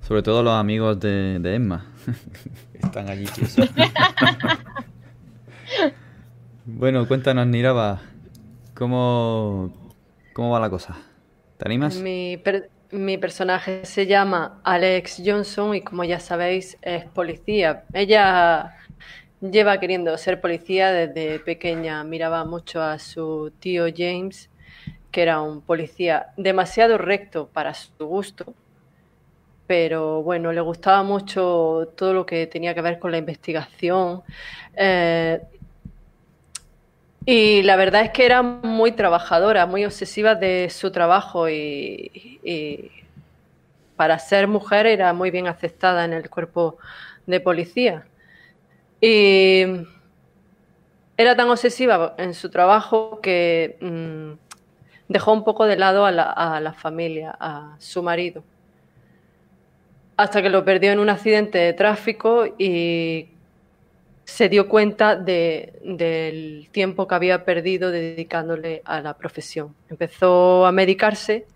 Sobre 0.08 0.24
todo 0.24 0.44
los 0.44 0.54
amigos 0.54 1.00
de, 1.00 1.40
Emma. 1.44 1.86
Están 2.74 3.10
allí. 3.10 3.26
bueno, 6.66 7.08
cuéntanos, 7.08 7.48
Niraba. 7.48 8.02
¿Cómo, 8.80 9.74
cómo 10.32 10.52
va 10.52 10.60
la 10.62 10.70
cosa? 10.70 10.98
¿Te 11.58 11.66
animas? 11.68 11.98
Mi, 11.98 13.18
personaje 13.18 13.84
se 13.84 14.08
llama 14.08 14.62
Alex 14.64 15.22
Johnson 15.24 15.76
y 15.76 15.82
como 15.82 16.06
ya 16.06 16.22
sabéis 16.22 16.78
es 16.82 17.04
policía. 17.04 17.84
Ella 17.92 18.78
lleva 19.42 19.82
queriendo 19.82 20.18
ser 20.18 20.40
policía 20.40 20.94
desde 20.94 21.40
pequeña. 21.40 22.06
Miraba 22.06 22.46
mucho 22.46 22.82
a 22.82 23.00
su 23.00 23.52
tío 23.60 23.88
James, 23.94 24.50
que 25.12 25.24
era 25.24 25.42
un 25.42 25.60
policía 25.60 26.28
demasiado 26.38 26.98
recto 26.98 27.50
para 27.50 27.74
su 27.74 27.92
gusto, 28.00 28.54
pero 29.68 30.24
bueno, 30.24 30.54
le 30.54 30.62
gustaba 30.62 31.04
mucho 31.04 31.92
todo 31.98 32.14
lo 32.14 32.26
que 32.26 32.48
tenía 32.48 32.74
que 32.74 32.82
ver 32.82 32.98
con 32.98 33.12
la 33.12 33.18
investigación. 33.18 34.24
Eh, 34.74 35.42
y 37.26 37.64
la 37.64 37.76
verdad 37.76 38.02
es 38.02 38.12
que 38.12 38.26
era 38.26 38.42
muy 38.42 38.92
trabajadora, 38.92 39.66
muy 39.66 39.86
obsesiva 39.86 40.36
de 40.36 40.70
su 40.70 40.92
trabajo 40.92 41.50
y, 41.50 42.92
para 43.96 44.18
ser 44.18 44.48
mujer 44.48 44.86
era 44.86 45.12
muy 45.14 45.30
bien 45.30 45.48
aceptada 45.48 46.06
en 46.06 46.14
el 46.14 46.30
cuerpo 46.30 46.78
de 47.28 47.40
policía. 47.42 48.06
Y 49.02 49.64
era 51.18 51.36
tan 51.36 51.50
obsesiva 51.50 52.16
en 52.18 52.34
su 52.34 52.50
trabajo 52.50 53.20
que 53.22 53.78
mm, 53.82 54.40
dejó 55.10 55.34
un 55.34 55.44
poco 55.44 55.66
de 55.66 55.76
lado 55.76 56.06
a 56.06 56.12
la, 56.12 56.24
a 56.24 56.62
la 56.62 56.72
familia, 56.74 57.36
a 57.40 57.76
su 57.80 58.02
marido. 58.02 58.44
Hasta 60.16 60.42
que 60.42 60.50
lo 60.50 60.64
perdió 60.64 60.92
en 60.92 61.00
un 61.00 61.10
accidente 61.10 61.58
de 61.58 61.74
tráfico 61.74 62.46
y 62.58 63.30
se 64.30 64.48
dio 64.48 64.70
cuenta 64.70 65.16
del 65.16 66.70
tiempo 66.72 67.08
que 67.08 67.16
había 67.16 67.46
perdido 67.46 67.90
dedicándole 67.90 68.82
a 68.86 69.02
la 69.02 69.18
profesión. 69.18 69.76
Empezó 69.90 70.66
a 70.68 70.72
medicarse 70.72 71.48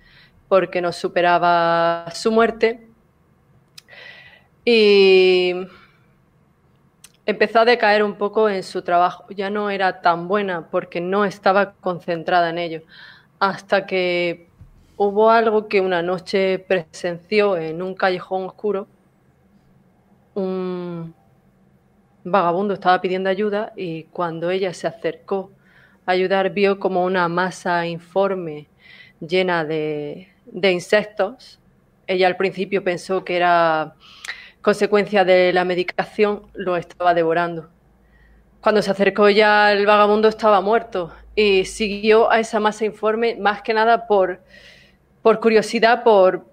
porque 0.48 0.82
no 0.82 0.92
superaba 0.92 2.06
su 2.14 2.32
muerte 2.32 2.88
y 4.66 5.54
empezó 7.28 7.60
a 7.60 7.66
decaer 7.66 8.04
un 8.04 8.16
poco 8.16 8.50
en 8.50 8.64
su 8.64 8.82
trabajo. 8.82 9.26
Ya 9.30 9.52
no 9.52 9.70
era 9.70 10.02
tan 10.02 10.28
buena 10.28 10.68
porque 10.70 11.00
no 11.00 11.26
estaba 11.26 11.74
concentrada 11.74 12.50
en 12.50 12.58
ello. 12.58 12.82
Hasta 13.40 13.86
que 13.86 14.50
hubo 14.98 15.30
algo 15.30 15.68
que 15.68 15.80
una 15.80 16.02
noche 16.02 16.58
presenció 16.60 17.56
en 17.56 17.84
un 17.84 17.94
callejón 17.94 18.46
oscuro, 18.46 18.88
un, 20.34 21.14
vagabundo 22.24 22.74
estaba 22.74 23.02
pidiendo 23.02 23.30
ayuda 23.30 23.74
y 23.76 24.04
cuando 24.06 24.50
ella 24.50 24.74
se 24.74 24.88
acercó 24.88 25.52
a 26.06 26.12
ayudar 26.12 26.52
vio 26.52 26.80
como 26.80 27.04
una 27.04 27.28
masa 27.28 27.86
informe 27.86 28.68
llena 29.20 29.66
de, 29.66 30.30
insectos. 30.52 31.60
Ella 32.08 32.28
al 32.28 32.38
principio 32.38 32.84
pensó 32.84 33.24
que 33.24 33.36
era 33.36 33.96
consecuencia 34.62 35.26
de 35.26 35.54
la 35.54 35.66
medicación, 35.66 36.44
lo 36.54 36.78
estaba 36.78 37.14
devorando. 37.14 37.70
Cuando 38.62 38.82
se 38.82 38.92
acercó 38.92 39.30
ya 39.30 39.74
el 39.74 39.86
vagabundo 39.86 40.28
estaba 40.30 40.62
muerto 40.62 41.12
y 41.36 41.66
siguió 41.66 42.32
a 42.32 42.40
esa 42.40 42.60
masa 42.60 42.86
informe 42.86 43.36
más 43.36 43.62
que 43.62 43.74
nada 43.74 44.08
por, 44.08 44.42
por 45.22 45.40
curiosidad, 45.40 46.04
por, 46.04 46.46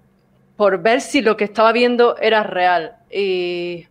por 0.57 0.83
ver 0.83 1.01
si 1.01 1.23
lo 1.23 1.37
que 1.37 1.45
estaba 1.45 1.73
viendo 1.73 2.17
era 2.19 2.43
real. 2.43 2.97
Y 3.11 3.87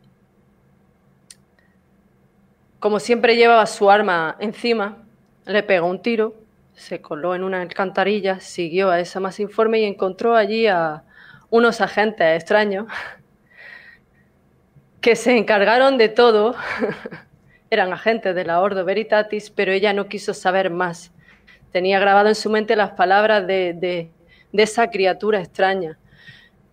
como 2.79 2.99
siempre 2.99 3.35
llevaba 3.35 3.65
su 3.65 3.91
arma 3.91 4.37
encima, 4.39 4.97
le 5.45 5.63
pegó 5.63 5.87
un 5.87 6.01
tiro, 6.01 6.33
se 6.73 7.01
coló 7.01 7.35
en 7.35 7.43
una 7.43 7.61
alcantarilla, 7.61 8.39
siguió 8.39 8.89
a 8.89 8.99
esa 8.99 9.19
más 9.19 9.39
informe 9.39 9.79
y 9.79 9.83
encontró 9.83 10.35
allí 10.35 10.67
a 10.67 11.03
unos 11.49 11.81
agentes 11.81 12.37
extraños 12.37 12.87
que 15.01 15.15
se 15.15 15.37
encargaron 15.37 15.97
de 15.97 16.09
todo. 16.09 16.55
Eran 17.69 17.93
agentes 17.93 18.33
de 18.33 18.45
la 18.45 18.61
Ordo 18.61 18.85
Veritatis, 18.85 19.51
pero 19.51 19.71
ella 19.71 19.93
no 19.93 20.07
quiso 20.07 20.33
saber 20.33 20.69
más. 20.69 21.11
Tenía 21.71 21.99
grabado 21.99 22.29
en 22.29 22.35
su 22.35 22.49
mente 22.49 22.75
las 22.75 22.91
palabras 22.91 23.45
de, 23.45 24.09
de 24.51 24.63
esa 24.63 24.89
criatura 24.89 25.39
extraña. 25.39 25.99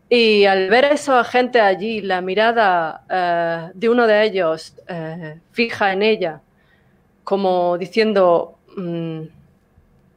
Y 0.08 0.44
al 0.44 0.68
ver 0.70 0.84
a 0.84 0.88
esos 0.90 1.16
agentes 1.16 1.60
allí, 1.60 2.00
la 2.00 2.20
mirada 2.20 3.02
eh, 3.10 3.70
de 3.74 3.88
uno 3.88 4.06
de 4.06 4.24
ellos 4.24 4.74
eh, 4.86 5.40
fija 5.50 5.92
en 5.92 6.02
ella, 6.02 6.40
como 7.24 7.76
diciendo, 7.76 8.56
mm, 8.76 9.22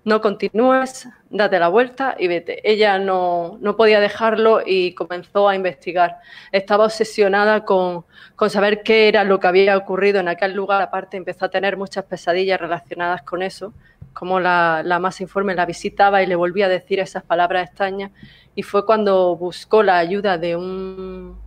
no 0.06 0.22
continúes, 0.22 1.08
date 1.30 1.60
la 1.60 1.70
vuelta 1.70 2.16
y 2.20 2.28
vete. 2.28 2.60
Ella 2.70 3.00
no, 3.00 3.58
no, 3.62 3.76
podía 3.76 4.00
dejarlo 4.00 4.62
y 4.66 4.94
comenzó 4.94 5.50
a 5.50 5.56
investigar. 5.56 6.20
Estaba 6.52 6.86
obsesionada 6.86 7.66
con, 7.66 8.06
con, 8.36 8.50
saber 8.52 8.84
qué 8.84 9.08
era 9.08 9.24
lo 9.24 9.40
que 9.40 9.48
había 9.48 9.76
ocurrido 9.76 10.20
en 10.20 10.28
aquel 10.28 10.54
lugar. 10.54 10.82
Aparte, 10.84 11.18
empezó 11.18 11.46
a 11.46 11.50
tener 11.50 11.78
muchas 11.78 12.06
pesadillas 12.06 12.60
relacionadas 12.60 13.24
con 13.24 13.42
eso, 13.42 13.74
como 14.14 14.40
la, 14.40 14.82
la 14.84 15.00
más 15.00 15.22
informe 15.22 15.56
la 15.56 15.66
visitaba 15.66 16.22
y 16.22 16.28
le 16.28 16.36
volvía 16.36 16.66
a 16.66 16.70
decir 16.70 17.00
esas 17.00 17.24
palabras 17.24 17.68
extrañas. 17.68 18.12
Y 18.56 18.64
fue 18.64 18.86
cuando 18.86 19.36
buscó 19.36 19.84
la 19.84 19.98
ayuda 19.98 20.38
de 20.38 20.56
un, 20.56 21.38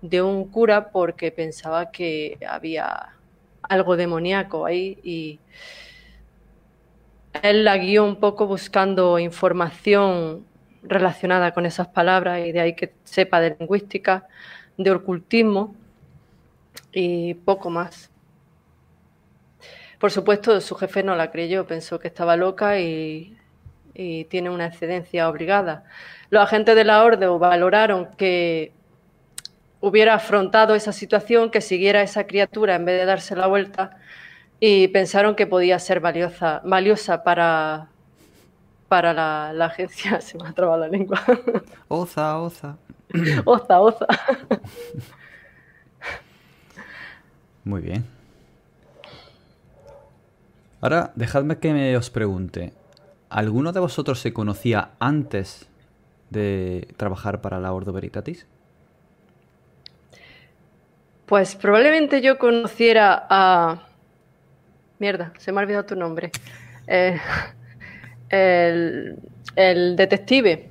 de 0.00 0.22
un 0.22 0.48
cura 0.50 0.90
porque 0.90 1.30
pensaba 1.30 1.90
que 1.90 2.38
había 2.48 3.14
algo 3.62 3.96
demoníaco 3.96 4.66
ahí 4.66 4.98
y 5.02 5.40
él 7.42 7.64
la 7.64 7.76
guió 7.76 8.04
un 8.04 8.16
poco 8.16 8.46
buscando 8.46 9.18
información 9.18 10.44
relacionada 10.82 11.52
con 11.52 11.66
esas 11.66 11.88
palabras 11.88 12.46
y 12.46 12.52
de 12.52 12.60
ahí 12.60 12.74
que 12.74 12.94
sepa 13.04 13.40
de 13.40 13.56
lingüística, 13.58 14.26
de 14.76 14.90
ocultismo 14.90 15.74
y 16.92 17.34
poco 17.34 17.70
más. 17.70 18.10
Por 19.98 20.10
supuesto, 20.10 20.60
su 20.60 20.74
jefe 20.74 21.02
no 21.02 21.14
la 21.16 21.30
creyó, 21.30 21.66
pensó 21.66 21.98
que 21.98 22.08
estaba 22.08 22.36
loca 22.36 22.78
y, 22.78 23.36
y 23.94 24.24
tiene 24.24 24.50
una 24.50 24.66
excedencia 24.66 25.28
obligada. 25.28 25.84
Los 26.30 26.42
agentes 26.42 26.76
de 26.76 26.84
la 26.84 27.02
orden 27.02 27.38
valoraron 27.38 28.06
que 28.16 28.72
hubiera 29.80 30.14
afrontado 30.14 30.74
esa 30.74 30.92
situación, 30.92 31.50
que 31.50 31.60
siguiera 31.60 32.00
a 32.00 32.02
esa 32.02 32.26
criatura 32.26 32.74
en 32.74 32.84
vez 32.84 32.98
de 32.98 33.06
darse 33.06 33.36
la 33.36 33.46
vuelta 33.46 33.98
y 34.60 34.88
pensaron 34.88 35.34
que 35.34 35.46
podía 35.46 35.78
ser 35.78 36.00
valiosa, 36.00 36.60
valiosa 36.64 37.22
para, 37.22 37.88
para 38.88 39.12
la, 39.12 39.52
la 39.54 39.66
agencia. 39.66 40.20
Se 40.20 40.38
me 40.38 40.48
ha 40.48 40.52
trabado 40.52 40.80
la 40.80 40.88
lengua. 40.88 41.22
Oza, 41.88 42.38
oza. 42.38 42.76
oza, 43.44 43.80
oza. 43.80 44.06
Muy 47.64 47.80
bien. 47.80 48.15
Ahora, 50.86 51.10
dejadme 51.16 51.58
que 51.58 51.72
me 51.72 51.96
os 51.96 52.10
pregunte. 52.10 52.72
¿Alguno 53.28 53.72
de 53.72 53.80
vosotros 53.80 54.20
se 54.20 54.32
conocía 54.32 54.90
antes 55.00 55.68
de 56.30 56.86
trabajar 56.96 57.40
para 57.40 57.58
la 57.58 57.72
Ordo 57.72 57.92
Veritatis? 57.92 58.46
Pues 61.26 61.56
probablemente 61.56 62.20
yo 62.20 62.38
conociera 62.38 63.26
a 63.28 63.82
Mierda, 65.00 65.32
se 65.38 65.50
me 65.50 65.58
ha 65.58 65.64
olvidado 65.64 65.86
tu 65.86 65.96
nombre. 65.96 66.30
Eh, 66.86 67.18
el, 68.28 69.18
el, 69.56 69.96
detective. 69.96 70.70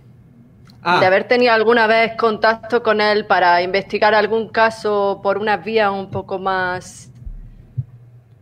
Ah. 0.82 1.02
De 1.02 1.08
haber 1.08 1.28
tenido 1.28 1.52
alguna 1.52 1.88
vez 1.88 2.16
contacto 2.16 2.82
con 2.82 3.02
él 3.02 3.26
para 3.26 3.62
investigar 3.62 4.16
algún 4.16 4.48
caso 4.48 5.20
por 5.22 5.38
unas 5.38 5.62
vías 5.62 5.92
un 5.92 6.10
poco 6.10 6.40
más. 6.40 7.12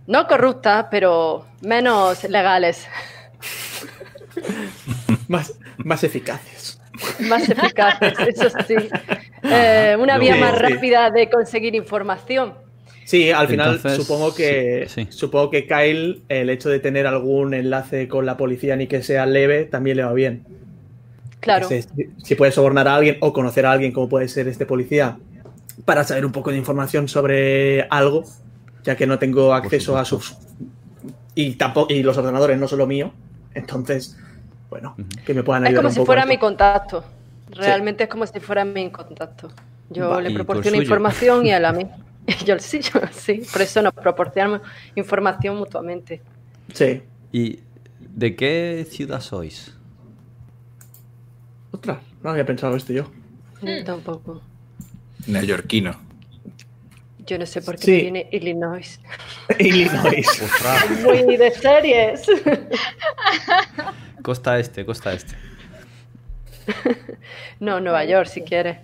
No 0.07 0.27
corruptas, 0.27 0.87
pero 0.91 1.45
menos 1.61 2.23
legales. 2.25 2.87
más, 5.27 5.53
más 5.77 6.03
eficaces. 6.03 6.79
Más 7.21 7.49
eficaces, 7.49 8.13
eso 8.27 8.49
sí. 8.67 8.75
Eh, 9.43 9.95
una 9.99 10.17
vía 10.17 10.35
más 10.35 10.57
rápida 10.59 11.09
de 11.09 11.29
conseguir 11.29 11.75
información. 11.75 12.53
Sí, 13.05 13.31
al 13.31 13.47
final 13.47 13.79
supongo 13.95 14.33
que 14.33 14.87
supongo 15.09 15.49
que 15.49 15.67
Kyle, 15.67 16.23
el 16.29 16.49
hecho 16.49 16.69
de 16.69 16.79
tener 16.79 17.05
algún 17.05 17.53
enlace 17.53 18.07
con 18.07 18.25
la 18.25 18.37
policía 18.37 18.75
ni 18.75 18.87
que 18.87 19.03
sea 19.03 19.25
leve, 19.25 19.65
también 19.65 19.97
le 19.97 20.03
va 20.03 20.13
bien. 20.13 20.45
Claro. 21.41 21.67
si 21.67 22.35
puede 22.35 22.53
sobornar 22.53 22.87
a 22.87 22.95
alguien 22.95 23.17
o 23.19 23.33
conocer 23.33 23.65
a 23.65 23.73
alguien 23.73 23.91
como 23.91 24.07
puede 24.07 24.29
ser 24.29 24.47
este 24.47 24.65
policía 24.65 25.17
para 25.83 26.05
saber 26.05 26.25
un 26.25 26.31
poco 26.31 26.51
de 26.51 26.57
información 26.57 27.09
sobre 27.09 27.81
algo, 27.89 28.23
ya 28.83 28.95
que 28.95 29.07
no 29.07 29.19
tengo 29.19 29.53
acceso 29.53 29.97
a 29.97 30.05
sus 30.05 30.35
y 31.35 31.55
tampoco 31.55 31.93
y 31.93 32.03
los 32.03 32.17
ordenadores 32.17 32.59
no 32.59 32.67
son 32.67 32.79
lo 32.79 32.87
mío, 32.87 33.13
entonces 33.53 34.17
bueno, 34.69 34.95
que 35.25 35.33
me 35.33 35.43
puedan 35.43 35.65
ayudar. 35.65 35.85
Es 35.85 35.93
como 35.93 36.03
si 36.03 36.05
fuera 36.05 36.25
mi 36.25 36.37
contacto. 36.37 37.03
Realmente 37.51 38.05
es 38.05 38.09
como 38.09 38.25
si 38.25 38.39
fuera 38.39 38.65
mi 38.65 38.89
contacto. 38.89 39.51
Yo 39.89 40.19
le 40.19 40.31
proporciono 40.33 40.81
información 40.81 41.45
y 41.45 41.51
él 41.51 41.65
a 41.65 41.71
mí. 41.71 41.85
Yo 42.45 42.57
sí, 42.59 42.79
yo 42.79 43.01
sí, 43.11 43.41
por 43.51 43.61
eso 43.61 43.81
nos 43.81 43.93
proporcionamos 43.93 44.61
información 44.95 45.57
mutuamente. 45.57 46.21
Sí. 46.73 47.01
¿Y 47.31 47.59
de 47.99 48.35
qué 48.35 48.87
ciudad 48.89 49.19
sois? 49.19 49.73
Otra, 51.71 51.99
no 52.21 52.29
había 52.29 52.45
pensado 52.45 52.75
esto 52.75 52.93
yo. 52.93 53.11
Yo 53.61 53.83
tampoco. 53.83 54.41
Neoyorquino. 55.27 55.99
Yo 57.25 57.37
no 57.37 57.45
sé 57.45 57.61
por 57.61 57.77
qué 57.77 58.01
viene 58.01 58.27
Illinois. 58.31 58.99
Illinois. 59.59 60.27
Muy 61.03 61.37
de 61.37 61.51
series. 61.51 62.25
Costa 64.21 64.57
este, 64.57 64.85
costa 64.85 65.11
este. 65.13 65.35
No, 67.59 67.81
Nueva 67.81 68.05
York, 68.05 68.27
si 68.27 68.41
quieres. 68.41 68.77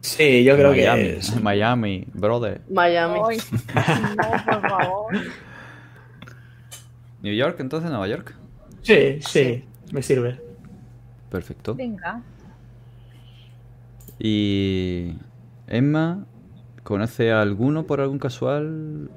Sí, 0.00 0.42
yo 0.42 0.56
creo 0.56 0.72
Miami, 0.72 1.02
que 1.02 1.16
es. 1.18 1.40
Miami, 1.40 2.04
brother. 2.12 2.60
Miami. 2.68 3.20
Ay, 3.28 3.38
no, 4.16 4.44
por 4.44 4.68
favor. 4.68 5.14
New 7.22 7.32
York, 7.32 7.60
entonces, 7.60 7.88
Nueva 7.90 8.08
York. 8.08 8.34
Sí, 8.82 9.20
sí, 9.22 9.64
me 9.92 10.02
sirve. 10.02 10.40
Perfecto. 11.30 11.76
Venga. 11.76 12.20
Y 14.18 15.14
Emma, 15.68 16.26
¿conoce 16.82 17.32
a 17.32 17.40
alguno 17.42 17.84
por 17.84 18.00
algún 18.00 18.18
casual? 18.18 19.10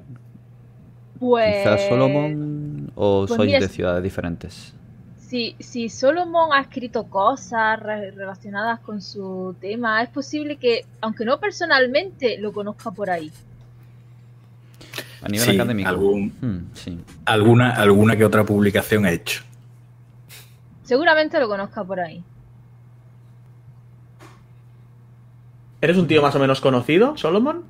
Pues. 1.18 1.56
Quizás 1.58 1.88
Solomon 1.88 2.90
o 2.94 3.24
pues 3.26 3.36
sois 3.36 3.46
mira, 3.46 3.60
de 3.60 3.66
es- 3.66 3.72
ciudades 3.72 4.02
diferentes. 4.02 4.72
Si, 5.18 5.56
si 5.58 5.88
Solomon 5.88 6.52
ha 6.52 6.60
escrito 6.60 7.04
cosas 7.04 7.80
re- 7.80 8.12
relacionadas 8.12 8.78
con 8.80 9.02
su 9.02 9.56
tema, 9.60 10.00
es 10.02 10.08
posible 10.10 10.56
que, 10.56 10.84
aunque 11.00 11.24
no 11.24 11.40
personalmente, 11.40 12.38
lo 12.38 12.52
conozca 12.52 12.92
por 12.92 13.10
ahí. 13.10 13.32
A 15.22 15.28
nivel 15.28 15.48
Sí, 15.48 15.54
académico. 15.56 15.88
algún- 15.88 16.28
Hmm, 16.40 16.70
sí. 16.74 16.98
Alguna, 17.24 17.70
alguna 17.72 18.16
que 18.16 18.24
otra 18.24 18.44
publicación 18.44 19.04
he 19.06 19.14
hecho. 19.14 19.42
Seguramente 20.84 21.40
lo 21.40 21.48
conozca 21.48 21.82
por 21.82 21.98
ahí. 21.98 22.22
¿Eres 25.80 25.96
un 25.96 26.06
tío 26.06 26.22
más 26.22 26.34
o 26.34 26.38
menos 26.38 26.60
conocido, 26.60 27.16
Solomon? 27.16 27.62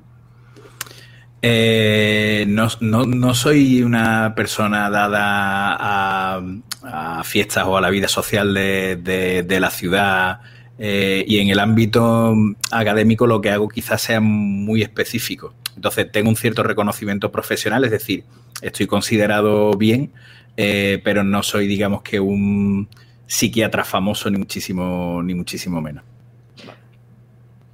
Eh, 1.41 2.45
no, 2.47 2.67
no- 2.81 3.05
no 3.05 3.33
soy 3.35 3.83
una 3.83 4.33
persona 4.35 4.89
dada 4.89 5.75
a, 5.79 7.23
fiestas 7.23 7.65
o 7.67 7.77
a 7.77 7.81
la 7.81 7.89
vida 7.89 8.07
social 8.07 8.53
de, 8.53 8.95
de- 8.95 9.43
de 9.43 9.59
la 9.59 9.69
ciudad 9.69 10.39
eh, 10.79 11.23
y 11.27 11.39
en 11.39 11.49
el 11.49 11.59
ámbito 11.59 12.33
académico 12.71 13.27
lo 13.27 13.41
que 13.41 13.51
hago 13.51 13.67
quizás 13.67 14.01
sea 14.01 14.19
muy 14.19 14.81
específico. 14.81 15.53
Entonces 15.75 16.11
tengo 16.11 16.29
un 16.29 16.35
cierto 16.35 16.63
reconocimiento 16.63 17.31
profesional, 17.31 17.83
es 17.85 17.91
decir, 17.91 18.23
estoy 18.61 18.87
considerado 18.87 19.71
bien, 19.73 20.11
eh, 20.55 21.01
pero 21.03 21.23
no 21.23 21.43
soy 21.43 21.67
digamos 21.67 22.01
que 22.01 22.19
un 22.19 22.87
psiquiatra 23.27 23.83
famoso 23.83 24.29
ni 24.31 24.37
muchísimo, 24.39 25.21
ni 25.23 25.35
muchísimo 25.35 25.81
menos. 25.81 26.03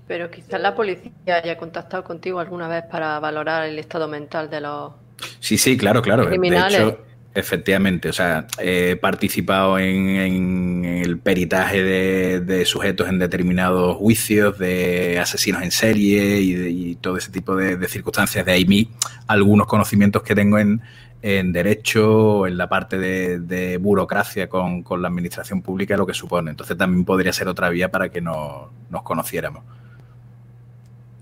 Pero 0.07 0.29
quizás 0.29 0.59
la 0.61 0.75
policía 0.75 1.11
haya 1.41 1.57
contactado 1.57 2.03
contigo 2.03 2.39
alguna 2.39 2.67
vez 2.67 2.83
para 2.91 3.19
valorar 3.19 3.65
el 3.65 3.79
estado 3.79 4.07
mental 4.07 4.49
de 4.49 4.61
los... 4.61 4.91
Sí, 5.39 5.57
sí, 5.57 5.77
claro, 5.77 6.01
claro. 6.01 6.27
Criminales. 6.27 6.77
De 6.77 6.87
hecho, 6.89 6.99
efectivamente, 7.33 8.09
o 8.09 8.13
sea, 8.13 8.45
he 8.59 8.97
participado 8.97 9.79
en, 9.79 10.09
en 10.09 10.85
el 10.85 11.19
peritaje 11.19 11.81
de, 11.83 12.39
de 12.41 12.65
sujetos 12.65 13.07
en 13.07 13.17
determinados 13.19 13.95
juicios, 13.97 14.57
de 14.59 15.19
asesinos 15.19 15.63
en 15.63 15.71
serie 15.71 16.39
y, 16.41 16.53
de- 16.53 16.69
y 16.69 16.95
todo 16.95 17.15
ese 17.17 17.31
tipo 17.31 17.55
de, 17.55 17.77
de 17.77 17.87
circunstancias. 17.87 18.45
De 18.45 18.51
ahí 18.51 18.65
mi, 18.65 18.91
algunos 19.27 19.67
conocimientos 19.67 20.21
que 20.23 20.35
tengo 20.35 20.59
en, 20.59 20.81
en 21.21 21.53
derecho, 21.53 22.45
en 22.45 22.57
la 22.57 22.67
parte 22.67 22.97
de, 22.97 23.39
de 23.39 23.77
burocracia 23.77 24.49
con, 24.49 24.83
con 24.83 25.01
la 25.01 25.07
administración 25.07 25.61
pública, 25.61 25.95
lo 25.95 26.05
que 26.05 26.13
supone. 26.13 26.51
Entonces 26.51 26.77
también 26.77 27.05
podría 27.05 27.31
ser 27.31 27.47
otra 27.47 27.69
vía 27.69 27.89
para 27.89 28.09
que 28.09 28.19
no- 28.19 28.69
nos 28.89 29.03
conociéramos. 29.03 29.63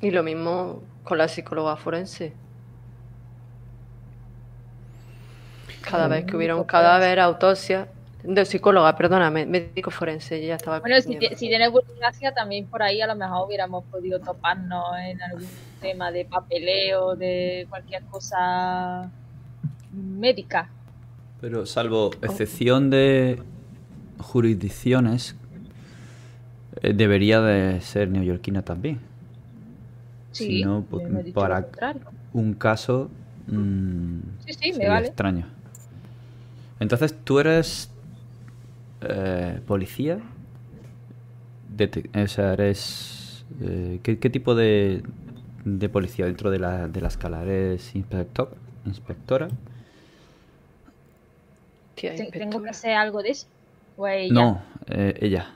Y 0.02 0.12
lo 0.12 0.24
mismo 0.24 0.82
con 1.04 1.18
la 1.18 1.28
psicóloga 1.28 1.76
forense. 1.78 2.34
Cada 5.82 6.08
vez 6.08 6.26
que 6.26 6.36
hubiera 6.36 6.56
un 6.56 6.64
cadáver, 6.64 7.20
autopsia, 7.20 7.88
De 8.24 8.46
psicóloga, 8.46 8.96
perdóname, 8.96 9.48
médico 9.48 9.90
forense, 9.90 10.46
ya 10.46 10.56
estaba. 10.56 10.80
Bueno, 10.80 11.02
si, 11.02 11.18
si 11.36 11.48
tienes 11.48 11.72
burocracia, 11.72 12.32
también 12.34 12.68
por 12.68 12.84
ahí 12.84 13.02
a 13.02 13.08
lo 13.08 13.16
mejor 13.16 13.48
hubiéramos 13.48 13.84
podido 13.86 14.20
toparnos 14.20 14.96
en 15.04 15.20
algún 15.24 15.48
tema 15.82 16.12
de 16.12 16.26
papeleo, 16.26 17.16
de 17.16 17.66
cualquier 17.70 18.04
cosa 18.04 19.10
médica. 19.92 20.70
Pero 21.42 21.66
salvo 21.66 22.12
excepción 22.22 22.92
de 22.92 23.42
jurisdicciones, 24.20 25.36
eh, 26.84 26.94
debería 26.94 27.42
de 27.42 27.82
ser 27.82 28.10
neoyorquina 28.10 28.62
también. 28.62 29.11
Sí, 30.32 30.48
Si 30.48 30.64
no, 30.64 30.86
yo 30.92 31.10
no 31.10 31.20
he 31.20 31.24
dicho 31.24 31.40
para 31.40 31.68
un 32.34 32.54
caso 32.54 33.10
mm, 33.48 34.20
Sí, 34.40 34.54
sí, 34.54 34.74
me 34.74 34.74
sería 34.78 34.90
vale. 34.90 35.08
extraño. 35.08 35.48
Entonces, 36.80 37.16
¿tú 37.24 37.40
eres 37.40 37.90
eh, 39.02 39.60
policía? 39.66 40.20
Dete- 41.78 42.10
o 42.24 42.28
sea, 42.28 42.54
eres... 42.54 43.46
eh, 43.62 44.00
¿qué, 44.04 44.20
qué 44.20 44.30
tipo 44.30 44.56
de, 44.56 45.04
de 45.66 45.90
policía 45.90 46.26
dentro 46.26 46.52
de 46.52 46.60
la, 46.60 46.88
de 46.88 47.02
la 47.02 47.08
escala? 47.08 47.44
¿Eres 47.44 47.96
inspector, 47.96 48.56
inspectora? 48.86 49.48
¿Tengo 52.36 52.62
que 52.62 52.70
hacer 52.70 52.94
algo 52.94 53.22
de 53.22 53.30
eso? 53.32 53.48
¿O 53.96 54.08
ella? 54.08 54.48
No, 54.48 54.62
eh, 54.88 55.14
ella. 55.22 55.48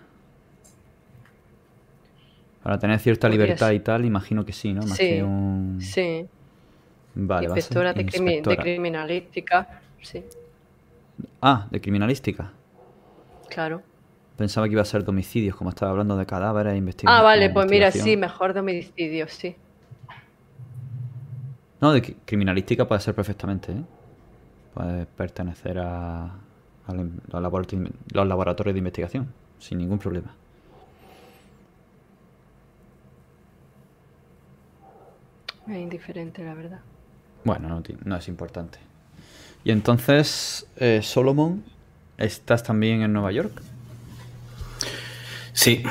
Para 2.66 2.80
tener 2.80 2.98
cierta 3.00 3.30
libertad 3.30 3.72
y 3.74 3.80
tal, 3.80 4.06
imagino 4.06 4.44
que 4.44 4.52
sí, 4.52 4.74
¿no? 4.74 4.82
Más 4.88 4.98
Sí, 4.98 5.08
que 5.10 5.22
un... 5.24 5.80
Sí, 5.82 6.28
Vale, 7.14 7.46
inspectora 7.46 7.94
de, 7.94 8.06
crimi- 8.08 8.42
de 8.42 8.58
criminalística, 8.58 9.68
sí, 10.02 10.24
Ah, 11.42 11.68
de 11.72 11.80
criminalística. 11.80 12.52
claro. 13.50 13.84
Pensaba 14.38 14.66
que 14.68 14.74
iba 14.74 14.82
a 14.82 14.86
ser 14.86 15.04
domicilios, 15.04 15.56
como 15.56 15.70
estaba 15.70 15.92
hablando 15.92 16.18
de 16.18 16.26
cadáveres 16.26 16.74
e 16.74 16.78
investigación. 16.78 17.20
Ah, 17.20 17.24
vale, 17.24 17.50
pues 17.52 17.68
mira, 17.68 17.92
sí, 17.92 18.18
mejor 18.18 18.54
de 18.54 18.60
homicidio, 18.62 19.28
sí. 19.28 19.56
No, 21.82 21.92
de 21.94 22.02
cri- 22.02 22.16
criminalística 22.26 22.88
puede 22.88 23.02
ser 23.02 23.14
perfectamente, 23.16 23.72
¿eh? 23.72 23.84
Puede 24.74 25.06
pertenecer 25.06 25.80
a, 25.80 26.32
los 26.88 28.28
laboratorios 28.28 28.74
de 28.74 28.80
investigación, 28.80 29.28
sin 29.60 29.78
ningún 29.80 30.00
problema. 30.00 30.36
Es 35.68 35.78
indiferente, 35.78 36.44
la 36.44 36.54
verdad. 36.54 36.80
Bueno, 37.44 37.70
no, 37.70 37.84
no 38.04 38.16
es 38.18 38.28
importante. 38.28 38.80
Y 39.64 39.72
entonces, 39.72 40.68
eh, 40.78 41.02
Solomon, 41.02 41.64
¿estás 42.18 42.64
también 42.64 43.02
en 43.02 43.14
Nueva 43.14 43.32
York? 43.32 43.62
Sí, 45.54 45.84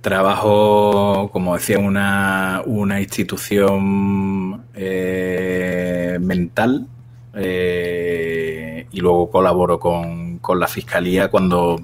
trabajo, 0.00 1.28
como 1.32 1.54
decía, 1.54 1.76
en 1.76 1.84
una, 1.84 2.62
una 2.64 3.00
institución 3.00 4.64
eh, 4.74 6.18
mental 6.20 6.86
eh, 7.34 8.86
y 8.90 9.00
luego 9.00 9.30
colaboro 9.30 9.78
con, 9.78 10.38
con 10.38 10.58
la 10.58 10.68
fiscalía 10.68 11.28
cuando 11.28 11.80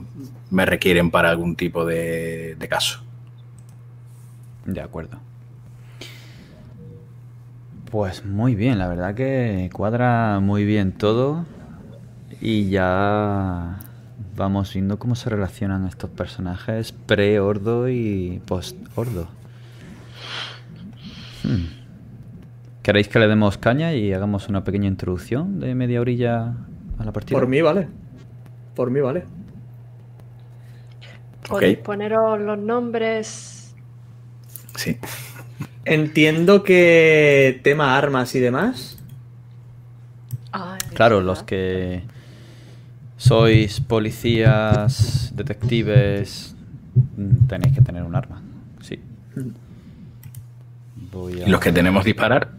me 0.51 0.65
requieren 0.65 1.11
para 1.11 1.31
algún 1.31 1.57
tipo 1.57 1.85
de, 1.85 2.55
de 2.55 2.69
caso. 2.69 3.03
De 4.65 4.81
acuerdo. 4.81 5.19
Pues 7.95 8.25
muy 8.25 8.57
bien, 8.57 8.81
la 8.81 8.89
verdad 8.89 9.15
que 9.15 9.71
cuadra 9.73 10.41
muy 10.41 10.65
bien 10.65 10.91
todo 10.91 11.47
y 12.41 12.69
ya 12.69 13.77
vamos 14.35 14.75
viendo 14.75 14.99
cómo 14.99 15.15
se 15.15 15.31
relacionan 15.31 15.87
estos 15.87 16.11
personajes 16.11 16.91
pre-ordo 16.91 17.89
y 17.89 18.43
post-ordo. 18.49 19.29
Hmm. 21.45 21.67
¿Queréis 22.83 23.07
que 23.07 23.21
le 23.21 23.29
demos 23.29 23.59
caña 23.59 23.95
y 23.95 24.13
hagamos 24.13 24.49
una 24.49 24.65
pequeña 24.65 24.89
introducción 24.89 25.61
de 25.61 25.77
media 25.77 26.01
orilla 26.01 26.53
a 26.99 27.05
la 27.05 27.13
partida? 27.13 27.39
Por 27.39 27.47
mí, 27.47 27.63
vale. 27.63 27.87
Por 28.75 28.91
mí, 28.91 28.99
vale. 28.99 29.23
Podéis 31.49 31.79
Ok. 31.79 31.85
poneros 31.85 32.41
los 32.41 32.59
nombres. 32.59 33.73
Sí. 34.75 34.99
Entiendo 35.85 36.63
que 36.63 37.61
tema 37.63 37.97
armas 37.97 38.35
y 38.35 38.41
demás. 38.41 38.99
Ay, 40.53 40.79
Claro, 40.95 41.21
los 41.21 41.43
que 41.43 42.03
sois 43.17 43.81
policías, 43.81 45.33
detectives, 45.35 46.55
tenéis 47.49 47.75
que 47.75 47.81
tener 47.83 48.03
un 48.03 48.15
arma. 48.15 48.41
Sí. 48.81 49.01
Voy 51.13 51.43
a... 51.43 51.47
¿Y 51.47 51.51
los 51.51 51.61
que 51.61 51.73
tenemos 51.73 52.05
disparar? 52.05 52.51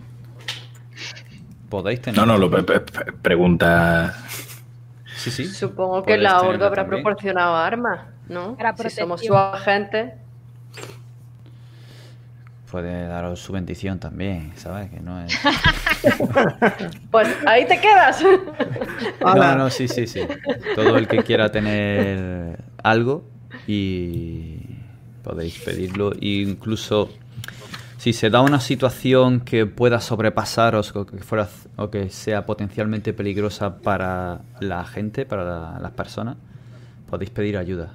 Podéis 1.69 2.01
tener. 2.01 2.19
No, 2.19 2.25
no, 2.25 2.37
lo 2.37 2.49
pre- 2.49 2.63
pre- 2.63 2.79
pre- 2.81 3.11
pregunta. 3.13 4.15
Sí, 5.17 5.31
sí. 5.31 5.45
Supongo 5.45 6.03
que 6.03 6.17
la 6.17 6.41
Ordo 6.41 6.65
habrá 6.65 6.83
también. 6.83 7.03
proporcionado 7.03 7.55
armas, 7.55 8.01
¿no? 8.29 8.55
Para 8.55 8.75
si 8.77 8.89
somos 8.89 9.21
su 9.21 9.35
agente. 9.35 10.13
Puede 12.75 13.07
daros 13.07 13.39
su 13.39 13.53
bendición 13.53 13.99
también, 13.99 14.51
¿sabes? 14.57 14.89
Que 14.91 14.99
no 14.99 15.21
es. 15.23 15.33
Pues 17.09 17.29
ahí 17.47 17.65
te 17.65 17.79
quedas. 17.79 18.21
No, 19.21 19.55
no, 19.55 19.69
sí, 19.69 19.87
sí, 19.87 20.05
sí. 20.07 20.19
Todo 20.75 20.97
el 20.97 21.07
que 21.07 21.23
quiera 21.23 21.49
tener 21.49 22.57
algo 22.83 23.23
y 23.65 24.57
podéis 25.23 25.57
pedirlo. 25.59 26.11
E 26.15 26.41
incluso 26.43 27.11
si 27.97 28.11
se 28.11 28.29
da 28.29 28.41
una 28.41 28.59
situación 28.59 29.39
que 29.39 29.65
pueda 29.65 30.01
sobrepasaros 30.01 30.93
o 30.97 31.05
que, 31.05 31.19
fuera, 31.19 31.47
o 31.77 31.89
que 31.89 32.09
sea 32.09 32.45
potencialmente 32.45 33.13
peligrosa 33.13 33.77
para 33.77 34.41
la 34.59 34.83
gente, 34.83 35.25
para 35.25 35.45
la- 35.45 35.79
las 35.81 35.91
personas, 35.93 36.35
podéis 37.09 37.29
pedir 37.29 37.55
ayuda. 37.55 37.93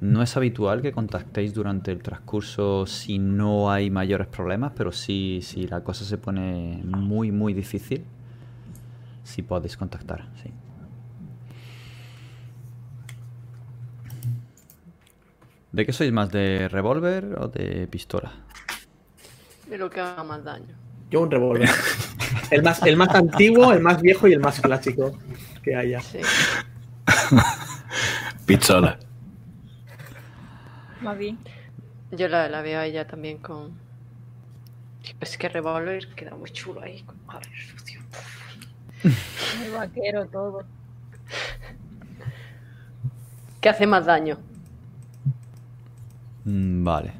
No 0.00 0.22
es 0.22 0.36
habitual 0.36 0.82
que 0.82 0.92
contactéis 0.92 1.54
durante 1.54 1.90
el 1.90 2.02
transcurso 2.02 2.86
si 2.86 3.18
no 3.18 3.70
hay 3.70 3.90
mayores 3.90 4.26
problemas, 4.26 4.72
pero 4.76 4.92
sí 4.92 5.40
si 5.42 5.66
la 5.66 5.82
cosa 5.82 6.04
se 6.04 6.18
pone 6.18 6.82
muy, 6.84 7.32
muy 7.32 7.54
difícil, 7.54 8.04
sí 9.24 9.42
podéis 9.42 9.76
contactar, 9.76 10.28
sí. 10.42 10.50
¿De 15.72 15.84
qué 15.84 15.92
sois 15.92 16.12
más? 16.12 16.30
¿De 16.30 16.68
revólver 16.68 17.36
o 17.38 17.48
de 17.48 17.86
pistola? 17.86 18.32
De 19.68 19.78
lo 19.78 19.90
que 19.90 20.00
haga 20.00 20.24
más 20.24 20.44
daño. 20.44 20.74
Yo 21.10 21.20
un 21.20 21.30
revólver. 21.30 21.68
El 22.50 22.62
más, 22.62 22.82
el 22.82 22.96
más 22.96 23.08
antiguo, 23.14 23.72
el 23.72 23.80
más 23.80 24.00
viejo 24.00 24.28
y 24.28 24.32
el 24.32 24.40
más 24.40 24.60
clásico 24.60 25.18
que 25.62 25.74
haya. 25.74 26.00
Sí. 26.00 26.18
Pistola. 28.46 28.98
Más 31.00 31.16
bien. 31.18 31.38
Yo 32.10 32.28
la, 32.28 32.48
la 32.48 32.62
veo 32.62 32.80
a 32.80 32.86
ella 32.86 33.06
también 33.06 33.38
con. 33.38 33.72
Es 35.20 35.38
que 35.38 35.48
revólver 35.48 36.14
queda 36.14 36.34
muy 36.36 36.50
chulo 36.50 36.80
ahí. 36.82 37.02
con- 37.02 37.18
A 37.28 37.38
ver, 37.38 37.48
sucio. 37.56 38.00
Muy 39.52 39.68
vaquero 39.70 40.26
todo. 40.28 40.64
¿Qué 43.60 43.68
hace 43.68 43.86
más 43.86 44.06
daño? 44.06 44.38
Mm, 46.44 46.84
Vale. 46.84 47.12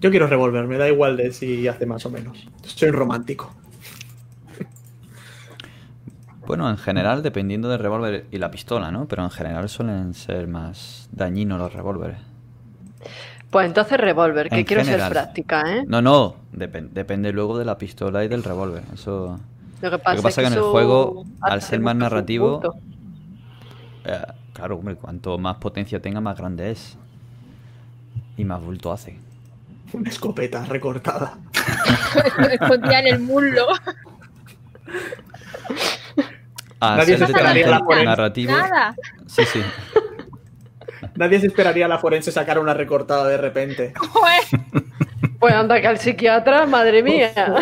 Yo 0.00 0.10
quiero 0.10 0.26
revólver, 0.26 0.66
me 0.66 0.76
da 0.78 0.88
igual 0.88 1.16
de 1.16 1.32
si 1.32 1.66
hace 1.68 1.86
más 1.86 2.04
o 2.06 2.10
menos. 2.10 2.46
Soy 2.62 2.90
romántico. 2.90 3.52
Bueno, 6.46 6.68
en 6.70 6.78
general, 6.78 7.22
dependiendo 7.22 7.68
del 7.68 7.78
revólver 7.78 8.26
y 8.30 8.38
la 8.38 8.50
pistola, 8.50 8.90
¿no? 8.90 9.06
Pero 9.06 9.24
en 9.24 9.30
general 9.30 9.68
suelen 9.68 10.14
ser 10.14 10.46
más 10.46 11.08
dañinos 11.12 11.58
los 11.58 11.72
revólveres. 11.72 12.18
Pues 13.50 13.66
entonces 13.66 13.98
revólver, 13.98 14.48
que 14.48 14.58
En 14.60 14.64
quiero 14.64 14.84
general. 14.84 15.12
ser 15.12 15.12
práctica, 15.12 15.62
¿eh? 15.76 15.84
No, 15.86 16.02
no, 16.02 16.36
depen- 16.52 16.90
depende 16.90 17.32
luego 17.32 17.58
de 17.58 17.64
la 17.64 17.78
pistola 17.78 18.24
y 18.24 18.28
del 18.28 18.42
revólver. 18.44 18.82
Eso. 18.92 19.38
Lo 19.82 19.90
que 19.90 19.98
pasa, 19.98 20.10
Lo 20.12 20.16
que 20.16 20.22
pasa 20.22 20.42
es 20.42 20.48
que 20.48 20.52
en 20.54 20.58
el 20.58 20.64
juego, 20.70 21.24
al 21.40 21.62
ser 21.62 21.80
más 21.80 21.96
narrativo, 21.96 22.60
eh, 24.04 24.22
claro, 24.52 24.76
hombre, 24.76 24.96
cuanto 24.96 25.38
más 25.38 25.56
potencia 25.56 26.00
tenga, 26.00 26.20
más 26.20 26.36
grande 26.36 26.70
es. 26.70 26.96
Y 28.36 28.44
más 28.44 28.60
bulto 28.62 28.92
hace. 28.92 29.18
Una 29.92 30.10
escopeta 30.10 30.64
recortada. 30.66 31.38
Escondía 32.52 33.00
en 33.00 33.06
el 33.06 33.20
muslo. 33.20 33.66
Al 36.80 36.98
Nadie 36.98 37.16
ser 37.16 37.26
se 37.26 37.32
esperaría 37.32 37.68
la 37.68 37.78
forense. 37.80 38.04
narrativo. 38.04 38.52
Nada. 38.52 38.94
Sí, 39.26 39.44
sí. 39.44 39.62
Nadie 41.14 41.40
se 41.40 41.46
esperaría 41.46 41.86
a 41.86 41.88
la 41.88 41.98
forense 41.98 42.30
sacar 42.30 42.58
una 42.58 42.74
recortada 42.74 43.28
de 43.28 43.36
repente. 43.36 43.92
Pues 45.38 45.52
anda 45.52 45.78
que 45.82 45.86
al 45.86 45.98
psiquiatra, 45.98 46.64
madre 46.64 47.02
mía. 47.02 47.30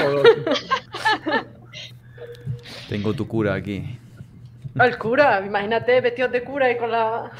Tengo 2.89 3.13
tu 3.15 3.27
cura 3.27 3.55
aquí. 3.55 3.99
Al 4.79 4.97
cura, 4.97 5.43
imagínate 5.45 6.01
vestidos 6.01 6.31
de 6.31 6.45
cura 6.45 6.71
y 6.71 6.77
con 6.77 6.93
la. 6.93 7.33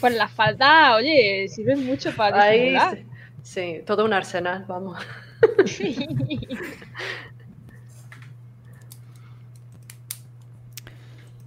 Pues 0.00 0.14
las 0.14 0.30
faldas, 0.30 0.96
oye, 0.96 1.48
sirven 1.48 1.84
mucho 1.86 2.12
para 2.14 2.42
Ahí, 2.42 2.76
sí, 3.42 3.82
todo 3.84 4.04
un 4.04 4.12
arsenal, 4.12 4.64
vamos. 4.68 4.98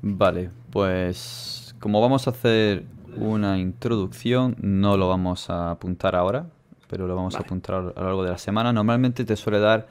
Vale, 0.02 0.49
pues 0.72 1.76
como 1.80 2.02
vamos 2.02 2.28
a 2.28 2.32
hacer 2.32 2.86
una 3.18 3.60
introducción, 3.60 4.56
no 4.61 4.98
lo 4.98 5.07
vamos 5.10 5.49
a 5.49 5.72
apuntar 5.72 6.15
ahora, 6.15 6.45
pero 6.90 7.07
lo 7.07 7.15
vamos 7.15 7.36
a 7.36 7.40
apuntar 7.40 7.76
a 7.76 7.82
lo 7.82 7.94
largo 7.95 8.23
de 8.23 8.32
la 8.32 8.38
semana. 8.38 8.73
Normalmente 8.73 9.26
te 9.26 9.36
suele 9.36 9.60
dar 9.60 9.88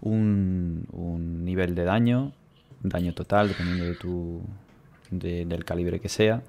un, 0.00 0.86
un 0.92 1.44
nivel 1.44 1.74
de 1.74 1.84
daño, 1.84 2.32
daño 2.82 3.12
total, 3.12 3.48
dependiendo 3.48 3.84
de 3.84 3.94
tu, 3.94 4.40
de- 5.10 5.44
del 5.44 5.64
calibre 5.64 6.00
que 6.00 6.08
sea. 6.08 6.42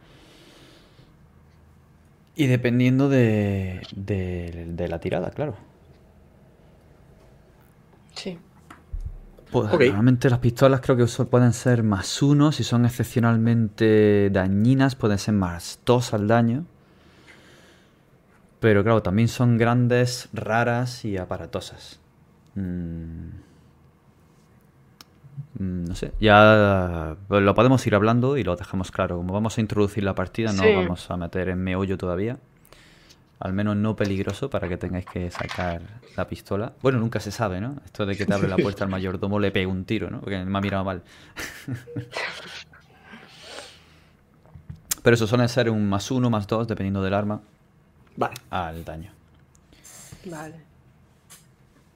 Y 2.36 2.48
dependiendo 2.48 3.10
de, 3.10 3.82
de- 3.96 4.68
de 4.72 4.88
la 4.88 5.00
tirada, 5.00 5.32
claro. 5.32 5.56
Sí. 8.16 8.38
Pues, 9.52 9.74
Ok. 9.74 9.82
Normalmente 9.82 10.30
las 10.30 10.40
pistolas 10.40 10.80
creo 10.82 10.96
que 10.96 11.06
pueden 11.26 11.52
ser 11.54 11.84
más 11.84 12.22
uno, 12.22 12.52
si 12.52 12.64
son 12.64 12.86
excepcionalmente 12.86 14.30
dañinas 14.32 14.96
pueden 14.96 15.18
ser 15.18 15.34
más 15.34 15.80
dos 15.86 16.14
al 16.14 16.28
daño. 16.28 16.66
Pero 18.60 18.84
claro, 18.84 19.02
también 19.02 19.28
son 19.28 19.58
grandes, 19.58 20.30
raras 20.34 21.04
y 21.04 21.18
aparatosas. 21.18 22.00
Mm. 22.56 23.30
Mm, 25.60 25.86
No 25.86 25.96
sé, 25.96 26.14
ya 26.20 27.16
pues, 27.28 27.42
lo 27.42 27.54
podemos 27.56 27.86
ir 27.88 27.96
hablando 27.96 28.38
y 28.38 28.44
lo 28.44 28.56
dejamos 28.56 28.92
claro. 28.92 29.18
Como 29.18 29.34
vamos 29.34 29.58
a 29.58 29.62
introducir 29.62 30.04
la 30.04 30.16
partida, 30.16 30.54
no 30.54 30.64
Sí. 30.64 30.74
vamos 30.76 31.10
a 31.12 31.18
meter 31.18 31.50
en 31.50 31.60
meollo 31.64 31.98
todavía. 31.98 32.38
Al 33.42 33.54
menos 33.54 33.76
no 33.76 33.96
peligroso 33.96 34.52
para 34.52 34.70
que 34.70 34.78
tengáis 34.78 35.06
que 35.06 35.32
sacar 35.32 35.82
la 36.16 36.28
pistola. 36.28 36.74
Bueno, 36.84 37.00
nunca 37.00 37.20
se 37.20 37.32
sabe, 37.32 37.60
¿no? 37.60 37.76
Esto 37.84 38.06
de 38.06 38.16
que 38.16 38.28
te 38.28 38.34
abre 38.36 38.48
la 38.48 38.56
puerta 38.56 38.84
al 38.84 38.92
mayordomo 38.92 39.40
le 39.40 39.50
pega 39.52 39.68
un 39.68 39.84
tiro, 39.84 40.12
¿no? 40.12 40.22
Porque 40.22 40.46
me 40.46 40.56
ha 40.56 40.62
mirado 40.62 40.84
mal. 40.84 41.02
Pero 45.02 45.16
eso 45.16 45.26
suele 45.26 45.48
ser 45.48 45.72
un 45.72 45.90
más 45.90 46.12
uno, 46.12 46.30
más 46.30 46.46
dos, 46.46 46.68
dependiendo 46.68 47.02
del 47.02 47.16
arma, 47.16 47.42
Vale. 48.16 48.36
al 48.52 48.86
daño. 48.86 49.12
Vale. 50.26 50.62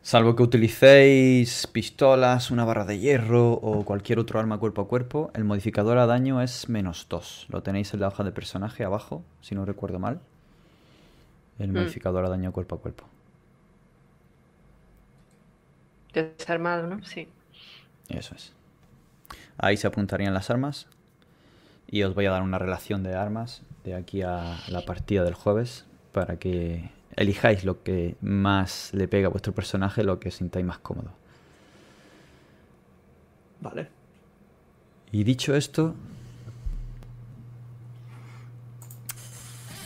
Salvo 0.01 0.35
que 0.35 0.41
utilicéis 0.41 1.67
pistolas, 1.67 2.49
una 2.49 2.65
barra 2.65 2.85
de 2.85 2.97
hierro 2.97 3.53
o 3.53 3.85
cualquier 3.85 4.17
otro 4.17 4.39
arma 4.39 4.57
cuerpo 4.57 4.81
a 4.81 4.87
cuerpo, 4.87 5.29
el 5.35 5.43
modificador 5.43 5.99
a 5.99 6.07
daño 6.07 6.41
es 6.41 6.69
menos 6.69 7.05
2. 7.07 7.45
Lo 7.49 7.61
tenéis 7.61 7.93
en 7.93 7.99
la 7.99 8.07
hoja 8.07 8.23
de 8.23 8.31
personaje 8.31 8.83
abajo, 8.83 9.23
si 9.41 9.53
no 9.53 9.63
recuerdo 9.63 9.99
mal. 9.99 10.21
El 11.59 11.71
Mm. 11.71 11.75
modificador 11.77 12.25
a 12.25 12.29
daño 12.29 12.51
cuerpo 12.51 12.75
a 12.75 12.79
cuerpo. 12.79 13.05
Desarmado, 16.13 16.87
¿no? 16.87 17.03
Sí. 17.03 17.27
Eso 18.09 18.35
es. 18.35 18.53
Ahí 19.57 19.77
se 19.77 19.87
apuntarían 19.87 20.33
las 20.33 20.49
armas. 20.49 20.87
Y 21.87 22.03
os 22.03 22.15
voy 22.15 22.25
a 22.25 22.31
dar 22.31 22.41
una 22.41 22.57
relación 22.57 23.03
de 23.03 23.15
armas 23.15 23.61
de 23.83 23.95
aquí 23.95 24.21
a 24.21 24.57
la 24.69 24.83
partida 24.85 25.23
del 25.23 25.33
jueves 25.35 25.85
para 26.11 26.37
que 26.37 26.89
elijáis 27.15 27.63
lo 27.63 27.83
que 27.83 28.15
más 28.21 28.91
le 28.93 29.07
pega 29.07 29.27
a 29.27 29.29
vuestro 29.29 29.53
personaje, 29.53 30.03
lo 30.03 30.19
que 30.19 30.29
os 30.29 30.35
sintáis 30.35 30.65
más 30.65 30.79
cómodo. 30.79 31.11
Vale. 33.61 33.87
Y 35.11 35.23
dicho 35.23 35.55
esto, 35.55 35.95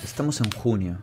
estamos 0.04 0.40
en 0.41 0.52
junio. 0.52 0.98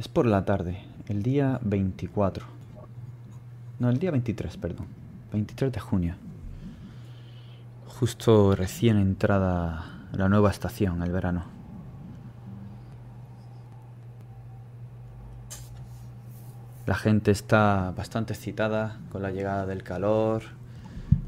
Es 0.00 0.08
por 0.08 0.24
la 0.24 0.46
tarde, 0.46 0.80
el 1.08 1.22
día 1.22 1.60
24. 1.60 2.46
No, 3.80 3.90
el 3.90 3.98
día 3.98 4.10
23, 4.10 4.56
perdón. 4.56 4.86
23 5.30 5.70
de 5.70 5.78
junio. 5.78 6.14
Justo 7.86 8.56
recién 8.56 8.96
entrada 8.96 10.06
la 10.12 10.30
nueva 10.30 10.50
estación, 10.50 11.02
el 11.02 11.12
verano. 11.12 11.44
La 16.86 16.94
gente 16.94 17.30
está 17.30 17.92
bastante 17.94 18.32
excitada 18.32 18.98
con 19.12 19.20
la 19.20 19.30
llegada 19.30 19.66
del 19.66 19.82
calor. 19.82 20.44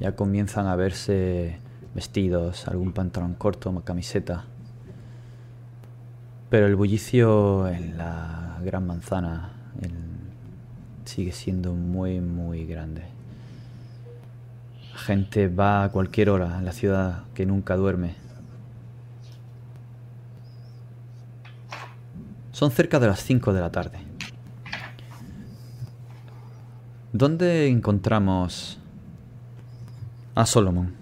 Ya 0.01 0.17
comienzan 0.17 0.67
a 0.67 0.77
verse 0.77 1.59
vestidos, 1.95 2.67
algún 2.69 2.95
pantalón 2.95 3.35
corto, 3.35 3.71
camiseta. 3.85 4.47
Pero 6.49 6.67
el 6.67 6.75
bullicio 6.75 7.69
en 7.69 7.99
la 7.99 8.52
gran 8.63 8.87
manzana 8.87 9.53
sigue 11.05 11.33
siendo 11.33 11.73
muy, 11.75 12.21
muy 12.21 12.65
grande. 12.67 13.03
La 14.93 14.99
gente 14.99 15.49
va 15.49 15.85
a 15.85 15.89
cualquier 15.91 16.31
hora 16.31 16.59
en 16.59 16.65
la 16.65 16.73
ciudad 16.73 17.25
que 17.35 17.47
nunca 17.47 17.77
duerme. 17.77 18.15
Son 22.53 22.71
cerca 22.71 23.01
de 23.01 23.09
las 23.09 23.21
5 23.21 23.53
de 23.53 23.61
la 23.61 23.71
tarde. 23.71 23.99
¿Dónde 27.13 27.69
encontramos 27.69 28.79
a 30.35 30.47
Solomon? 30.47 30.95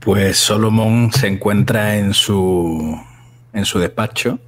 Pues 0.00 0.36
Solomon 0.36 1.10
se 1.12 1.28
encuentra 1.28 1.96
en 1.96 2.12
su, 2.12 3.00
en 3.54 3.64
su 3.64 3.78
despacho. 3.78 4.40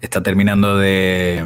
Está 0.00 0.22
terminando 0.22 0.78
de, 0.78 1.44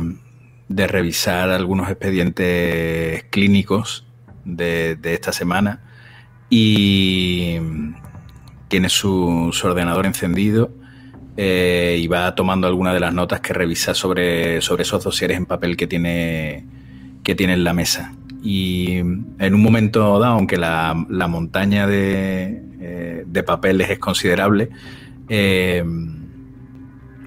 de 0.68 0.86
revisar 0.86 1.50
algunos 1.50 1.88
expedientes 1.90 3.24
clínicos 3.30 4.06
de, 4.44 4.98
esta 5.02 5.32
semana 5.32 5.80
y 6.50 7.58
tiene 8.68 8.88
su, 8.88 9.50
su 9.52 9.66
ordenador 9.66 10.06
encendido 10.06 10.70
eh, 11.36 11.98
y 12.00 12.06
va 12.06 12.34
tomando 12.34 12.66
algunas 12.66 12.94
de 12.94 13.00
las 13.00 13.14
notas 13.14 13.40
que 13.40 13.52
revisa 13.52 13.94
sobre, 13.94 14.60
sobre 14.60 14.82
esos 14.82 15.04
dosieres 15.04 15.36
en 15.36 15.46
papel 15.46 15.76
que 15.76 15.86
tiene, 15.86 16.66
que 17.22 17.34
tiene 17.34 17.54
en 17.54 17.64
la 17.64 17.72
mesa. 17.72 18.12
Y 18.42 18.98
en 18.98 19.54
un 19.54 19.62
momento 19.62 20.18
dado, 20.18 20.34
aunque 20.34 20.56
la, 20.56 21.06
la 21.08 21.28
montaña 21.28 21.86
de, 21.86 22.62
eh, 22.80 23.24
de 23.26 23.42
papeles 23.42 23.90
es 23.90 23.98
considerable, 23.98 24.68
eh, 25.28 25.84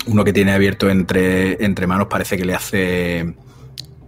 uno 0.07 0.23
que 0.23 0.33
tiene 0.33 0.51
abierto 0.51 0.89
entre, 0.89 1.63
entre 1.63 1.87
manos 1.87 2.07
parece 2.09 2.37
que 2.37 2.45
le 2.45 2.53
hace 2.53 3.35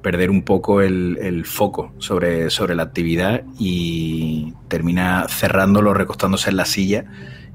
perder 0.01 0.29
un 0.29 0.43
poco 0.43 0.81
el, 0.81 1.17
el 1.21 1.45
foco 1.45 1.93
sobre, 1.97 2.49
sobre 2.49 2.75
la 2.75 2.83
actividad 2.83 3.43
y 3.57 4.53
termina 4.67 5.25
cerrándolo, 5.29 5.93
recostándose 5.93 6.49
en 6.49 6.57
la 6.57 6.65
silla 6.65 7.05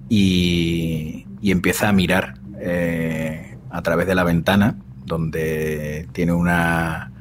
y, 0.08 1.26
y 1.40 1.50
empieza 1.50 1.88
a 1.88 1.92
mirar 1.92 2.34
eh, 2.60 3.56
a 3.70 3.82
través 3.82 4.06
de 4.06 4.14
la 4.14 4.24
ventana, 4.24 4.78
donde 5.04 6.08
tiene 6.12 6.32
una, 6.32 7.12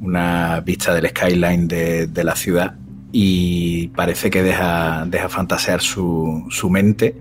una 0.00 0.60
vista 0.60 0.94
del 0.94 1.08
skyline 1.08 1.66
de, 1.66 2.06
de 2.06 2.24
la 2.24 2.36
ciudad 2.36 2.76
y 3.12 3.88
parece 3.88 4.30
que 4.30 4.42
deja, 4.42 5.06
deja 5.06 5.28
fantasear 5.28 5.80
su, 5.80 6.46
su 6.50 6.68
mente 6.68 7.16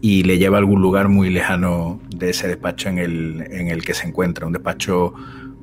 y 0.00 0.22
le 0.22 0.38
lleva 0.38 0.56
a 0.56 0.60
algún 0.60 0.80
lugar 0.80 1.08
muy 1.08 1.30
lejano 1.30 2.00
de 2.14 2.30
ese 2.30 2.48
despacho 2.48 2.88
en 2.88 2.98
el, 2.98 3.46
en 3.50 3.68
el 3.68 3.84
que 3.84 3.94
se 3.94 4.06
encuentra. 4.06 4.46
Un 4.46 4.52
despacho 4.52 5.14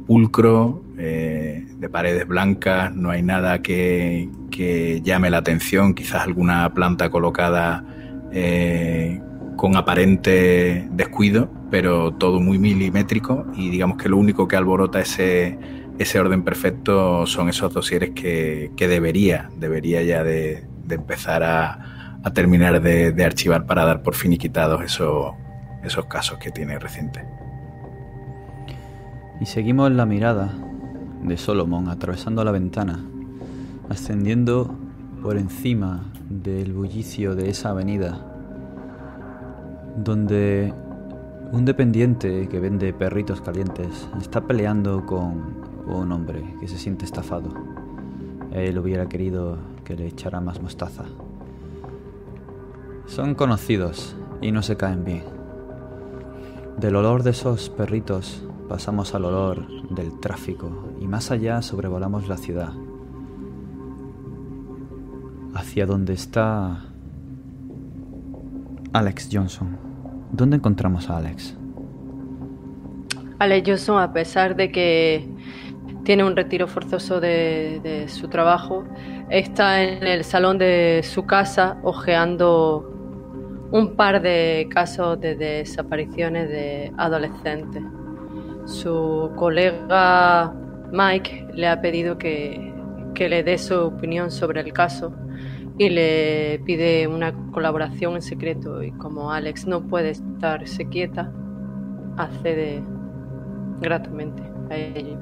pulcro, 0.06 0.84
eh, 0.98 1.66
de 1.78 1.90
paredes 1.90 2.28
blancas, 2.28 2.96
no 2.96 3.10
hay 3.10 3.24
nada 3.24 3.62
que, 3.62 4.30
que 4.52 5.02
llame 5.04 5.30
la 5.30 5.38
atención, 5.38 5.94
quizás 5.94 6.24
alguna 6.24 6.74
planta 6.74 7.10
colocada 7.10 7.84
eh, 8.32 9.20
con 9.58 9.76
aparente 9.76 10.88
descuido, 10.92 11.50
pero 11.72 12.14
todo 12.14 12.40
muy 12.40 12.60
milimétrico 12.60 13.46
y 13.56 13.70
digamos 13.70 13.98
que 13.98 14.08
lo 14.08 14.18
único 14.18 14.48
que 14.48 14.56
alborota 14.56 15.02
ese, 15.02 15.58
ese 15.98 16.20
orden 16.20 16.44
perfecto 16.44 17.26
son 17.26 17.50
esos 17.50 17.74
dosieres 17.74 18.12
que, 18.12 18.72
que 18.78 18.88
debería, 18.88 19.50
debería 19.58 20.04
ya 20.04 20.24
de, 20.24 20.64
de 20.86 20.96
empezar 20.96 21.44
a, 21.44 21.97
a 22.28 22.34
terminar 22.34 22.82
de, 22.82 23.24
archivar 23.24 23.66
para 23.66 23.86
dar 23.86 24.04
por 24.04 24.14
finiquitados 24.14 24.84
esos, 24.84 25.34
esos 25.82 26.06
casos 26.08 26.38
que 26.40 26.52
tiene 26.52 26.78
reciente. 26.78 27.26
Y 29.40 29.46
seguimos 29.46 29.92
la 29.92 30.06
mirada 30.06 30.54
de 31.24 31.38
Solomon 31.38 31.88
atravesando 31.88 32.44
la 32.44 32.52
ventana, 32.52 33.00
ascendiendo 33.90 34.76
por 35.22 35.38
encima 35.38 36.12
del 36.30 36.74
bullicio 36.74 37.34
de 37.34 37.50
esa 37.50 37.70
avenida, 37.70 38.20
donde 39.96 40.74
un 41.54 41.64
dependiente 41.64 42.50
que 42.50 42.60
vende 42.60 42.92
perritos 42.92 43.40
calientes 43.40 44.10
está 44.20 44.42
peleando 44.42 45.06
con 45.06 45.64
un 45.88 46.12
hombre 46.12 46.44
que 46.60 46.68
se 46.68 46.78
siente 46.78 47.06
estafado. 47.06 47.54
Él 48.52 48.78
hubiera 48.80 49.08
querido 49.08 49.58
que 49.86 49.96
le 49.96 50.08
echara 50.08 50.42
más 50.42 50.62
mostaza. 50.62 51.06
Son 53.08 53.36
conocidos 53.36 54.16
y 54.42 54.52
no 54.52 54.62
se 54.62 54.76
caen 54.76 55.04
bien. 55.06 55.24
Del 56.78 56.96
olor 56.96 57.24
de 57.24 57.32
esos 57.32 57.70
perritos 57.70 58.44
pasamos 58.68 59.16
al 59.16 59.26
olor 59.26 59.66
del 59.90 60.20
tráfico 60.20 60.94
y 61.00 61.08
más 61.08 61.32
allá 61.32 61.62
sobrevolamos 61.62 62.28
la 62.28 62.38
ciudad. 62.38 62.74
Hacia 65.56 65.86
donde 65.86 66.14
está 66.14 66.84
Alex 68.94 69.30
Johnson. 69.32 69.78
¿Dónde 70.32 70.58
encontramos 70.58 71.10
a 71.10 71.18
Alex? 71.18 71.58
Alex 73.40 73.68
Johnson, 73.68 74.02
a 74.02 74.12
pesar 74.12 74.56
de 74.56 74.72
que 74.72 75.28
tiene 76.04 76.26
un 76.26 76.36
retiro 76.36 76.68
forzoso 76.68 77.20
de, 77.22 77.80
de 77.82 78.10
su 78.10 78.28
trabajo, 78.28 78.84
está 79.30 79.82
en 79.82 80.06
el 80.06 80.24
salón 80.26 80.58
de 80.58 81.02
su 81.04 81.26
casa 81.26 81.78
hojeando 81.84 82.97
un 83.72 83.96
par 83.96 84.22
de 84.22 84.68
casos 84.70 85.20
de 85.20 85.36
desapariciones 85.36 86.50
de 86.50 86.92
adolescentes. 86.98 87.84
Su 88.66 89.32
colega 89.36 90.54
Mike 90.92 91.48
le 91.54 91.68
ha 91.68 91.82
pedido 91.82 92.18
que, 92.18 92.74
que 93.14 93.30
le 93.30 93.44
dé 93.44 93.58
su 93.58 93.76
opinión 93.76 94.32
sobre 94.32 94.62
el 94.62 94.74
caso 94.74 95.14
y 95.78 95.90
le 95.90 96.60
pide 96.66 97.08
una 97.08 97.34
colaboración 97.52 98.16
en 98.16 98.22
secreto 98.22 98.82
y 98.84 98.92
como 98.94 99.32
Alex 99.32 99.68
no 99.68 99.82
puede 99.82 100.12
estarse 100.12 100.88
quieta, 100.88 101.32
accede 102.18 102.82
gratamente 103.80 104.42
a 104.70 104.76
ello. 104.76 105.18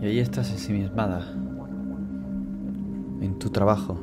Y 0.00 0.06
ahí 0.06 0.18
estás 0.18 0.50
ensimismada, 0.50 1.24
en 3.24 3.38
tu 3.38 3.50
trabajo. 3.50 3.98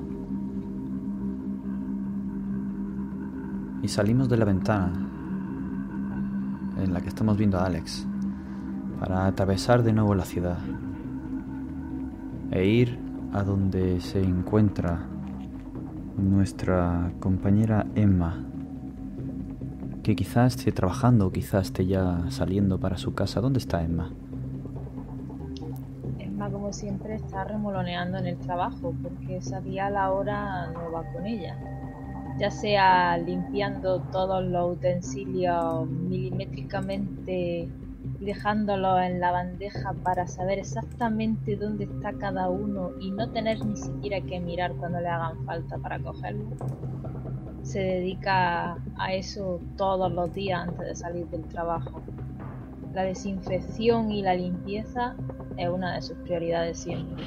Y 3.83 3.87
salimos 3.87 4.29
de 4.29 4.37
la 4.37 4.45
ventana 4.45 4.93
en 6.77 6.93
la 6.93 7.01
que 7.01 7.09
estamos 7.09 7.37
viendo 7.37 7.59
a 7.59 7.65
Alex 7.65 8.07
para 8.99 9.25
atravesar 9.27 9.83
de 9.83 9.93
nuevo 9.93 10.13
la 10.15 10.25
ciudad 10.25 10.59
e 12.51 12.65
ir 12.65 12.99
a 13.33 13.43
donde 13.43 14.01
se 14.01 14.21
encuentra 14.21 15.07
nuestra 16.17 17.13
compañera 17.19 17.87
Emma, 17.95 18.43
que 20.03 20.15
quizás 20.15 20.57
esté 20.57 20.71
trabajando 20.71 21.27
o 21.27 21.31
quizás 21.31 21.67
esté 21.67 21.85
ya 21.85 22.25
saliendo 22.29 22.79
para 22.79 22.97
su 22.97 23.13
casa. 23.13 23.39
¿Dónde 23.39 23.59
está 23.59 23.83
Emma? 23.83 24.11
Como 26.49 26.73
siempre, 26.73 27.15
está 27.15 27.43
remoloneando 27.43 28.17
en 28.17 28.25
el 28.25 28.37
trabajo 28.39 28.95
porque 29.01 29.37
esa 29.37 29.61
día 29.61 29.89
la 29.89 30.11
hora 30.11 30.67
no 30.71 30.91
va 30.91 31.03
con 31.13 31.25
ella. 31.27 31.55
Ya 32.39 32.49
sea 32.49 33.17
limpiando 33.17 34.01
todos 34.11 34.43
los 34.43 34.77
utensilios 34.77 35.87
milimétricamente 35.87 37.69
y 38.19 38.25
dejándolo 38.25 38.99
en 38.99 39.19
la 39.19 39.31
bandeja 39.31 39.93
para 40.03 40.27
saber 40.27 40.59
exactamente 40.59 41.55
dónde 41.55 41.85
está 41.85 42.13
cada 42.13 42.49
uno 42.49 42.91
y 42.99 43.11
no 43.11 43.29
tener 43.29 43.63
ni 43.63 43.77
siquiera 43.77 44.19
que 44.21 44.39
mirar 44.39 44.73
cuando 44.73 44.99
le 44.99 45.09
hagan 45.09 45.45
falta 45.45 45.77
para 45.77 45.99
cogerlo. 45.99 46.55
Se 47.61 47.79
dedica 47.79 48.77
a 48.97 49.13
eso 49.13 49.59
todos 49.77 50.11
los 50.11 50.33
días 50.33 50.67
antes 50.67 50.87
de 50.87 50.95
salir 50.95 51.27
del 51.27 51.43
trabajo. 51.43 52.01
La 52.93 53.03
desinfección 53.03 54.11
y 54.11 54.21
la 54.21 54.33
limpieza 54.33 55.15
es 55.57 55.69
una 55.69 55.95
de 55.95 56.01
sus 56.01 56.17
prioridades 56.17 56.79
siempre. 56.79 57.23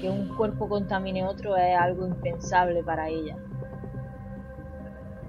Que 0.00 0.08
un 0.08 0.28
cuerpo 0.36 0.68
contamine 0.68 1.24
otro 1.24 1.56
es 1.56 1.76
algo 1.76 2.06
impensable 2.06 2.82
para 2.84 3.08
ella. 3.08 3.36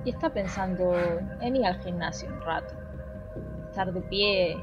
Y 0.06 0.11
está 0.11 0.30
pensando 0.31 0.94
en 1.41 1.56
ir 1.56 1.65
al 1.65 1.80
gimnasio 1.81 2.30
un 2.30 2.41
rato 2.41 2.80
estar 3.69 3.94
de 3.94 4.02
pie, 4.02 4.57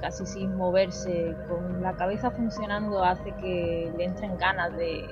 casi 0.00 0.26
sin 0.26 0.56
moverse, 0.56 1.34
con 1.48 1.82
la 1.82 1.94
cabeza 1.94 2.30
funcionando, 2.30 3.02
hace 3.02 3.32
que 3.36 3.92
le 3.96 4.04
entren 4.04 4.36
ganas 4.38 4.76
de 4.76 5.08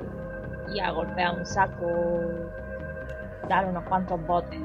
ir 0.73 0.83
a 0.83 0.93
golpear 0.93 1.37
un 1.37 1.47
saco, 1.47 1.87
dar 3.49 3.67
unos 3.67 3.85
cuantos 3.85 4.25
botes. 4.27 4.61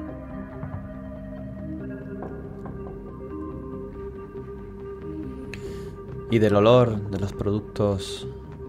Y 6.30 6.38
del 6.38 6.56
olor 6.56 7.10
de 7.10 7.18
los 7.18 7.32
productos 7.32 8.26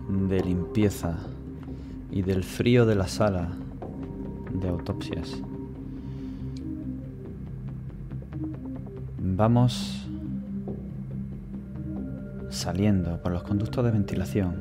de 0.09 0.41
limpieza 0.41 1.17
y 2.11 2.21
del 2.21 2.43
frío 2.43 2.85
de 2.85 2.95
la 2.95 3.07
sala 3.07 3.49
de 4.53 4.69
autopsias. 4.69 5.41
Vamos 9.17 10.07
saliendo 12.49 13.21
por 13.21 13.31
los 13.33 13.43
conductos 13.43 13.83
de 13.83 13.91
ventilación 13.91 14.55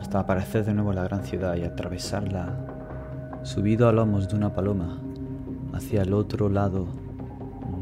hasta 0.00 0.18
aparecer 0.18 0.64
de 0.64 0.74
nuevo 0.74 0.92
la 0.92 1.04
gran 1.04 1.24
ciudad 1.24 1.56
y 1.56 1.62
atravesarla 1.62 2.58
subido 3.44 3.88
a 3.88 3.92
lomos 3.92 4.28
de 4.28 4.36
una 4.36 4.52
paloma 4.52 4.98
hacia 5.72 6.02
el 6.02 6.14
otro 6.14 6.48
lado 6.48 6.86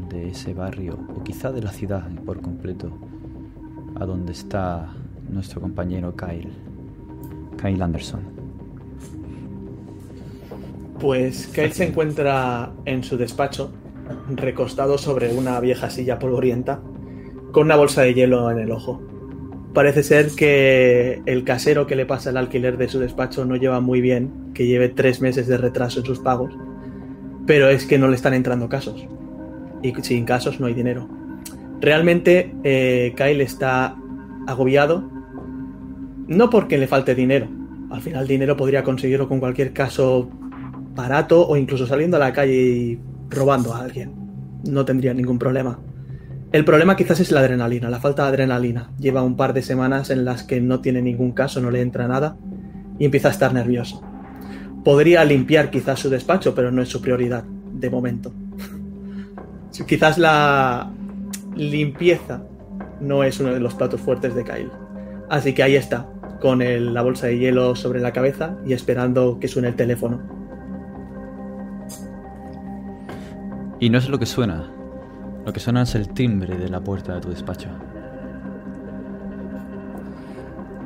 de 0.09 0.29
ese 0.29 0.53
barrio 0.53 0.99
o 1.15 1.23
quizá 1.23 1.51
de 1.51 1.63
la 1.63 1.71
ciudad 1.71 2.07
por 2.25 2.41
completo 2.41 2.91
a 3.95 4.05
donde 4.05 4.31
está 4.31 4.93
nuestro 5.29 5.61
compañero 5.61 6.15
Kyle 6.15 6.51
Kyle 7.61 7.81
Anderson 7.81 8.21
Pues 10.99 11.47
Kyle 11.47 11.73
se 11.73 11.87
encuentra 11.87 12.71
en 12.85 13.03
su 13.03 13.17
despacho 13.17 13.71
recostado 14.29 14.97
sobre 14.97 15.33
una 15.33 15.59
vieja 15.59 15.89
silla 15.89 16.19
polvorienta 16.19 16.79
con 17.51 17.63
una 17.63 17.75
bolsa 17.75 18.01
de 18.01 18.13
hielo 18.13 18.51
en 18.51 18.59
el 18.59 18.71
ojo 18.71 19.01
parece 19.75 20.03
ser 20.03 20.31
que 20.31 21.21
el 21.25 21.43
casero 21.43 21.85
que 21.85 21.97
le 21.97 22.07
pasa 22.07 22.31
el 22.31 22.37
alquiler 22.37 22.77
de 22.77 22.87
su 22.87 22.97
despacho 22.97 23.45
no 23.45 23.57
lleva 23.57 23.81
muy 23.81 23.99
bien, 24.01 24.53
que 24.55 24.65
lleve 24.65 24.89
tres 24.89 25.21
meses 25.21 25.47
de 25.47 25.57
retraso 25.57 25.99
en 25.99 26.05
sus 26.05 26.19
pagos, 26.19 26.53
pero 27.45 27.69
es 27.69 27.85
que 27.85 27.99
no 27.99 28.07
le 28.07 28.15
están 28.15 28.33
entrando 28.33 28.69
casos. 28.69 29.05
Y 29.83 29.93
sin 30.01 30.25
casos 30.25 30.59
no 30.59 30.65
hay 30.65 30.73
dinero. 30.73 31.07
Realmente 31.81 32.55
eh, 32.63 33.13
Kyle 33.15 33.41
está 33.41 33.95
agobiado, 34.47 35.09
no 36.27 36.49
porque 36.49 36.77
le 36.77 36.87
falte 36.87 37.15
dinero, 37.15 37.47
al 37.89 38.01
final 38.01 38.27
dinero 38.27 38.57
podría 38.57 38.83
conseguirlo 38.83 39.27
con 39.27 39.39
cualquier 39.39 39.73
caso 39.73 40.29
barato 40.95 41.47
o 41.47 41.57
incluso 41.57 41.85
saliendo 41.85 42.17
a 42.17 42.19
la 42.19 42.33
calle 42.33 42.53
y 42.53 42.99
robando 43.29 43.73
a 43.73 43.79
alguien. 43.79 44.13
No 44.63 44.85
tendría 44.85 45.13
ningún 45.13 45.37
problema. 45.37 45.79
El 46.51 46.63
problema 46.63 46.95
quizás 46.95 47.19
es 47.19 47.31
la 47.31 47.41
adrenalina, 47.41 47.89
la 47.89 47.99
falta 47.99 48.23
de 48.23 48.29
adrenalina. 48.29 48.91
Lleva 48.97 49.23
un 49.23 49.35
par 49.35 49.53
de 49.53 49.61
semanas 49.61 50.09
en 50.09 50.25
las 50.25 50.43
que 50.43 50.61
no 50.61 50.79
tiene 50.79 51.01
ningún 51.01 51.33
caso, 51.33 51.61
no 51.61 51.69
le 51.69 51.81
entra 51.81 52.07
nada 52.07 52.37
y 52.97 53.05
empieza 53.05 53.27
a 53.27 53.31
estar 53.31 53.53
nervioso. 53.53 54.01
Podría 54.83 55.23
limpiar 55.25 55.69
quizás 55.69 55.99
su 55.99 56.09
despacho, 56.09 56.55
pero 56.55 56.71
no 56.71 56.81
es 56.81 56.89
su 56.89 57.01
prioridad 57.01 57.43
de 57.43 57.89
momento. 57.89 58.31
quizás 59.87 60.17
la 60.17 60.91
limpieza 61.55 62.43
no 62.99 63.23
es 63.23 63.39
uno 63.39 63.53
de 63.53 63.59
los 63.59 63.73
platos 63.73 64.01
fuertes 64.01 64.35
de 64.35 64.43
Kyle. 64.43 64.71
Así 65.29 65.53
que 65.53 65.63
ahí 65.63 65.75
está, 65.75 66.07
con 66.39 66.59
la 66.93 67.01
bolsa 67.01 67.27
de 67.27 67.39
hielo 67.39 67.75
sobre 67.75 67.99
la 67.99 68.11
cabeza 68.11 68.57
y 68.65 68.73
esperando 68.73 69.39
que 69.39 69.47
suene 69.47 69.69
el 69.69 69.75
teléfono. 69.75 70.21
Y 73.79 73.89
no 73.89 73.97
es 73.97 74.09
lo 74.09 74.19
que 74.19 74.25
suena, 74.25 74.71
lo 75.45 75.51
que 75.51 75.59
suena 75.59 75.81
es 75.81 75.95
el 75.95 76.09
timbre 76.09 76.57
de 76.57 76.69
la 76.69 76.81
puerta 76.81 77.15
de 77.15 77.21
tu 77.21 77.29
despacho. 77.29 77.69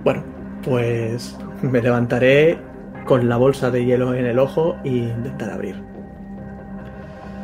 Bueno, 0.03 0.23
pues 0.63 1.37
me 1.61 1.81
levantaré 1.81 2.57
con 3.05 3.27
la 3.27 3.37
bolsa 3.37 3.71
de 3.71 3.85
hielo 3.85 4.13
en 4.13 4.25
el 4.25 4.39
ojo 4.39 4.75
e 4.83 4.89
intentar 4.89 5.49
abrir. 5.49 5.75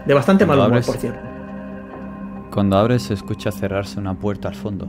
De 0.05 0.13
bastante 0.13 0.45
mal 0.45 0.59
humor, 0.59 0.85
por 0.85 0.95
cierto. 0.95 1.34
Cuando 2.51 2.77
abres 2.77 3.03
se 3.03 3.13
escucha 3.13 3.51
cerrarse 3.51 3.99
una 3.99 4.17
puerta 4.17 4.47
al 4.47 4.55
fondo. 4.55 4.87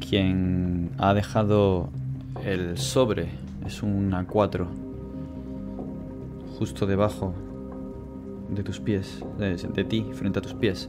Quien 0.00 0.90
ha 0.98 1.14
dejado 1.14 1.88
el 2.44 2.76
sobre 2.76 3.28
es 3.64 3.82
una 3.82 4.26
4 4.26 4.82
justo 6.58 6.86
debajo 6.86 7.34
de 8.50 8.62
tus 8.62 8.78
pies, 8.78 9.24
de, 9.38 9.84
ti, 9.84 10.06
frente 10.12 10.38
a 10.38 10.42
tus 10.42 10.54
pies. 10.54 10.88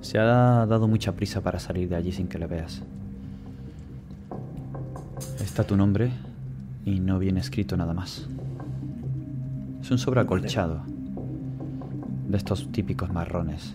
Se 0.00 0.18
ha 0.18 0.64
dado 0.66 0.86
mucha 0.86 1.12
prisa 1.12 1.40
para 1.40 1.58
salir 1.58 1.88
de 1.88 1.96
allí 1.96 2.12
sin 2.12 2.28
que 2.28 2.38
le 2.38 2.46
veas. 2.46 2.82
Está 5.40 5.64
tu 5.64 5.76
nombre 5.76 6.10
y 6.84 7.00
no 7.00 7.18
viene 7.18 7.40
escrito 7.40 7.76
nada 7.76 7.94
más. 7.94 8.28
Es 9.80 9.90
un 9.90 9.98
sobre 9.98 10.20
acolchado, 10.20 10.82
de 12.28 12.36
estos 12.36 12.70
típicos 12.70 13.10
marrones. 13.12 13.74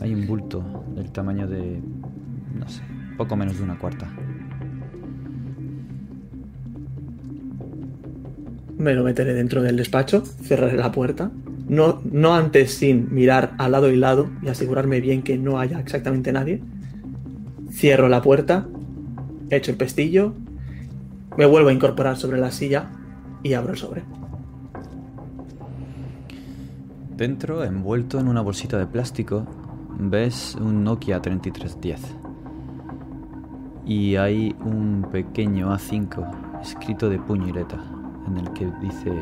Hay 0.00 0.14
un 0.14 0.26
bulto 0.26 0.84
del 0.94 1.10
tamaño 1.10 1.46
de, 1.46 1.80
no 2.54 2.68
sé, 2.68 2.82
poco 3.16 3.36
menos 3.36 3.58
de 3.58 3.64
una 3.64 3.78
cuarta. 3.78 4.08
Me 8.76 8.94
lo 8.94 9.02
meteré 9.02 9.34
dentro 9.34 9.60
del 9.60 9.76
despacho, 9.76 10.24
cerraré 10.24 10.76
la 10.76 10.92
puerta. 10.92 11.30
No, 11.68 12.00
no 12.10 12.34
antes 12.34 12.74
sin 12.74 13.12
mirar 13.12 13.54
al 13.58 13.72
lado 13.72 13.90
y 13.90 13.96
lado 13.96 14.30
y 14.42 14.48
asegurarme 14.48 15.00
bien 15.00 15.22
que 15.22 15.36
no 15.36 15.58
haya 15.58 15.80
exactamente 15.80 16.32
nadie. 16.32 16.62
Cierro 17.70 18.08
la 18.08 18.22
puerta, 18.22 18.66
echo 19.50 19.70
el 19.70 19.76
pestillo, 19.76 20.32
me 21.36 21.44
vuelvo 21.44 21.68
a 21.68 21.72
incorporar 21.72 22.16
sobre 22.16 22.38
la 22.38 22.50
silla 22.50 22.90
y 23.42 23.54
abro 23.54 23.72
el 23.72 23.78
sobre. 23.78 24.02
Dentro, 27.16 27.64
envuelto 27.64 28.20
en 28.20 28.28
una 28.28 28.40
bolsita 28.40 28.78
de 28.78 28.86
plástico, 28.86 29.44
ves 29.98 30.56
un 30.60 30.84
Nokia 30.84 31.20
3310. 31.20 32.16
Y 33.84 34.16
hay 34.16 34.54
un 34.64 35.06
pequeño 35.10 35.72
A5 35.72 36.60
escrito 36.62 37.08
de 37.08 37.18
puño 37.18 37.48
y 37.48 37.52
letra, 37.52 37.82
en 38.26 38.36
el 38.38 38.52
que 38.52 38.70
dice, 38.80 39.12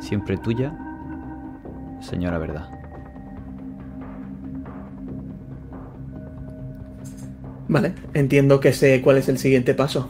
siempre 0.00 0.36
tuya, 0.36 0.76
señora 2.00 2.38
verdad. 2.38 2.68
Vale, 7.66 7.94
entiendo 8.12 8.60
que 8.60 8.72
sé 8.72 9.00
cuál 9.00 9.16
es 9.16 9.28
el 9.28 9.38
siguiente 9.38 9.74
paso. 9.74 10.08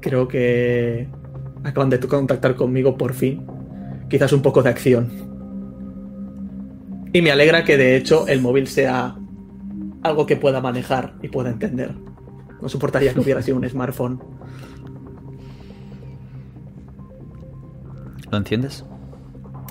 Creo 0.00 0.26
que 0.26 1.08
acaban 1.62 1.90
de 1.90 2.00
contactar 2.00 2.56
conmigo 2.56 2.96
por 2.96 3.12
fin. 3.12 3.46
Quizás 4.08 4.32
un 4.32 4.40
poco 4.40 4.62
de 4.62 4.70
acción. 4.70 5.25
Y 7.12 7.22
me 7.22 7.30
alegra 7.30 7.64
que 7.64 7.76
de 7.76 7.96
hecho 7.96 8.26
el 8.28 8.40
móvil 8.42 8.66
sea 8.66 9.16
algo 10.02 10.26
que 10.26 10.36
pueda 10.36 10.60
manejar 10.60 11.14
y 11.22 11.28
pueda 11.28 11.50
entender. 11.50 11.94
No 12.60 12.68
soportaría 12.68 13.12
que 13.14 13.20
hubiera 13.20 13.42
sido 13.42 13.56
un 13.56 13.68
smartphone. 13.68 14.20
¿Lo 18.30 18.38
enciendes? 18.38 18.84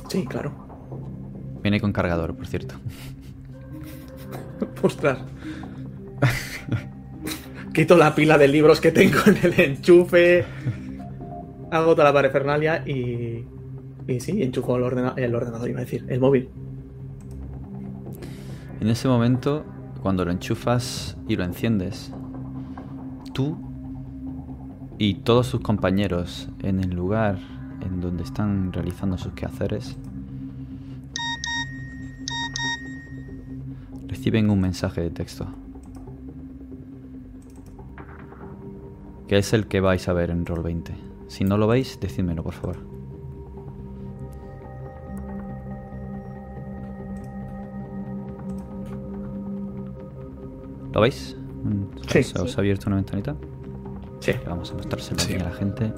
Sí, 0.10 0.26
claro. 0.26 0.54
Viene 1.62 1.80
con 1.80 1.92
cargador, 1.92 2.36
por 2.36 2.48
cierto. 2.48 2.76
Ostras. 4.82 5.20
Quito 7.74 7.98
la 7.98 8.16
pila 8.16 8.38
de 8.38 8.48
libros 8.48 8.80
que 8.80 8.92
tengo 8.92 9.18
en 9.26 9.38
el 9.44 9.60
enchufe. 9.60 10.46
Hago 11.72 11.92
toda 11.94 12.06
la 12.06 12.14
parafernalia 12.14 12.84
y. 12.88 13.46
Y 14.08 14.20
sí, 14.20 14.42
enchufo 14.44 14.78
el, 14.78 14.84
ordena- 14.84 15.14
el 15.18 15.34
ordenador, 15.36 15.68
iba 15.70 15.80
a 15.80 15.84
decir, 15.84 16.06
el 16.08 16.20
móvil. 16.20 16.50
En 18.80 18.90
ese 18.90 19.08
momento, 19.08 19.66
cuando 20.02 20.26
lo 20.26 20.32
enchufas 20.32 21.18
y 21.28 21.36
lo 21.36 21.44
enciendes, 21.44 22.14
tú 23.34 23.58
y 24.98 25.16
todos 25.16 25.48
sus 25.48 25.62
compañeros 25.62 26.50
en 26.62 26.80
el 26.80 26.92
lugar 26.92 27.40
en 27.82 28.02
donde 28.02 28.24
están 28.24 28.72
realizando 28.72 29.18
sus 29.18 29.34
quehaceres 29.34 29.98
reciben 34.08 34.50
un 34.50 34.60
mensaje 34.60 35.02
de 35.02 35.10
texto. 35.10 35.48
Que 39.28 39.38
es 39.38 39.54
el 39.54 39.68
que 39.68 39.82
vais 39.82 40.08
a 40.08 40.14
ver 40.14 40.30
en 40.30 40.46
Roll 40.46 40.64
20. 40.64 40.94
Si 41.28 41.44
no 41.44 41.58
lo 41.58 41.68
veis, 41.68 42.00
decídmelo, 42.00 42.44
por 42.44 42.54
favor. 42.54 42.95
¿Lo 50.96 51.02
veis? 51.02 51.36
Sí. 52.08 52.24
¿Se 52.24 52.40
os 52.42 52.58
ha 52.58 52.62
abierto 52.62 52.86
una 52.88 52.96
ventanita? 52.96 53.36
Sí. 54.22 54.32
Que 54.34 54.48
Vamos 54.50 54.72
a 54.72 54.76
mostrárselo 54.76 55.20
Sí. 55.20 55.34
aquí 55.34 55.42
a 55.42 55.46
la 55.50 55.52
gente. 55.52 55.94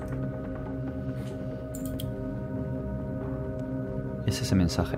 Es 4.26 4.42
ese 4.42 4.56
mensaje. 4.56 4.98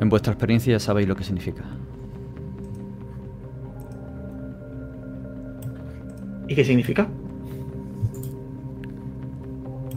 En 0.00 0.08
vuestra 0.08 0.32
experiencia 0.32 0.72
ya 0.72 0.80
sabéis 0.80 1.08
lo 1.08 1.14
que 1.16 1.24
significa. 1.24 1.62
¿Y 6.48 6.54
qué 6.54 6.64
significa? 6.64 7.08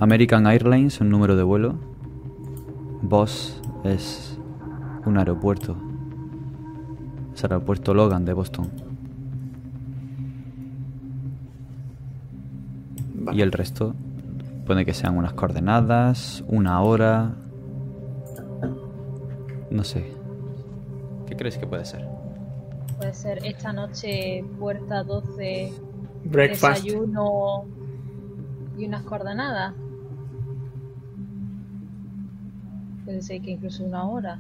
American 0.06 0.46
Airlines, 0.46 1.02
un 1.02 1.10
número 1.10 1.36
de 1.36 1.42
vuelo. 1.42 1.80
Boss 3.02 3.60
es 3.84 4.38
un 5.04 5.18
aeropuerto. 5.18 5.76
Es 7.34 7.44
el 7.44 7.54
aeropuerto 7.54 7.92
Logan 7.96 8.24
de 8.24 8.34
Boston. 8.34 8.70
Vale. 13.16 13.36
Y 13.36 13.42
el 13.42 13.52
resto 13.52 13.96
puede 14.68 14.86
que 14.86 14.94
sean 14.94 15.18
unas 15.18 15.34
coordenadas, 15.34 16.44
una 16.50 16.82
hora. 16.82 17.34
No 19.72 19.84
sé. 19.84 20.14
¿Qué 21.26 21.36
crees 21.36 21.58
que 21.58 21.66
puede 21.66 21.84
ser? 21.84 22.08
Puede 22.98 23.16
ser 23.16 23.44
esta 23.44 23.74
noche, 23.74 24.46
puerta 24.60 25.02
12, 25.02 25.74
Breakfast. 26.26 26.84
desayuno 26.84 27.66
y 28.78 28.86
unas 28.86 29.02
coordenadas. 29.02 29.74
Puede 33.06 33.22
ser 33.22 33.42
que 33.42 33.52
incluso 33.52 33.84
una 33.84 34.04
hora. 34.04 34.40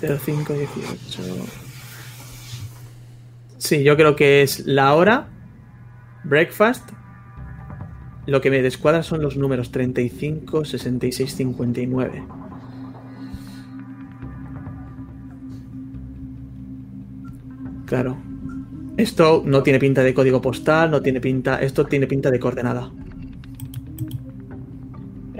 0518. 0.00 1.22
Sí, 3.58 3.82
yo 3.82 3.96
creo 3.96 4.16
que 4.16 4.42
es 4.42 4.66
la 4.66 4.94
hora. 4.94 5.28
Breakfast. 6.24 6.90
Lo 8.26 8.40
que 8.40 8.50
me 8.50 8.62
descuadra 8.62 9.02
son 9.02 9.22
los 9.22 9.36
números 9.36 9.70
35, 9.72 10.64
66, 10.64 11.34
59. 11.34 12.24
Claro. 17.86 18.16
Esto 18.98 19.42
no 19.46 19.62
tiene 19.62 19.78
pinta 19.78 20.02
de 20.02 20.12
código 20.12 20.42
postal, 20.42 20.90
no 20.90 21.00
tiene 21.00 21.20
pinta. 21.20 21.60
Esto 21.62 21.86
tiene 21.86 22.06
pinta 22.06 22.30
de 22.30 22.38
coordenada. 22.38 22.90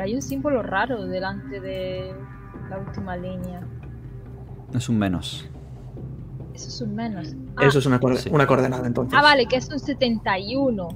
Hay 0.09 0.15
un 0.15 0.23
símbolo 0.23 0.63
raro 0.63 1.05
delante 1.07 1.61
de 1.61 2.15
la 2.71 2.79
última 2.79 3.15
línea. 3.15 3.61
Es 4.73 4.89
un 4.89 4.99
menos. 4.99 5.47
Eso 6.55 6.69
es 6.69 6.81
un 6.81 6.95
menos. 6.95 7.37
Ah, 7.57 7.67
Eso 7.67 7.79
es 7.81 7.85
una, 7.85 8.01
Sí. 8.17 8.31
una 8.33 8.47
coordenada 8.47 8.87
entonces. 8.87 9.19
ah, 9.19 9.21
vale, 9.21 9.45
que 9.45 9.57
es 9.57 9.69
un 9.69 9.79
71. 9.79 10.89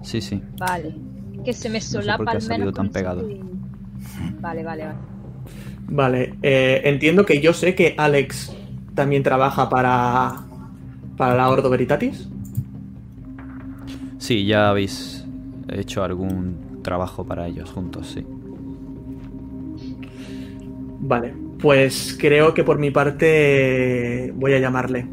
Sí, 0.00 0.22
sí. 0.22 0.40
Vale. 0.58 0.96
Que 1.44 1.52
se 1.52 1.68
me 1.68 1.78
sé 1.78 1.96
por 1.98 2.04
solapa 2.04 2.24
qué 2.24 2.38
ha 2.38 2.40
al 2.40 2.48
menos. 2.48 2.72
tan 2.72 2.88
pegado. 2.88 3.28
Vale, 4.40 4.62
vale, 4.64 4.86
vale. 4.86 4.98
Vale, 5.86 6.34
eh, 6.40 6.80
entiendo 6.84 7.26
que 7.26 7.42
yo 7.42 7.52
sé 7.52 7.74
que 7.74 7.94
Alex 7.98 8.50
también 8.94 9.22
trabaja 9.22 9.68
para, 9.68 10.36
para 11.18 11.34
la 11.34 11.50
Ordo 11.50 11.68
Veritatis. 11.68 12.30
Sí, 14.16 14.46
ya 14.46 14.70
habéis 14.70 15.26
hecho 15.68 16.02
algún 16.02 16.80
trabajo 16.82 17.24
para 17.26 17.46
ellos 17.46 17.70
juntos, 17.70 18.06
sí. 18.06 18.26
Vale, 21.06 21.34
pues 21.60 22.16
creo 22.18 22.54
que 22.54 22.64
por 22.64 22.78
mi 22.78 22.90
parte 22.90 24.32
voy 24.34 24.54
a 24.54 24.58
llamarle. 24.58 25.06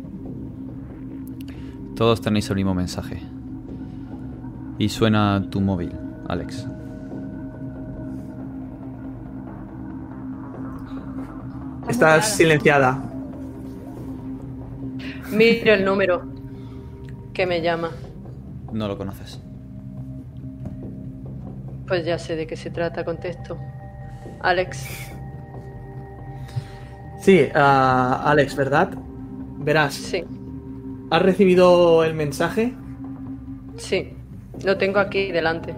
Todos 1.98 2.22
tenéis 2.22 2.50
el 2.50 2.56
mismo 2.56 2.74
mensaje. 2.74 3.22
Y 4.78 4.88
suena 4.88 5.50
tu 5.50 5.60
móvil, 5.60 5.92
Alex. 6.30 6.66
Estás 11.90 12.38
silenciada. 12.38 13.04
Miro 15.30 15.74
el 15.74 15.84
número 15.84 16.24
que 17.34 17.46
me 17.46 17.62
llama. 17.62 17.92
No 18.72 18.88
lo 18.88 18.98
conoces. 18.98 19.42
Pues 21.86 22.06
ya 22.06 22.18
sé 22.18 22.38
de 22.38 22.48
qué 22.48 22.56
se 22.56 22.70
trata, 22.70 23.04
contesto. 23.04 23.58
Alex, 24.40 25.11
Sí, 27.22 27.48
ah, 27.54 28.24
Alex, 28.26 28.56
¿verdad? 28.56 28.90
Verás, 29.60 29.94
sí, 29.94 30.24
¿has 31.10 31.22
recibido 31.22 32.04
el 32.04 32.14
mensaje? 32.14 32.74
sí. 33.78 34.14
Lo 34.64 34.78
tengo 34.78 35.00
aquí 35.00 35.32
delante. 35.32 35.74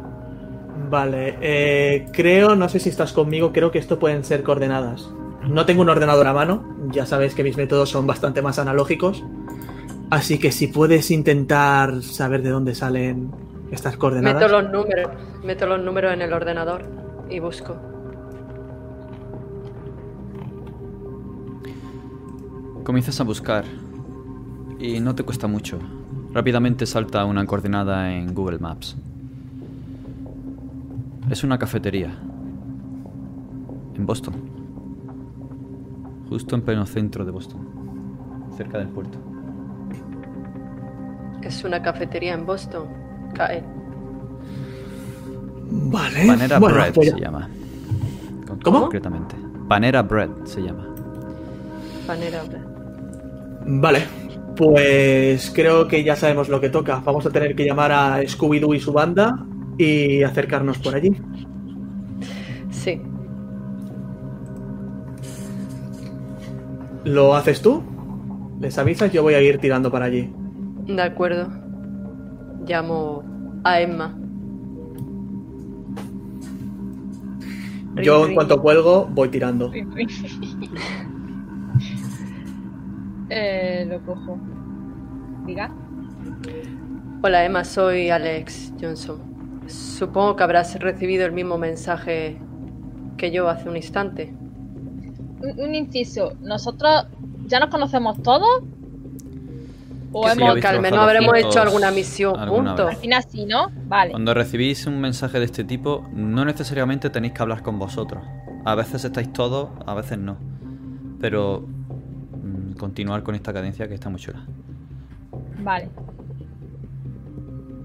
Vale, 0.90 1.38
eh, 1.40 2.08
creo, 2.12 2.54
no 2.56 2.68
sé 2.68 2.80
si 2.80 2.90
estás 2.90 3.14
conmigo, 3.14 3.54
creo 3.54 3.72
que 3.72 3.80
esto 3.80 3.98
pueden 3.98 4.26
ser 4.26 4.44
coordenadas. 4.44 5.10
No 5.48 5.66
tengo 5.66 5.84
un 5.84 5.90
ordenador 5.90 6.28
a 6.28 6.34
mano, 6.34 6.76
ya 6.92 7.06
sabes 7.06 7.34
que 7.34 7.44
mis 7.44 7.56
métodos 7.56 7.90
son 7.90 8.06
bastante 8.06 8.42
más 8.42 8.60
analógicos, 8.60 9.24
Así 10.14 10.38
que 10.38 10.52
si 10.52 10.68
puedes 10.68 11.10
intentar 11.10 12.04
saber 12.04 12.44
de 12.44 12.52
dónde 12.52 12.76
salen 12.76 13.32
estas 13.72 13.98
coordenadas. 13.98 14.44
Meto 14.44 14.62
los 14.62 14.72
números, 14.72 15.10
meto 15.44 15.66
los 15.66 15.82
números 15.82 16.14
en 16.14 16.22
el 16.22 16.32
ordenador 16.34 16.84
y 17.32 17.40
busco. 17.40 17.76
Comienzas 22.84 23.20
a 23.22 23.24
buscar 23.24 23.64
y 24.80 25.00
no 25.00 25.16
te 25.16 25.24
cuesta 25.24 25.48
mucho. 25.48 25.80
Rápidamente 26.34 26.86
salta 26.86 27.24
una 27.26 27.46
coordenada 27.46 28.12
en 28.14 28.34
Google 28.34 28.60
Maps. 28.60 28.96
Es 31.30 31.44
una 31.44 31.58
cafetería. 31.58 32.14
En 33.96 34.06
Boston. 34.06 34.34
Justo 36.30 36.56
en 36.56 36.62
pleno 36.64 36.86
centro 36.86 37.24
de 37.24 37.32
Boston. 37.32 37.62
Cerca 38.58 38.78
del 38.80 38.90
puerto. 38.90 39.18
Es 41.42 41.64
una 41.64 41.82
cafetería 41.82 42.34
en 42.34 42.46
Boston. 42.46 42.88
Cae. 43.34 43.64
Vale. 45.72 46.28
Panera 46.28 46.60
bueno, 46.60 46.76
Bread 46.76 46.94
pues- 46.94 47.10
se 47.12 47.20
llama. 47.20 47.50
Con- 48.48 48.60
¿Cómo? 48.60 48.82
Concretamente. 48.82 49.36
Panera 49.68 50.02
Bread 50.02 50.30
se 50.46 50.62
llama. 50.62 50.88
Panera. 52.06 52.44
Vale. 53.66 54.04
Pues 54.56 55.52
creo 55.54 55.88
que 55.88 56.04
ya 56.04 56.16
sabemos 56.16 56.50
lo 56.50 56.62
que 56.62 56.70
toca. 56.70 57.02
Vamos 57.04 57.26
a 57.26 57.32
tener 57.32 57.56
que 57.56 57.66
llamar 57.66 57.92
a 57.92 58.22
Scooby-Doo 58.22 58.76
y 58.76 58.80
su 58.80 58.94
banda 58.94 59.46
y 59.78 60.22
acercarnos 60.22 60.78
por 60.78 60.96
allí. 60.96 61.12
Sí. 62.70 63.02
¿Lo 67.04 67.36
haces 67.36 67.62
tú? 67.62 67.84
¿Les 68.62 68.78
avisas? 68.78 69.12
Yo 69.12 69.24
voy 69.24 69.34
a 69.34 69.42
ir 69.42 69.58
tirando 69.58 69.92
para 69.92 70.06
allí. 70.06 70.32
De 70.86 71.02
acuerdo. 71.02 71.50
Llamo 72.66 73.24
a 73.64 73.82
Emma. 73.82 74.18
Yo 78.02 78.26
en 78.26 78.34
cuanto 78.34 78.62
cuelgo 78.62 79.08
voy 79.12 79.30
tirando. 79.30 79.72
eh, 83.34 83.86
lo 83.88 84.02
cojo. 84.06 84.38
Diga. 85.46 85.72
Hola 87.22 87.46
Emma, 87.46 87.64
soy 87.64 88.10
Alex 88.10 88.74
Johnson. 88.80 89.22
Supongo 89.68 90.36
que 90.36 90.44
habrás 90.44 90.78
recibido 90.80 91.26
el 91.26 91.32
mismo 91.32 91.58
mensaje 91.58 92.38
que 93.18 93.32
yo 93.32 93.48
hace 93.48 93.70
un 93.70 93.78
instante. 93.78 94.34
Un, 95.42 95.60
un 95.60 95.76
inciso. 95.76 96.34
¿Nosotros 96.42 97.08
ya 97.48 97.60
nos 97.60 97.70
conocemos 97.70 98.22
todos? 98.22 98.64
¿O 100.12 100.24
Que 100.24 100.32
sí, 100.32 100.38
hemos... 100.38 100.50
habéis 100.50 100.66
que 100.66 100.68
al 100.68 100.82
menos 100.82 101.00
habremos 101.00 101.36
hecho 101.38 101.62
alguna 101.62 101.92
misión 101.92 102.36
juntos. 102.48 102.88
Al 102.90 102.98
final 102.98 103.24
sí, 103.28 103.46
¿no? 103.46 103.72
Vale. 103.88 104.12
Cuando 104.12 104.34
recibís 104.34 104.86
un 104.86 105.02
mensaje 105.02 105.40
de 105.40 105.46
este 105.46 105.64
tipo, 105.64 106.08
no 106.14 106.46
necesariamente 106.46 107.10
tenéis 107.10 107.34
que 107.34 107.42
hablar 107.42 107.64
con 107.64 107.80
vosotros. 107.80 108.24
A 108.64 108.76
veces 108.76 109.04
estáis 109.04 109.34
todos, 109.34 109.70
a 109.86 109.94
veces 109.94 110.20
no. 110.20 110.38
Pero 111.20 111.66
continuar 112.84 113.24
con 113.24 113.34
esta 113.34 113.54
cadencia 113.54 113.88
que 113.88 113.94
está 113.94 114.10
muy 114.10 114.20
chula. 114.20 114.40
Vale. 115.60 115.88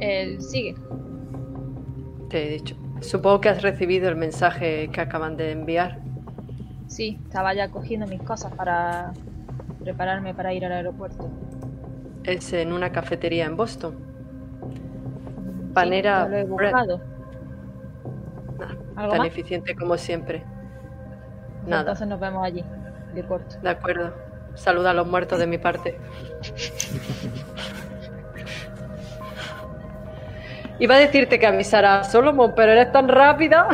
El 0.00 0.42
sigue. 0.42 0.74
Te 2.28 2.48
he 2.48 2.50
dicho. 2.50 2.74
Supongo 3.00 3.40
que 3.40 3.48
has 3.48 3.62
recibido 3.62 4.08
el 4.08 4.16
mensaje 4.16 4.90
que 4.92 5.00
acaban 5.00 5.36
de 5.36 5.52
enviar. 5.52 6.00
Sí, 6.88 7.20
estaba 7.26 7.54
ya 7.54 7.70
cogiendo 7.70 8.08
mis 8.08 8.20
cosas 8.22 8.52
para 8.54 9.12
prepararme 9.78 10.34
para 10.34 10.52
ir 10.52 10.64
al 10.64 10.72
aeropuerto. 10.72 11.30
Es 12.24 12.52
en 12.52 12.72
una 12.72 12.90
cafetería 12.90 13.44
en 13.46 13.56
Boston. 13.56 13.94
Panera 15.74 16.26
lo 16.26 16.36
he 16.38 16.44
buscado. 16.44 17.00
Nah, 18.58 18.74
¿Algo 18.96 19.12
tan 19.12 19.18
más? 19.18 19.28
eficiente 19.28 19.76
como 19.76 19.96
siempre. 19.96 20.42
Pues 21.60 21.68
nada. 21.68 21.82
Entonces 21.82 22.08
nos 22.08 22.18
vemos 22.18 22.44
allí, 22.44 22.64
de 23.14 23.22
corto. 23.22 23.60
De 23.62 23.70
acuerdo. 23.70 24.27
Saluda 24.58 24.90
a 24.90 24.94
los 24.94 25.06
muertos 25.06 25.38
de 25.38 25.46
mi 25.46 25.58
parte. 25.58 25.98
Iba 30.80 30.94
a 30.96 30.98
decirte 30.98 31.38
que 31.38 31.46
avisara 31.46 32.00
a 32.00 32.04
Solomon, 32.04 32.52
pero 32.54 32.72
eres 32.72 32.92
tan 32.92 33.08
rápida. 33.08 33.68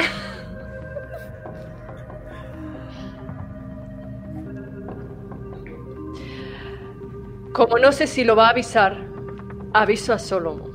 Como 7.53 7.79
no 7.79 7.93
sé 7.93 8.07
si 8.07 8.25
lo 8.25 8.35
va 8.35 8.49
a 8.49 8.51
avisar, 8.51 8.97
aviso 9.73 10.13
a 10.13 10.19
Solomon. 10.19 10.73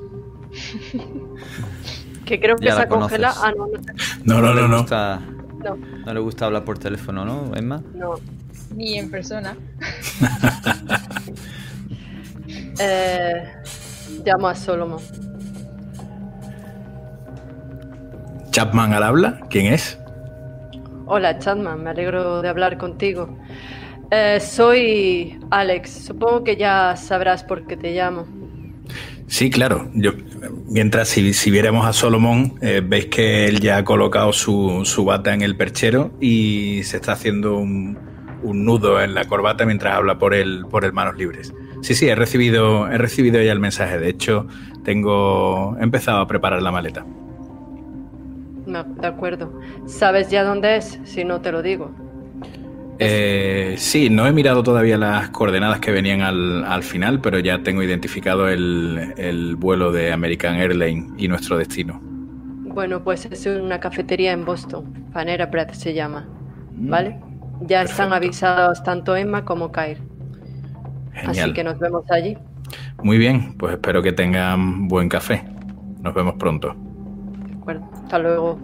Que 2.25 2.39
creo 2.39 2.55
que 2.55 2.65
Ya 2.65 2.71
se 2.73 2.77
la 2.77 2.83
ha 2.83 2.87
congelado. 2.87 3.35
conoces. 3.41 4.17
Ah, 4.17 4.21
no, 4.23 4.35
no, 4.41 4.53
No, 4.53 4.53
no, 4.53 4.67
no, 4.67 4.77
gusta- 4.79 5.19
no, 5.63 5.75
no 6.05 6.13
le 6.13 6.19
gusta 6.19 6.45
hablar 6.45 6.63
por 6.63 6.77
teléfono, 6.79 7.25
¿no, 7.25 7.51
Emma? 7.55 7.81
no. 7.93 8.15
Ni 8.75 8.97
en 8.97 9.09
persona. 9.09 9.55
Eh, 12.81 13.43
llamo 14.25 14.47
a 14.47 14.55
Solomon. 14.55 15.01
Chapman 18.51 18.93
al 18.93 19.03
habla. 19.03 19.41
¿Quién 19.49 19.73
es? 19.73 19.99
Hola, 21.05 21.39
Chadman, 21.39 21.83
me 21.83 21.89
alegro 21.89 22.41
de 22.41 22.49
hablar 22.49 22.77
contigo. 22.77 23.35
Eh, 24.11 24.39
soy 24.39 25.39
Alex, 25.49 26.05
supongo 26.05 26.43
que 26.43 26.55
ya 26.55 26.95
sabrás 26.95 27.43
por 27.43 27.65
qué 27.67 27.75
te 27.77 27.93
llamo. 27.93 28.27
Sí, 29.27 29.49
claro. 29.49 29.89
Yo, 29.93 30.11
mientras 30.67 31.09
si, 31.09 31.33
si 31.33 31.51
viéramos 31.51 31.85
a 31.85 31.93
Solomon, 31.93 32.55
eh, 32.61 32.81
veis 32.85 33.07
que 33.07 33.47
él 33.47 33.59
ya 33.59 33.77
ha 33.77 33.83
colocado 33.83 34.31
su, 34.33 34.81
su 34.85 35.03
bata 35.03 35.33
en 35.33 35.41
el 35.41 35.57
perchero 35.57 36.11
y 36.21 36.81
se 36.83 36.97
está 36.97 37.13
haciendo 37.13 37.57
un, 37.57 37.97
un 38.43 38.65
nudo 38.65 39.01
en 39.01 39.13
la 39.13 39.25
corbata 39.25 39.65
mientras 39.65 39.95
habla 39.95 40.17
por 40.17 40.33
el, 40.33 40.65
por 40.69 40.85
el 40.85 40.93
manos 40.93 41.17
libres. 41.17 41.53
Sí, 41.81 41.95
sí, 41.95 42.07
he 42.07 42.15
recibido, 42.15 42.87
he 42.87 42.97
recibido 42.97 43.41
ya 43.41 43.51
el 43.51 43.59
mensaje. 43.59 43.99
De 43.99 44.09
hecho, 44.09 44.47
tengo, 44.83 45.77
he 45.79 45.83
empezado 45.83 46.19
a 46.19 46.27
preparar 46.27 46.61
la 46.61 46.71
maleta. 46.71 47.05
No, 48.65 48.83
de 48.83 49.07
acuerdo. 49.07 49.59
¿Sabes 49.85 50.29
ya 50.29 50.43
dónde 50.43 50.77
es? 50.77 50.99
Si 51.03 51.23
no 51.23 51.41
te 51.41 51.51
lo 51.51 51.61
digo. 51.61 51.91
Eh, 52.99 53.75
sí, 53.77 54.09
no 54.09 54.27
he 54.27 54.33
mirado 54.33 54.61
todavía 54.61 54.97
las 54.97 55.29
coordenadas 55.29 55.79
que 55.79 55.91
venían 55.91 56.21
al, 56.21 56.65
al 56.65 56.83
final, 56.83 57.21
pero 57.21 57.39
ya 57.39 57.63
tengo 57.63 57.81
identificado 57.81 58.49
el, 58.49 59.13
el 59.17 59.55
vuelo 59.55 59.91
de 59.93 60.11
American 60.11 60.55
Airlines 60.55 61.13
y 61.17 61.29
nuestro 61.29 61.57
destino. 61.57 62.01
Bueno, 62.01 63.03
pues 63.03 63.25
es 63.25 63.45
una 63.45 63.79
cafetería 63.79 64.33
en 64.33 64.45
Boston. 64.45 64.93
Panera 65.13 65.45
Bread 65.45 65.71
se 65.71 65.93
llama. 65.93 66.27
¿Vale? 66.75 67.19
Ya 67.61 67.83
están 67.83 68.13
avisados 68.13 68.83
tanto 68.83 69.15
Emma 69.15 69.45
como. 69.45 69.71
Genial. 69.73 70.01
Así 71.25 71.53
que 71.53 71.63
nos 71.63 71.79
vemos 71.79 72.03
allí. 72.09 72.37
Muy 73.03 73.17
bien, 73.17 73.55
pues 73.57 73.73
espero 73.73 74.01
que 74.01 74.11
tengan 74.11 74.87
buen 74.87 75.09
café. 75.09 75.43
Nos 76.01 76.13
vemos 76.13 76.35
pronto. 76.35 76.75
De 77.47 77.53
acuerdo. 77.55 77.89
Hasta 77.93 78.19
luego. 78.19 78.59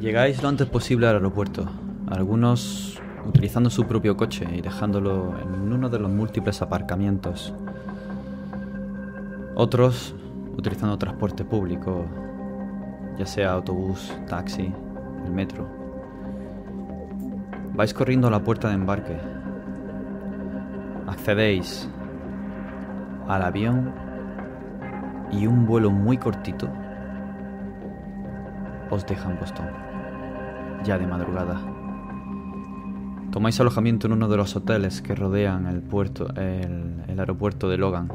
Llegáis 0.00 0.42
lo 0.42 0.48
antes 0.48 0.66
posible 0.66 1.08
al 1.08 1.16
aeropuerto, 1.16 1.68
algunos 2.08 2.98
utilizando 3.26 3.68
su 3.68 3.86
propio 3.86 4.16
coche 4.16 4.46
y 4.50 4.62
dejándolo 4.62 5.34
en 5.38 5.72
uno 5.72 5.90
de 5.90 5.98
los 5.98 6.10
múltiples 6.10 6.62
aparcamientos. 6.62 7.52
Otros 9.54 10.14
utilizando 10.56 10.96
transporte 10.96 11.44
público, 11.44 12.06
ya 13.20 13.26
sea 13.26 13.52
autobús, 13.52 14.16
taxi, 14.26 14.72
el 15.26 15.30
metro. 15.30 15.68
Vais 17.74 17.92
corriendo 17.92 18.28
a 18.28 18.30
la 18.30 18.42
puerta 18.42 18.68
de 18.68 18.74
embarque. 18.76 19.14
Accedéis 21.06 21.86
al 23.28 23.42
avión 23.42 23.92
y 25.30 25.46
un 25.46 25.66
vuelo 25.66 25.90
muy 25.90 26.16
cortito 26.16 26.70
os 28.88 29.06
deja 29.06 29.30
en 29.30 29.38
Boston, 29.38 29.66
ya 30.82 30.96
de 30.96 31.06
madrugada. 31.06 31.60
Tomáis 33.32 33.60
alojamiento 33.60 34.06
en 34.06 34.14
uno 34.14 34.28
de 34.28 34.38
los 34.38 34.56
hoteles 34.56 35.02
que 35.02 35.14
rodean 35.14 35.66
el 35.66 35.82
puerto, 35.82 36.30
el, 36.36 37.04
el 37.06 37.20
aeropuerto 37.20 37.68
de 37.68 37.76
Logan, 37.76 38.10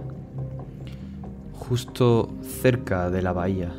justo 1.54 2.34
cerca 2.42 3.12
de 3.12 3.22
la 3.22 3.34
bahía. 3.34 3.72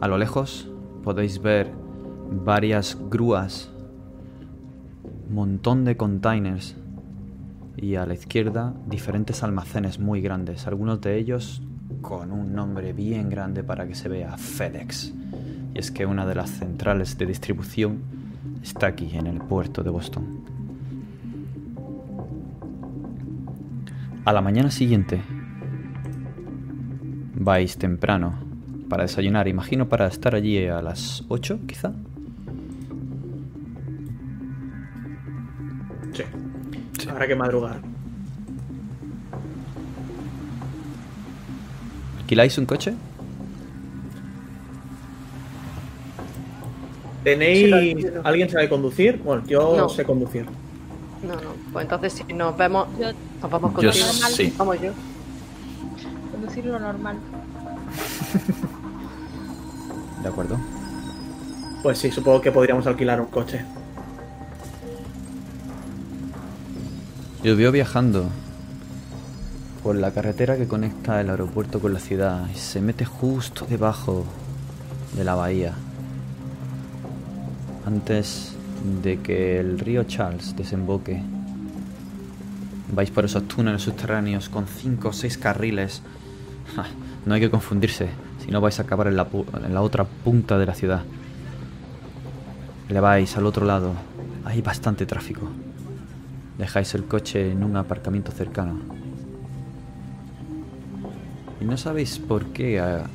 A 0.00 0.08
lo 0.08 0.18
lejos 0.18 0.70
podéis 1.02 1.40
ver 1.40 1.72
varias 2.30 2.98
grúas, 3.08 3.70
montón 5.30 5.84
de 5.84 5.96
containers 5.96 6.76
y 7.76 7.94
a 7.96 8.04
la 8.04 8.14
izquierda 8.14 8.74
diferentes 8.86 9.42
almacenes 9.42 9.98
muy 9.98 10.20
grandes, 10.20 10.66
algunos 10.66 11.00
de 11.00 11.16
ellos 11.16 11.62
con 12.02 12.30
un 12.30 12.54
nombre 12.54 12.92
bien 12.92 13.30
grande 13.30 13.64
para 13.64 13.86
que 13.86 13.94
se 13.94 14.08
vea 14.08 14.36
FedEx. 14.36 15.14
Y 15.74 15.78
es 15.78 15.90
que 15.90 16.04
una 16.04 16.26
de 16.26 16.34
las 16.34 16.50
centrales 16.50 17.16
de 17.16 17.26
distribución 17.26 17.98
está 18.62 18.88
aquí, 18.88 19.16
en 19.16 19.26
el 19.26 19.38
puerto 19.38 19.82
de 19.82 19.90
Boston. 19.90 20.40
A 24.24 24.32
la 24.32 24.42
mañana 24.42 24.70
siguiente 24.70 25.22
vais 27.34 27.78
temprano 27.78 28.45
para 28.88 29.02
desayunar, 29.04 29.48
imagino 29.48 29.88
para 29.88 30.06
estar 30.06 30.34
allí 30.34 30.66
a 30.66 30.80
las 30.82 31.24
8 31.28 31.58
quizá. 31.66 31.92
Sí. 36.12 36.22
Habrá 37.10 37.26
que 37.26 37.34
madrugar. 37.36 37.80
¿Alquiláis 42.20 42.58
un 42.58 42.66
coche? 42.66 42.94
¿Tenéis. 47.24 47.74
Sí. 47.98 48.06
¿Alguien 48.24 48.48
sabe 48.50 48.68
conducir? 48.68 49.20
Bueno, 49.22 49.42
yo 49.46 49.76
No. 49.76 49.88
sé 49.88 50.04
conducir. 50.04 50.46
No, 51.26 51.34
no. 51.34 51.50
Pues 51.72 51.84
entonces 51.84 52.12
si 52.12 52.32
nos 52.32 52.56
vemos, 52.56 52.86
Yo 52.98 53.06
nos 53.42 53.50
vamos 53.50 53.70
Yo 53.82 53.90
contigo. 53.90 53.92
sí. 54.30 54.52
Vamos 54.56 54.80
yo. 54.80 54.92
conducir 56.32 56.64
lo 56.66 56.78
normal. 56.78 57.16
De 60.26 60.32
acuerdo. 60.32 60.58
Pues 61.84 61.98
sí, 61.98 62.10
supongo 62.10 62.40
que 62.40 62.50
podríamos 62.50 62.84
alquilar 62.88 63.20
un 63.20 63.28
coche. 63.28 63.64
Veo 67.44 67.70
viajando 67.70 68.24
por 69.84 69.94
la 69.94 70.10
carretera 70.10 70.56
que 70.56 70.66
conecta 70.66 71.20
el 71.20 71.30
aeropuerto 71.30 71.78
con 71.78 71.92
la 71.94 72.00
ciudad 72.00 72.48
y 72.52 72.58
se 72.58 72.80
mete 72.80 73.04
justo 73.04 73.66
debajo 73.70 74.24
de 75.14 75.22
la 75.22 75.36
bahía. 75.36 75.74
Antes 77.86 78.56
de 79.04 79.20
que 79.20 79.60
el 79.60 79.78
río 79.78 80.02
Charles 80.02 80.56
desemboque. 80.56 81.22
Vais 82.92 83.12
por 83.12 83.26
esos 83.26 83.46
túneles 83.46 83.82
subterráneos 83.82 84.48
con 84.48 84.66
cinco 84.66 85.10
o 85.10 85.12
seis 85.12 85.38
carriles. 85.38 86.02
Ja, 86.74 86.84
no 87.24 87.34
hay 87.34 87.40
que 87.40 87.50
confundirse, 87.50 88.08
si 88.46 88.52
no 88.52 88.60
vais 88.60 88.78
a 88.78 88.82
acabar 88.82 89.08
en 89.08 89.16
la, 89.16 89.26
en 89.64 89.74
la 89.74 89.82
otra 89.82 90.04
punta 90.04 90.56
de 90.56 90.66
la 90.66 90.74
ciudad. 90.74 91.02
Le 92.88 93.00
vais 93.00 93.36
al 93.36 93.44
otro 93.44 93.66
lado. 93.66 93.92
Hay 94.44 94.62
bastante 94.62 95.04
tráfico. 95.04 95.50
Dejáis 96.56 96.94
el 96.94 97.04
coche 97.06 97.50
en 97.50 97.64
un 97.64 97.76
aparcamiento 97.76 98.30
cercano. 98.30 98.78
Y 101.60 101.64
no 101.64 101.76
sabéis 101.76 102.20
por 102.20 102.46
qué 102.46 102.78
ha 102.78 103.06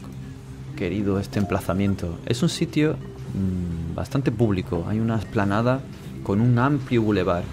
querido 0.75 1.17
este 1.17 1.39
emplazamiento. 1.39 2.19
Es 2.25 2.43
un 2.43 2.49
sitio 2.49 2.97
mm, 2.97 3.95
bastante 3.95 4.33
público. 4.33 4.85
Hay 4.89 4.99
una 4.99 5.15
esplanada 5.15 5.79
con 6.23 6.41
un 6.41 6.59
amplio 6.59 7.03
bulevar 7.03 7.43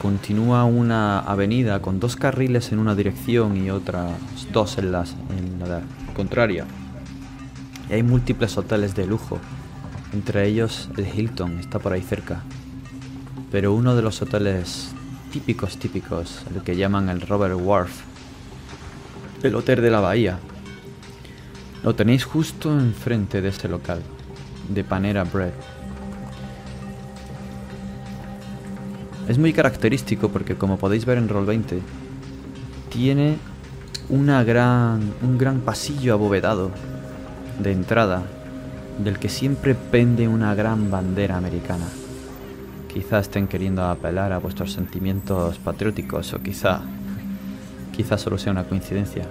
continúa 0.00 0.64
una 0.64 1.20
avenida 1.20 1.80
con 1.80 1.98
dos 1.98 2.16
carriles 2.16 2.72
en 2.72 2.78
una 2.78 2.94
dirección 2.94 3.56
y 3.56 3.70
otras 3.70 4.12
dos 4.52 4.78
en, 4.78 4.92
las, 4.92 5.14
en 5.30 5.68
la 5.68 5.80
contraria. 6.14 6.66
Y 7.88 7.94
hay 7.94 8.02
múltiples 8.02 8.56
hoteles 8.56 8.94
de 8.94 9.06
lujo. 9.06 9.38
Entre 10.12 10.46
ellos 10.46 10.90
el 10.96 11.06
Hilton 11.06 11.58
está 11.58 11.78
por 11.78 11.92
ahí 11.92 12.02
cerca 12.02 12.42
pero 13.52 13.74
uno 13.74 13.94
de 13.94 14.00
los 14.00 14.22
hoteles 14.22 14.94
típicos 15.30 15.76
típicos, 15.76 16.42
el 16.52 16.62
que 16.62 16.74
llaman 16.74 17.10
el 17.10 17.20
Robert 17.20 17.54
Wharf, 17.54 18.00
el 19.42 19.54
hotel 19.54 19.82
de 19.82 19.90
la 19.90 20.00
bahía. 20.00 20.38
Lo 21.84 21.94
tenéis 21.94 22.24
justo 22.24 22.72
enfrente 22.72 23.42
de 23.42 23.50
este 23.50 23.68
local, 23.68 24.00
de 24.70 24.82
Panera 24.84 25.24
Bread. 25.24 25.52
Es 29.32 29.38
muy 29.38 29.54
característico 29.54 30.28
porque 30.28 30.56
como 30.56 30.76
podéis 30.76 31.06
ver 31.06 31.16
en 31.16 31.26
Roll20, 31.26 31.80
tiene 32.90 33.38
una 34.10 34.44
gran, 34.44 35.14
un 35.22 35.38
gran 35.38 35.60
pasillo 35.60 36.12
abovedado 36.12 36.70
de 37.58 37.72
entrada, 37.72 38.24
del 39.02 39.18
que 39.18 39.30
siempre 39.30 39.74
pende 39.74 40.28
una 40.28 40.54
gran 40.54 40.90
bandera 40.90 41.38
americana. 41.38 41.86
Quizá 42.92 43.20
estén 43.20 43.48
queriendo 43.48 43.82
apelar 43.86 44.32
a 44.32 44.38
vuestros 44.38 44.74
sentimientos 44.74 45.56
patrióticos 45.56 46.34
o 46.34 46.42
quizá, 46.42 46.82
quizá 47.96 48.18
solo 48.18 48.36
sea 48.36 48.52
una 48.52 48.64
coincidencia. 48.64 49.24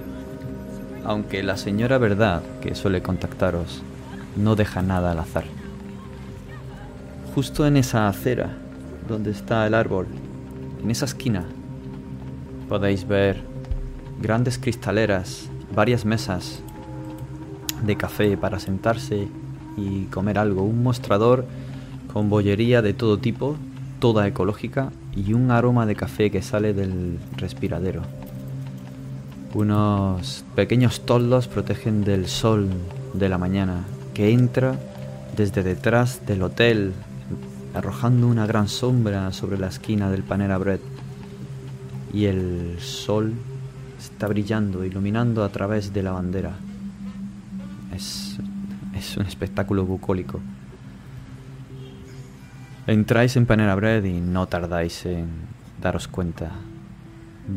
Aunque 1.06 1.44
la 1.44 1.58
señora 1.58 2.00
verdad 2.00 2.42
que 2.60 2.74
suele 2.74 3.04
contactaros 3.04 3.84
no 4.36 4.56
deja 4.56 4.82
nada 4.82 5.12
al 5.12 5.20
azar. 5.20 5.44
Justo 7.36 7.68
en 7.68 7.78
esa 7.78 8.08
acera 8.08 8.58
donde 9.08 9.32
está 9.32 9.66
el 9.68 9.74
árbol, 9.74 10.08
en 10.84 10.92
esa 10.92 11.06
esquina, 11.06 11.46
podéis 12.70 13.08
ver 13.08 13.42
grandes 14.22 14.58
cristaleras, 14.58 15.50
varias 15.76 16.06
mesas 16.06 16.62
de 17.86 17.96
café 17.96 18.38
para 18.38 18.60
sentarse 18.60 19.28
y 19.78 20.06
comer 20.06 20.38
algo, 20.38 20.64
un 20.64 20.84
mostrador 20.84 21.46
con 22.12 22.30
bollería 22.30 22.82
de 22.82 22.94
todo 22.94 23.18
tipo, 23.18 23.56
toda 24.00 24.28
ecológica 24.28 24.92
y 25.16 25.34
un 25.34 25.52
aroma 25.52 25.86
de 25.86 25.96
café 25.96 26.32
que 26.32 26.42
sale 26.42 26.74
del 26.74 27.20
respiradero. 27.38 28.02
Unos 29.54 30.46
pequeños 30.56 31.02
toldos 31.02 31.48
protegen 31.48 32.04
del 32.04 32.28
sol 32.28 32.70
de 33.14 33.30
la 33.30 33.38
mañana 33.38 33.84
que 34.14 34.32
entra 34.32 34.80
desde 35.36 35.64
detrás 35.64 36.26
del 36.26 36.44
hotel, 36.44 36.94
arrojando 37.74 38.28
una 38.28 38.46
gran 38.46 38.68
sombra 38.68 39.32
sobre 39.32 39.58
la 39.58 39.68
esquina 39.68 40.10
del 40.10 40.24
Panera 40.24 40.58
Bread. 40.58 40.80
Y 42.14 42.26
el 42.26 42.78
sol 42.80 43.34
está 43.98 44.28
brillando, 44.28 44.84
iluminando 44.84 45.44
a 45.44 45.50
través 45.50 45.94
de 45.94 46.04
la 46.04 46.12
bandera. 46.12 46.52
Es, 47.94 48.38
es 48.96 49.18
un 49.18 49.26
espectáculo 49.26 49.86
bucólico. 49.86 50.40
Entráis 52.88 53.36
en 53.38 53.46
Panera 53.46 53.76
Bread 53.76 54.04
y 54.04 54.20
no 54.20 54.48
tardáis 54.48 55.06
en 55.06 55.28
daros 55.82 56.08
cuenta 56.08 56.52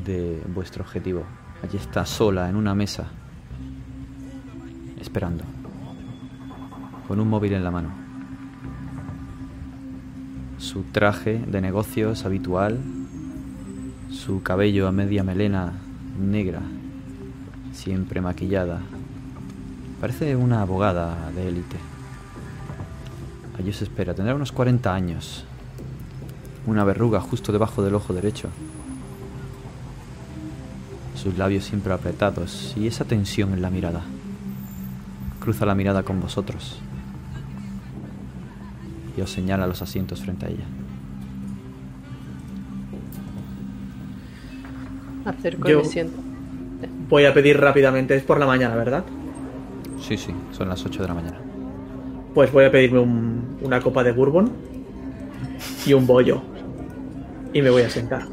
de 0.04 0.42
vuestro 0.54 0.84
objetivo. 0.84 1.24
Allí 1.62 1.78
está 1.78 2.04
sola 2.04 2.48
en 2.48 2.56
una 2.56 2.74
mesa, 2.74 3.06
esperando, 5.00 5.44
con 7.08 7.20
un 7.20 7.28
móvil 7.28 7.54
en 7.54 7.64
la 7.64 7.70
mano. 7.70 8.03
Su 10.64 10.82
traje 10.82 11.44
de 11.46 11.60
negocios 11.60 12.24
habitual, 12.24 12.80
su 14.10 14.42
cabello 14.42 14.88
a 14.88 14.92
media 14.92 15.22
melena 15.22 15.74
negra, 16.18 16.62
siempre 17.74 18.22
maquillada. 18.22 18.80
Parece 20.00 20.34
una 20.36 20.62
abogada 20.62 21.30
de 21.32 21.48
élite. 21.48 21.76
Allí 23.58 23.68
os 23.68 23.82
espera. 23.82 24.14
Tendrá 24.14 24.34
unos 24.34 24.52
40 24.52 24.94
años. 24.94 25.44
Una 26.66 26.82
verruga 26.82 27.20
justo 27.20 27.52
debajo 27.52 27.82
del 27.82 27.94
ojo 27.94 28.14
derecho. 28.14 28.48
Sus 31.14 31.36
labios 31.36 31.64
siempre 31.64 31.92
apretados 31.92 32.72
y 32.74 32.86
esa 32.86 33.04
tensión 33.04 33.52
en 33.52 33.60
la 33.60 33.68
mirada. 33.68 34.00
Cruza 35.40 35.66
la 35.66 35.74
mirada 35.74 36.04
con 36.04 36.22
vosotros. 36.22 36.80
Y 39.16 39.20
os 39.20 39.30
señala 39.30 39.66
los 39.66 39.80
asientos 39.82 40.20
frente 40.22 40.46
a 40.46 40.48
ella. 40.48 40.64
Acerco 45.24 45.68
Yo- 45.68 45.80
y 45.80 45.82
me 45.82 45.88
siento. 45.88 46.16
Voy 47.08 47.24
a 47.24 47.32
pedir 47.32 47.58
rápidamente, 47.60 48.14
es 48.16 48.22
por 48.22 48.38
la 48.38 48.46
mañana, 48.46 48.74
¿verdad? 48.76 49.04
Sí, 50.00 50.16
sí, 50.16 50.32
son 50.52 50.68
las 50.68 50.84
8 50.84 51.02
de 51.02 51.08
la 51.08 51.14
mañana. 51.14 51.38
Pues 52.34 52.52
voy 52.52 52.64
a 52.64 52.70
pedirme 52.70 52.98
un- 52.98 53.56
una 53.62 53.80
copa 53.80 54.02
de 54.02 54.12
bourbon 54.12 54.50
y 55.86 55.92
un 55.94 56.06
bollo. 56.06 56.42
Y 57.52 57.62
me 57.62 57.70
voy 57.70 57.82
a 57.82 57.90
sentar. 57.90 58.26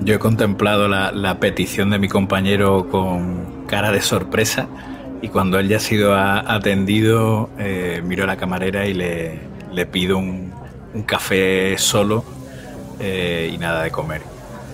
Yo 0.00 0.14
he 0.14 0.18
contemplado 0.18 0.88
la, 0.88 1.10
la 1.12 1.40
petición 1.40 1.90
de 1.90 1.98
mi 1.98 2.08
compañero 2.08 2.88
con 2.88 3.57
cara 3.68 3.92
de 3.92 4.00
sorpresa 4.00 4.66
y 5.22 5.28
cuando 5.28 5.58
él 5.60 5.68
ya 5.68 5.76
ha 5.76 5.80
sido 5.80 6.16
atendido, 6.16 7.50
eh, 7.58 8.02
miro 8.04 8.24
a 8.24 8.26
la 8.26 8.36
camarera 8.36 8.86
y 8.86 8.94
le, 8.94 9.38
le 9.72 9.86
pido 9.86 10.18
un, 10.18 10.52
un 10.94 11.02
café 11.02 11.76
solo 11.78 12.24
eh, 12.98 13.50
y 13.52 13.58
nada 13.58 13.84
de 13.84 13.90
comer. 13.92 14.22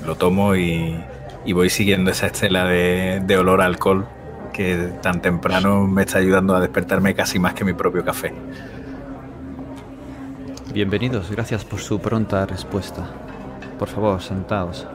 Lo 0.07 0.17
tomo 0.17 0.55
y, 0.55 0.99
y 1.45 1.53
voy 1.53 1.69
siguiendo 1.71 2.11
esa 2.11 2.27
estela 2.27 2.65
de, 2.67 3.21
de 3.25 3.37
olor 3.37 3.61
a 3.61 3.67
alcohol 3.67 4.07
que 4.53 4.93
tan 5.03 5.21
temprano 5.21 5.87
me 5.87 6.03
está 6.03 6.19
ayudando 6.19 6.55
a 6.55 6.61
despertarme 6.61 7.15
casi 7.15 7.39
más 7.39 7.55
que 7.55 7.65
mi 7.65 7.73
propio 7.73 8.05
café. 8.05 8.33
Bienvenidos, 10.73 11.31
gracias 11.31 11.65
por 11.65 11.81
su 11.81 11.99
pronta 12.01 12.47
respuesta. 12.47 13.07
Por 13.79 13.89
favor, 13.89 14.21
sentaos. 14.23 14.87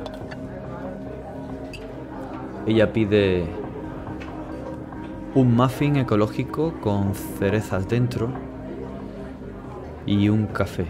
Ella 2.68 2.94
pide 2.94 3.48
un 5.36 5.56
muffin 5.56 5.98
ecológico 5.98 6.74
con 6.82 7.14
cerezas 7.14 7.88
dentro 7.88 8.30
Y 10.06 10.28
un 10.30 10.48
café. 10.48 10.86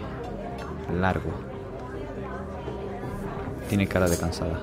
Largo. 0.98 1.30
Tiene 3.68 3.86
cara 3.86 4.08
de 4.08 4.16
cansada. 4.16 4.58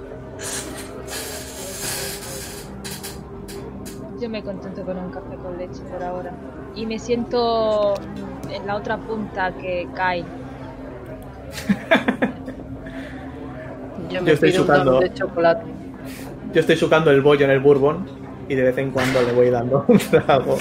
Yo 4.19 4.29
me 4.29 4.43
contento 4.43 4.83
con 4.83 4.97
un 4.97 5.11
café 5.11 5.35
con 5.37 5.57
leche 5.57 5.81
por 5.91 6.03
ahora. 6.03 6.33
Y 6.75 6.85
me 6.85 6.97
siento 6.99 7.93
en 8.51 8.65
la 8.65 8.75
otra 8.75 8.97
punta 8.97 9.53
que 9.53 9.87
cae. 9.93 10.25
Yo 14.09 14.21
me 14.21 14.27
Yo 14.27 14.33
estoy 14.33 14.51
pido 14.51 14.63
un 14.63 14.99
de 14.99 15.13
chocolate. 15.13 15.65
Yo 16.53 16.61
estoy 16.61 16.75
sucando 16.77 17.11
el 17.11 17.21
bollo 17.21 17.45
en 17.45 17.51
el 17.51 17.59
bourbon 17.59 18.26
y 18.49 18.55
de 18.55 18.63
vez 18.63 18.77
en 18.77 18.91
cuando 18.91 19.21
le 19.21 19.31
voy 19.31 19.49
dando 19.49 19.85
un 19.87 19.97
trago. 19.97 20.57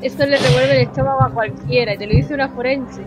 Esto 0.00 0.26
le 0.26 0.36
revuelve 0.36 0.80
el 0.80 0.88
estómago 0.88 1.22
a 1.22 1.30
cualquiera 1.30 1.94
y 1.94 1.98
te 1.98 2.06
lo 2.06 2.12
dice 2.12 2.34
una 2.34 2.48
forense. 2.48 3.02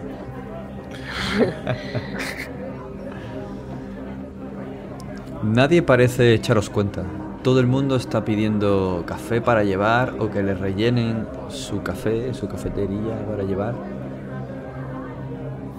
Nadie 5.43 5.81
parece 5.81 6.33
echaros 6.33 6.69
cuenta. 6.69 7.03
Todo 7.43 7.59
el 7.59 7.67
mundo 7.67 7.97
está 7.97 8.25
pidiendo 8.25 9.03
café 9.05 9.41
para 9.41 9.63
llevar 9.63 10.15
o 10.19 10.31
que 10.31 10.41
le 10.41 10.55
rellenen 10.55 11.27
su 11.49 11.83
café, 11.83 12.33
su 12.33 12.47
cafetería 12.47 13.25
para 13.27 13.43
llevar. 13.43 13.75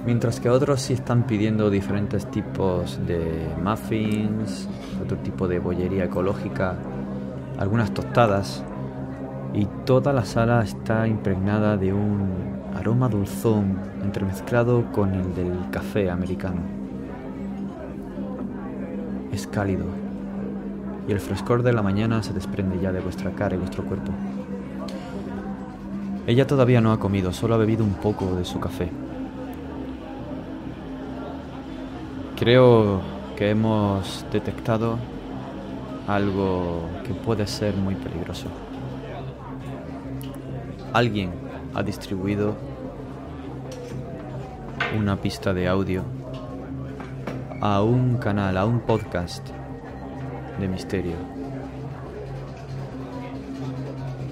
Mientras 0.04 0.38
que 0.38 0.48
otros 0.48 0.82
sí 0.82 0.92
están 0.92 1.26
pidiendo 1.26 1.68
diferentes 1.68 2.30
tipos 2.30 3.04
de 3.06 3.48
muffins, 3.60 4.68
otro 5.02 5.16
tipo 5.16 5.48
de 5.48 5.58
bollería 5.58 6.04
ecológica, 6.04 6.76
algunas 7.58 7.92
tostadas. 7.92 8.64
Y 9.54 9.66
toda 9.84 10.12
la 10.12 10.24
sala 10.24 10.62
está 10.62 11.06
impregnada 11.06 11.76
de 11.76 11.92
un 11.92 12.28
aroma 12.76 13.08
dulzón 13.08 13.78
entremezclado 14.02 14.84
con 14.92 15.14
el 15.14 15.34
del 15.34 15.70
café 15.70 16.10
americano. 16.10 16.60
Es 19.32 19.46
cálido 19.46 19.86
y 21.08 21.12
el 21.12 21.20
frescor 21.20 21.62
de 21.62 21.72
la 21.72 21.82
mañana 21.82 22.22
se 22.22 22.32
desprende 22.32 22.78
ya 22.80 22.92
de 22.92 23.00
vuestra 23.00 23.30
cara 23.30 23.54
y 23.54 23.58
vuestro 23.58 23.84
cuerpo. 23.84 24.12
Ella 26.26 26.46
todavía 26.46 26.80
no 26.80 26.92
ha 26.92 26.98
comido, 26.98 27.32
solo 27.32 27.54
ha 27.54 27.58
bebido 27.58 27.84
un 27.84 27.94
poco 27.94 28.34
de 28.34 28.44
su 28.44 28.58
café. 28.58 28.90
Creo 32.36 33.00
que 33.36 33.50
hemos 33.50 34.26
detectado 34.32 34.98
algo 36.06 36.88
que 37.04 37.14
puede 37.14 37.46
ser 37.46 37.76
muy 37.76 37.94
peligroso. 37.94 38.48
Alguien 40.92 41.32
ha 41.74 41.82
distribuido 41.82 42.54
una 44.96 45.16
pista 45.16 45.52
de 45.52 45.68
audio 45.68 46.02
a 47.60 47.82
un 47.82 48.18
canal, 48.18 48.56
a 48.56 48.64
un 48.64 48.80
podcast 48.80 49.46
de 50.60 50.68
misterio. 50.68 51.16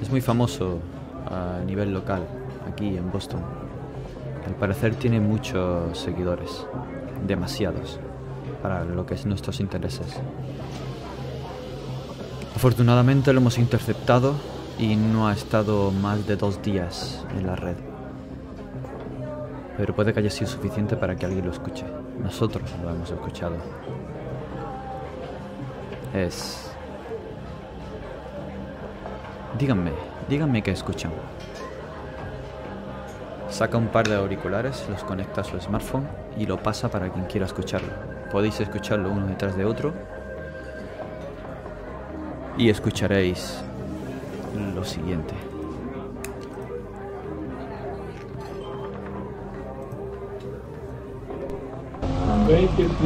Es 0.00 0.10
muy 0.10 0.20
famoso 0.20 0.78
a 1.26 1.62
nivel 1.64 1.92
local, 1.92 2.26
aquí 2.70 2.96
en 2.96 3.10
Boston. 3.10 3.40
Al 4.46 4.54
parecer 4.54 4.94
tiene 4.94 5.20
muchos 5.20 5.98
seguidores, 5.98 6.66
demasiados, 7.26 7.98
para 8.62 8.84
lo 8.84 9.04
que 9.06 9.14
es 9.14 9.26
nuestros 9.26 9.60
intereses. 9.60 10.20
Afortunadamente 12.64 13.30
lo 13.34 13.40
hemos 13.40 13.58
interceptado 13.58 14.36
y 14.78 14.96
no 14.96 15.28
ha 15.28 15.34
estado 15.34 15.90
más 15.90 16.26
de 16.26 16.36
dos 16.36 16.62
días 16.62 17.22
en 17.36 17.46
la 17.46 17.56
red. 17.56 17.76
Pero 19.76 19.94
puede 19.94 20.14
que 20.14 20.20
haya 20.20 20.30
sido 20.30 20.46
suficiente 20.46 20.96
para 20.96 21.14
que 21.14 21.26
alguien 21.26 21.44
lo 21.44 21.52
escuche. 21.52 21.84
Nosotros 22.22 22.64
lo 22.82 22.88
hemos 22.88 23.10
escuchado. 23.10 23.56
Es... 26.14 26.72
Díganme, 29.58 29.92
díganme 30.30 30.62
qué 30.62 30.70
escuchan. 30.70 31.12
Saca 33.50 33.76
un 33.76 33.88
par 33.88 34.08
de 34.08 34.16
auriculares, 34.16 34.86
los 34.88 35.04
conecta 35.04 35.42
a 35.42 35.44
su 35.44 35.60
smartphone 35.60 36.08
y 36.38 36.46
lo 36.46 36.62
pasa 36.62 36.90
para 36.90 37.12
quien 37.12 37.26
quiera 37.26 37.44
escucharlo. 37.44 37.92
Podéis 38.32 38.58
escucharlo 38.58 39.10
uno 39.10 39.26
detrás 39.26 39.54
de 39.54 39.66
otro 39.66 40.13
y 42.56 42.68
escucharéis 42.68 43.62
lo 44.74 44.84
siguiente. 44.84 45.34
Weet 52.46 52.68
je 52.76 52.82
het 52.82 53.00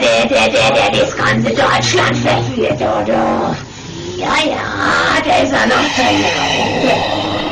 Der, 0.00 0.26
der, 0.26 0.48
der, 0.50 0.50
der, 0.50 0.90
der 0.90 1.00
das 1.00 1.16
ganze 1.16 1.48
Deutschland 1.48 2.16
verführt, 2.16 2.80
oder? 2.80 3.56
Ja, 4.18 4.34
ja, 4.44 5.22
der 5.24 5.42
ist 5.42 5.52
ja 5.52 5.66
noch 5.66 5.88
drin. 5.94 6.24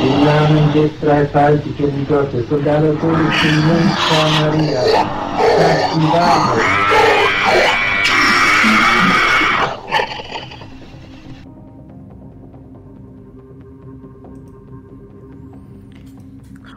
Im 0.02 0.24
Namen 0.24 0.72
des 0.74 0.90
dreifaltigen 1.00 2.06
Gottes 2.06 2.44
und 2.50 2.68
aller 2.68 3.00
Todesengel 3.00 3.82
von 4.08 4.30
Maria. 4.40 4.82
Sagt 5.58 5.94
die 5.94 6.12
Wahrheit. 6.12 6.84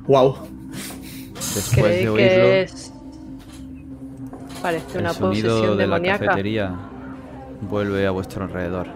Wow. 0.07 0.38
Después 1.56 1.84
de 1.84 2.06
Creí 2.06 2.10
oírlo, 2.10 2.65
el 4.76 4.84
una 4.99 5.14
sonido 5.14 5.49
posesión 5.49 5.77
de 5.77 5.88
la 5.88 6.02
cafetería 6.02 6.76
vuelve 7.61 8.06
a 8.07 8.11
vuestro 8.11 8.44
alrededor. 8.44 8.88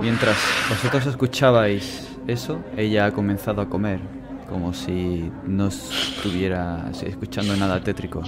Mientras 0.00 0.36
vosotros 0.68 1.06
escuchabais 1.06 2.06
eso, 2.26 2.58
ella 2.76 3.06
ha 3.06 3.12
comenzado 3.12 3.62
a 3.62 3.68
comer, 3.68 4.00
como 4.48 4.72
si 4.72 5.30
no 5.46 5.68
estuviera 5.68 6.90
escuchando 6.90 7.56
nada 7.56 7.80
tétrico. 7.80 8.22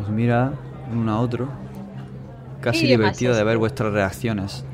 Os 0.00 0.08
mira 0.08 0.52
uno 0.92 1.12
a 1.12 1.20
otro, 1.20 1.48
casi 2.60 2.86
divertida 2.86 3.36
de 3.36 3.44
ver 3.44 3.58
vuestras 3.58 3.92
reacciones. 3.92 4.64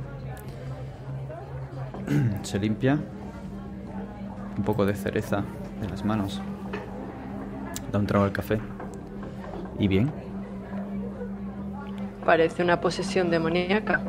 Se 2.43 2.59
limpia 2.59 2.99
un 4.57 4.65
poco 4.65 4.85
de 4.85 4.95
cereza 4.95 5.45
de 5.81 5.89
las 5.89 6.05
manos. 6.05 6.41
Da 7.93 7.99
un 7.99 8.07
trago 8.07 8.25
al 8.25 8.33
café. 8.33 8.59
¿Y 9.79 9.89
bien? 9.89 10.11
Parece 12.25 12.63
una 12.63 12.81
posesión 12.81 13.31
demoníaca. 13.31 14.01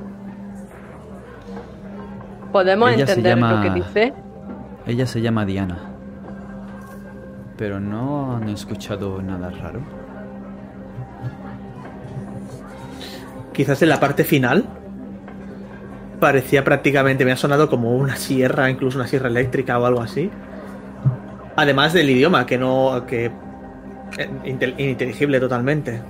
¿Podemos 2.51 2.91
Ella 2.91 3.01
entender 3.01 3.37
lo 3.37 3.61
que 3.61 3.69
dice? 3.69 4.13
Ella 4.85 5.05
se 5.05 5.21
llama 5.21 5.45
Diana. 5.45 5.91
Pero 7.57 7.79
no 7.79 8.37
han 8.37 8.49
escuchado 8.49 9.21
nada 9.21 9.49
raro. 9.49 9.81
Quizás 13.53 13.81
en 13.81 13.89
la 13.89 13.99
parte 13.99 14.23
final 14.23 14.65
parecía 16.19 16.63
prácticamente, 16.63 17.25
me 17.25 17.31
ha 17.31 17.37
sonado 17.37 17.69
como 17.69 17.95
una 17.95 18.15
sierra, 18.15 18.69
incluso 18.69 18.97
una 18.97 19.07
sierra 19.07 19.29
eléctrica 19.29 19.79
o 19.79 19.85
algo 19.85 20.01
así. 20.01 20.29
Además 21.55 21.93
del 21.93 22.09
idioma, 22.09 22.45
que 22.45 22.57
no. 22.57 23.05
que. 23.07 23.31
Eh, 24.17 24.29
intel- 24.45 24.75
ininteligible 24.77 25.39
totalmente. 25.39 26.01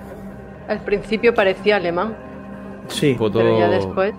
Al 0.68 0.80
principio 0.82 1.34
parecía 1.34 1.78
alemán, 1.78 2.16
Sí. 2.88 3.16
Puedo 3.18 3.34
pero 3.40 3.60
ya 3.60 3.68
después... 3.70 4.14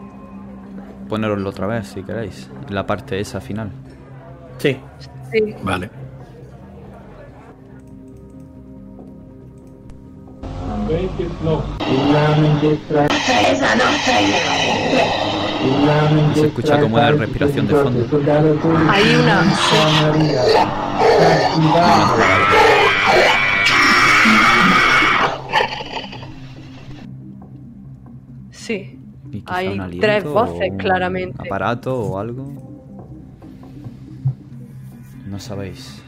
poneroslo 1.08 1.48
otra 1.50 1.66
vez 1.66 1.88
si 1.88 2.02
queréis. 2.02 2.48
En 2.68 2.74
la 2.74 2.86
parte 2.86 3.18
esa 3.20 3.40
final. 3.40 3.70
Sí. 4.58 4.76
Sí, 5.32 5.54
Vale. 5.62 5.88
Se 16.34 16.46
escucha 16.46 16.80
como 16.80 16.96
una 16.96 17.10
dreifaltigen 17.10 17.68
respiración 17.68 17.68
de 17.68 17.74
fondo. 17.74 18.90
Hay 18.90 19.14
una- 19.16 19.44
sí. 28.64 28.96
Y 29.32 29.44
Hay 29.46 29.78
aliento 29.78 30.00
tres 30.06 30.24
voces, 30.24 30.70
un 30.72 30.78
claramente. 30.78 31.36
aparato 31.46 31.96
o 32.00 32.18
algo. 32.18 32.52
No 35.28 35.38
sabéis. 35.38 36.02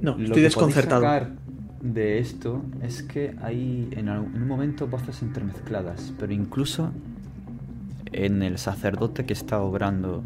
No, 0.00 0.16
Lo 0.18 0.24
estoy 0.26 0.42
desconcertado. 0.42 1.02
sacar 1.02 1.32
de 1.80 2.18
esto 2.18 2.62
es 2.82 3.02
que 3.02 3.34
hay 3.42 3.88
en 3.92 4.08
algún- 4.08 4.34
en 4.36 4.42
un 4.42 4.48
momento 4.48 4.86
voces 4.86 5.22
entremezcladas, 5.22 6.12
pero 6.18 6.32
incluso 6.32 6.90
en 8.12 8.42
el 8.42 8.58
sacerdote 8.58 9.24
que 9.26 9.32
está 9.32 9.60
obrando 9.60 10.22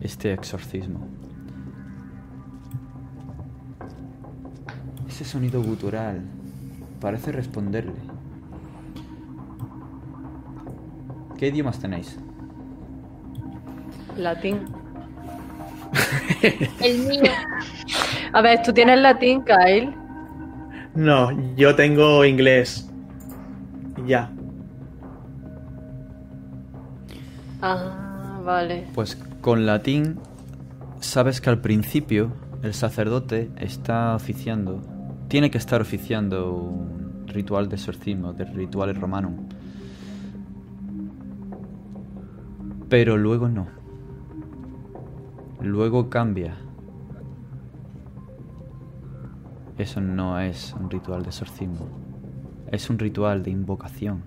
este 0.00 0.32
exorcismo. 0.32 1.06
Ese 5.12 5.26
sonido 5.26 5.62
gutural 5.62 6.22
parece 6.98 7.32
responderle. 7.32 8.00
¿Qué 11.36 11.48
idiomas 11.48 11.78
tenéis? 11.78 12.18
Latín. 14.16 14.60
El 16.82 16.98
mío. 17.00 17.30
A 18.32 18.40
ver, 18.40 18.62
tú 18.62 18.72
tienes 18.72 18.98
latín, 19.00 19.44
Kyle. 19.44 19.94
No, 20.94 21.30
yo 21.56 21.76
tengo 21.76 22.24
inglés. 22.24 22.90
Ya. 24.06 24.32
Ah, 27.60 28.40
vale. 28.42 28.86
Pues 28.94 29.16
con 29.42 29.66
latín 29.66 30.18
sabes 31.00 31.42
que 31.42 31.50
al 31.50 31.60
principio 31.60 32.32
el 32.62 32.72
sacerdote 32.72 33.50
está 33.56 34.14
oficiando, 34.14 34.80
tiene 35.32 35.50
que 35.50 35.56
estar 35.56 35.80
oficiando 35.80 36.52
un 36.52 37.26
ritual 37.26 37.66
de 37.66 37.76
exorcismo, 37.76 38.34
de 38.34 38.44
rituales 38.44 39.00
romanos. 39.00 39.32
Pero 42.90 43.16
luego 43.16 43.48
no. 43.48 43.66
Luego 45.58 46.10
cambia. 46.10 46.54
Eso 49.78 50.02
no 50.02 50.38
es 50.38 50.74
un 50.78 50.90
ritual 50.90 51.22
de 51.22 51.30
exorcismo. 51.30 51.88
Es 52.70 52.90
un 52.90 52.98
ritual 52.98 53.42
de 53.42 53.52
invocación, 53.52 54.24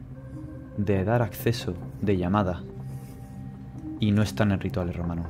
de 0.75 1.03
dar 1.03 1.21
acceso, 1.21 1.75
de 2.01 2.17
llamada. 2.17 2.63
Y 3.99 4.09
no 4.09 4.23
están 4.23 4.51
en 4.51 4.59
rituales 4.59 4.95
romanos. 4.95 5.27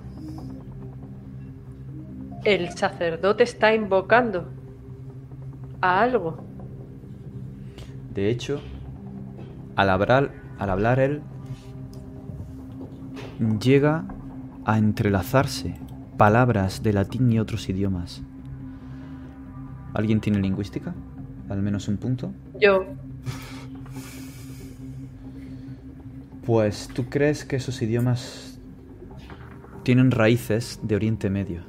El 2.45 2.69
sacerdote 2.69 3.43
está 3.43 3.75
invocando 3.75 4.54
a 5.85 6.01
algo. 6.01 6.37
De 8.13 8.29
hecho, 8.29 8.61
al 9.75 9.89
hablar, 9.89 10.31
al 10.57 10.69
hablar 10.69 10.99
él, 10.99 11.21
llega 13.61 14.05
a 14.65 14.77
entrelazarse 14.77 15.75
palabras 16.17 16.81
de 16.81 16.93
latín 16.93 17.31
y 17.31 17.39
otros 17.39 17.67
idiomas. 17.69 18.23
¿Alguien 19.93 20.21
tiene 20.21 20.39
lingüística? 20.39 20.93
Al 21.49 21.61
menos 21.61 21.87
un 21.87 21.97
punto. 21.97 22.33
Yo. 22.59 22.85
Pues 26.45 26.89
tú 26.93 27.05
crees 27.09 27.45
que 27.45 27.57
esos 27.57 27.81
idiomas 27.81 28.59
tienen 29.83 30.11
raíces 30.11 30.79
de 30.83 30.95
Oriente 30.95 31.29
Medio. 31.29 31.61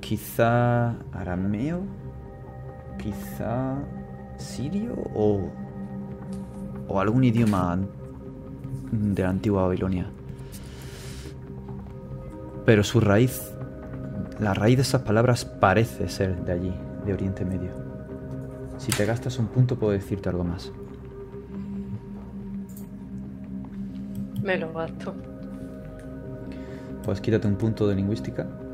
Quizá 0.00 0.90
arameo, 1.12 1.82
quizá 3.06 3.76
sirio 4.36 4.94
o, 5.14 5.48
o 6.88 7.00
algún 7.00 7.22
idioma 7.22 7.78
de 8.90 9.22
la 9.22 9.28
antigua 9.28 9.62
Babilonia. 9.62 10.06
Pero 12.64 12.82
su 12.82 12.98
raíz, 12.98 13.52
la 14.40 14.54
raíz 14.54 14.76
de 14.76 14.82
esas 14.82 15.02
palabras 15.02 15.44
parece 15.44 16.08
ser 16.08 16.44
de 16.44 16.52
allí, 16.52 16.74
de 17.04 17.12
Oriente 17.12 17.44
Medio. 17.44 17.70
Si 18.76 18.90
te 18.90 19.06
gastas 19.06 19.38
un 19.38 19.46
punto 19.46 19.76
puedo 19.76 19.92
decirte 19.92 20.28
algo 20.28 20.42
más. 20.42 20.72
Me 24.42 24.58
lo 24.58 24.72
gasto. 24.72 25.14
Pues 27.04 27.20
quítate 27.20 27.46
un 27.46 27.54
punto 27.54 27.86
de 27.86 27.94
lingüística. 27.94 28.65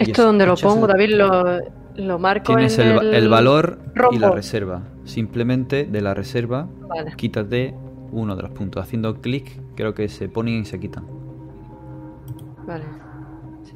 ¿Esto 0.00 0.24
dónde 0.24 0.46
lo 0.46 0.56
pongo, 0.56 0.86
David? 0.86 1.10
Lo, 1.14 1.60
lo 1.96 2.18
marco 2.18 2.54
Tienes 2.54 2.78
en 2.78 2.88
el, 2.88 3.14
el 3.14 3.28
valor 3.28 3.78
y 4.12 4.18
la 4.18 4.30
reserva. 4.30 4.82
Simplemente 5.04 5.84
de 5.84 6.00
la 6.00 6.14
reserva 6.14 6.68
Vale. 6.88 7.12
quítate 7.16 7.74
uno 8.12 8.36
de 8.36 8.42
los 8.42 8.50
puntos. 8.52 8.82
Haciendo 8.82 9.20
clic 9.20 9.60
creo 9.76 9.94
que 9.94 10.08
se 10.08 10.28
ponen 10.28 10.62
y 10.62 10.64
se 10.64 10.80
quitan. 10.80 11.04
Vale. 12.66 12.84
Sí. 13.64 13.74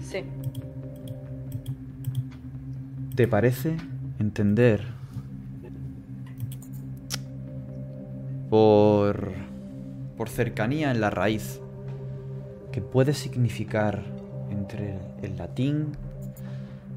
Sí. 0.00 0.24
¿Te 3.14 3.28
parece 3.28 3.76
entender 4.18 4.86
por, 8.50 9.32
por 10.16 10.28
cercanía 10.28 10.90
en 10.90 11.00
la 11.00 11.10
raíz 11.10 11.60
que 12.70 12.80
puede 12.80 13.12
significar 13.12 14.02
entre 14.52 14.98
el 15.22 15.36
latín 15.36 15.92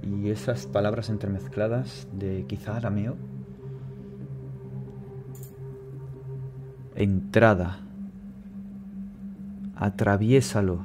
y 0.03 0.29
esas 0.29 0.67
palabras 0.67 1.09
entremezcladas 1.09 2.07
de 2.13 2.45
quizá 2.47 2.77
arameo? 2.77 3.15
Entrada. 6.95 7.79
Atraviésalo. 9.75 10.79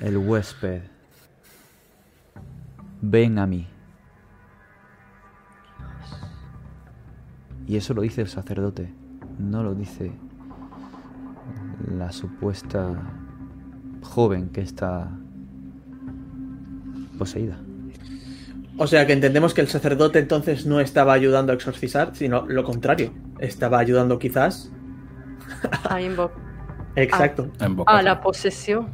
El 0.00 0.16
huésped. 0.18 0.82
Ven 3.00 3.38
a 3.38 3.46
mí. 3.46 3.66
Y 7.66 7.76
eso 7.76 7.94
lo 7.94 8.02
dice 8.02 8.20
el 8.20 8.28
sacerdote, 8.28 8.92
no 9.38 9.62
lo 9.62 9.74
dice 9.74 10.12
la 11.96 12.12
supuesta 12.12 12.90
joven 14.02 14.48
que 14.50 14.60
está 14.60 15.10
poseída. 17.18 17.58
O 18.76 18.86
sea 18.86 19.06
que 19.06 19.12
entendemos 19.12 19.54
que 19.54 19.60
el 19.60 19.68
sacerdote 19.68 20.18
entonces 20.18 20.66
no 20.66 20.80
estaba 20.80 21.12
ayudando 21.12 21.52
a 21.52 21.54
exorcizar, 21.54 22.10
sino 22.14 22.44
lo 22.46 22.64
contrario. 22.64 23.12
Estaba 23.38 23.78
ayudando 23.78 24.18
quizás. 24.18 24.72
A 25.88 26.00
invo- 26.00 26.30
Exacto. 26.96 27.50
a 27.86 28.02
la 28.02 28.20
posesión. 28.20 28.88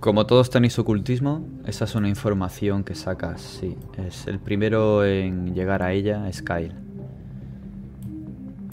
Como 0.00 0.26
todos 0.26 0.48
tenéis 0.50 0.78
ocultismo, 0.78 1.46
esa 1.66 1.84
es 1.84 1.94
una 1.94 2.08
información 2.08 2.84
que 2.84 2.94
sacas, 2.94 3.40
sí. 3.40 3.76
Es 3.96 4.26
el 4.26 4.38
primero 4.38 5.04
en 5.04 5.54
llegar 5.54 5.82
a 5.82 5.92
ella 5.92 6.28
es 6.28 6.40
Kyle. 6.42 6.74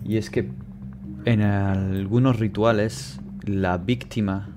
Y 0.03 0.18
es 0.18 0.30
que 0.30 0.52
en 1.26 1.41
algunos 1.41 2.40
rituales 2.40 3.20
la 3.45 3.77
víctima 3.77 4.49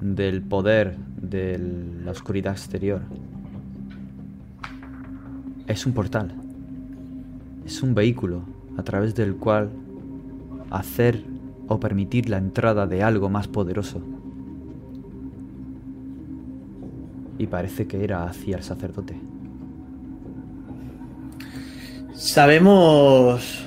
del 0.00 0.42
poder 0.42 0.96
de 1.20 1.58
la 2.04 2.10
oscuridad 2.10 2.52
exterior 2.52 3.02
es 5.66 5.86
un 5.86 5.92
portal. 5.92 6.34
Es 7.64 7.82
un 7.82 7.94
vehículo 7.94 8.42
a 8.76 8.82
través 8.82 9.14
del 9.14 9.36
cual 9.36 9.70
hacer 10.70 11.22
o 11.68 11.78
permitir 11.78 12.28
la 12.28 12.38
entrada 12.38 12.86
de 12.86 13.02
algo 13.02 13.28
más 13.28 13.46
poderoso. 13.46 14.02
Y 17.38 17.46
parece 17.46 17.86
que 17.86 18.02
era 18.02 18.24
hacia 18.24 18.56
el 18.56 18.62
sacerdote. 18.62 19.16
¿Sabemos 22.14 23.64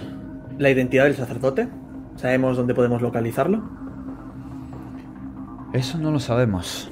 la 0.57 0.69
identidad 0.69 1.05
del 1.05 1.15
sacerdote? 1.15 1.67
¿Sabemos 2.17 2.57
dónde 2.57 2.73
podemos 2.73 3.01
localizarlo? 3.01 3.84
Eso 5.75 5.97
no 5.97 6.09
lo 6.09 6.21
sabemos. 6.21 6.87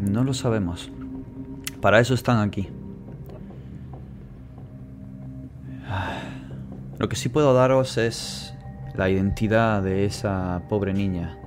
No 0.00 0.24
lo 0.24 0.34
sabemos. 0.34 0.90
Para 1.80 2.00
eso 2.00 2.12
están 2.12 2.40
aquí. 2.40 2.68
Lo 6.98 7.08
que 7.08 7.14
sí 7.14 7.28
puedo 7.28 7.54
daros 7.54 7.98
es 7.98 8.52
la 8.96 9.08
identidad 9.08 9.80
de 9.84 10.06
esa 10.06 10.60
pobre 10.68 10.92
niña. 10.92 11.38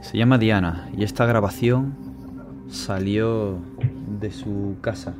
Se 0.00 0.16
llama 0.16 0.38
Diana 0.38 0.88
y 0.96 1.04
esta 1.04 1.26
grabación 1.26 1.96
salió 2.70 3.58
de 4.20 4.30
su 4.30 4.76
casa, 4.80 5.12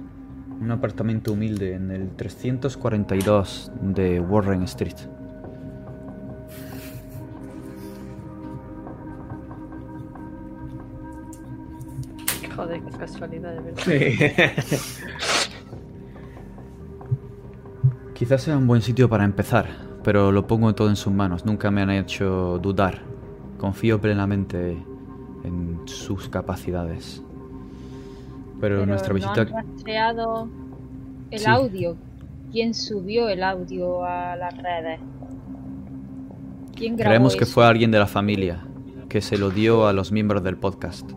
un 0.63 0.71
apartamento 0.71 1.35
humilde 1.35 1.75
en 1.75 1.91
el 1.91 2.09
342 2.09 3.71
de 3.83 4.19
Warren 4.19 4.63
Street. 4.63 4.97
Joder, 12.63 12.81
qué 12.83 12.99
casualidad, 12.99 13.53
de 13.55 13.61
verdad. 13.61 13.83
Quizás 18.15 18.43
sea 18.43 18.57
un 18.57 18.67
buen 18.67 18.83
sitio 18.83 19.09
para 19.09 19.25
empezar, 19.25 19.67
pero 20.05 20.31
lo 20.31 20.47
pongo 20.47 20.75
todo 20.75 20.89
en 20.89 20.97
sus 20.97 21.13
manos. 21.13 21.45
Nunca 21.45 21.71
me 21.71 21.83
han 21.83 21.91
hecho 21.91 22.59
dudar. 22.63 23.01
Confío 23.59 24.01
plenamente 24.01 24.77
en 25.45 25.81
sus 25.87 26.29
capacidades. 26.29 27.23
Pero, 28.61 28.87
nuestra 28.87 29.09
no 29.09 29.15
visita... 29.17 29.41
han 29.41 29.49
rastreado 29.49 30.49
el 31.31 31.39
Sí. 31.41 31.47
audio. 31.49 31.97
¿Quién 32.53 32.75
subió 32.75 33.29
el 33.29 33.43
audio 33.43 34.05
a 34.05 34.37
las 34.37 34.57
redes? 34.57 35.01
¿Quién 36.77 36.97
grabó 36.97 37.11
Creemos 37.11 37.35
que 37.35 37.45
eso? 37.45 37.55
fue 37.55 37.67
alguien 37.67 37.91
de 37.91 37.99
la 37.99 38.07
familia, 38.07 38.61
que 39.09 39.21
se 39.21 39.37
lo 39.37 39.51
dio 39.51 39.87
a 39.89 39.93
los 39.93 40.13
miembros 40.13 40.45
del 40.45 40.57
podcast. 40.59 41.11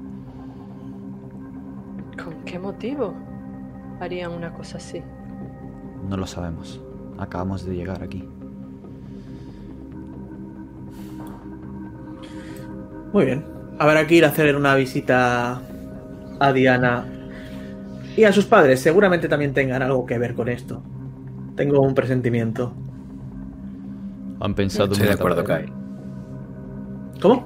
¿Con 2.55 2.61
qué 2.61 2.67
motivo 2.67 3.13
harían 3.99 4.31
una 4.31 4.53
cosa 4.53 4.77
así? 4.77 5.01
No 6.07 6.15
lo 6.15 6.25
sabemos. 6.25 6.81
Acabamos 7.17 7.65
de 7.65 7.75
llegar 7.75 8.01
aquí. 8.01 8.23
Muy 13.11 13.25
bien. 13.25 13.45
Habrá 13.77 14.07
que 14.07 14.15
ir 14.15 14.23
a 14.23 14.29
hacer 14.29 14.55
una 14.55 14.73
visita 14.75 15.61
a 16.39 16.53
Diana 16.53 17.05
y 18.15 18.23
a 18.23 18.31
sus 18.31 18.45
padres. 18.45 18.79
Seguramente 18.79 19.27
también 19.27 19.53
tengan 19.53 19.81
algo 19.81 20.05
que 20.05 20.17
ver 20.17 20.33
con 20.33 20.47
esto. 20.47 20.81
Tengo 21.57 21.81
un 21.81 21.93
presentimiento. 21.93 22.73
¿Han 24.39 24.53
pensado 24.53 24.85
en 24.85 24.91
Estoy 24.93 25.07
de 25.07 25.13
una 25.13 25.15
acuerdo, 25.15 25.43
tapadera? 25.43 25.65
Kai. 25.65 27.19
¿Cómo? 27.21 27.45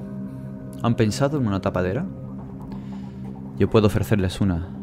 ¿Han 0.84 0.94
pensado 0.94 1.40
en 1.40 1.48
una 1.48 1.60
tapadera? 1.62 2.06
Yo 3.58 3.68
puedo 3.72 3.88
ofrecerles 3.88 4.40
una. 4.40 4.79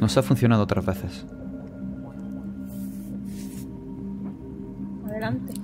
Nos 0.00 0.16
ha 0.16 0.22
funcionado 0.22 0.62
otras 0.62 0.86
veces. 0.86 1.26
Adelante. 5.06 5.54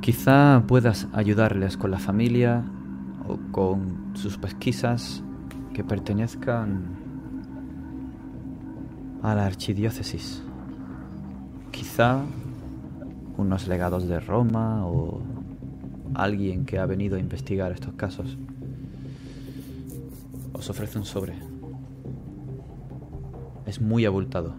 Quizá 0.00 0.62
puedas 0.66 1.08
ayudarles 1.12 1.76
con 1.76 1.90
la 1.90 1.98
familia 1.98 2.64
o 3.28 3.38
con 3.52 4.12
sus 4.14 4.38
pesquisas 4.38 5.22
que 5.74 5.84
pertenezcan 5.84 6.96
a 9.22 9.34
la 9.34 9.46
archidiócesis. 9.46 10.42
Quizá 11.70 12.22
unos 13.36 13.68
legados 13.68 14.08
de 14.08 14.20
Roma 14.20 14.86
o 14.86 15.20
alguien 16.14 16.64
que 16.64 16.78
ha 16.78 16.86
venido 16.86 17.16
a 17.16 17.20
investigar 17.20 17.72
estos 17.72 17.94
casos. 17.94 18.38
Os 20.70 20.76
ofrece 20.76 20.98
un 20.98 21.04
sobre. 21.04 21.34
Es 23.66 23.80
muy 23.80 24.06
abultado. 24.06 24.54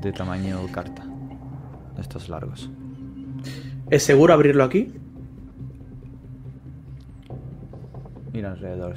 De 0.00 0.10
tamaño 0.10 0.66
carta. 0.72 1.04
De 1.94 2.00
estos 2.00 2.30
largos. 2.30 2.70
¿Es 3.90 4.04
seguro 4.04 4.32
abrirlo 4.32 4.64
aquí? 4.64 4.90
Mira 8.32 8.52
alrededor. 8.52 8.94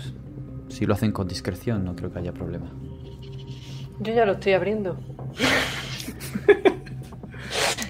Si 0.69 0.85
lo 0.85 0.93
hacen 0.93 1.11
con 1.11 1.27
discreción, 1.27 1.83
no 1.83 1.97
creo 1.97 2.13
que 2.13 2.19
haya 2.19 2.33
problema. 2.33 2.71
Yo 3.99 4.13
ya 4.13 4.25
lo 4.25 4.31
estoy 4.33 4.53
abriendo. 4.53 4.95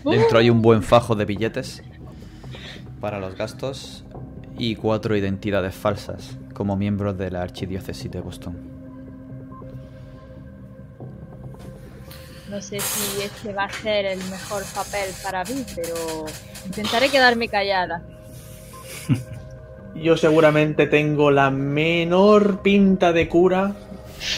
Dentro 0.04 0.40
hay 0.40 0.50
un 0.50 0.64
buen 0.64 0.82
fajo 0.82 1.14
de 1.14 1.26
billetes 1.26 1.84
para 3.00 3.20
los 3.20 3.36
gastos 3.36 4.04
y 4.58 4.76
cuatro 4.76 5.16
identidades 5.16 5.76
falsas 5.76 6.38
como 6.54 6.76
miembros 6.76 7.18
de 7.18 7.32
la 7.32 7.42
archidiócesis 7.44 8.10
de 8.12 8.20
Boston. 8.22 8.56
No 12.50 12.62
sé 12.62 12.80
si 12.80 13.22
este 13.24 13.54
va 13.54 13.66
a 13.66 13.70
ser 13.72 14.06
el 14.06 14.20
mejor 14.30 14.64
papel 14.74 15.10
para 15.22 15.44
mí, 15.44 15.66
pero 15.76 16.26
intentaré 16.66 17.10
quedarme 17.10 17.50
callada. 17.50 18.04
Yo 19.96 20.16
seguramente 20.16 20.88
tengo 20.88 21.30
la 21.32 21.50
menor 21.50 22.62
pinta 22.62 23.12
de 23.12 23.28
cura 23.28 23.76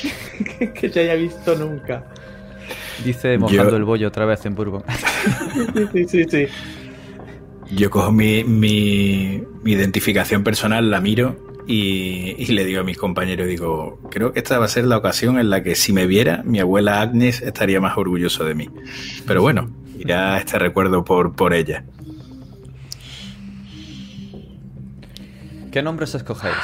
que 0.73 0.89
se 0.89 0.99
haya 1.01 1.15
visto 1.15 1.55
nunca. 1.55 2.03
Dice 3.03 3.37
mojando 3.37 3.69
Yo- 3.71 3.77
el 3.77 3.83
bollo 3.83 4.07
otra 4.07 4.25
vez 4.25 4.45
en 4.45 4.55
Bourbon. 4.55 4.83
Sí, 5.93 6.05
sí, 6.07 6.23
sí. 6.29 6.47
Yo 7.71 7.89
cojo 7.89 8.11
mi, 8.11 8.43
mi- 8.43 9.43
mi 9.63 9.71
identificación 9.73 10.43
personal, 10.43 10.89
la 10.89 11.01
miro 11.01 11.37
y, 11.67 12.33
y 12.37 12.47
le 12.47 12.65
digo 12.65 12.81
a 12.81 12.83
mis 12.83 12.97
compañeros, 12.97 13.47
digo, 13.47 13.99
creo 14.09 14.33
que 14.33 14.39
esta 14.39 14.57
va 14.57 14.65
a 14.65 14.69
ser 14.69 14.85
la 14.85 14.97
ocasión 14.97 15.37
en 15.39 15.49
la 15.51 15.61
que 15.61 15.75
si 15.75 15.93
me 15.93 16.07
viera, 16.07 16.41
mi 16.45 16.59
abuela 16.59 16.99
Agnes 17.01 17.41
estaría 17.41 17.79
más 17.79 17.95
orgulloso 17.97 18.43
de 18.43 18.55
mí. 18.55 18.69
Pero 19.27 19.41
bueno, 19.43 19.69
irá 19.99 20.37
este 20.39 20.57
recuerdo 20.57 21.05
por, 21.05 21.35
por 21.35 21.53
ella. 21.53 21.83
¿Qué 25.71 25.83
nombres 25.83 26.15
escogéis? 26.15 26.55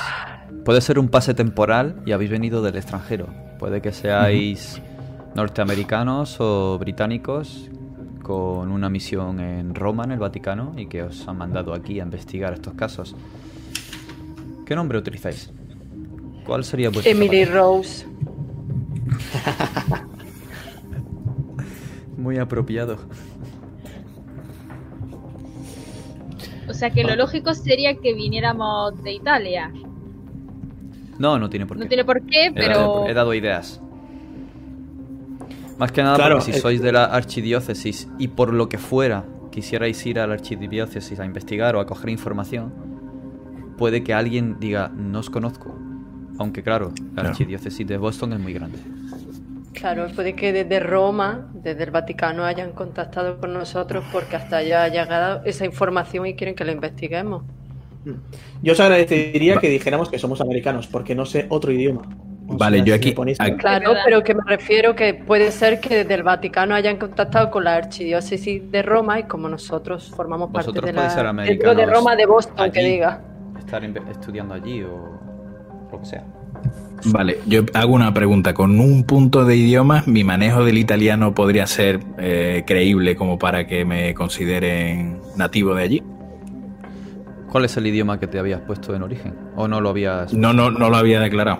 Puede 0.63 0.81
ser 0.81 0.97
un 0.97 1.09
pase 1.09 1.35
temporal 1.35 2.01
y 2.07 2.11
habéis 2.13 2.31
venido 2.31 2.63
del 2.63 2.75
extranjero. 2.75 3.27
Puede 3.59 3.79
que 3.81 3.91
seáis 3.91 4.81
norteamericanos 5.35 6.37
o 6.39 6.79
británicos 6.79 7.69
con 8.25 8.71
una 8.71 8.89
misión 8.89 9.39
en 9.39 9.75
Roma, 9.75 10.03
en 10.03 10.13
el 10.13 10.17
Vaticano, 10.17 10.73
y 10.75 10.87
que 10.87 11.03
os 11.03 11.27
han 11.27 11.37
mandado 11.37 11.75
aquí 11.75 11.99
a 11.99 12.03
investigar 12.03 12.53
estos 12.53 12.73
casos. 12.73 13.15
¿Qué 14.65 14.75
nombre 14.75 14.97
utilizáis? 14.97 15.53
¿Cuál 16.43 16.63
sería 16.63 16.89
vuestro 16.89 17.11
Emily 17.11 17.45
zapato? 17.45 17.59
Rose. 17.59 18.07
Muy 22.17 22.39
apropiado. 22.39 22.97
O 26.67 26.73
sea 26.73 26.89
que 26.89 27.03
lo 27.03 27.15
lógico 27.15 27.53
sería 27.53 27.93
que 27.93 28.15
viniéramos 28.15 29.03
de 29.03 29.13
Italia. 29.13 29.71
No, 31.19 31.37
no 31.37 31.47
tiene 31.47 31.67
por 31.67 31.77
qué. 31.77 31.83
No 31.83 31.87
tiene 31.87 32.03
por 32.03 32.25
qué, 32.25 32.47
He 32.47 32.53
pero 32.53 32.79
dado, 32.79 33.07
he 33.07 33.13
dado 33.13 33.35
ideas. 33.35 33.79
Más 35.77 35.91
que 35.91 36.01
nada 36.03 36.15
Claro, 36.15 36.35
porque 36.37 36.51
si 36.51 36.57
es- 36.57 36.61
sois 36.61 36.81
de 36.81 36.91
la 36.91 37.05
archidiócesis 37.05 38.07
y 38.17 38.29
por 38.29 38.53
lo 38.53 38.69
que 38.69 38.77
fuera 38.77 39.25
quisierais 39.51 40.05
ir 40.05 40.19
a 40.19 40.27
la 40.27 40.33
archidiócesis 40.35 41.19
a 41.19 41.25
investigar 41.25 41.75
o 41.75 41.79
a 41.79 41.85
coger 41.85 42.09
información, 42.09 42.73
puede 43.77 44.03
que 44.03 44.13
alguien 44.13 44.57
diga, 44.59 44.89
no 44.95 45.19
os 45.19 45.29
conozco. 45.29 45.75
Aunque 46.37 46.63
claro, 46.63 46.91
la 47.13 47.13
Claro. 47.13 47.29
archidiócesis 47.29 47.87
de 47.87 47.97
Boston 47.97 48.33
es 48.33 48.39
muy 48.39 48.53
grande. 48.53 48.77
Claro, 49.73 50.07
puede 50.15 50.35
que 50.35 50.53
desde 50.53 50.79
Roma, 50.79 51.49
desde 51.53 51.83
el 51.83 51.91
Vaticano, 51.91 52.45
hayan 52.45 52.71
contactado 52.71 53.37
con 53.39 53.53
nosotros 53.53 54.03
porque 54.11 54.35
hasta 54.37 54.57
allá 54.57 54.83
ha 54.85 54.87
llegado 54.87 55.41
esa 55.45 55.65
información 55.65 56.25
y 56.25 56.35
quieren 56.35 56.55
que 56.55 56.63
la 56.63 56.71
investiguemos. 56.71 57.43
Yo 58.61 58.73
os 58.73 58.79
agradecería 58.79 59.57
que 59.57 59.69
dijéramos 59.69 60.09
que 60.09 60.19
somos 60.19 60.39
americanos, 60.39 60.87
porque 60.87 61.15
no 61.15 61.25
sé 61.25 61.45
otro 61.49 61.71
idioma. 61.71 62.03
O 62.47 62.57
Vale, 62.57 62.77
sea, 62.77 62.85
yo 62.85 62.95
aquí- 62.95 63.15
Claro, 63.57 63.93
pero 64.03 64.23
que 64.23 64.35
me 64.35 64.43
refiero 64.45 64.95
que 64.95 65.13
puede 65.15 65.51
ser 65.51 65.79
que 65.79 65.97
desde 65.97 66.13
el 66.13 66.23
Vaticano 66.23 66.75
hayan 66.75 66.97
contactado 66.97 67.49
con 67.49 67.63
la 67.63 67.75
archidiócesis 67.75 68.71
de 68.71 68.81
Roma 68.83 69.19
y 69.19 69.23
como 69.23 69.49
nosotros 69.49 70.11
formamos 70.15 70.51
parte 70.51 70.79
de 70.79 70.93
la 70.93 71.33
dentro 71.43 71.73
de 71.73 71.85
Roma 71.85 72.15
de 72.15 72.25
Boston, 72.25 72.71
que 72.71 72.83
diga. 72.83 73.21
Estar 73.57 73.83
estudiando 73.83 74.53
allí 74.53 74.83
o 74.83 75.19
lo 75.91 75.99
que 75.99 76.05
sea. 76.05 76.23
Vale, 77.05 77.39
yo 77.45 77.63
hago 77.73 77.93
una 77.93 78.13
pregunta. 78.13 78.53
Con 78.53 78.79
un 78.79 79.03
punto 79.03 79.45
de 79.45 79.55
idiomas, 79.55 80.07
¿mi 80.07 80.23
manejo 80.23 80.63
del 80.63 80.77
italiano 80.77 81.33
podría 81.33 81.67
ser 81.67 81.99
eh, 82.17 82.63
creíble 82.65 83.15
como 83.15 83.37
para 83.37 83.67
que 83.67 83.85
me 83.85 84.13
consideren 84.13 85.19
nativo 85.35 85.75
de 85.75 85.83
allí? 85.83 86.03
¿Cuál 87.51 87.65
es 87.65 87.77
el 87.77 87.87
idioma 87.87 88.19
que 88.19 88.27
te 88.27 88.37
habías 88.39 88.61
puesto 88.61 88.95
en 88.95 89.03
origen? 89.03 89.35
¿O 89.55 89.67
no 89.67 89.81
lo 89.81 89.89
habías 89.89 90.33
No, 90.33 90.53
no, 90.53 90.71
no 90.71 90.89
lo 90.89 90.97
había 90.97 91.19
declarado. 91.19 91.59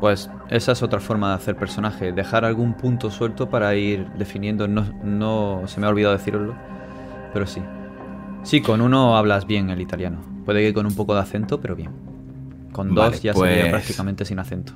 Pues 0.00 0.30
esa 0.48 0.72
es 0.72 0.82
otra 0.82 0.98
forma 0.98 1.28
de 1.28 1.34
hacer 1.34 1.56
personaje, 1.56 2.12
dejar 2.12 2.44
algún 2.46 2.72
punto 2.74 3.10
suelto 3.10 3.50
para 3.50 3.74
ir 3.74 4.06
definiendo, 4.18 4.66
no, 4.66 4.86
no 5.04 5.62
se 5.66 5.78
me 5.78 5.86
ha 5.86 5.90
olvidado 5.90 6.16
decirlo, 6.16 6.54
pero 7.34 7.46
sí. 7.46 7.60
Sí, 8.42 8.62
con 8.62 8.80
uno 8.80 9.16
hablas 9.18 9.46
bien 9.46 9.68
el 9.68 9.80
italiano, 9.82 10.18
puede 10.46 10.62
que 10.62 10.72
con 10.72 10.86
un 10.86 10.94
poco 10.94 11.14
de 11.14 11.20
acento, 11.20 11.60
pero 11.60 11.76
bien. 11.76 11.90
Con 12.72 12.94
Vale, 12.94 13.10
dos 13.12 13.22
ya 13.22 13.34
pues- 13.34 13.50
sería 13.54 13.70
prácticamente 13.70 14.24
sin 14.24 14.38
acento. 14.38 14.72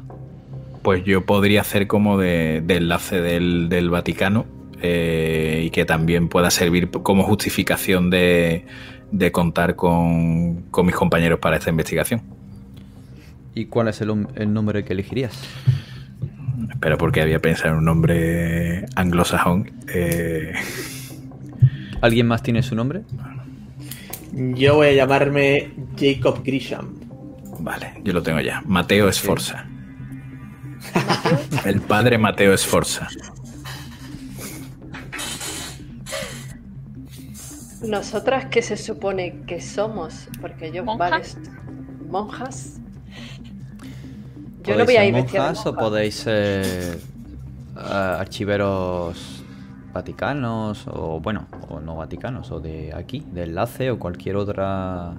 Pues 0.82 1.02
yo 1.04 1.24
podría 1.24 1.62
hacer 1.62 1.86
como 1.86 2.18
de, 2.18 2.62
de 2.62 2.76
enlace 2.76 3.18
del, 3.22 3.70
del 3.70 3.88
Vaticano 3.88 4.44
eh, 4.82 5.62
y 5.64 5.70
que 5.70 5.86
también 5.86 6.28
pueda 6.28 6.50
servir 6.50 6.90
como 6.90 7.22
justificación 7.22 8.10
de, 8.10 8.66
de 9.10 9.32
contar 9.32 9.76
con, 9.76 10.64
con 10.70 10.84
mis 10.84 10.94
compañeros 10.94 11.38
para 11.38 11.56
esta 11.56 11.70
investigación. 11.70 12.20
¿Y 13.54 13.66
cuál 13.66 13.88
es 13.88 14.00
el, 14.00 14.26
el 14.34 14.52
nombre 14.52 14.84
que 14.84 14.92
elegirías? 14.92 15.38
Pero 16.80 16.98
porque 16.98 17.20
había 17.22 17.40
pensado 17.40 17.70
en 17.72 17.78
un 17.78 17.84
nombre 17.84 18.86
anglosajón. 18.96 19.72
eh, 19.88 20.52
¿Alguien 22.00 22.26
más 22.26 22.42
tiene 22.42 22.62
su 22.62 22.74
nombre? 22.74 23.02
Yo 24.32 24.74
voy 24.76 24.88
a 24.88 24.92
llamarme 24.92 25.72
Jacob 25.96 26.42
Grisham. 26.44 27.00
vale, 27.60 27.94
yo 28.04 28.12
lo 28.12 28.22
tengo 28.22 28.40
ya. 28.40 28.62
Mateo 28.66 29.08
Esforza. 29.08 29.64
El 31.64 31.80
padre 31.80 32.18
Mateo 32.18 32.52
Esforza. 32.52 33.08
Nosotras, 37.82 38.46
¿qué 38.46 38.62
se 38.62 38.76
supone 38.76 39.42
que 39.46 39.60
somos? 39.60 40.28
Porque 40.40 40.72
yo, 40.72 40.84
¿Monjas? 40.84 41.36
vale, 41.36 41.50
monjas. 42.08 42.80
Yo 44.64 44.72
no 44.76 44.84
¿Podéis 44.84 44.86
voy 44.86 44.96
a 44.96 44.98
ser 45.00 45.08
ir 45.08 45.14
vestida 45.14 45.40
de 45.42 45.46
monjas 45.48 45.66
o 45.66 45.74
podéis 45.76 46.14
ser 46.14 46.64
eh, 46.64 46.98
archiveros 47.76 49.44
vaticanos 49.92 50.86
o 50.88 51.20
bueno, 51.20 51.46
o 51.68 51.80
no 51.80 51.96
vaticanos 51.96 52.50
o 52.50 52.60
de 52.60 52.92
aquí, 52.94 53.20
de 53.32 53.44
enlace 53.44 53.90
o 53.90 53.98
cualquier 53.98 54.36
otra 54.36 55.12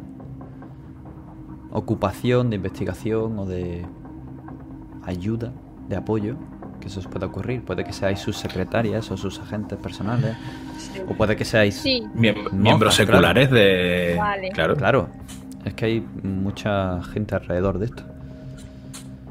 ocupación 1.72 2.50
de 2.50 2.56
investigación 2.58 3.38
o 3.40 3.46
de 3.46 3.86
ayuda, 5.04 5.52
de 5.90 5.96
apoyo 5.96 6.36
que 6.80 6.90
se 6.90 7.00
os 7.00 7.08
pueda 7.08 7.28
ocurrir. 7.28 7.64
Puede 7.64 7.84
que 7.84 7.94
seáis 7.94 8.20
sus 8.20 8.38
secretarias 8.38 9.10
o 9.12 9.18
sus 9.18 9.40
agentes 9.40 9.78
personales 9.80 10.36
Sí. 10.78 11.00
o 11.08 11.14
puede 11.16 11.36
que 11.36 11.46
seáis 11.46 11.76
Sí, 11.76 12.04
Miem- 12.16 12.36
Monjas, 12.36 12.54
miembros 12.54 12.96
claro. 12.96 13.12
seculares 13.12 13.50
de. 13.52 14.16
Vale. 14.18 14.50
Claro. 14.52 14.76
Claro, 14.76 15.10
es 15.64 15.74
que 15.74 15.86
hay 15.86 16.08
mucha 16.24 17.02
gente 17.04 17.36
alrededor 17.36 17.80
de 17.80 17.86
esto. 17.86 18.04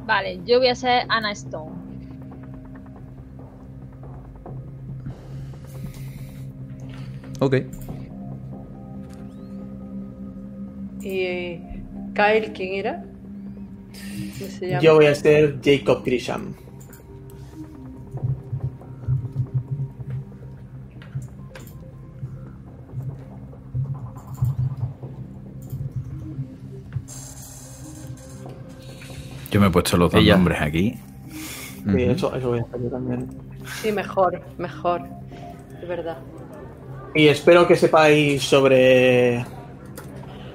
Vale, 0.06 0.40
yo 0.44 0.58
voy 0.58 0.68
a 0.68 0.74
ser 0.74 1.04
Anna 1.08 1.32
Stone. 1.32 1.72
Ok. 7.40 7.56
¿Y 11.02 11.20
eh, 11.20 11.60
Kyle 12.14 12.52
quién 12.54 12.74
era? 12.74 13.04
¿Cómo 14.38 14.50
se 14.50 14.68
llama? 14.68 14.80
Yo 14.80 14.94
voy 14.94 15.06
a 15.06 15.14
ser 15.14 15.60
Jacob 15.62 16.02
Grisham. 16.04 16.54
Yo 29.54 29.60
me 29.60 29.68
he 29.68 29.70
puesto 29.70 29.96
los 29.96 30.10
dos 30.10 30.20
Ella. 30.20 30.34
nombres 30.34 30.60
aquí. 30.60 30.98
Sí, 31.30 32.02
eso, 32.02 32.34
eso 32.34 32.48
voy 32.48 32.58
a 32.58 32.62
hacer 32.62 32.82
yo 32.82 32.90
también. 32.90 33.28
Sí, 33.80 33.92
mejor, 33.92 34.42
mejor. 34.58 35.02
De 35.80 35.86
verdad. 35.86 36.18
Y 37.14 37.28
espero 37.28 37.64
que 37.64 37.76
sepáis 37.76 38.42
sobre 38.42 39.46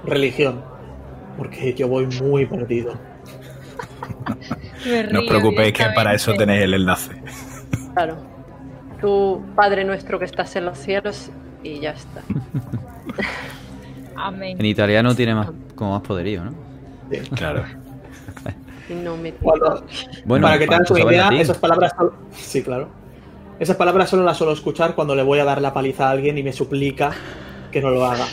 religión. 0.04 0.62
Porque 1.38 1.74
yo 1.74 1.88
voy 1.88 2.08
muy 2.22 2.46
perdido. 2.46 3.00
Me 4.86 5.04
No 5.06 5.22
os 5.22 5.28
preocupéis 5.28 5.72
que 5.72 5.86
para 5.96 6.14
eso 6.14 6.34
tenéis 6.34 6.64
el 6.64 6.74
enlace. 6.74 7.14
Claro. 7.94 8.18
Tu 9.00 9.42
Padre 9.56 9.86
nuestro 9.86 10.20
que 10.20 10.26
estás 10.26 10.58
en 10.58 10.66
los 10.66 10.78
cielos 10.78 11.32
y 11.64 11.80
ya 11.80 11.92
está. 11.92 12.22
Amén. 14.18 14.58
En 14.60 14.66
italiano 14.66 15.16
tiene 15.16 15.36
más 15.36 15.52
como 15.74 15.94
más 15.94 16.02
poderío, 16.02 16.44
¿no? 16.44 16.54
Sí. 17.10 17.20
Claro. 17.30 17.64
No 18.90 19.18
me 19.18 19.34
Bueno, 20.26 20.48
para 20.48 20.58
que 20.58 20.68
te 20.68 20.76
hagas 20.76 20.92
una 20.92 21.00
saber 21.02 21.14
idea, 21.14 21.42
esas 21.42 21.58
palabras 21.58 21.94
solo... 21.96 22.14
Sí, 22.32 22.64
claro. 22.64 22.88
Esas 23.60 23.76
palabras 23.76 24.10
solo 24.10 24.24
las 24.24 24.38
suelo 24.38 24.54
escuchar 24.54 24.96
cuando 24.96 25.16
le 25.16 25.24
voy 25.24 25.40
a 25.40 25.46
dar 25.46 25.62
la 25.62 25.74
paliza 25.74 26.08
a 26.08 26.12
alguien 26.12 26.38
y 26.38 26.44
me 26.44 26.54
suplica 26.54 27.12
que 27.72 27.82
no 27.82 27.90
lo 27.90 28.06
haga. 28.06 28.26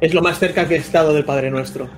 Es 0.00 0.14
lo 0.14 0.22
más 0.22 0.38
cerca 0.38 0.68
que 0.68 0.74
he 0.74 0.78
estado 0.78 1.14
del 1.14 1.24
Padre 1.24 1.50
Nuestro. 1.50 1.88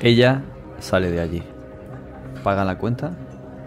Ella 0.00 0.42
sale 0.80 1.10
de 1.10 1.20
allí, 1.20 1.42
paga 2.44 2.64
la 2.64 2.78
cuenta 2.78 3.16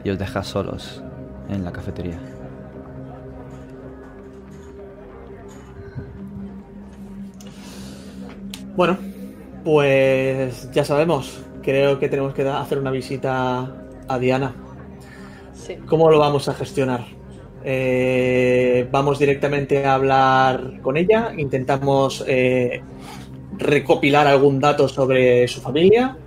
y 0.04 0.10
os 0.10 0.18
deja 0.18 0.44
solos 0.44 1.04
en 1.50 1.64
la 1.66 1.72
cafetería. 1.72 2.20
Bueno, 8.76 8.98
pues 9.64 10.72
ya 10.72 10.84
sabemos. 10.84 11.44
Creo 11.62 12.00
que 12.00 12.10
tenemos 12.10 12.34
que 12.34 12.48
hacer 12.48 12.80
una 12.80 12.92
visita 12.92 13.72
a 14.08 14.20
Diana. 14.20 14.54
Sí. 15.54 15.76
¿Cómo 15.86 16.10
lo 16.10 16.18
vamos 16.18 16.50
a 16.50 16.54
gestionar? 16.54 17.02
Eh, 17.64 18.88
¿Vamos 18.92 19.20
directamente 19.20 19.86
a 19.86 19.94
hablar 19.94 20.82
con 20.82 20.98
ella? 20.98 21.32
¿Intentamos 21.38 22.24
eh, 22.28 22.82
recopilar 23.58 24.26
algún 24.26 24.60
dato 24.60 24.88
sobre 24.88 25.48
su 25.48 25.62
familia? 25.62 26.18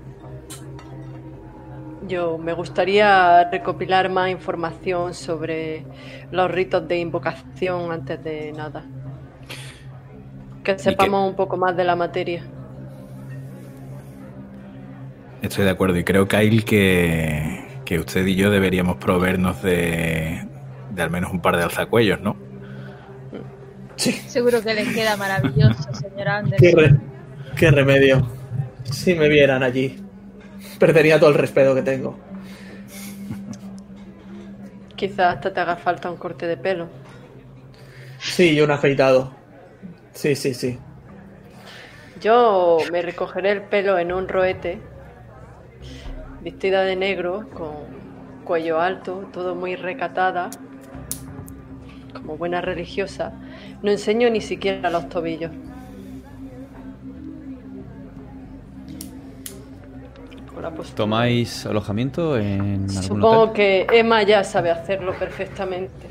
Yo 2.07 2.39
me 2.39 2.53
gustaría 2.53 3.51
recopilar 3.51 4.11
más 4.11 4.31
información 4.31 5.15
sobre 5.15 5.85
los 6.31 6.51
ritos 6.51 6.87
de 6.87 6.99
invocación 6.99 7.91
antes 7.91 8.23
de 8.23 8.53
nada. 8.53 8.85
Que 10.65 10.79
sepamos 10.79 11.29
un 11.29 11.37
poco 11.37 11.57
más 11.57 11.77
de 11.77 11.85
la 11.85 11.95
materia. 11.95 12.43
Estoy 15.43 15.65
de 15.65 15.71
acuerdo 15.71 15.99
y 15.99 16.05
creo, 16.05 16.27
Kyle, 16.27 16.65
que, 16.65 17.67
que 17.85 17.99
usted 17.99 18.25
y 18.27 18.35
yo 18.35 18.51
deberíamos 18.51 18.97
proveernos 18.97 19.63
de, 19.63 20.47
de 20.91 21.03
al 21.03 21.11
menos 21.11 21.31
un 21.33 21.41
par 21.43 21.57
de 21.59 21.65
alzacuellos, 21.65 22.21
¿no? 22.21 22.35
Sí. 23.97 24.13
Seguro 24.13 24.63
que 24.63 24.73
les 24.75 24.89
queda 24.95 25.17
maravilloso, 25.17 25.83
señora 25.93 26.43
Qué, 26.59 26.71
Anderson. 26.71 26.81
re- 26.81 27.01
qué 27.57 27.71
remedio. 27.71 28.27
Si 28.85 29.15
me 29.15 29.29
vieran 29.29 29.63
allí, 29.63 30.03
perdería 30.79 31.21
todo 31.21 31.29
el 31.31 31.37
respeto 31.37 31.75
que 31.75 31.83
tengo. 31.83 32.19
Quizás 34.97 35.35
hasta 35.37 35.53
te 35.53 35.61
haga 35.61 35.77
falta 35.77 36.11
un 36.11 36.17
corte 36.17 36.47
de 36.47 36.57
pelo. 36.57 36.89
Sí, 38.19 38.53
y 38.53 38.61
un 38.63 38.71
afeitado. 38.71 39.31
Sí, 40.15 40.35
sí, 40.35 40.55
sí. 40.55 40.79
Yo 42.21 42.79
me 42.91 43.03
recogeré 43.03 43.51
el 43.51 43.63
pelo 43.63 43.99
en 43.99 44.13
un 44.13 44.29
roete, 44.29 44.81
vestida 46.41 46.83
de 46.83 46.97
negro, 46.97 47.49
con 47.53 47.75
cuello 48.45 48.81
alto, 48.81 49.29
todo 49.33 49.55
muy 49.55 49.77
recatada, 49.77 50.51
como 52.13 52.37
buena 52.37 52.61
religiosa. 52.61 53.33
No 53.83 53.91
enseño 53.91 54.31
ni 54.31 54.41
siquiera 54.41 54.89
los 54.91 55.09
tobillos. 55.09 55.51
¿Tomáis 60.95 61.67
alojamiento 61.67 62.39
en 62.39 62.89
algún 62.97 63.03
Supongo 63.03 63.41
hotel? 63.43 63.55
que 63.55 63.87
Emma 63.99 64.23
ya 64.23 64.45
sabe 64.45 64.71
hacerlo 64.71 65.15
perfectamente. 65.19 66.09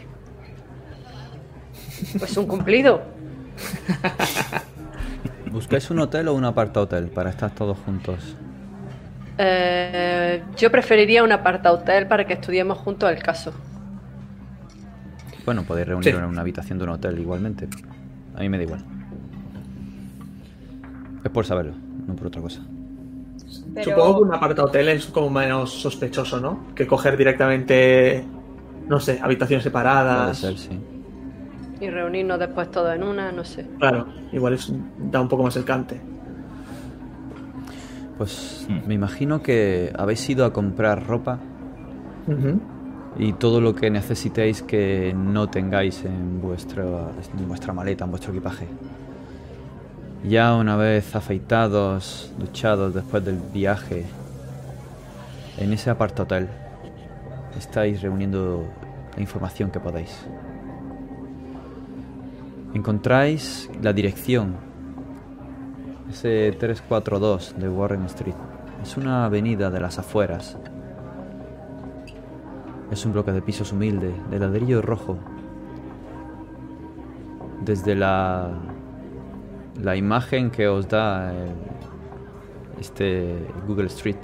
Pues 2.19 2.35
un 2.38 2.45
cumplido. 2.45 3.01
¿Buscáis 5.51 5.90
un 5.91 5.99
hotel 5.99 6.27
o 6.27 6.33
un 6.33 6.45
aparta 6.45 6.82
hotel 6.82 7.07
para 7.09 7.30
estar 7.30 7.51
todos 7.51 7.77
juntos? 7.85 8.35
Eh, 9.38 10.41
yo 10.57 10.72
preferiría 10.72 11.23
un 11.23 11.32
aparta 11.32 11.72
hotel 11.72 12.07
para 12.07 12.25
que 12.25 12.33
estudiemos 12.33 12.77
juntos 12.77 13.11
el 13.11 13.22
caso. 13.22 13.53
Bueno, 15.45 15.64
podéis 15.64 15.88
reuniros 15.88 16.14
Sí. 16.14 16.17
en 16.23 16.30
una 16.30 16.41
habitación 16.41 16.77
de 16.77 16.83
un 16.85 16.90
hotel 16.91 17.19
igualmente. 17.19 17.67
A 18.35 18.40
mí 18.40 18.49
me 18.49 18.57
da 18.57 18.64
igual. 18.64 18.83
Es 21.23 21.32
por 21.32 21.45
saberlo, 21.45 21.73
no 22.07 22.15
por 22.15 22.27
otra 22.27 22.41
cosa. 22.41 22.61
Pero 23.73 23.91
Supongo 23.91 24.17
que 24.17 24.23
un 24.23 24.33
aparta 24.33 24.64
hotel 24.64 24.90
es 24.90 25.06
como 25.07 25.30
menos 25.30 25.72
sospechoso, 25.72 26.40
¿no? 26.40 26.73
Que 26.75 26.85
coger 26.88 27.17
directamente, 27.17 28.23
no 28.88 28.99
sé, 28.99 29.19
habitaciones 29.22 29.64
Puede 29.64 29.72
separadas. 29.72 30.38
ser, 30.38 30.57
sí. 30.57 30.80
Y 31.84 31.90
reunirnos 31.90 32.40
después 32.40 32.72
todos 32.72 32.95
en 32.95 33.03
una, 33.03 33.32
no 33.32 33.44
sé. 33.44 33.68
Claro, 33.78 34.08
igual 34.32 34.53
es, 34.53 34.72
da 35.12 35.20
un 35.20 35.28
poco 35.28 35.44
más 35.44 35.56
el 35.58 35.66
cante. 35.66 36.00
Pues 38.18 38.53
Hmm. 38.70 38.88
me 38.88 38.94
imagino 38.94 39.42
que 39.42 39.92
habéis 39.98 40.30
ido 40.30 40.45
a 40.45 40.53
comprar 40.53 41.06
ropa 41.06 41.40
y 43.18 43.34
todo 43.34 43.60
lo 43.60 43.76
que 43.76 43.90
necesitéis 43.90 44.62
que 44.62 45.14
no 45.16 45.50
tengáis 45.50 46.06
en 46.06 46.42
vuestra, 46.42 46.84
en 46.84 47.48
vuestra 47.48 47.74
maleta, 47.74 48.06
en 48.06 48.12
vuestro 48.12 48.32
equipaje. 48.32 48.68
Ya 50.24 50.56
una 50.56 50.78
vez 50.78 51.16
afeitados, 51.16 52.32
duchados 52.40 52.94
después 52.94 53.26
del 53.26 53.40
viaje, 53.53 54.06
en 55.58 55.74
ese 55.74 55.90
aparta 55.90 56.24
hotel 56.24 56.48
estáis 57.58 58.02
reuniendo 58.02 58.64
la 59.16 59.22
información 59.22 59.70
que 59.70 59.80
podáis. 59.80 60.26
Encontráis 62.74 63.69
la 63.84 63.93
dirección, 63.93 64.56
ese 66.10 66.52
342 66.60 67.56
de 67.58 67.69
Warren 67.69 68.06
Street. 68.06 68.35
Es 68.82 68.98
una 68.98 69.26
avenida 69.26 69.69
de 69.69 69.80
las 69.80 70.00
afueras. 70.00 70.58
Es 72.92 73.06
un 73.06 73.14
bloque 73.14 73.32
de 73.32 73.43
pisos 73.43 73.72
humilde, 73.72 74.11
de 74.32 74.40
ladrillo 74.40 74.82
rojo. 74.82 75.19
Desde 77.61 77.93
la, 77.93 78.50
la 79.80 79.95
imagen 79.95 80.50
que 80.50 80.68
os 80.68 80.90
da 80.90 81.32
el, 81.32 81.52
este 82.80 83.35
Google 83.68 83.88
Street. 83.88 84.18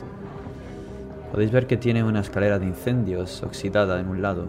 Podéis 1.32 1.52
ver 1.52 1.68
que 1.68 1.78
tiene 1.78 2.04
una 2.04 2.22
escalera 2.22 2.58
de 2.58 2.66
incendios 2.66 3.44
oxidada 3.44 4.00
en 4.00 4.08
un 4.08 4.24
lado, 4.24 4.48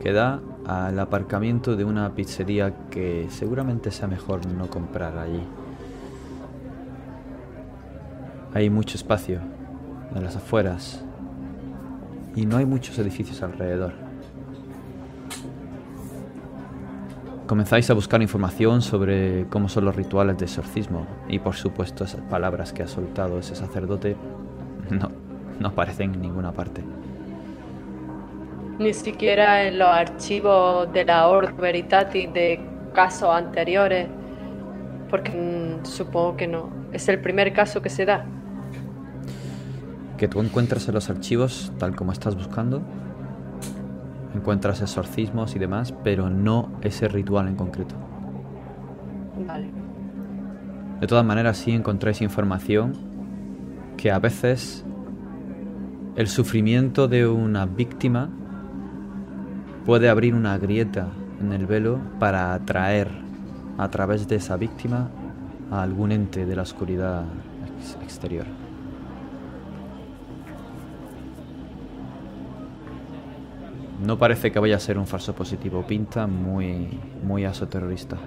que 0.00 0.12
da 0.12 0.40
al 0.66 0.98
aparcamiento 0.98 1.76
de 1.76 1.84
una 1.84 2.14
pizzería 2.14 2.88
que 2.90 3.26
seguramente 3.30 3.90
sea 3.90 4.08
mejor 4.08 4.46
no 4.46 4.68
comprar 4.68 5.18
allí. 5.18 5.42
Hay 8.54 8.70
mucho 8.70 8.96
espacio 8.96 9.40
en 10.14 10.24
las 10.24 10.36
afueras 10.36 11.04
y 12.34 12.46
no 12.46 12.56
hay 12.56 12.66
muchos 12.66 12.98
edificios 12.98 13.42
alrededor. 13.42 13.92
Comenzáis 17.46 17.90
a 17.90 17.94
buscar 17.94 18.22
información 18.22 18.80
sobre 18.80 19.46
cómo 19.50 19.68
son 19.68 19.84
los 19.84 19.94
rituales 19.94 20.38
de 20.38 20.46
exorcismo 20.46 21.06
y 21.28 21.40
por 21.40 21.54
supuesto 21.56 22.04
esas 22.04 22.22
palabras 22.22 22.72
que 22.72 22.82
ha 22.82 22.86
soltado 22.86 23.38
ese 23.38 23.54
sacerdote 23.54 24.16
no, 24.90 25.10
no 25.60 25.68
aparecen 25.68 26.14
en 26.14 26.22
ninguna 26.22 26.52
parte. 26.52 26.82
Ni 28.78 28.92
siquiera 28.92 29.64
en 29.64 29.78
los 29.78 29.88
archivos 29.88 30.92
de 30.92 31.04
la 31.04 31.28
Ordo 31.28 31.54
Veritatis 31.56 32.32
de 32.32 32.60
casos 32.92 33.28
anteriores, 33.30 34.08
porque 35.10 35.30
mm, 35.30 35.84
supongo 35.84 36.36
que 36.36 36.46
no. 36.48 36.70
Es 36.92 37.08
el 37.08 37.20
primer 37.20 37.52
caso 37.52 37.82
que 37.82 37.90
se 37.90 38.04
da. 38.04 38.24
Que 40.16 40.28
tú 40.28 40.40
encuentras 40.40 40.88
en 40.88 40.94
los 40.94 41.08
archivos 41.10 41.72
tal 41.78 41.94
como 41.94 42.12
estás 42.12 42.36
buscando, 42.36 42.82
encuentras 44.34 44.80
exorcismos 44.80 45.54
y 45.54 45.58
demás, 45.58 45.94
pero 46.02 46.30
no 46.30 46.72
ese 46.82 47.08
ritual 47.08 47.48
en 47.48 47.56
concreto. 47.56 47.94
Vale. 49.46 49.70
De 51.00 51.06
todas 51.06 51.24
maneras, 51.24 51.58
sí 51.58 51.72
encontráis 51.72 52.22
información 52.22 52.94
que 53.96 54.10
a 54.10 54.18
veces 54.18 54.84
el 56.16 56.28
sufrimiento 56.28 57.08
de 57.08 57.26
una 57.26 57.66
víctima 57.66 58.30
puede 59.84 60.08
abrir 60.08 60.34
una 60.34 60.58
grieta 60.58 61.08
en 61.40 61.52
el 61.52 61.66
velo 61.66 62.00
para 62.18 62.54
atraer 62.54 63.08
a 63.78 63.90
través 63.90 64.28
de 64.28 64.36
esa 64.36 64.56
víctima 64.56 65.10
a 65.70 65.82
algún 65.82 66.12
ente 66.12 66.46
de 66.46 66.56
la 66.56 66.62
oscuridad 66.62 67.24
ex- 67.78 67.98
exterior. 68.02 68.46
No 73.98 74.18
parece 74.18 74.52
que 74.52 74.58
vaya 74.58 74.76
a 74.76 74.80
ser 74.80 74.98
un 74.98 75.06
falso 75.06 75.34
positivo, 75.34 75.86
pinta 75.86 76.26
muy, 76.26 77.00
muy 77.22 77.44
asoterrorista. 77.44 78.18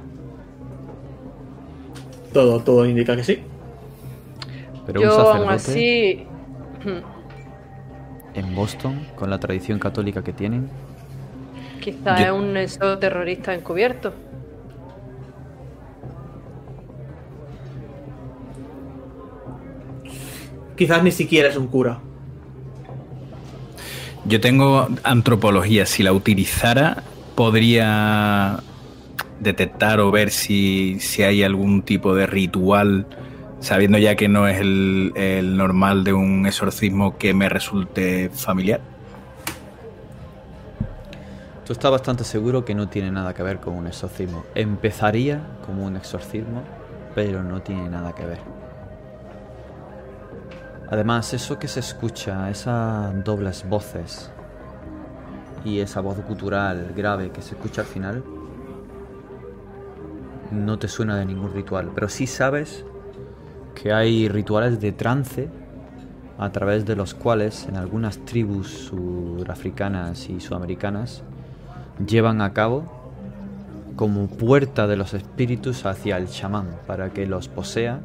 Todo, 2.34 2.60
todo 2.62 2.86
indica 2.86 3.16
que 3.16 3.24
sí. 3.24 3.40
Pero 4.86 5.04
un 5.04 5.10
Yo 5.10 5.12
aún 5.12 5.50
sacerdote 5.50 5.54
así... 5.56 6.28
en 8.34 8.56
Boston, 8.56 9.08
con 9.16 9.30
la 9.30 9.40
tradición 9.40 9.80
católica 9.80 10.24
que 10.24 10.34
tienen, 10.34 10.70
Quizá 11.88 12.22
es 12.22 12.32
un 12.34 12.58
eso 12.58 12.98
terrorista 12.98 13.54
encubierto. 13.54 14.14
Quizás 20.76 21.02
ni 21.02 21.12
siquiera 21.12 21.48
es 21.48 21.56
un 21.56 21.68
cura. 21.68 22.02
Yo 24.26 24.42
tengo 24.42 24.90
antropología. 25.04 25.86
Si 25.86 26.04
la 26.04 26.12
utilizara, 26.12 27.04
podría 27.36 28.60
detectar 29.40 30.02
o 30.02 30.12
ver 30.12 30.32
si, 30.32 31.00
si 31.00 31.24
hay 31.24 31.42
algún 31.42 31.84
tipo 31.84 32.16
de 32.16 32.28
ritual, 32.28 33.08
sabiendo 33.62 33.98
ya 33.98 34.18
que 34.18 34.28
no 34.28 34.46
es 34.46 34.60
el, 34.60 35.14
el 35.16 35.56
normal 35.56 36.04
de 36.04 36.12
un 36.12 36.48
exorcismo 36.48 37.18
que 37.18 37.34
me 37.34 37.48
resulte 37.48 38.30
familiar. 38.30 38.97
Tú 41.68 41.74
estás 41.74 41.92
bastante 41.92 42.24
seguro 42.24 42.64
que 42.64 42.74
no 42.74 42.88
tiene 42.88 43.12
nada 43.12 43.34
que 43.34 43.44
ver 43.44 43.60
con 43.60 43.74
un 43.74 43.88
exorcismo. 43.88 44.46
Empezaría 44.56 45.42
como 45.66 45.86
un 45.86 45.98
exorcismo, 45.98 46.64
pero 47.14 47.44
no 47.44 47.62
tiene 47.62 47.90
nada 47.90 48.16
que 48.16 48.26
ver. 48.26 48.40
Además, 50.90 51.34
eso 51.34 51.60
que 51.60 51.68
se 51.68 51.82
escucha, 51.82 52.50
esas 52.50 53.22
dobles 53.26 53.68
voces 53.68 54.32
y 55.66 55.82
esa 55.82 56.00
voz 56.00 56.26
gutural 56.26 56.94
grave 56.96 57.32
que 57.32 57.42
se 57.42 57.56
escucha 57.56 57.82
al 57.82 57.88
final, 57.88 58.24
no 60.52 60.80
te 60.80 60.88
suena 60.88 61.18
de 61.18 61.26
ningún 61.26 61.52
ritual, 61.52 61.92
pero 61.94 62.08
sí 62.08 62.28
sabes 62.28 62.86
que 63.76 63.92
hay 63.92 64.30
rituales 64.30 64.80
de 64.80 64.94
trance 64.94 65.50
a 66.38 66.50
través 66.50 66.86
de 66.86 66.96
los 66.96 67.14
cuales 67.14 67.68
en 67.68 67.76
algunas 67.76 68.20
tribus 68.20 68.70
surafricanas 68.70 70.30
y 70.30 70.40
sudamericanas 70.40 71.24
llevan 72.06 72.42
a 72.42 72.54
cabo 72.54 72.84
como 73.96 74.28
puerta 74.28 74.86
de 74.86 74.96
los 74.96 75.14
espíritus 75.14 75.86
hacia 75.86 76.18
el 76.18 76.28
chamán 76.28 76.68
para 76.86 77.10
que 77.10 77.26
los 77.26 77.48
posea 77.48 78.00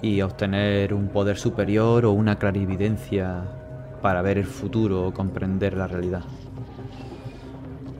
y 0.00 0.20
obtener 0.22 0.94
un 0.94 1.08
poder 1.08 1.36
superior 1.36 2.04
o 2.04 2.12
una 2.12 2.38
clarividencia 2.38 3.42
para 4.00 4.22
ver 4.22 4.38
el 4.38 4.46
futuro 4.46 5.06
o 5.06 5.14
comprender 5.14 5.76
la 5.76 5.86
realidad. 5.86 6.22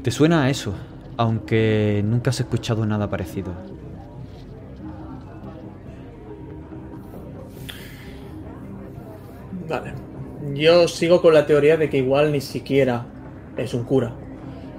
¿Te 0.03 0.11
suena 0.11 0.45
a 0.45 0.51
eso? 0.51 0.75
Aunque 1.17 2.03
nunca 2.05 2.31
has 2.31 2.41
escuchado 2.41 2.85
nada 2.87 3.09
parecido. 3.09 3.53
Vale. 9.69 9.95
Yo 10.55 10.89
sigo 10.89 11.23
con 11.23 11.35
la 11.35 11.47
teoría 11.47 11.77
de 11.77 11.89
que 11.89 11.99
igual 11.99 12.33
ni 12.33 12.41
siquiera 12.41 13.07
es 13.57 13.75
un 13.75 13.85
cura. 13.85 14.15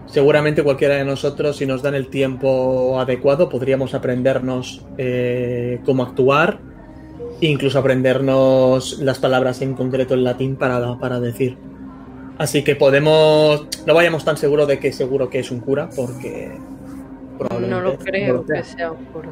Seguramente 0.06 0.64
cualquiera 0.64 0.96
de 0.96 1.06
nosotros, 1.06 1.58
si 1.58 1.66
nos 1.66 1.82
dan 1.82 1.96
el 1.96 2.10
tiempo 2.10 3.00
adecuado, 3.00 3.50
podríamos 3.50 3.94
aprendernos 3.94 4.86
eh, 4.98 5.80
cómo 5.86 6.04
actuar, 6.04 6.60
incluso 7.42 7.80
aprendernos 7.80 9.00
las 9.00 9.20
palabras 9.20 9.62
en 9.62 9.74
concreto 9.74 10.14
en 10.14 10.24
latín 10.24 10.56
para, 10.56 11.00
para 11.00 11.20
decir. 11.20 11.58
Así 12.38 12.64
que 12.64 12.76
podemos. 12.76 13.68
No 13.86 13.94
vayamos 13.94 14.26
tan 14.26 14.38
seguros 14.38 14.68
de 14.68 14.80
que 14.80 14.92
seguro 14.92 15.30
que 15.30 15.40
es 15.40 15.52
un 15.52 15.60
cura, 15.60 15.90
porque. 15.96 16.58
No 16.58 17.38
probablemente 17.38 17.84
lo 17.84 17.98
creo 17.98 18.34
no 18.36 18.46
que 18.46 18.64
sea 18.64 18.92
un 18.92 19.06
cura. 19.06 19.30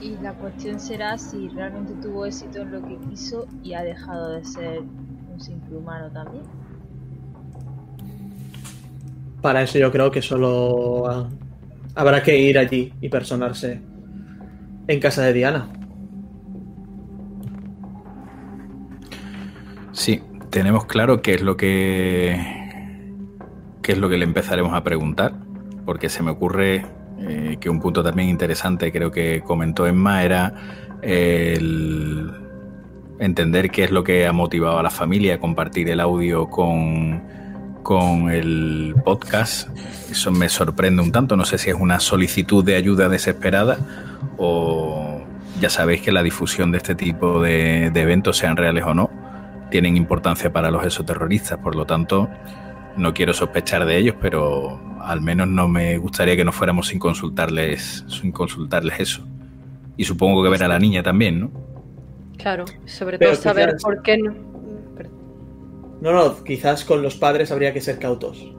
Y 0.00 0.16
la 0.22 0.34
cuestión 0.34 0.78
será 0.78 1.16
si 1.18 1.48
realmente 1.48 1.94
tuvo 2.02 2.26
éxito 2.26 2.60
en 2.60 2.72
lo 2.72 2.82
que 2.86 2.96
quiso 3.08 3.46
y 3.62 3.72
ha 3.74 3.82
dejado 3.82 4.30
de 4.30 4.44
ser 4.44 4.80
un 4.80 5.40
simple 5.40 5.76
humano 5.76 6.10
también. 6.12 6.44
Para 9.46 9.62
eso 9.62 9.78
yo 9.78 9.92
creo 9.92 10.10
que 10.10 10.22
solo 10.22 11.28
habrá 11.94 12.20
que 12.20 12.36
ir 12.36 12.58
allí 12.58 12.92
y 13.00 13.08
personarse 13.08 13.80
en 14.88 14.98
casa 14.98 15.22
de 15.22 15.32
Diana. 15.32 15.68
Sí, 19.92 20.20
tenemos 20.50 20.86
claro 20.86 21.22
qué 21.22 21.34
es 21.34 21.42
lo 21.42 21.56
que 21.56 22.44
qué 23.82 23.92
es 23.92 23.98
lo 23.98 24.08
que 24.08 24.18
le 24.18 24.24
empezaremos 24.24 24.74
a 24.74 24.82
preguntar, 24.82 25.34
porque 25.84 26.08
se 26.08 26.24
me 26.24 26.32
ocurre 26.32 26.84
eh, 27.20 27.56
que 27.60 27.70
un 27.70 27.78
punto 27.78 28.02
también 28.02 28.28
interesante, 28.28 28.90
creo 28.90 29.12
que 29.12 29.42
comentó 29.46 29.86
Emma, 29.86 30.24
era 30.24 30.54
el 31.02 32.32
entender 33.20 33.70
qué 33.70 33.84
es 33.84 33.92
lo 33.92 34.02
que 34.02 34.26
ha 34.26 34.32
motivado 34.32 34.80
a 34.80 34.82
la 34.82 34.90
familia 34.90 35.36
a 35.36 35.38
compartir 35.38 35.88
el 35.88 36.00
audio 36.00 36.50
con, 36.50 37.36
con 37.86 38.30
el 38.32 38.96
podcast. 39.04 39.68
Eso 40.10 40.32
me 40.32 40.48
sorprende 40.48 41.02
un 41.02 41.12
tanto. 41.12 41.36
No 41.36 41.44
sé 41.44 41.56
si 41.56 41.70
es 41.70 41.76
una 41.78 42.00
solicitud 42.00 42.64
de 42.64 42.74
ayuda 42.74 43.08
desesperada 43.08 43.78
o 44.38 45.22
ya 45.60 45.70
sabéis 45.70 46.02
que 46.02 46.10
la 46.10 46.24
difusión 46.24 46.72
de 46.72 46.78
este 46.78 46.96
tipo 46.96 47.40
de, 47.40 47.92
de 47.94 48.00
eventos, 48.00 48.38
sean 48.38 48.56
reales 48.56 48.82
o 48.84 48.92
no, 48.92 49.08
tienen 49.70 49.96
importancia 49.96 50.52
para 50.52 50.72
los 50.72 50.84
exoterroristas. 50.84 51.60
Por 51.60 51.76
lo 51.76 51.84
tanto, 51.86 52.28
no 52.96 53.14
quiero 53.14 53.32
sospechar 53.32 53.84
de 53.86 53.98
ellos, 53.98 54.16
pero 54.20 54.80
al 55.00 55.20
menos 55.20 55.46
no 55.46 55.68
me 55.68 55.96
gustaría 55.98 56.34
que 56.34 56.44
no 56.44 56.50
fuéramos 56.50 56.88
sin 56.88 56.98
consultarles, 56.98 58.04
sin 58.08 58.32
consultarles 58.32 58.98
eso. 58.98 59.24
Y 59.96 60.02
supongo 60.02 60.42
que 60.42 60.48
ver 60.48 60.64
a 60.64 60.68
la 60.68 60.80
niña 60.80 61.04
también, 61.04 61.38
¿no? 61.40 61.50
Claro, 62.36 62.64
sobre 62.84 63.16
Pero 63.16 63.30
todo 63.34 63.42
saber 63.42 63.68
quizás- 63.68 63.82
por 63.84 64.02
qué 64.02 64.18
no. 64.18 64.55
No, 66.00 66.12
no, 66.12 66.44
quizás 66.44 66.84
con 66.84 67.02
los 67.02 67.16
padres 67.16 67.50
habría 67.50 67.72
que 67.72 67.80
ser 67.80 67.98
cautos. 67.98 68.52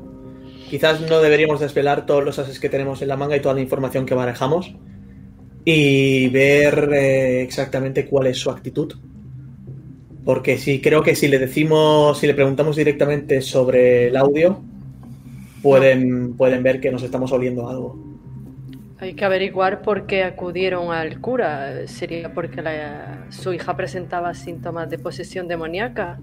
Quizás 0.70 1.02
no 1.02 1.22
deberíamos 1.22 1.60
desvelar 1.60 2.06
todos 2.06 2.24
los 2.24 2.40
ases 2.40 2.60
que 2.60 2.70
tenemos 2.70 3.02
en 3.02 3.08
la 3.08 3.18
manga 3.18 3.38
y 3.38 3.42
toda 3.42 3.56
la 3.56 3.62
información 3.62 4.06
que 4.06 4.16
manejamos 4.16 4.76
y 5.66 6.30
ver 6.30 6.90
eh, 6.94 7.42
exactamente 7.42 8.08
cuál 8.08 8.28
es 8.28 8.38
su 8.38 8.50
actitud. 8.50 8.94
Porque 10.26 10.58
sí, 10.58 10.82
creo 10.82 11.04
que 11.04 11.16
si 11.16 11.28
le 11.28 11.40
decimos, 11.40 12.20
si 12.20 12.28
le 12.28 12.34
preguntamos 12.34 12.76
directamente 12.76 13.42
sobre 13.42 14.08
el 14.08 14.18
audio, 14.18 14.62
pueden, 15.62 16.36
pueden 16.36 16.64
ver 16.64 16.80
que 16.82 16.92
nos 16.92 17.04
estamos 17.04 17.32
oliendo 17.32 17.70
algo. 17.70 17.98
Hay 19.00 19.14
que 19.16 19.26
averiguar 19.26 19.82
por 19.82 20.08
qué 20.08 20.24
acudieron 20.24 20.92
al 20.92 21.22
cura. 21.22 21.88
¿Sería 21.88 22.34
porque 22.34 22.62
la- 22.62 23.28
su 23.30 23.54
hija 23.54 23.76
presentaba 23.78 24.34
síntomas 24.34 24.90
de 24.90 24.98
posesión 25.00 25.48
demoníaca? 25.48 26.20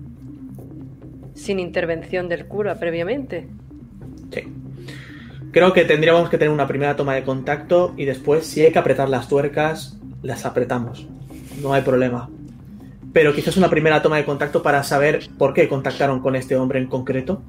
Sin 1.35 1.59
intervención 1.59 2.29
del 2.29 2.47
cura 2.47 2.77
previamente. 2.77 3.49
Sí. 4.33 4.43
Creo 5.51 5.73
que 5.73 5.85
tendríamos 5.85 6.29
que 6.31 6.39
tener 6.39 6.53
una 6.53 6.67
primera 6.67 6.97
toma 6.97 7.15
de 7.15 7.23
contacto 7.23 7.95
y 7.97 8.05
después, 8.05 8.47
si 8.47 8.63
hay 8.63 8.73
que 8.73 8.79
apretar 8.79 9.09
las 9.09 9.29
tuercas, 9.29 9.99
las 10.23 10.47
apretamos. 10.47 11.07
No 11.63 11.73
hay 11.73 11.83
problema. 11.83 12.29
Pero 13.13 13.33
quizás 13.33 13.57
una 13.57 13.71
primera 13.71 14.03
toma 14.03 14.17
de 14.17 14.25
contacto 14.25 14.63
para 14.63 14.83
saber 14.83 15.29
por 15.39 15.55
qué 15.55 15.69
contactaron 15.69 16.21
con 16.21 16.35
este 16.35 16.57
hombre 16.57 16.81
en 16.81 16.89
concreto. 16.89 17.43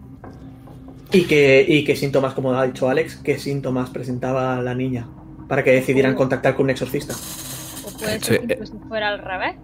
Y 1.12 1.24
qué, 1.26 1.66
y 1.68 1.84
qué 1.84 1.96
síntomas, 1.96 2.34
como 2.34 2.54
ha 2.54 2.66
dicho 2.68 2.90
Alex, 2.90 3.16
qué 3.24 3.40
síntomas 3.40 3.90
presentaba 3.90 4.62
la 4.62 4.76
niña. 4.76 5.08
Para 5.48 5.64
que 5.64 5.72
decidieran 5.72 6.14
contactar 6.14 6.56
con 6.56 6.66
un 6.66 6.72
exorcista. 6.72 7.14
O 7.14 7.98
puede 7.98 8.20
Sí, 8.20 8.26
ser 8.26 8.46
que 8.46 8.54
incluso 8.54 8.80
fuera 8.88 9.10
al 9.10 9.20
revés. 9.20 9.56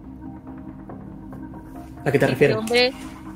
¿A 2.04 2.10
qué 2.10 2.18
te 2.18 2.26
refieres? 2.26 2.56
Este 2.56 2.58
hombre, 2.58 2.92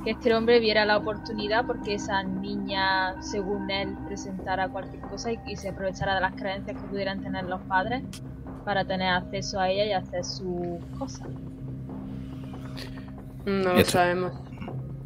que 0.06 0.12
este 0.12 0.32
hombre 0.32 0.60
viera 0.60 0.84
la 0.84 0.98
oportunidad 0.98 1.66
porque 1.66 1.94
esa 1.94 2.22
niña, 2.22 3.20
según 3.20 3.68
él, 3.72 3.96
presentara 4.06 4.68
cualquier 4.68 5.02
cosa 5.02 5.32
y, 5.32 5.38
y 5.48 5.56
se 5.56 5.70
aprovechara 5.70 6.14
de 6.14 6.20
las 6.20 6.32
creencias 6.36 6.80
que 6.80 6.86
pudieran 6.86 7.24
tener 7.24 7.42
los 7.46 7.60
padres 7.62 8.04
para 8.64 8.84
tener 8.84 9.08
acceso 9.08 9.58
a 9.58 9.68
ella 9.68 9.84
y 9.84 9.92
hacer 9.92 10.24
sus 10.24 10.78
cosas. 10.96 11.26
No 13.46 13.74
lo 13.74 13.84
sabemos. 13.84 14.32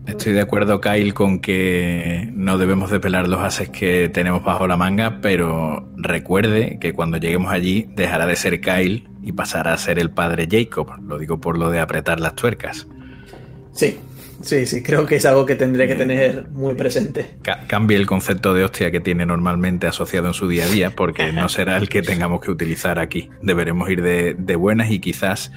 Estoy 0.05 0.35
de 0.35 0.43
acuerdo, 0.43 0.83
Kyle, 0.83 1.15
con 1.15 1.41
que 1.41 2.29
no 2.35 2.59
debemos 2.59 2.91
de 2.91 3.01
pelar 3.01 3.27
los 3.27 3.41
ases 3.41 3.71
que 3.71 4.11
tenemos 4.11 4.45
bajo 4.45 4.67
la 4.67 4.77
manga, 4.77 5.21
pero 5.23 5.89
recuerde 5.97 6.79
que 6.79 6.93
cuando 6.93 7.17
lleguemos 7.17 7.51
allí 7.51 7.89
dejará 7.97 8.27
de 8.27 8.37
ser 8.37 8.61
Kyle 8.61 9.09
y 9.23 9.33
pasará 9.33 9.73
a 9.73 9.79
ser 9.79 9.99
el 9.99 10.11
padre 10.11 10.47
Jacob. 10.51 10.91
Lo 11.01 11.17
digo 11.17 11.41
por 11.41 11.57
lo 11.57 11.71
de 11.71 11.81
apretar 11.81 12.21
las 12.21 12.35
tuercas. 12.35 12.87
Sí, 13.73 13.99
sí, 14.43 14.67
sí, 14.67 14.83
creo 14.83 15.07
que 15.07 15.17
es 15.17 15.27
algo 15.27 15.47
que 15.47 15.55
tendré 15.57 15.87
que 15.89 15.95
tener 15.95 16.49
muy 16.51 16.75
presente. 16.75 17.37
Ca- 17.43 17.67
cambie 17.67 17.97
el 17.97 18.07
concepto 18.07 18.55
de 18.55 18.65
hostia 18.65 18.91
que 18.91 19.01
tiene 19.01 19.27
normalmente 19.27 19.87
asociado 19.87 20.29
en 20.29 20.35
su 20.35 20.49
día 20.49 20.65
a 20.65 20.69
día, 20.69 20.91
porque 20.97 21.33
no 21.33 21.49
será 21.51 21.77
el 21.77 21.89
que 21.89 22.03
tengamos 22.03 22.41
que 22.41 22.51
utilizar 22.51 22.99
aquí. 22.99 23.31
Deberemos 23.43 23.89
ir 23.91 24.03
de, 24.03 24.35
de 24.39 24.57
buenas 24.57 24.91
y 24.91 24.99
quizás 25.01 25.53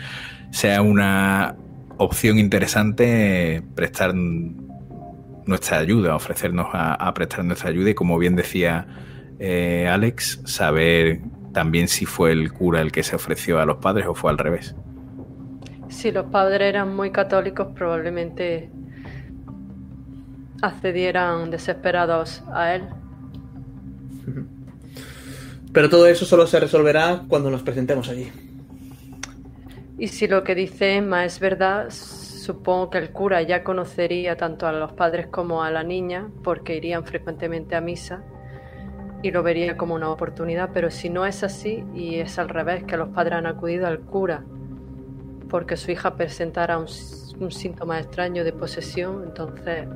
sea 0.52 0.82
una 0.82 1.56
opción 1.98 2.40
interesante 2.40 3.64
prestar 3.76 4.14
nuestra 5.45 5.80
ayuda, 5.80 6.16
ofrecernos 6.16 6.68
a, 6.74 6.94
a 6.94 7.14
prestar 7.14 7.44
nuestra 7.45 7.70
ayuda 7.70 7.90
y 7.90 7.94
como 7.94 8.18
bien 8.18 8.36
decía 8.36 8.88
eh, 9.40 9.88
Alex, 9.92 10.42
saber 10.45 11.20
también 11.53 11.88
si 11.88 12.06
fue 12.06 12.32
el 12.32 12.52
cura 12.52 12.82
el 12.82 12.92
que 12.92 13.03
se 13.03 13.16
ofreció 13.16 13.60
a 13.60 13.66
los 13.66 13.78
padres 13.78 14.08
o 14.08 14.16
fue 14.16 14.32
al 14.32 14.38
revés. 14.38 14.76
Si 16.03 16.11
los 16.11 16.25
padres 16.25 16.67
eran 16.67 16.93
muy 16.93 17.11
católicos, 17.11 17.67
probablemente 17.73 18.69
accedieran 20.61 21.49
desesperados 21.49 22.43
a 22.53 22.75
él. 22.75 22.90
Pero 25.72 25.90
todo 25.90 26.06
eso 26.07 26.25
solo 26.25 26.45
se 26.45 26.59
resolverá 26.59 27.23
cuando 27.30 27.49
nos 27.49 27.64
presentemos 27.64 28.09
allí. 28.09 28.30
Y 29.98 30.09
si 30.09 30.27
lo 30.27 30.43
que 30.43 30.56
dice 30.56 30.98
Emma 30.98 31.23
es 31.23 31.40
verdad, 31.40 31.90
supongo 31.90 32.90
que 32.90 32.98
el 32.98 33.11
cura 33.11 33.41
ya 33.41 33.64
conocería 33.64 34.35
tanto 34.35 34.67
a 34.67 34.73
los 34.73 34.91
padres 34.91 35.27
como 35.27 35.64
a 35.64 35.72
la 35.72 35.83
niña, 35.83 36.27
porque 36.43 36.75
irían 36.75 37.06
frecuentemente 37.06 37.77
a 37.77 37.80
misa 37.80 38.25
y 39.22 39.32
lo 39.32 39.41
vería 39.41 39.77
como 39.77 39.95
una 39.95 40.09
oportunidad. 40.09 40.72
Pero 40.73 40.91
si 40.91 41.09
no 41.09 41.25
es 41.25 41.45
así 41.45 41.85
y 41.95 42.15
es 42.15 42.40
al 42.40 42.49
revés, 42.49 42.83
que 42.83 42.98
los 42.98 43.07
padres 43.07 43.35
han 43.35 43.45
acudido 43.45 43.88
al 43.88 44.01
cura 44.01 44.43
porque 45.53 45.77
su 45.77 45.91
hija 45.91 46.15
presentara 46.15 46.80
un, 46.80 46.88
síntoma 47.51 47.99
extraño 47.99 48.43
de 48.43 48.53
posesión, 48.53 49.22
entonces... 49.23 49.88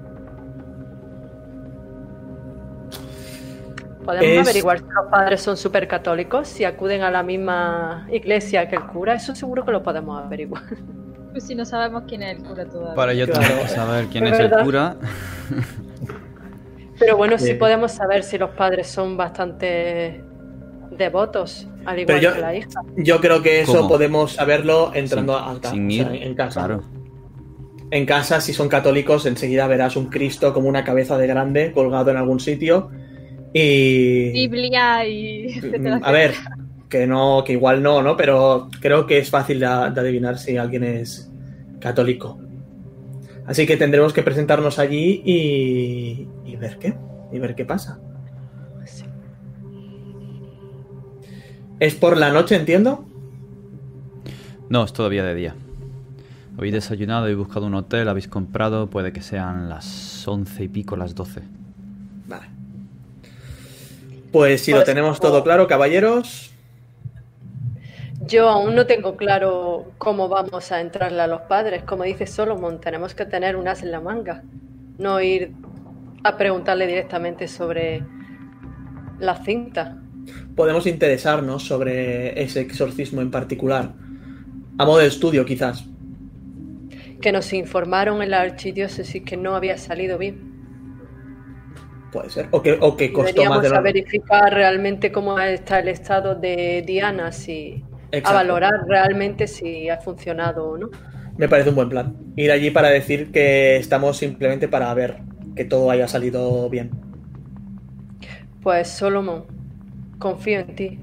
Podemos 4.06 4.24
Es- 4.24 4.48
averiguar 4.48 4.78
si 4.78 4.84
los 4.84 5.08
padres 5.10 5.42
son 5.42 5.58
súper 5.58 5.88
católicos, 5.88 6.48
si 6.48 6.64
acuden 6.64 7.02
a 7.02 7.10
la 7.10 7.24
misma 7.24 8.06
iglesia 8.12 8.70
que 8.70 8.76
el 8.76 8.86
cura, 8.86 9.16
eso 9.16 9.34
seguro 9.34 9.66
que 9.66 9.72
lo 9.72 9.82
podemos 9.82 10.24
averiguar. 10.24 10.62
Pues 11.32 11.48
si 11.48 11.56
no 11.56 11.66
sabemos 11.66 12.04
quién 12.08 12.22
es 12.22 12.38
el 12.38 12.44
cura 12.44 12.66
todavía. 12.66 12.94
Para 12.94 13.14
ello 13.14 13.26
Claro. 13.26 13.42
tenemos 13.42 13.64
que 13.64 13.76
saber 13.76 14.06
quién 14.08 14.28
Es 14.28 14.34
es 14.34 14.52
el 14.52 14.64
cura. 14.64 14.96
Pero 17.00 17.18
bueno, 17.18 17.40
sí 17.40 17.46
Bien. 17.46 17.58
podemos 17.58 17.92
saber 17.94 18.22
si 18.24 18.38
los 18.38 18.52
padres 18.52 18.88
son 18.88 19.18
bastante 19.18 20.24
devotos, 20.92 21.68
al 21.88 22.00
igual 22.00 22.06
Pero 22.06 22.20
yo- 22.20 22.34
que 22.36 22.42
la 22.42 22.56
hija. 22.56 22.70
Yo 22.98 23.20
creo 23.22 23.42
que 23.42 23.62
eso 23.62 23.78
¿Cómo? 23.78 23.88
podemos 23.90 24.34
saberlo 24.34 24.92
entrando 24.94 25.38
Sin- 25.40 25.48
a 25.58 25.60
ca- 25.62 25.72
sin 25.72 25.88
o 25.90 25.92
sea, 25.94 26.14
en 26.16 26.36
casa. 26.36 26.60
claro. 26.66 26.84
En 27.90 28.06
casa, 28.06 28.42
si 28.42 28.54
son 28.54 28.68
católicos, 28.68 29.26
enseguida 29.26 29.66
verás 29.68 29.96
un 29.96 30.08
Cristo 30.08 30.54
como 30.54 30.68
una 30.68 30.84
cabeza 30.84 31.18
de 31.18 31.26
grande 31.26 31.72
colgado 31.72 32.12
en 32.12 32.18
algún 32.18 32.40
sitio. 32.40 32.90
Y. 33.54 34.32
Biblia 34.34 35.08
y 35.08 35.46
etcétera, 35.58 36.00
Mm, 36.00 36.04
A 36.04 36.12
ver, 36.12 36.34
que 36.90 37.08
no, 37.08 37.44
que 37.46 37.54
igual 37.54 37.82
no, 37.82 38.02
¿no? 38.02 38.18
Pero 38.18 38.70
creo 38.82 39.06
que 39.08 39.18
es 39.20 39.30
fácil 39.30 39.60
de, 39.62 39.66
de 39.66 40.00
adivinar 40.02 40.38
si 40.38 40.58
alguien 40.58 40.84
es 40.84 41.32
católico. 41.80 42.38
Así 43.46 43.66
que 43.66 43.78
tendremos 43.78 44.12
que 44.12 44.24
presentarnos 44.24 44.78
allí 44.80 45.22
y, 45.24 46.28
y 46.46 46.56
ver 46.58 46.78
qué. 46.80 46.94
Y 47.32 47.40
ver 47.40 47.56
qué 47.56 47.64
pasa. 47.64 48.00
¿Es 51.80 51.96
por 51.96 52.18
la 52.18 52.32
noche, 52.32 52.56
entiendo? 52.56 53.06
No, 54.70 54.84
es 54.84 54.94
todavía 54.94 55.24
de 55.24 55.36
día. 55.36 55.56
Habéis 56.58 56.74
desayunado 56.74 57.30
y 57.30 57.36
buscado 57.36 57.68
un 57.68 57.76
hotel, 57.76 58.08
habéis 58.10 58.28
comprado, 58.28 58.90
puede 58.90 59.14
que 59.14 59.22
sean 59.22 59.70
las 59.70 60.28
once 60.28 60.64
y 60.64 60.68
pico, 60.68 60.96
las 60.98 61.14
doce. 61.16 61.44
Vale. 62.26 62.48
Pues 64.32 64.62
si 64.64 64.74
lo 64.74 64.78
Pues, 64.80 64.86
tenemos 64.86 65.20
todo 65.20 65.44
claro, 65.44 65.68
caballeros. 65.68 66.52
Yo 68.20 68.50
aún 68.50 68.76
no 68.76 68.86
tengo 68.88 69.16
claro 69.16 69.92
cómo 69.98 70.28
vamos 70.28 70.72
a 70.72 70.82
entrarle 70.82 71.22
a 71.22 71.28
los 71.28 71.42
padres. 71.42 71.84
Como 71.84 72.04
dice 72.04 72.28
Solomon, 72.28 72.82
tenemos 72.82 73.14
que 73.16 73.26
tener 73.26 73.56
un 73.56 73.68
as 73.68 73.84
en 73.84 73.92
la 73.92 74.02
manga. 74.02 74.44
No 74.98 75.22
ir 75.22 75.54
a 76.24 76.36
preguntarle 76.38 76.88
directamente 76.88 77.48
sobre 77.48 78.04
la 79.20 79.36
cinta. 79.44 79.98
Podemos 80.56 80.88
interesarnos 80.88 81.64
sobre 81.64 82.42
ese 82.42 82.62
exorcismo 82.62 83.22
en 83.22 83.32
particular. 83.32 83.94
A 84.78 84.86
modo 84.86 85.00
de 85.00 85.08
estudio, 85.08 85.46
quizás. 85.46 85.86
Que 87.22 87.32
nos 87.32 87.52
informaron 87.54 88.22
en 88.22 88.32
la 88.32 88.42
archidiócesis 88.42 89.24
que 89.24 89.38
no 89.38 89.56
había 89.56 89.78
salido 89.78 90.18
bien. 90.18 90.48
Puede 92.12 92.30
ser. 92.30 92.48
O 92.52 92.62
que, 92.62 92.78
o 92.80 92.96
que 92.96 93.12
costó 93.12 93.46
más 93.46 93.62
de 93.62 93.68
a 93.68 93.72
lo 93.72 93.82
verificar 93.82 94.54
realmente 94.54 95.12
cómo 95.12 95.40
está 95.40 95.80
el 95.80 95.90
estado 95.90 96.36
de 96.36 96.84
Diana, 96.86 97.32
si 97.32 97.84
a 98.24 98.34
valorar 98.34 98.74
realmente 98.88 99.48
si 99.48 99.90
ha 99.90 99.98
funcionado 99.98 100.70
o 100.70 100.78
no. 100.78 100.90
Me 101.38 101.50
parece 101.50 101.70
un 101.70 101.76
buen 101.76 101.90
plan. 101.90 102.16
Ir 102.36 102.52
allí 102.52 102.72
para 102.72 102.90
decir 102.90 103.32
que 103.32 103.78
estamos 103.78 104.18
simplemente 104.18 104.68
para 104.68 104.94
ver 104.94 105.18
que 105.56 105.66
todo 105.66 105.92
haya 105.92 106.08
salido 106.08 106.70
bien. 106.70 106.92
Pues 108.62 108.88
Solomon, 108.88 109.46
confío 110.20 110.60
en 110.60 110.76
ti. 110.76 111.00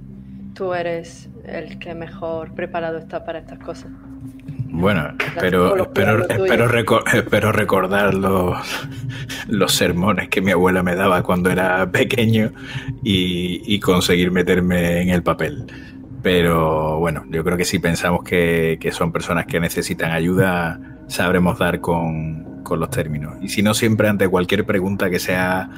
Tú 0.55 0.73
eres 0.73 1.29
el 1.47 1.79
que 1.79 1.95
mejor 1.95 2.53
preparado 2.55 2.99
está 2.99 3.25
para 3.25 3.41
estas 3.41 3.59
cosas. 3.59 3.91
Bueno, 4.77 5.15
espero, 5.37 5.77
espero, 7.07 7.53
recordar 7.53 8.13
los, 8.13 8.89
los 9.47 9.73
sermones 9.73 10.29
que 10.29 10.41
mi 10.41 10.51
abuela 10.51 10.83
me 10.83 10.97
daba 10.97 11.23
cuando 11.23 11.49
era 11.49 11.89
pequeño 11.93 12.51
y, 13.05 13.63
y 13.73 13.79
conseguir 13.79 14.33
meterme 14.33 15.03
en 15.03 15.11
el 15.11 15.23
papel. 15.23 15.67
Pero 16.23 16.99
bueno, 16.99 17.25
yo 17.31 17.45
creo 17.45 17.57
que 17.57 17.65
si 17.65 17.79
pensamos 17.79 18.25
que, 18.25 18.79
que 18.81 18.91
son 18.91 19.13
personas 19.13 19.47
que 19.47 19.61
necesitan 19.61 20.11
ayuda, 20.11 20.81
sabremos 21.07 21.59
dar 21.59 21.81
con, 21.81 22.63
con 22.65 22.81
los 22.81 22.91
términos. 22.91 23.35
Y 23.43 23.51
si 23.51 23.63
no, 23.63 23.75
siempre 23.75 24.09
ante 24.09 24.27
cualquier 24.29 24.65
pregunta 24.67 25.09
que 25.09 25.21
sea 25.21 25.71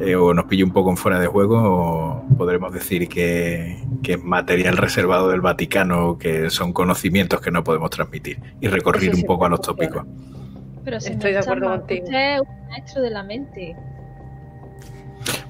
eh, 0.00 0.16
o 0.16 0.32
nos 0.34 0.44
pille 0.46 0.64
un 0.64 0.72
poco 0.72 0.90
en 0.90 0.96
fuera 0.96 1.18
de 1.18 1.26
juego, 1.26 1.58
o 1.58 2.36
podremos 2.36 2.72
decir 2.72 3.08
que, 3.08 3.82
que 4.02 4.12
es 4.12 4.22
material 4.22 4.76
reservado 4.76 5.28
del 5.28 5.40
Vaticano, 5.40 6.18
que 6.18 6.50
son 6.50 6.72
conocimientos 6.72 7.40
que 7.40 7.50
no 7.50 7.64
podemos 7.64 7.90
transmitir 7.90 8.38
y 8.60 8.68
recorrer 8.68 9.14
un 9.14 9.22
poco 9.22 9.46
a 9.46 9.48
los 9.48 9.60
tópicos. 9.60 10.04
Pero 10.84 11.00
señor 11.00 11.16
Estoy 11.16 11.32
de 11.32 11.38
acuerdo 11.38 11.70
contigo. 11.70 12.04
Usted 12.04 12.34
es 12.34 12.40
un 12.40 12.68
maestro 12.68 13.02
de 13.02 13.10
la 13.10 13.22
mente. 13.22 13.76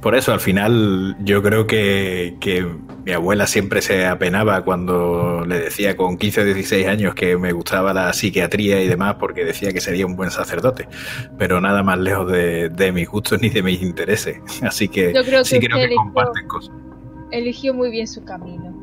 Por 0.00 0.15
eso, 0.15 0.32
al 0.32 0.40
final, 0.40 1.16
yo 1.20 1.42
creo 1.42 1.66
que, 1.66 2.36
que 2.40 2.66
mi 3.05 3.12
abuela 3.12 3.47
siempre 3.47 3.82
se 3.82 4.07
apenaba 4.07 4.65
cuando 4.65 5.44
le 5.47 5.58
decía 5.60 5.97
con 5.97 6.16
15 6.16 6.40
o 6.42 6.44
16 6.44 6.86
años 6.86 7.15
que 7.15 7.36
me 7.36 7.52
gustaba 7.52 7.92
la 7.92 8.12
psiquiatría 8.12 8.82
y 8.82 8.89
demás, 8.89 9.16
porque 9.18 9.44
decía 9.44 9.73
que 9.73 9.81
sería 9.81 10.07
un 10.07 10.15
buen 10.16 10.31
sacerdote. 10.31 10.89
Pero 11.39 11.60
nada 11.60 11.82
más 11.82 11.98
lejos 11.98 12.31
de, 12.31 12.68
de 12.68 12.92
mis 12.92 13.08
gustos 13.08 13.40
ni 13.40 13.48
de 13.48 13.62
mis 13.62 13.82
intereses. 13.82 14.39
Así 14.62 14.89
que 14.89 15.12
Yo 15.12 15.24
creo 15.24 15.40
que 15.42 15.48
sí 15.48 15.58
creo 15.58 15.76
que 15.78 15.84
eligió- 15.84 15.97
comparten 16.05 16.47
cosas. 16.48 16.74
Eligió 17.31 17.74
muy 17.74 17.90
bien 17.90 18.07
su 18.07 18.24
camino. 18.24 18.74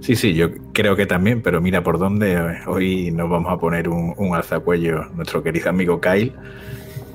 Sí, 0.00 0.16
sí, 0.16 0.34
yo 0.34 0.50
creo 0.74 0.96
que 0.96 1.06
también, 1.06 1.40
pero 1.40 1.60
mira 1.62 1.82
por 1.82 1.98
dónde. 1.98 2.36
Hoy 2.66 3.10
nos 3.10 3.30
vamos 3.30 3.50
a 3.50 3.56
poner 3.58 3.88
un, 3.88 4.12
un 4.18 4.34
alzacuello, 4.36 5.06
nuestro 5.14 5.42
querido 5.42 5.70
amigo 5.70 5.98
Kyle 6.00 6.32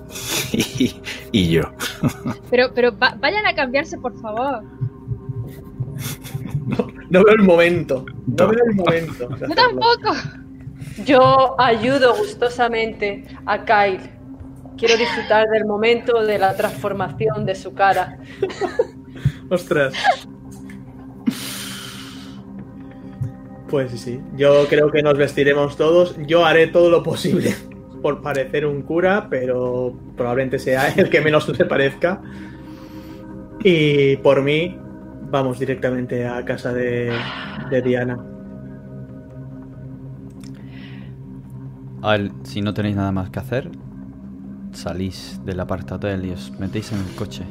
y, 0.52 0.96
y 1.32 1.50
yo. 1.50 1.64
Pero, 2.50 2.72
pero 2.74 2.98
va- 2.98 3.16
vayan 3.20 3.46
a 3.46 3.54
cambiarse, 3.56 3.98
por 3.98 4.20
favor. 4.20 4.64
No, 6.68 6.88
no 7.10 7.24
veo 7.24 7.36
el 7.36 7.44
momento. 7.44 8.06
No 8.28 8.48
veo 8.48 8.64
el 8.70 8.76
momento. 8.76 9.30
Yo 9.40 9.56
tampoco. 9.56 10.14
Yo 11.06 11.56
ayudo 11.60 12.16
gustosamente 12.16 13.26
a 13.46 13.64
Kyle. 13.66 14.10
Quiero 14.78 14.96
disfrutar 14.98 15.48
del 15.50 15.66
momento 15.66 16.24
de 16.24 16.38
la 16.40 16.56
transformación 16.56 17.46
de 17.46 17.56
su 17.56 17.74
cara. 17.74 18.18
Ostras. 19.50 19.94
Pues 23.70 23.92
sí, 23.92 23.98
sí. 23.98 24.20
Yo 24.36 24.68
creo 24.68 24.90
que 24.92 25.02
nos 25.04 25.18
vestiremos 25.18 25.76
todos. 25.78 26.16
Yo 26.26 26.46
haré 26.46 26.68
todo 26.68 26.90
lo 26.90 27.04
posible 27.04 27.56
por 28.02 28.22
parecer 28.22 28.66
un 28.66 28.82
cura, 28.82 29.28
pero 29.30 29.94
probablemente 30.16 30.60
sea 30.60 30.88
el 30.96 31.10
que 31.10 31.22
menos 31.22 31.46
se 31.46 31.66
parezca. 31.66 32.22
Y 33.64 34.16
por 34.18 34.42
mí, 34.42 34.78
vamos 35.32 35.60
directamente 35.60 36.26
a 36.26 36.44
casa 36.46 36.74
de, 36.74 37.12
de 37.70 37.82
Diana. 37.82 38.18
Al- 42.02 42.32
si 42.44 42.62
no 42.62 42.74
tenéis 42.74 42.96
nada 42.96 43.12
más 43.12 43.30
que 43.30 43.40
hacer, 43.40 43.70
salís 44.72 45.42
del 45.46 45.60
apartatel 45.60 46.26
y 46.26 46.32
os 46.32 46.58
metéis 46.60 46.92
en 46.94 47.00
el 47.00 47.16
coche. 47.16 47.44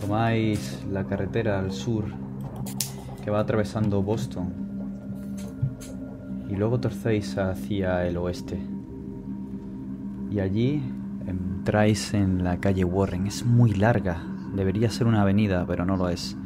Tomáis 0.00 0.80
la 0.90 1.04
carretera 1.04 1.58
al 1.58 1.72
sur 1.72 2.04
que 3.24 3.30
va 3.30 3.40
atravesando 3.40 4.02
Boston 4.02 4.69
y 6.50 6.56
luego 6.56 6.80
torcéis 6.80 7.38
hacia 7.38 8.06
el 8.06 8.16
oeste. 8.16 8.58
Y 10.30 10.40
allí 10.40 10.82
entráis 11.26 12.12
en 12.12 12.42
la 12.42 12.58
calle 12.58 12.84
Warren. 12.84 13.26
Es 13.26 13.44
muy 13.44 13.72
larga, 13.72 14.22
debería 14.54 14.90
ser 14.90 15.06
una 15.06 15.22
avenida, 15.22 15.64
pero 15.66 15.84
no 15.84 15.96
lo 15.96 16.08
es. 16.08 16.36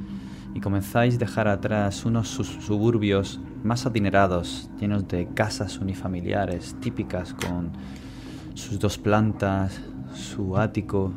Y 0.54 0.60
comenzáis 0.60 1.16
a 1.16 1.18
dejar 1.18 1.48
atrás 1.48 2.04
unos 2.04 2.28
suburbios 2.28 3.40
más 3.62 3.86
adinerados, 3.86 4.70
llenos 4.78 5.08
de 5.08 5.26
casas 5.28 5.78
unifamiliares 5.78 6.76
típicas 6.80 7.34
con 7.34 7.72
sus 8.52 8.78
dos 8.78 8.98
plantas, 8.98 9.80
su 10.14 10.56
ático, 10.56 11.12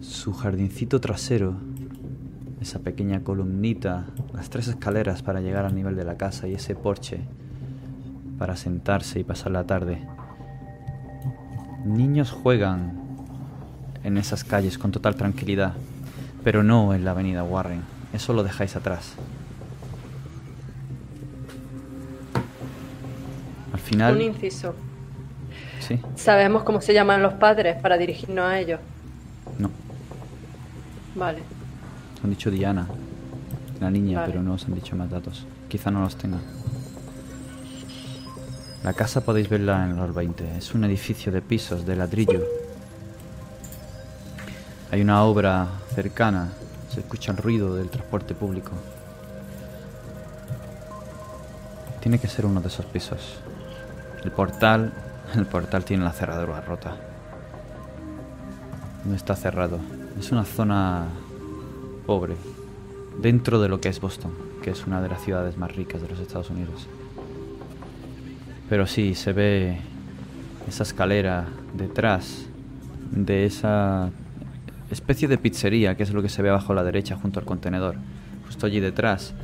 su 0.00 0.32
jardincito 0.32 1.00
trasero, 1.00 1.56
esa 2.60 2.78
pequeña 2.80 3.20
columnita, 3.22 4.06
las 4.32 4.48
tres 4.50 4.68
escaleras 4.68 5.22
para 5.22 5.40
llegar 5.40 5.64
al 5.66 5.74
nivel 5.74 5.94
de 5.96 6.04
la 6.04 6.16
casa 6.16 6.48
y 6.48 6.54
ese 6.54 6.74
porche 6.74 7.20
para 8.38 8.56
sentarse 8.56 9.18
y 9.20 9.24
pasar 9.24 9.52
la 9.52 9.64
tarde. 9.64 10.06
Niños 11.84 12.30
juegan 12.32 12.98
en 14.04 14.18
esas 14.18 14.44
calles 14.44 14.78
con 14.78 14.90
total 14.90 15.16
tranquilidad, 15.16 15.74
pero 16.44 16.62
no 16.62 16.94
en 16.94 17.04
la 17.04 17.12
avenida 17.12 17.44
Warren. 17.44 17.82
Eso 18.12 18.32
lo 18.32 18.42
dejáis 18.42 18.74
atrás. 18.76 19.14
Al 23.72 23.78
final, 23.80 24.16
Un 24.16 24.22
inciso. 24.22 24.74
sí, 25.80 26.00
¿Sabemos 26.16 26.62
cómo 26.62 26.80
se 26.80 26.94
llaman 26.94 27.22
los 27.22 27.34
padres 27.34 27.76
para 27.80 27.96
dirigirnos 27.98 28.44
a 28.46 28.58
ellos? 28.58 28.80
no. 29.58 29.70
Vale. 31.14 31.38
Han 32.22 32.30
dicho 32.30 32.50
Diana, 32.50 32.86
la 33.80 33.90
niña, 33.90 34.20
Vale. 34.20 34.32
pero 34.32 34.42
no 34.42 34.54
os 34.54 34.64
han 34.64 34.74
dicho 34.74 34.96
más 34.96 35.10
datos. 35.10 35.46
Quizá 35.68 35.90
no 35.90 36.00
los 36.00 36.16
tengan. 36.16 36.40
La 38.82 38.92
casa 38.92 39.20
podéis 39.20 39.48
verla 39.48 39.84
en 39.84 39.96
los 39.96 40.14
20. 40.14 40.56
Es 40.56 40.74
un 40.74 40.84
edificio 40.84 41.32
de 41.32 41.42
pisos 41.42 41.84
de 41.84 41.96
ladrillo. 41.96 42.44
Hay 44.90 45.00
una 45.00 45.22
obra 45.24 45.66
cercana. 45.94 46.52
Se 46.88 47.00
escucha 47.00 47.32
el 47.32 47.38
ruido 47.38 47.74
del 47.74 47.90
transporte 47.90 48.34
público. 48.34 48.70
Tiene 52.00 52.18
que 52.20 52.28
ser 52.28 52.46
uno 52.46 52.60
de 52.60 52.68
esos 52.68 52.86
pisos. 52.86 53.40
El 54.22 54.30
portal, 54.30 54.92
el 55.34 55.46
portal 55.46 55.84
tiene 55.84 56.04
la 56.04 56.12
cerradura 56.12 56.60
rota. 56.60 56.96
No 59.04 59.14
está 59.14 59.34
cerrado. 59.34 59.80
Es 60.18 60.30
una 60.30 60.44
zona 60.44 61.06
pobre, 62.06 62.36
dentro 63.20 63.60
de 63.60 63.68
lo 63.68 63.80
que 63.80 63.88
es 63.88 64.00
Boston, 64.00 64.32
que 64.62 64.70
es 64.70 64.86
una 64.86 65.02
de 65.02 65.08
las 65.08 65.22
ciudades 65.22 65.56
más 65.58 65.74
ricas 65.74 66.00
de 66.00 66.08
los 66.08 66.20
Estados 66.20 66.50
Unidos. 66.50 66.86
Pero 68.68 68.86
sí, 68.86 69.14
se 69.14 69.32
ve 69.32 69.78
esa 70.68 70.82
escalera 70.82 71.46
detrás 71.74 72.46
de 73.10 73.44
esa 73.44 74.10
especie 74.90 75.28
de 75.28 75.38
pizzería, 75.38 75.96
que 75.96 76.02
es 76.02 76.12
lo 76.12 76.22
que 76.22 76.28
se 76.28 76.42
ve 76.42 76.50
abajo 76.50 76.72
a 76.72 76.76
la 76.76 76.84
derecha 76.84 77.16
junto 77.16 77.40
al 77.40 77.46
contenedor. 77.46 77.96
Justo 78.46 78.66
allí 78.66 78.80
detrás 78.80 79.34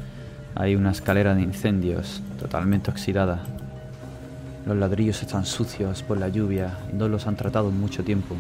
hay 0.54 0.74
una 0.74 0.90
escalera 0.90 1.34
de 1.34 1.42
incendios 1.42 2.22
totalmente 2.38 2.90
oxidada. 2.90 3.44
Los 4.66 4.76
ladrillos 4.76 5.22
están 5.22 5.44
sucios 5.44 6.02
por 6.02 6.18
la 6.18 6.28
lluvia 6.28 6.78
no 6.92 7.08
los 7.08 7.26
han 7.26 7.36
tratado 7.36 7.70
mucho 7.70 8.04
tiempo. 8.04 8.36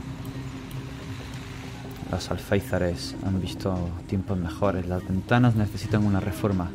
Los 2.12 2.30
alféizares 2.30 3.16
han 3.24 3.40
visto 3.40 3.74
tiempos 4.06 4.36
mejores. 4.36 4.86
Las 4.86 5.02
ventanas 5.02 5.56
necesitan 5.56 6.04
una 6.04 6.20
reforma. 6.20 6.66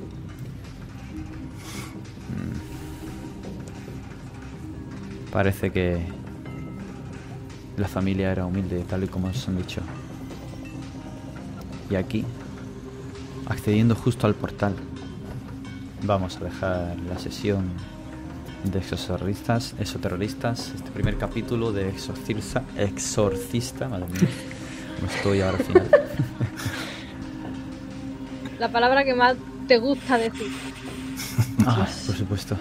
Mm. 2.31 2.57
Parece 5.31 5.71
que 5.71 6.01
la 7.77 7.87
familia 7.87 8.31
era 8.31 8.47
humilde, 8.47 8.83
tal 8.89 9.03
y 9.03 9.07
como 9.07 9.27
os 9.27 9.47
han 9.47 9.57
dicho. 9.57 9.81
Y 11.91 11.95
aquí, 11.95 12.25
accediendo 13.47 13.93
justo 13.93 14.25
al 14.25 14.33
portal, 14.33 14.73
vamos 16.03 16.37
a 16.37 16.45
dejar 16.45 16.97
la 17.07 17.19
sesión 17.19 17.69
de 18.63 18.79
exorcistas, 18.79 19.75
exoterroristas, 19.79 20.71
este 20.75 20.89
primer 20.89 21.19
capítulo 21.19 21.71
de 21.71 21.89
exorcista, 21.89 22.63
exorcista, 22.75 23.87
madre 23.87 24.07
mía, 24.07 24.27
no 25.01 25.07
estoy 25.07 25.41
ahora 25.41 25.57
al 25.57 25.63
final. 25.63 25.89
La 28.59 28.69
palabra 28.69 29.03
que 29.03 29.13
más 29.13 29.35
te 29.67 29.77
gusta 29.77 30.17
decir. 30.17 30.47
Ah, 31.65 31.87
por 32.05 32.15
supuesto. 32.15 32.57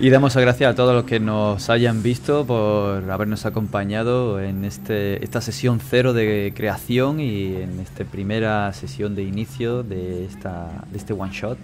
Y 0.00 0.10
damos 0.10 0.34
las 0.36 0.42
gracias 0.44 0.72
a 0.72 0.74
todos 0.76 0.94
los 0.94 1.04
que 1.04 1.18
nos 1.18 1.70
hayan 1.70 2.04
visto 2.04 2.46
por 2.46 3.10
habernos 3.10 3.46
acompañado 3.46 4.40
en 4.40 4.64
este, 4.64 5.24
esta 5.24 5.40
sesión 5.40 5.80
cero 5.80 6.12
de 6.12 6.52
creación 6.54 7.18
y 7.18 7.56
en 7.56 7.80
esta 7.80 8.04
primera 8.04 8.72
sesión 8.74 9.16
de 9.16 9.24
inicio 9.24 9.82
de, 9.82 10.24
esta, 10.24 10.84
de 10.92 10.98
este 10.98 11.12
one 11.14 11.32
shot. 11.32 11.58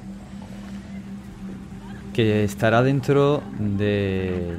Que 2.12 2.42
estará 2.42 2.82
dentro 2.82 3.42
de 3.58 4.56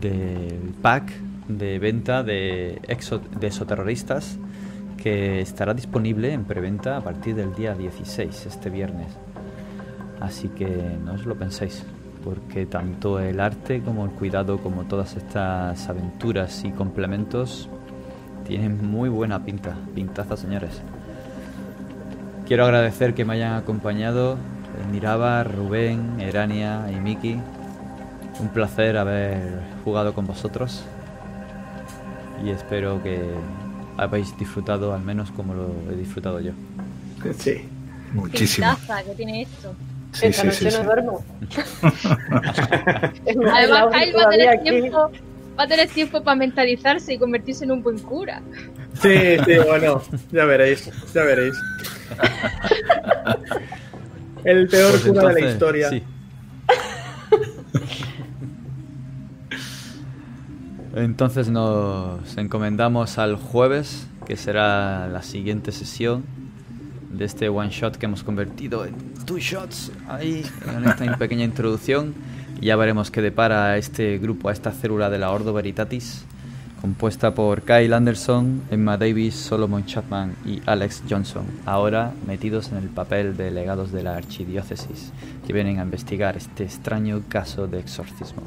del 0.00 0.74
pack 0.82 1.12
de 1.58 1.78
venta 1.78 2.22
de, 2.22 2.80
exo, 2.88 3.18
de 3.18 3.46
exoterroristas 3.46 4.38
que 4.96 5.40
estará 5.40 5.74
disponible 5.74 6.32
en 6.32 6.44
preventa 6.44 6.96
a 6.96 7.00
partir 7.00 7.34
del 7.34 7.54
día 7.54 7.74
16, 7.74 8.46
este 8.46 8.70
viernes. 8.70 9.08
Así 10.20 10.48
que 10.48 10.66
no 11.02 11.14
os 11.14 11.24
lo 11.24 11.36
penséis, 11.36 11.84
porque 12.22 12.66
tanto 12.66 13.18
el 13.18 13.40
arte 13.40 13.80
como 13.80 14.04
el 14.04 14.10
cuidado, 14.10 14.58
como 14.58 14.84
todas 14.84 15.16
estas 15.16 15.88
aventuras 15.88 16.64
y 16.64 16.70
complementos, 16.70 17.68
tienen 18.46 18.86
muy 18.86 19.08
buena 19.08 19.44
pinta. 19.44 19.76
Pintaza, 19.94 20.36
señores. 20.36 20.82
Quiero 22.46 22.64
agradecer 22.64 23.14
que 23.14 23.24
me 23.24 23.34
hayan 23.34 23.54
acompañado 23.54 24.36
Miraba, 24.90 25.44
Rubén, 25.44 26.20
Erania 26.20 26.90
y 26.90 26.96
Miki. 26.96 27.38
Un 28.40 28.48
placer 28.48 28.96
haber 28.96 29.60
jugado 29.84 30.14
con 30.14 30.26
vosotros. 30.26 30.84
Y 32.44 32.50
espero 32.50 33.02
que 33.02 33.18
habéis 33.96 34.36
disfrutado 34.38 34.94
al 34.94 35.02
menos 35.02 35.30
como 35.32 35.54
lo 35.54 35.70
he 35.92 35.96
disfrutado 35.96 36.40
yo. 36.40 36.52
Sí. 37.38 37.66
Muchísimo. 38.14 38.66
Que 39.06 39.14
tiene 39.14 39.42
esto. 39.42 39.74
Sí, 40.12 40.26
Esta 40.26 40.42
sí, 40.42 40.46
noche 40.48 40.58
sí, 40.58 40.64
no 40.64 40.70
sí. 40.70 40.82
duermo. 40.86 41.24
Es 43.26 43.36
la 43.36 43.54
Además, 43.56 43.86
Kyle 43.92 44.12
va 44.16 44.22
a 44.24 44.28
tener 44.30 44.48
aquí. 44.48 44.70
tiempo, 44.70 45.10
va 45.58 45.62
a 45.64 45.68
tener 45.68 45.88
tiempo 45.88 46.22
para 46.24 46.34
mentalizarse 46.36 47.12
y 47.14 47.18
convertirse 47.18 47.64
en 47.64 47.70
un 47.72 47.82
buen 47.82 47.98
cura. 48.00 48.40
Sí, 49.00 49.36
sí, 49.44 49.58
bueno, 49.66 50.02
ya 50.32 50.44
veréis, 50.46 50.90
ya 51.14 51.22
veréis. 51.22 51.54
El 54.44 54.66
peor 54.68 54.90
Pues 54.92 55.04
cura 55.04 55.28
de 55.34 55.40
la 55.42 55.50
historia. 55.50 55.90
sí. 55.90 56.02
Entonces 60.94 61.48
nos 61.50 62.36
encomendamos 62.36 63.18
al 63.18 63.36
jueves, 63.36 64.08
que 64.26 64.36
será 64.36 65.06
la 65.08 65.22
siguiente 65.22 65.70
sesión, 65.70 66.24
de 67.12 67.24
este 67.24 67.48
one 67.48 67.70
shot 67.70 67.96
que 67.96 68.06
hemos 68.06 68.22
convertido 68.22 68.84
en 68.84 68.94
two 69.26 69.38
shots 69.38 69.92
ahí 70.08 70.44
en 70.66 70.84
esta 70.84 71.16
pequeña 71.18 71.44
introducción. 71.44 72.14
Ya 72.60 72.76
veremos 72.76 73.10
qué 73.10 73.22
depara 73.22 73.66
a 73.66 73.76
este 73.78 74.18
grupo, 74.18 74.48
a 74.48 74.52
esta 74.52 74.72
célula 74.72 75.10
de 75.10 75.18
la 75.18 75.30
Ordo 75.30 75.52
Veritatis, 75.52 76.24
compuesta 76.80 77.34
por 77.34 77.62
Kyle 77.62 77.92
Anderson, 77.92 78.62
Emma 78.70 78.96
Davis, 78.96 79.34
Solomon 79.34 79.86
Chapman 79.86 80.34
y 80.44 80.60
Alex 80.66 81.04
Johnson, 81.08 81.46
ahora 81.66 82.12
metidos 82.26 82.70
en 82.72 82.78
el 82.78 82.88
papel 82.88 83.36
de 83.36 83.50
legados 83.50 83.92
de 83.92 84.02
la 84.02 84.16
archidiócesis, 84.16 85.12
que 85.46 85.52
vienen 85.52 85.78
a 85.78 85.84
investigar 85.84 86.36
este 86.36 86.64
extraño 86.64 87.22
caso 87.28 87.66
de 87.66 87.80
exorcismo. 87.80 88.42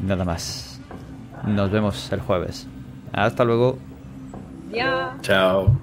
Nada 0.00 0.24
más. 0.24 0.80
Nos 1.46 1.70
vemos 1.70 2.10
el 2.12 2.20
jueves. 2.20 2.66
Hasta 3.12 3.44
luego. 3.44 3.78
Ya. 4.70 5.16
Chao. 5.22 5.76